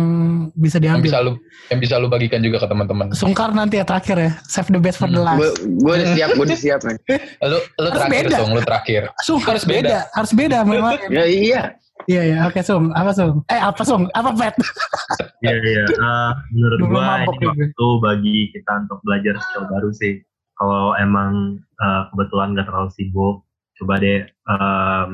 bisa 0.54 0.76
Yang 0.76 0.84
diambil? 0.84 1.04
bisa 1.04 1.18
lu 1.20 1.32
yang 1.68 1.80
bisa 1.80 1.94
lu 1.96 2.06
bagikan 2.06 2.40
juga 2.40 2.62
ke 2.62 2.68
teman-teman. 2.68 3.10
Sungkar 3.10 3.50
nanti 3.50 3.76
ya 3.76 3.84
terakhir 3.84 4.16
ya. 4.16 4.30
Save 4.44 4.70
the 4.70 4.78
best 4.78 4.96
for 4.96 5.06
the 5.06 5.18
last. 5.18 5.36
Gue 5.36 5.50
gue 5.78 5.92
udah 5.94 6.08
siap, 6.12 6.28
gue 6.32 6.44
udah 6.44 6.58
siap 6.58 6.80
men. 6.82 6.96
Lu 7.42 7.58
lu 7.58 7.58
Harus 7.84 7.92
terakhir 7.98 8.24
beda. 8.24 8.36
dong, 8.38 8.50
lu 8.52 8.62
terakhir. 8.62 9.02
Sungkar 9.20 9.52
harus 9.52 9.66
beda. 9.66 9.82
beda. 9.82 9.98
Harus 10.12 10.32
beda 10.32 10.58
memang. 10.62 10.94
Ya 11.10 11.24
iya. 11.24 11.62
Iya, 12.06 12.22
iya. 12.24 12.38
Oke, 12.46 12.62
Sung. 12.62 12.88
Apa, 12.94 13.10
Sung? 13.10 13.42
Eh, 13.46 13.58
apa, 13.58 13.82
Sung? 13.82 14.06
Apa, 14.10 14.30
Pat? 14.32 14.54
Iya 15.44 15.54
iya. 15.60 15.84
Eh, 15.84 16.30
menurut 16.50 16.78
mabok 16.88 17.34
ini 17.36 17.42
juga. 17.42 17.50
waktu 17.58 17.86
bagi 18.00 18.36
kita 18.50 18.72
untuk 18.86 18.98
belajar 19.02 19.34
skill 19.38 19.64
baru 19.66 19.90
sih. 19.92 20.14
Kalau 20.54 20.94
emang 20.96 21.32
eh, 21.58 22.02
kebetulan 22.08 22.54
nggak 22.54 22.66
terlalu 22.66 22.90
sibuk, 22.90 23.36
coba 23.76 23.94
deh 23.98 24.22
em, 24.24 25.10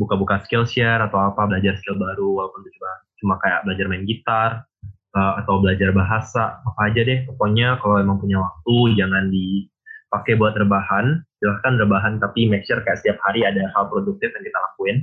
buka-buka 0.00 0.40
Skillshare 0.48 1.04
atau 1.04 1.20
apa 1.20 1.44
belajar 1.44 1.76
skill 1.76 2.00
baru 2.00 2.40
walaupun 2.40 2.64
itu 2.64 2.72
cuma 2.80 2.92
cuma 3.20 3.34
kayak 3.44 3.68
belajar 3.68 3.84
main 3.84 4.08
gitar 4.08 4.64
eh, 5.12 5.32
atau 5.44 5.60
belajar 5.60 5.92
bahasa 5.92 6.64
apa 6.64 6.80
aja 6.88 7.04
deh. 7.04 7.28
Pokoknya 7.28 7.76
kalau 7.84 8.00
emang 8.00 8.16
punya 8.16 8.40
waktu 8.40 8.96
jangan 8.96 9.28
dipakai 9.28 10.40
buat 10.40 10.56
rebahan. 10.56 11.20
Silahkan 11.36 11.76
rebahan 11.76 12.16
tapi 12.16 12.48
make 12.48 12.64
sure 12.64 12.80
kayak 12.80 13.04
setiap 13.04 13.20
hari 13.28 13.44
ada 13.44 13.68
hal 13.76 13.92
produktif 13.92 14.32
yang 14.32 14.44
kita 14.48 14.58
lakuin. 14.72 14.96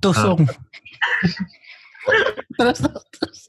Tuh. 0.00 0.16
Sung. 0.16 0.40
terus, 2.56 2.80
terus. 3.12 3.40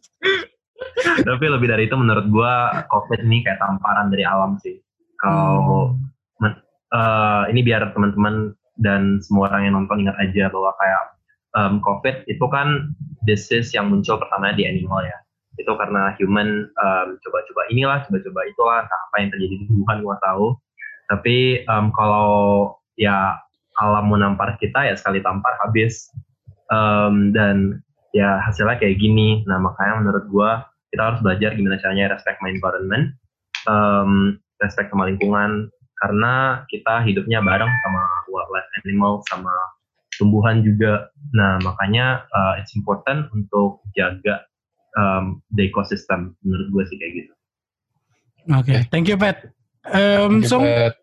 Tapi 1.23 1.45
lebih 1.47 1.71
dari 1.71 1.87
itu 1.87 1.95
menurut 1.95 2.27
gua 2.27 2.83
COVID 2.91 3.23
ini 3.23 3.47
kayak 3.47 3.63
tamparan 3.63 4.11
dari 4.11 4.27
alam 4.27 4.59
sih. 4.59 4.75
Kalau 5.15 5.95
Hmm. 6.41 6.57
eh, 6.91 7.43
ini 7.53 7.61
biar 7.63 7.95
teman-teman 7.95 8.51
dan 8.81 9.21
semua 9.21 9.47
orang 9.53 9.69
yang 9.69 9.75
nonton 9.77 10.03
ingat 10.03 10.17
aja 10.17 10.49
bahwa 10.49 10.73
kayak 10.81 11.03
em, 11.55 11.73
COVID 11.79 12.15
itu 12.27 12.45
kan 12.49 12.91
disease 13.23 13.71
yang 13.77 13.93
muncul 13.93 14.17
pertama 14.17 14.51
di 14.57 14.65
animal 14.65 15.05
ya. 15.05 15.17
Itu 15.61 15.77
karena 15.77 16.17
human 16.17 16.67
em, 16.67 17.07
coba-coba 17.21 17.61
inilah, 17.69 18.03
coba-coba 18.09 18.41
itulah, 18.49 18.81
apa 18.89 19.15
yang 19.21 19.29
terjadi 19.29 19.55
di 19.61 19.65
Wuhan 19.77 20.01
gua 20.01 20.17
tahu. 20.25 20.57
Tapi 21.07 21.63
em, 21.63 21.85
kalau 21.93 22.29
ya 22.97 23.37
alam 23.79 24.11
menampar 24.11 24.57
kita 24.59 24.89
ya 24.89 24.97
sekali 24.97 25.21
tampar 25.21 25.55
habis. 25.61 26.09
Em, 26.73 27.29
dan 27.35 27.79
ya 28.11 28.41
hasilnya 28.43 28.81
kayak 28.81 28.97
gini. 28.97 29.45
Nah 29.45 29.61
makanya 29.61 30.01
menurut 30.01 30.25
gua 30.33 30.49
kita 30.91 31.13
harus 31.13 31.19
belajar 31.23 31.55
gimana 31.55 31.79
caranya 31.79 32.11
respect 32.11 32.43
my 32.43 32.51
environment, 32.51 33.15
em, 33.69 34.35
respect 34.59 34.91
sama 34.91 35.07
lingkungan, 35.07 35.71
karena 36.03 36.65
kita 36.67 37.05
hidupnya 37.07 37.39
bareng 37.39 37.71
sama 37.87 38.03
wildlife 38.31 38.67
animal, 38.81 39.19
sama 39.27 39.51
tumbuhan 40.15 40.63
juga. 40.63 41.11
Nah 41.35 41.59
makanya 41.61 42.23
uh, 42.31 42.53
it's 42.57 42.73
important 42.73 43.27
untuk 43.35 43.83
jaga 43.93 44.47
um, 44.95 45.43
the 45.55 45.67
ecosystem 45.67 46.35
menurut 46.41 46.67
gue 46.71 46.83
sih 46.91 46.97
kayak 46.99 47.13
gitu. 47.23 47.33
Oke, 48.57 48.75
thank 48.89 49.05
you, 49.05 49.17
Pat. 49.19 49.53
Em, 49.85 50.41
Gitu, 50.41 50.49
Sung, 50.49 50.65
Pat. 50.65 50.97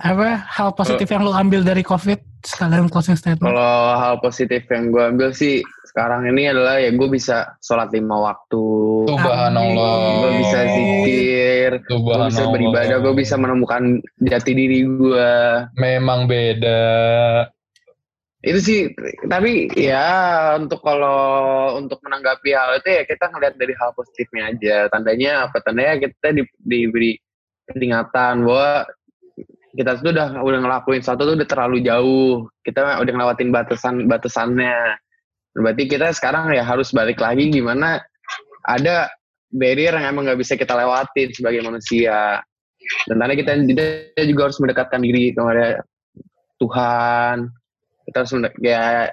Apa 0.00 0.48
hal 0.48 0.72
positif 0.72 1.12
yang 1.12 1.28
lu 1.28 1.32
ambil 1.36 1.60
dari 1.60 1.84
COVID 1.84 2.40
sekalian 2.40 2.88
closing 2.88 3.20
statement? 3.20 3.52
Kalau 3.52 4.00
hal 4.00 4.16
positif 4.24 4.64
yang 4.72 4.88
gue 4.88 5.04
ambil 5.12 5.30
sih 5.36 5.60
sekarang 5.84 6.24
ini 6.24 6.48
adalah 6.48 6.80
ya 6.80 6.88
gue 6.88 7.08
bisa 7.12 7.60
sholat 7.60 7.92
lima 7.92 8.16
waktu. 8.32 8.64
Subhanallah. 9.12 9.92
Gue 10.24 10.32
bisa 10.40 10.58
zikir, 10.72 11.70
gue 11.84 12.16
bisa 12.32 12.42
beribadah, 12.48 12.96
gue 13.04 13.14
bisa 13.14 13.34
menemukan 13.36 14.00
jati 14.24 14.52
diri 14.56 14.88
gue. 14.88 15.32
Memang 15.76 16.24
beda. 16.24 16.80
Itu 18.40 18.56
sih, 18.56 18.88
tapi 19.28 19.68
ya 19.76 20.56
untuk 20.56 20.80
kalau 20.80 21.76
untuk 21.76 22.00
menanggapi 22.00 22.56
hal 22.56 22.80
itu 22.80 22.88
ya 22.88 23.02
kita 23.04 23.28
ngeliat 23.28 23.52
dari 23.60 23.76
hal 23.76 23.92
positifnya 23.92 24.48
aja. 24.48 24.88
Tandanya 24.88 25.44
apa? 25.44 25.60
Tandanya 25.60 26.00
kita 26.00 26.32
di, 26.32 26.48
diberi 26.64 27.20
peringatan 27.68 28.48
bahwa 28.48 28.88
kita 29.74 30.02
tuh 30.02 30.10
udah 30.10 30.42
udah 30.42 30.60
ngelakuin 30.66 31.02
satu 31.02 31.22
tuh 31.26 31.34
udah 31.38 31.48
terlalu 31.48 31.78
jauh. 31.86 32.50
Kita 32.66 32.98
udah 32.98 33.12
ngelewatin 33.12 33.50
batasan 33.54 33.94
batasannya. 34.10 34.98
Berarti 35.54 35.84
kita 35.86 36.14
sekarang 36.14 36.54
ya 36.54 36.62
harus 36.62 36.94
balik 36.94 37.18
lagi 37.18 37.50
gimana 37.50 37.98
ada 38.66 39.10
barrier 39.50 39.94
yang 39.98 40.14
emang 40.14 40.30
nggak 40.30 40.40
bisa 40.40 40.54
kita 40.54 40.74
lewatin 40.74 41.30
sebagai 41.34 41.62
manusia. 41.66 42.42
Dan 43.06 43.22
tadi 43.22 43.34
kita, 43.38 43.50
kita 43.66 43.84
juga 44.26 44.50
harus 44.50 44.58
mendekatkan 44.58 45.00
diri 45.02 45.30
kepada 45.34 45.84
Tuhan. 46.58 47.36
Kita 48.08 48.16
harus 48.24 48.32
mendek, 48.34 48.54
ya 48.62 49.10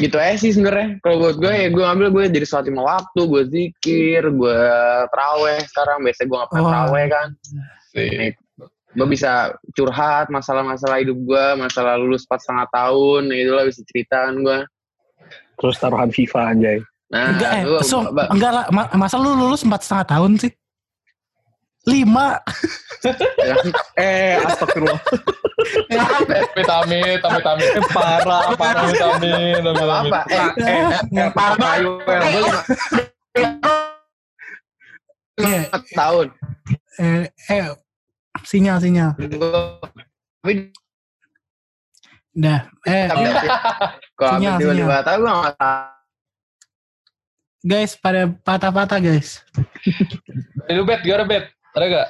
gitu 0.00 0.16
aja 0.16 0.36
sih 0.38 0.54
sebenarnya. 0.54 0.98
Kalau 1.02 1.16
buat 1.20 1.36
gue 1.42 1.52
ya 1.52 1.68
gue 1.70 1.84
ambil 1.84 2.08
gue 2.14 2.24
jadi 2.30 2.46
sholat 2.46 2.70
lima 2.70 2.82
waktu, 2.86 3.20
gue 3.26 3.42
zikir, 3.50 4.22
gue 4.30 4.60
teraweh 5.10 5.60
sekarang. 5.66 5.98
Biasanya 6.06 6.26
gue 6.28 6.38
nggak 6.38 6.50
pernah 6.50 6.62
Wah. 6.62 6.70
teraweh 6.70 7.04
kan. 7.10 7.28
Sih. 7.90 8.34
Gue 8.92 9.08
bisa 9.08 9.56
curhat 9.72 10.28
masalah-masalah 10.28 11.00
hidup 11.00 11.16
gue, 11.16 11.46
masalah 11.56 11.96
lulus 11.96 12.28
empat 12.28 12.44
setengah 12.44 12.68
tahun, 12.68 13.22
ya 13.32 13.38
itulah 13.40 13.64
bisa 13.64 13.80
ceritakan 13.88 14.34
gue. 14.44 14.58
Terus 15.56 15.76
taruhan 15.80 16.10
FIFA 16.12 16.40
anjay. 16.52 16.78
Nah, 17.08 17.28
enggak 17.32 17.50
eh, 17.52 17.62
gua- 17.64 17.84
so, 17.84 17.96
enggak 18.08 18.52
lah, 18.52 18.64
ma- 18.68 18.92
masa 18.96 19.16
lu 19.16 19.32
lulus 19.32 19.64
empat 19.64 19.80
setengah 19.84 20.06
tahun 20.08 20.30
sih? 20.36 20.52
Lima. 21.82 22.38
Eh, 23.98 24.38
astagfirullah. 24.38 25.00
Vitamin, 26.54 27.18
amit 27.18 27.42
amit. 27.42 27.68
parah, 27.90 28.54
parah. 28.54 28.86
Vitamin, 28.86 29.60
Gak 29.66 29.82
apa-apa. 29.82 30.20
amit. 30.30 30.62
Eh, 30.62 30.68
eh, 30.68 31.26
eh, 31.26 31.30
Parah. 31.34 31.72
ayo, 31.74 31.90
gue 31.98 32.16
lima 35.42 35.78
tahun. 35.90 36.26
eh, 37.00 37.24
eh, 37.50 37.66
sinyal 38.40 38.78
sinyal. 38.78 39.12
Dah, 42.32 42.64
eh 42.88 43.04
tapi 43.06 43.28
kalau 44.16 44.32
Sinyal, 44.40 44.56
tahu 44.56 44.64
gue 44.64 44.84
nggak 44.88 45.04
tahu. 45.04 45.20
guys 47.62 47.92
pada 47.94 48.26
patah-patah 48.40 48.98
guys. 48.98 49.44
Lu 50.66 50.82
bet, 50.82 51.04
gimana 51.04 51.28
bet? 51.28 51.44
Ada 51.76 51.86
gak? 51.86 52.08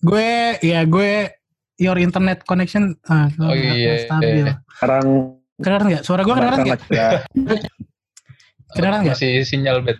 Gue 0.00 0.30
ya 0.62 0.86
gue 0.86 1.34
your 1.76 1.98
internet 1.98 2.46
connection 2.46 2.94
ah, 3.04 3.26
Oh, 3.36 3.50
iya, 3.50 3.74
nggak 3.74 3.98
stabil. 4.06 4.34
iya. 4.40 4.52
Sekarang 4.72 5.06
Kedengeran 5.60 5.86
nggak? 5.92 6.02
Suara 6.06 6.22
gue 6.24 6.32
kedengeran 6.32 6.58
nggak? 6.64 6.80
ya, 6.88 7.08
Kedengeran 8.72 8.98
nggak? 9.04 9.16
Masih 9.18 9.34
sinyal 9.44 9.76
bet. 9.84 9.98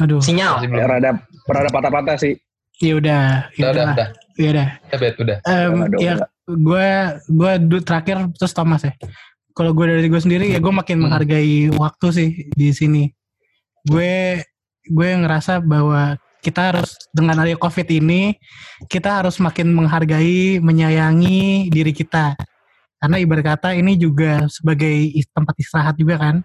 Aduh. 0.00 0.22
Sinyal. 0.22 0.62
Masih 0.62 0.68
belum. 0.70 0.86
rada 0.88 1.10
rada 1.44 1.68
patah-patah 1.68 2.16
sih. 2.16 2.38
Ya 2.80 2.96
udah, 2.96 3.52
ya 3.60 3.74
Udah, 3.76 3.92
udah, 3.92 4.08
udah, 4.40 4.50
udah. 4.56 4.68
ya 4.88 4.96
bet, 4.96 5.14
udah. 5.20 5.36
Udah, 5.44 6.00
ya 6.00 6.14
gue 6.48 6.88
gue 7.28 7.80
terakhir 7.84 8.16
terus 8.34 8.56
Thomas 8.56 8.82
ya. 8.82 8.94
Kalau 9.52 9.76
gue 9.76 9.84
dari 9.84 10.08
gue 10.08 10.20
sendiri 10.20 10.46
ya 10.50 10.58
gue 10.58 10.72
makin 10.72 10.96
Hmm. 10.98 11.04
menghargai 11.10 11.68
waktu 11.76 12.06
sih 12.10 12.30
di 12.56 12.72
sini. 12.72 13.12
Gue 13.84 14.40
gue 14.88 15.08
ngerasa 15.20 15.60
bahwa 15.60 16.16
kita 16.40 16.72
harus 16.72 16.96
dengan 17.12 17.44
adanya 17.44 17.60
covid 17.60 17.84
ini 17.92 18.32
kita 18.88 19.20
harus 19.20 19.36
makin 19.36 19.76
menghargai, 19.76 20.56
menyayangi 20.64 21.68
diri 21.68 21.92
kita. 21.92 22.32
Karena 23.00 23.16
ibarat 23.20 23.44
kata 23.56 23.76
ini 23.76 23.96
juga 23.96 24.44
sebagai 24.48 24.92
tempat 25.32 25.54
istirahat 25.60 25.96
juga 25.96 26.16
kan. 26.20 26.36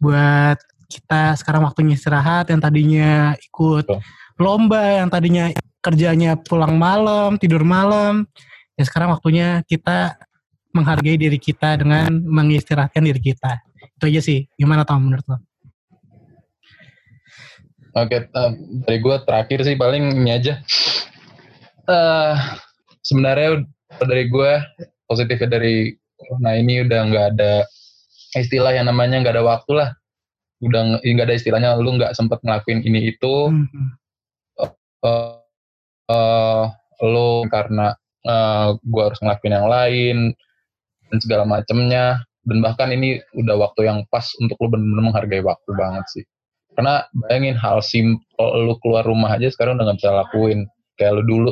Buat 0.00 0.60
kita 0.86 1.34
sekarang 1.40 1.66
waktunya 1.66 1.96
istirahat 1.96 2.48
yang 2.52 2.60
tadinya 2.60 3.34
ikut 3.40 3.84
lomba, 4.36 5.02
yang 5.02 5.08
tadinya 5.08 5.48
kerjanya 5.86 6.34
pulang 6.34 6.74
malam, 6.74 7.38
tidur 7.38 7.62
malam, 7.62 8.26
ya 8.74 8.82
sekarang 8.82 9.14
waktunya 9.14 9.62
kita 9.70 10.18
menghargai 10.74 11.14
diri 11.14 11.38
kita 11.38 11.78
dengan 11.78 12.10
mengistirahatkan 12.26 13.06
diri 13.06 13.22
kita. 13.22 13.62
Itu 13.96 14.10
aja 14.10 14.20
sih. 14.20 14.44
Gimana 14.58 14.82
Tom 14.82 15.06
menurut 15.06 15.24
lo? 15.30 15.38
Oke, 17.96 18.28
eh, 18.28 18.50
dari 18.84 18.98
gue 19.00 19.16
terakhir 19.24 19.64
sih 19.64 19.78
paling 19.78 20.20
ini 20.20 20.30
aja. 20.34 20.60
eh 21.86 22.34
sebenarnya 23.06 23.62
dari 24.02 24.26
gue 24.26 24.52
positifnya 25.06 25.54
dari 25.54 25.94
nah 26.42 26.58
ini 26.58 26.82
udah 26.82 27.00
nggak 27.06 27.26
ada 27.38 27.62
istilah 28.34 28.74
yang 28.74 28.90
namanya 28.90 29.22
nggak 29.22 29.38
ada 29.38 29.46
waktu 29.46 29.72
lah. 29.72 29.90
Udah 30.60 30.98
nggak 30.98 31.26
ada 31.30 31.38
istilahnya 31.38 31.78
lu 31.78 31.94
nggak 31.94 32.12
sempet 32.12 32.42
ngelakuin 32.42 32.82
ini 32.84 33.14
itu. 33.14 33.34
Hmm. 33.54 33.94
eh 35.06 35.45
eh, 36.10 36.64
lu 37.04 37.44
karena 37.50 37.94
eh, 38.26 38.68
gue 38.78 39.02
harus 39.02 39.20
ngelakuin 39.22 39.54
yang 39.54 39.68
lain 39.68 40.16
dan 41.10 41.18
segala 41.22 41.44
macemnya 41.46 42.26
dan 42.46 42.58
bahkan 42.62 42.88
ini 42.94 43.18
udah 43.34 43.58
waktu 43.58 43.90
yang 43.90 44.06
pas 44.10 44.26
untuk 44.38 44.54
lu 44.62 44.70
benar-benar 44.70 45.04
menghargai 45.10 45.42
waktu 45.42 45.70
banget 45.74 46.04
sih 46.14 46.24
karena 46.76 47.08
bayangin 47.14 47.56
hal 47.56 47.80
simpel 47.80 48.48
lu 48.62 48.76
keluar 48.84 49.02
rumah 49.02 49.34
aja 49.34 49.48
sekarang 49.50 49.80
udah 49.80 49.90
nggak 49.90 49.98
bisa 49.98 50.12
lakuin 50.12 50.60
kayak 51.00 51.18
lu 51.18 51.22
dulu 51.24 51.50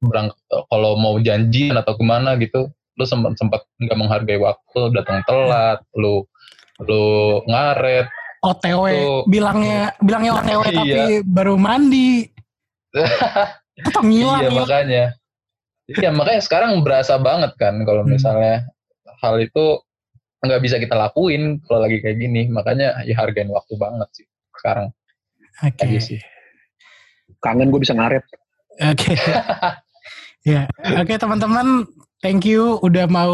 berang 0.00 0.32
kalau 0.72 0.96
mau 0.96 1.20
janjian 1.20 1.76
atau 1.76 1.94
ke 1.96 2.04
mana 2.04 2.36
gitu 2.40 2.68
lu 2.98 3.04
sempat 3.08 3.36
sempat 3.40 3.64
nggak 3.80 3.96
menghargai 3.96 4.40
waktu 4.40 4.80
datang 4.92 5.24
telat 5.24 5.80
lu 5.96 6.24
lu 6.84 7.04
ngaret 7.48 8.08
OTW 8.40 8.84
Tuh. 8.88 9.22
bilangnya 9.28 9.92
bilangnya 10.00 10.32
OTW 10.40 10.60
Iya. 10.68 10.76
tapi 10.80 11.00
baru 11.28 11.54
mandi. 11.60 12.24
Atau 13.84 14.02
ngilang 14.02 14.40
iya 14.40 14.50
makanya 14.50 15.04
iya 15.88 16.10
makanya 16.10 16.40
sekarang 16.40 16.80
berasa 16.80 17.16
banget 17.16 17.52
kan 17.56 17.80
kalau 17.82 18.02
Hmm. 18.02 18.12
misalnya 18.12 18.66
hal 19.18 19.36
itu 19.36 19.80
nggak 20.40 20.60
bisa 20.60 20.76
kita 20.76 20.94
lakuin 20.94 21.60
kalau 21.62 21.84
lagi 21.84 22.00
kayak 22.00 22.16
gini 22.16 22.48
makanya 22.48 23.00
ya 23.02 23.12
hargain 23.14 23.48
waktu 23.48 23.74
banget 23.74 24.08
sih 24.12 24.26
sekarang 24.54 24.88
Oke. 25.60 25.84
aja 25.84 26.00
sih 26.00 26.20
Kangen 27.38 27.68
gue 27.68 27.80
bisa 27.80 27.96
ngaret. 27.96 28.20
Oke. 28.82 29.16
ya. 30.50 30.68
Oke 30.94 31.16
teman-teman, 31.16 31.88
thank 32.20 32.44
you 32.44 32.76
udah 32.80 33.06
mau 33.06 33.32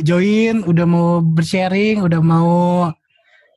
join, 0.00 0.62
udah 0.64 0.82
mau 0.82 1.08
bersharing, 1.20 2.02
udah 2.02 2.18
mau 2.18 2.50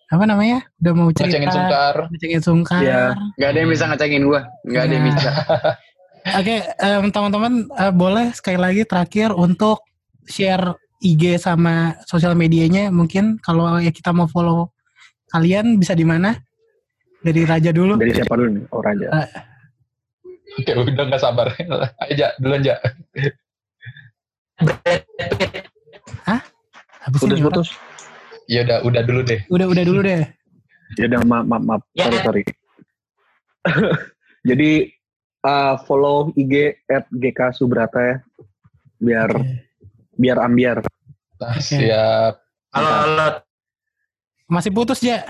apa 0.08 0.24
namanya? 0.24 0.62
Udah 0.78 0.94
mau 0.94 1.10
cerita. 1.10 1.34
ngecengin 1.34 1.50
sungkar 1.50 1.96
Ngecengin 2.06 2.42
sungkar. 2.44 2.82
Iya. 2.82 3.02
Gak 3.34 3.50
ada 3.50 3.58
yang 3.58 3.72
bisa 3.72 3.84
ngecengin 3.88 4.24
gue. 4.24 4.42
Gak 4.70 4.82
ada 4.84 4.94
yang 4.94 5.02
Nah. 5.02 5.10
bisa. 5.10 5.30
Oke, 6.24 6.56
em, 6.80 7.04
teman-teman 7.12 7.54
eh, 7.70 7.92
boleh 7.92 8.32
sekali 8.32 8.56
lagi 8.56 8.88
terakhir 8.88 9.36
untuk 9.36 9.84
share 10.24 10.72
IG 11.04 11.36
sama 11.36 12.00
sosial 12.08 12.32
medianya 12.32 12.88
mungkin 12.88 13.36
kalau 13.38 13.76
ya 13.76 13.92
kita 13.92 14.16
mau 14.16 14.24
follow 14.26 14.72
kalian 15.28 15.76
bisa 15.76 15.92
di 15.92 16.08
mana? 16.08 16.40
Dari 17.20 17.44
Raja 17.44 17.72
dulu. 17.72 17.96
Dari 17.96 18.12
siapa 18.14 18.36
dulu 18.36 18.50
nih? 18.52 18.64
Oh, 18.72 18.80
Raja. 18.80 19.08
Oke, 20.54 20.72
udah 20.72 21.04
nggak 21.08 21.20
sabar 21.20 21.48
aja 22.08 22.32
duluan 22.38 22.62
aja 22.62 22.76
Habis 27.04 27.20
ini 27.20 27.36
orang- 27.36 27.52
Putus-putus. 27.52 27.68
ya 28.48 28.64
udah 28.64 28.78
udah 28.84 29.02
dulu 29.04 29.22
deh 29.24 29.40
Udah 29.50 29.66
udah 29.68 29.84
dulu 29.84 30.00
deh. 30.04 30.24
Ya 30.96 31.04
udah 31.10 31.20
maaf 31.26 31.44
maaf, 31.48 31.64
maaf. 31.66 31.82
Ya. 31.98 32.06
sorry 32.06 32.20
sorry. 32.22 32.44
Jadi 34.50 34.93
uh, 35.44 35.76
follow 35.86 36.32
IG 36.34 36.80
at 36.90 37.06
GK 37.12 37.54
Subrata 37.54 38.00
ya. 38.00 38.18
Biar 39.04 39.30
biar 40.16 40.38
ambiar. 40.40 40.80
nah, 41.42 41.60
siap 41.60 42.40
Halo, 42.74 42.90
halo, 42.90 43.28
Masih 44.50 44.74
putus 44.74 45.04
ya? 45.06 45.22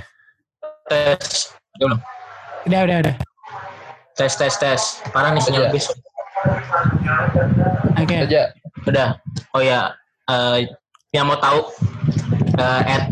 tes, 0.88 1.52
Udah 2.64 2.81
udah 2.88 2.98
udah. 3.03 3.15
tes, 4.15 4.31
tes, 4.35 4.53
tes. 4.56 4.81
Parah 5.11 5.35
nih 5.35 5.44
sinyal 5.44 5.68
bis. 5.72 5.91
Oke. 7.99 8.15
aja 8.27 8.52
Udah. 8.88 9.19
Oh 9.56 9.64
ya, 9.64 9.95
eh, 10.27 10.68
yang 11.15 11.27
mau 11.27 11.40
tahu, 11.40 11.68
eh, 12.60 12.81
at 12.88 13.03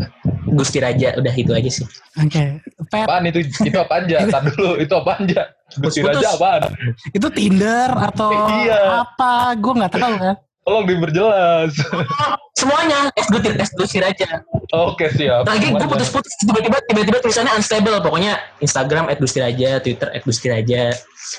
Gusti 0.52 0.80
Raja. 0.80 1.16
Udah 1.16 1.32
itu 1.32 1.52
aja 1.52 1.70
sih. 1.70 1.86
Oke. 2.20 2.60
Pet, 2.92 3.04
Apaan 3.08 3.28
itu? 3.28 3.40
Itu 3.64 3.78
apa 3.80 4.04
aja? 4.04 4.16
Tar 4.32 4.42
dulu, 4.52 4.80
itu 4.80 4.94
apa 4.96 5.12
aja? 5.20 5.42
Gusir 5.78 6.02
Putus-putus. 6.04 6.20
aja 6.20 6.28
apaan? 6.36 6.62
itu 7.10 7.26
Tinder 7.32 7.88
atau 7.88 8.30
Iya. 8.60 9.06
apa? 9.06 9.54
Gue 9.56 9.72
nggak 9.78 9.92
tahu 9.94 10.14
kan. 10.18 10.36
Tolong 10.62 10.86
diperjelas. 10.86 11.74
Semuanya 12.60 13.10
es 13.18 13.26
gusir 13.74 13.98
aja. 13.98 14.46
Oke, 14.70 15.10
siap. 15.10 15.42
Lagi 15.42 15.66
gue 15.68 15.82
putus-putus 15.82 16.32
tiba-tiba 16.38 16.78
tiba-tiba 16.86 17.18
tulisannya 17.18 17.50
unstable. 17.56 17.98
Pokoknya 17.98 18.38
Instagram 18.60 19.10
@dustiraja, 19.18 19.82
Twitter 19.82 20.08
@dustiraja, 20.22 20.94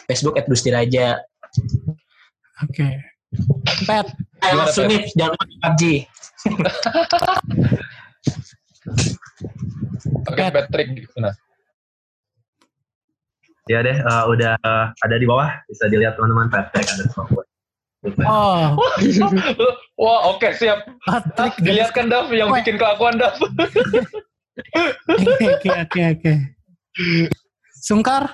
Facebook 0.06 0.36
@dustiraja. 0.44 1.24
Oke. 2.62 3.00
Pet, 3.88 4.08
I 4.44 4.46
Gimana, 4.46 4.60
love 4.60 4.68
Pet? 4.68 4.76
Sunif, 4.76 5.04
jangan 5.16 5.32
lupa 5.34 5.46
di 5.48 5.56
PUBG. 5.58 5.82
Oke, 10.30 10.44
Pet. 10.44 10.54
Patrick. 10.54 10.90
Nah, 11.16 11.34
Ya 13.72 13.80
deh, 13.80 13.96
eh, 13.96 14.24
udah 14.28 14.60
eh, 14.60 14.86
ada 15.08 15.16
di 15.16 15.24
bawah. 15.24 15.48
Bisa 15.72 15.88
dilihat 15.88 16.20
teman-teman 16.20 16.52
Patrick 16.52 16.84
underscore. 16.84 17.48
oh, 18.28 18.76
Wah, 20.04 20.20
oke, 20.36 20.52
siap. 20.60 20.84
Patrick. 21.08 21.56
Dilihatkan 21.64 22.12
Dav 22.12 22.28
yang 22.36 22.52
Wah. 22.52 22.60
bikin 22.60 22.76
kelakuan 22.76 23.16
Dav. 23.16 23.40
Oke, 25.08 25.48
oke, 25.48 25.70
oke, 25.88 26.02
oke. 26.20 26.34
Sungkar, 27.80 28.30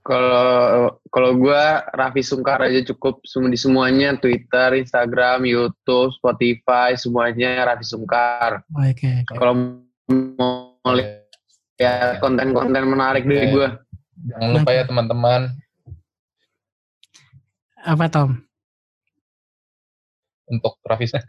Kalau 0.00 0.96
kalau 1.12 1.36
gue 1.36 1.64
Raffi 1.92 2.24
Sungkar 2.24 2.56
aja 2.64 2.80
cukup 2.88 3.20
semua 3.28 3.52
di 3.52 3.60
semuanya 3.60 4.16
Twitter, 4.16 4.80
Instagram, 4.80 5.44
YouTube, 5.44 6.12
Spotify 6.16 6.96
semuanya 6.96 7.68
Raffi 7.68 7.84
Sungkar. 7.84 8.64
oke, 8.72 9.10
oke. 9.24 9.34
Kalau 9.36 9.52
mau 10.40 10.94
lihat 10.96 11.19
konten-konten 12.20 12.84
menarik 12.84 13.24
dari 13.24 13.48
gue. 13.50 13.68
Jangan 14.20 14.48
lupa 14.52 14.70
ya 14.76 14.84
teman-teman 14.84 15.48
Apa 17.80 18.04
Tom? 18.12 18.36
untuk 20.50 20.76
Rafisnya. 20.82 21.22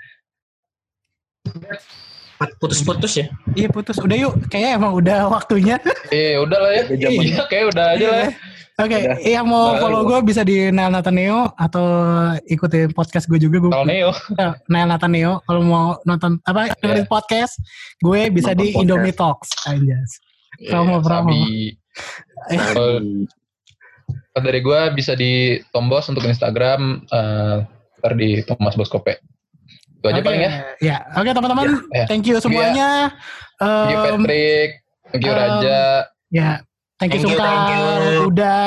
Putus-putus 2.58 3.22
ya. 3.22 3.26
Iya 3.54 3.70
putus. 3.70 4.02
Udah 4.02 4.18
yuk. 4.18 4.34
Kayaknya 4.50 4.72
emang 4.82 4.94
udah 4.98 5.30
waktunya. 5.30 5.78
Eh, 6.10 6.42
udah 6.42 6.58
lah 6.58 6.72
ya. 6.74 6.84
Udah 6.90 6.98
zaman. 6.98 7.24
Iya, 7.24 7.42
kayak 7.46 7.66
udah 7.70 7.86
aja 7.96 8.08
lah 8.10 8.20
ya. 8.26 8.30
Oke, 8.82 8.98
Udah. 8.98 9.18
yang 9.22 9.46
mau 9.46 9.78
follow 9.78 10.02
gue 10.10 10.20
bisa 10.26 10.42
di 10.42 10.74
Nail 10.74 10.90
Nataneo 10.90 11.54
atau 11.54 11.86
ikutin 12.50 12.98
podcast 12.98 13.30
gue 13.30 13.38
juga 13.38 13.62
gue 13.62 13.70
Kalau 13.70 13.86
Neo, 13.86 14.10
Nail 14.74 14.88
Nataneo 14.90 15.38
kalau 15.46 15.62
mau 15.62 15.88
nonton 16.02 16.42
apa 16.50 16.74
dengerin 16.82 17.06
podcast 17.06 17.62
gue 18.02 18.32
bisa 18.34 18.56
Nonton 18.56 18.64
di 18.64 18.68
podcast. 18.74 18.82
Indomie 18.82 19.14
Talks 19.14 19.50
anjas. 19.70 20.12
Promo, 20.70 20.98
eh, 20.98 21.02
promo. 21.02 21.32
Sabi. 21.32 21.44
Eh, 22.50 22.60
Kalau 24.32 24.44
dari 24.44 24.60
gue 24.60 24.80
bisa 24.96 25.14
di 25.14 25.60
Tombos 25.70 26.08
untuk 26.08 26.24
Instagram, 26.24 27.04
eh, 27.04 27.58
ntar 28.00 28.14
di 28.16 28.42
Thomas 28.44 28.76
Boskope. 28.76 29.20
Itu 30.02 30.06
aja 30.08 30.18
Oke, 30.18 30.26
paling 30.26 30.42
ya. 30.42 30.52
Ya, 30.82 30.98
oke 31.14 31.30
teman-teman, 31.30 31.68
Ya, 31.94 32.02
ya. 32.02 32.06
thank 32.10 32.26
you 32.26 32.42
semuanya. 32.42 33.14
Thank 33.62 33.92
you 33.94 34.00
Patrick, 34.02 34.70
thank 35.14 35.22
you 35.22 35.34
um, 35.34 35.38
Raja. 35.38 35.82
Ya, 36.34 36.50
thank 36.98 37.14
you 37.14 37.22
Thank 37.22 37.30
you, 37.30 37.38
Sungkar. 37.38 37.46
thank 37.46 37.66
you. 37.70 37.86
Udah 38.34 38.64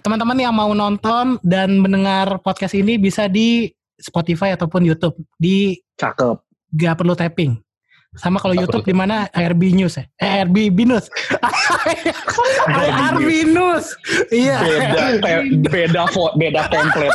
teman-teman 0.00 0.38
yang 0.40 0.50
mau 0.50 0.72
nonton 0.72 1.38
dan 1.44 1.78
mendengar 1.78 2.40
podcast 2.42 2.74
ini 2.74 2.98
bisa 2.98 3.30
di 3.30 3.70
Spotify 3.94 4.56
ataupun 4.56 4.82
YouTube 4.82 5.14
di 5.36 5.76
Cakep. 5.94 6.40
gak 6.72 6.96
perlu 6.98 7.14
tapping. 7.14 7.60
Sama 8.18 8.42
kalau 8.42 8.58
YouTube 8.58 8.82
di 8.82 8.90
mana 8.90 9.30
ARB 9.30 9.70
News 9.70 9.94
ya? 9.94 10.02
Eh, 10.18 10.42
ARB 10.42 10.74
Binus. 10.74 11.06
ARB 13.06 13.22
News. 13.46 13.94
Iya. 14.34 14.58
Beda, 14.66 15.06
beda, 15.70 16.02
fo- 16.10 16.34
beda 16.34 16.66
template. 16.74 17.14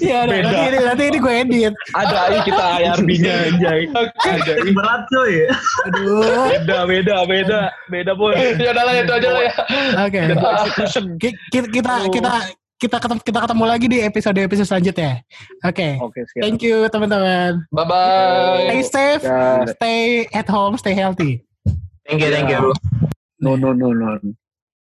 Iya, 0.00 0.24
nanti 0.24 0.56
ini 0.72 0.78
nanti 0.80 1.02
ini 1.12 1.18
gue 1.20 1.34
edit. 1.44 1.74
Ada 1.92 2.16
aja 2.32 2.38
kita 2.40 2.64
IRB-nya 2.80 3.34
anjay. 3.52 3.80
Ada 3.92 4.52
berat 4.72 5.02
coy. 5.12 5.32
Aduh. 5.92 6.48
beda, 6.56 6.78
beda, 6.88 7.16
beda, 7.28 7.60
beda 7.92 8.12
boy. 8.16 8.32
Ya 8.56 8.72
udah 8.72 8.84
lah 8.88 8.94
itu 8.96 9.12
aja 9.12 9.28
lah 9.28 9.42
ya. 9.44 9.54
Oke. 10.08 10.20
Kita 11.52 12.00
kita 12.08 12.32
kita 12.76 13.00
ketemu 13.00 13.20
kita 13.24 13.38
ketemu 13.40 13.64
lagi 13.64 13.86
di 13.88 13.98
episode 14.04 14.36
episode 14.36 14.68
selanjutnya. 14.68 15.24
Oke. 15.64 15.96
Oke, 16.00 16.20
siap. 16.28 16.40
Thank 16.44 16.60
you 16.60 16.84
teman-teman. 16.92 17.64
Bye 17.72 17.86
bye. 17.88 18.68
Stay 18.68 18.82
safe, 18.84 19.22
Ya. 19.24 19.64
stay 19.72 20.00
at 20.30 20.44
home, 20.46 20.76
stay 20.76 20.92
healthy. 20.92 21.40
Thank 22.04 22.20
you, 22.22 22.30
thank 22.30 22.52
you. 22.52 22.70
No, 23.40 23.56
no, 23.56 23.72
no, 23.72 23.92
no. 23.92 24.20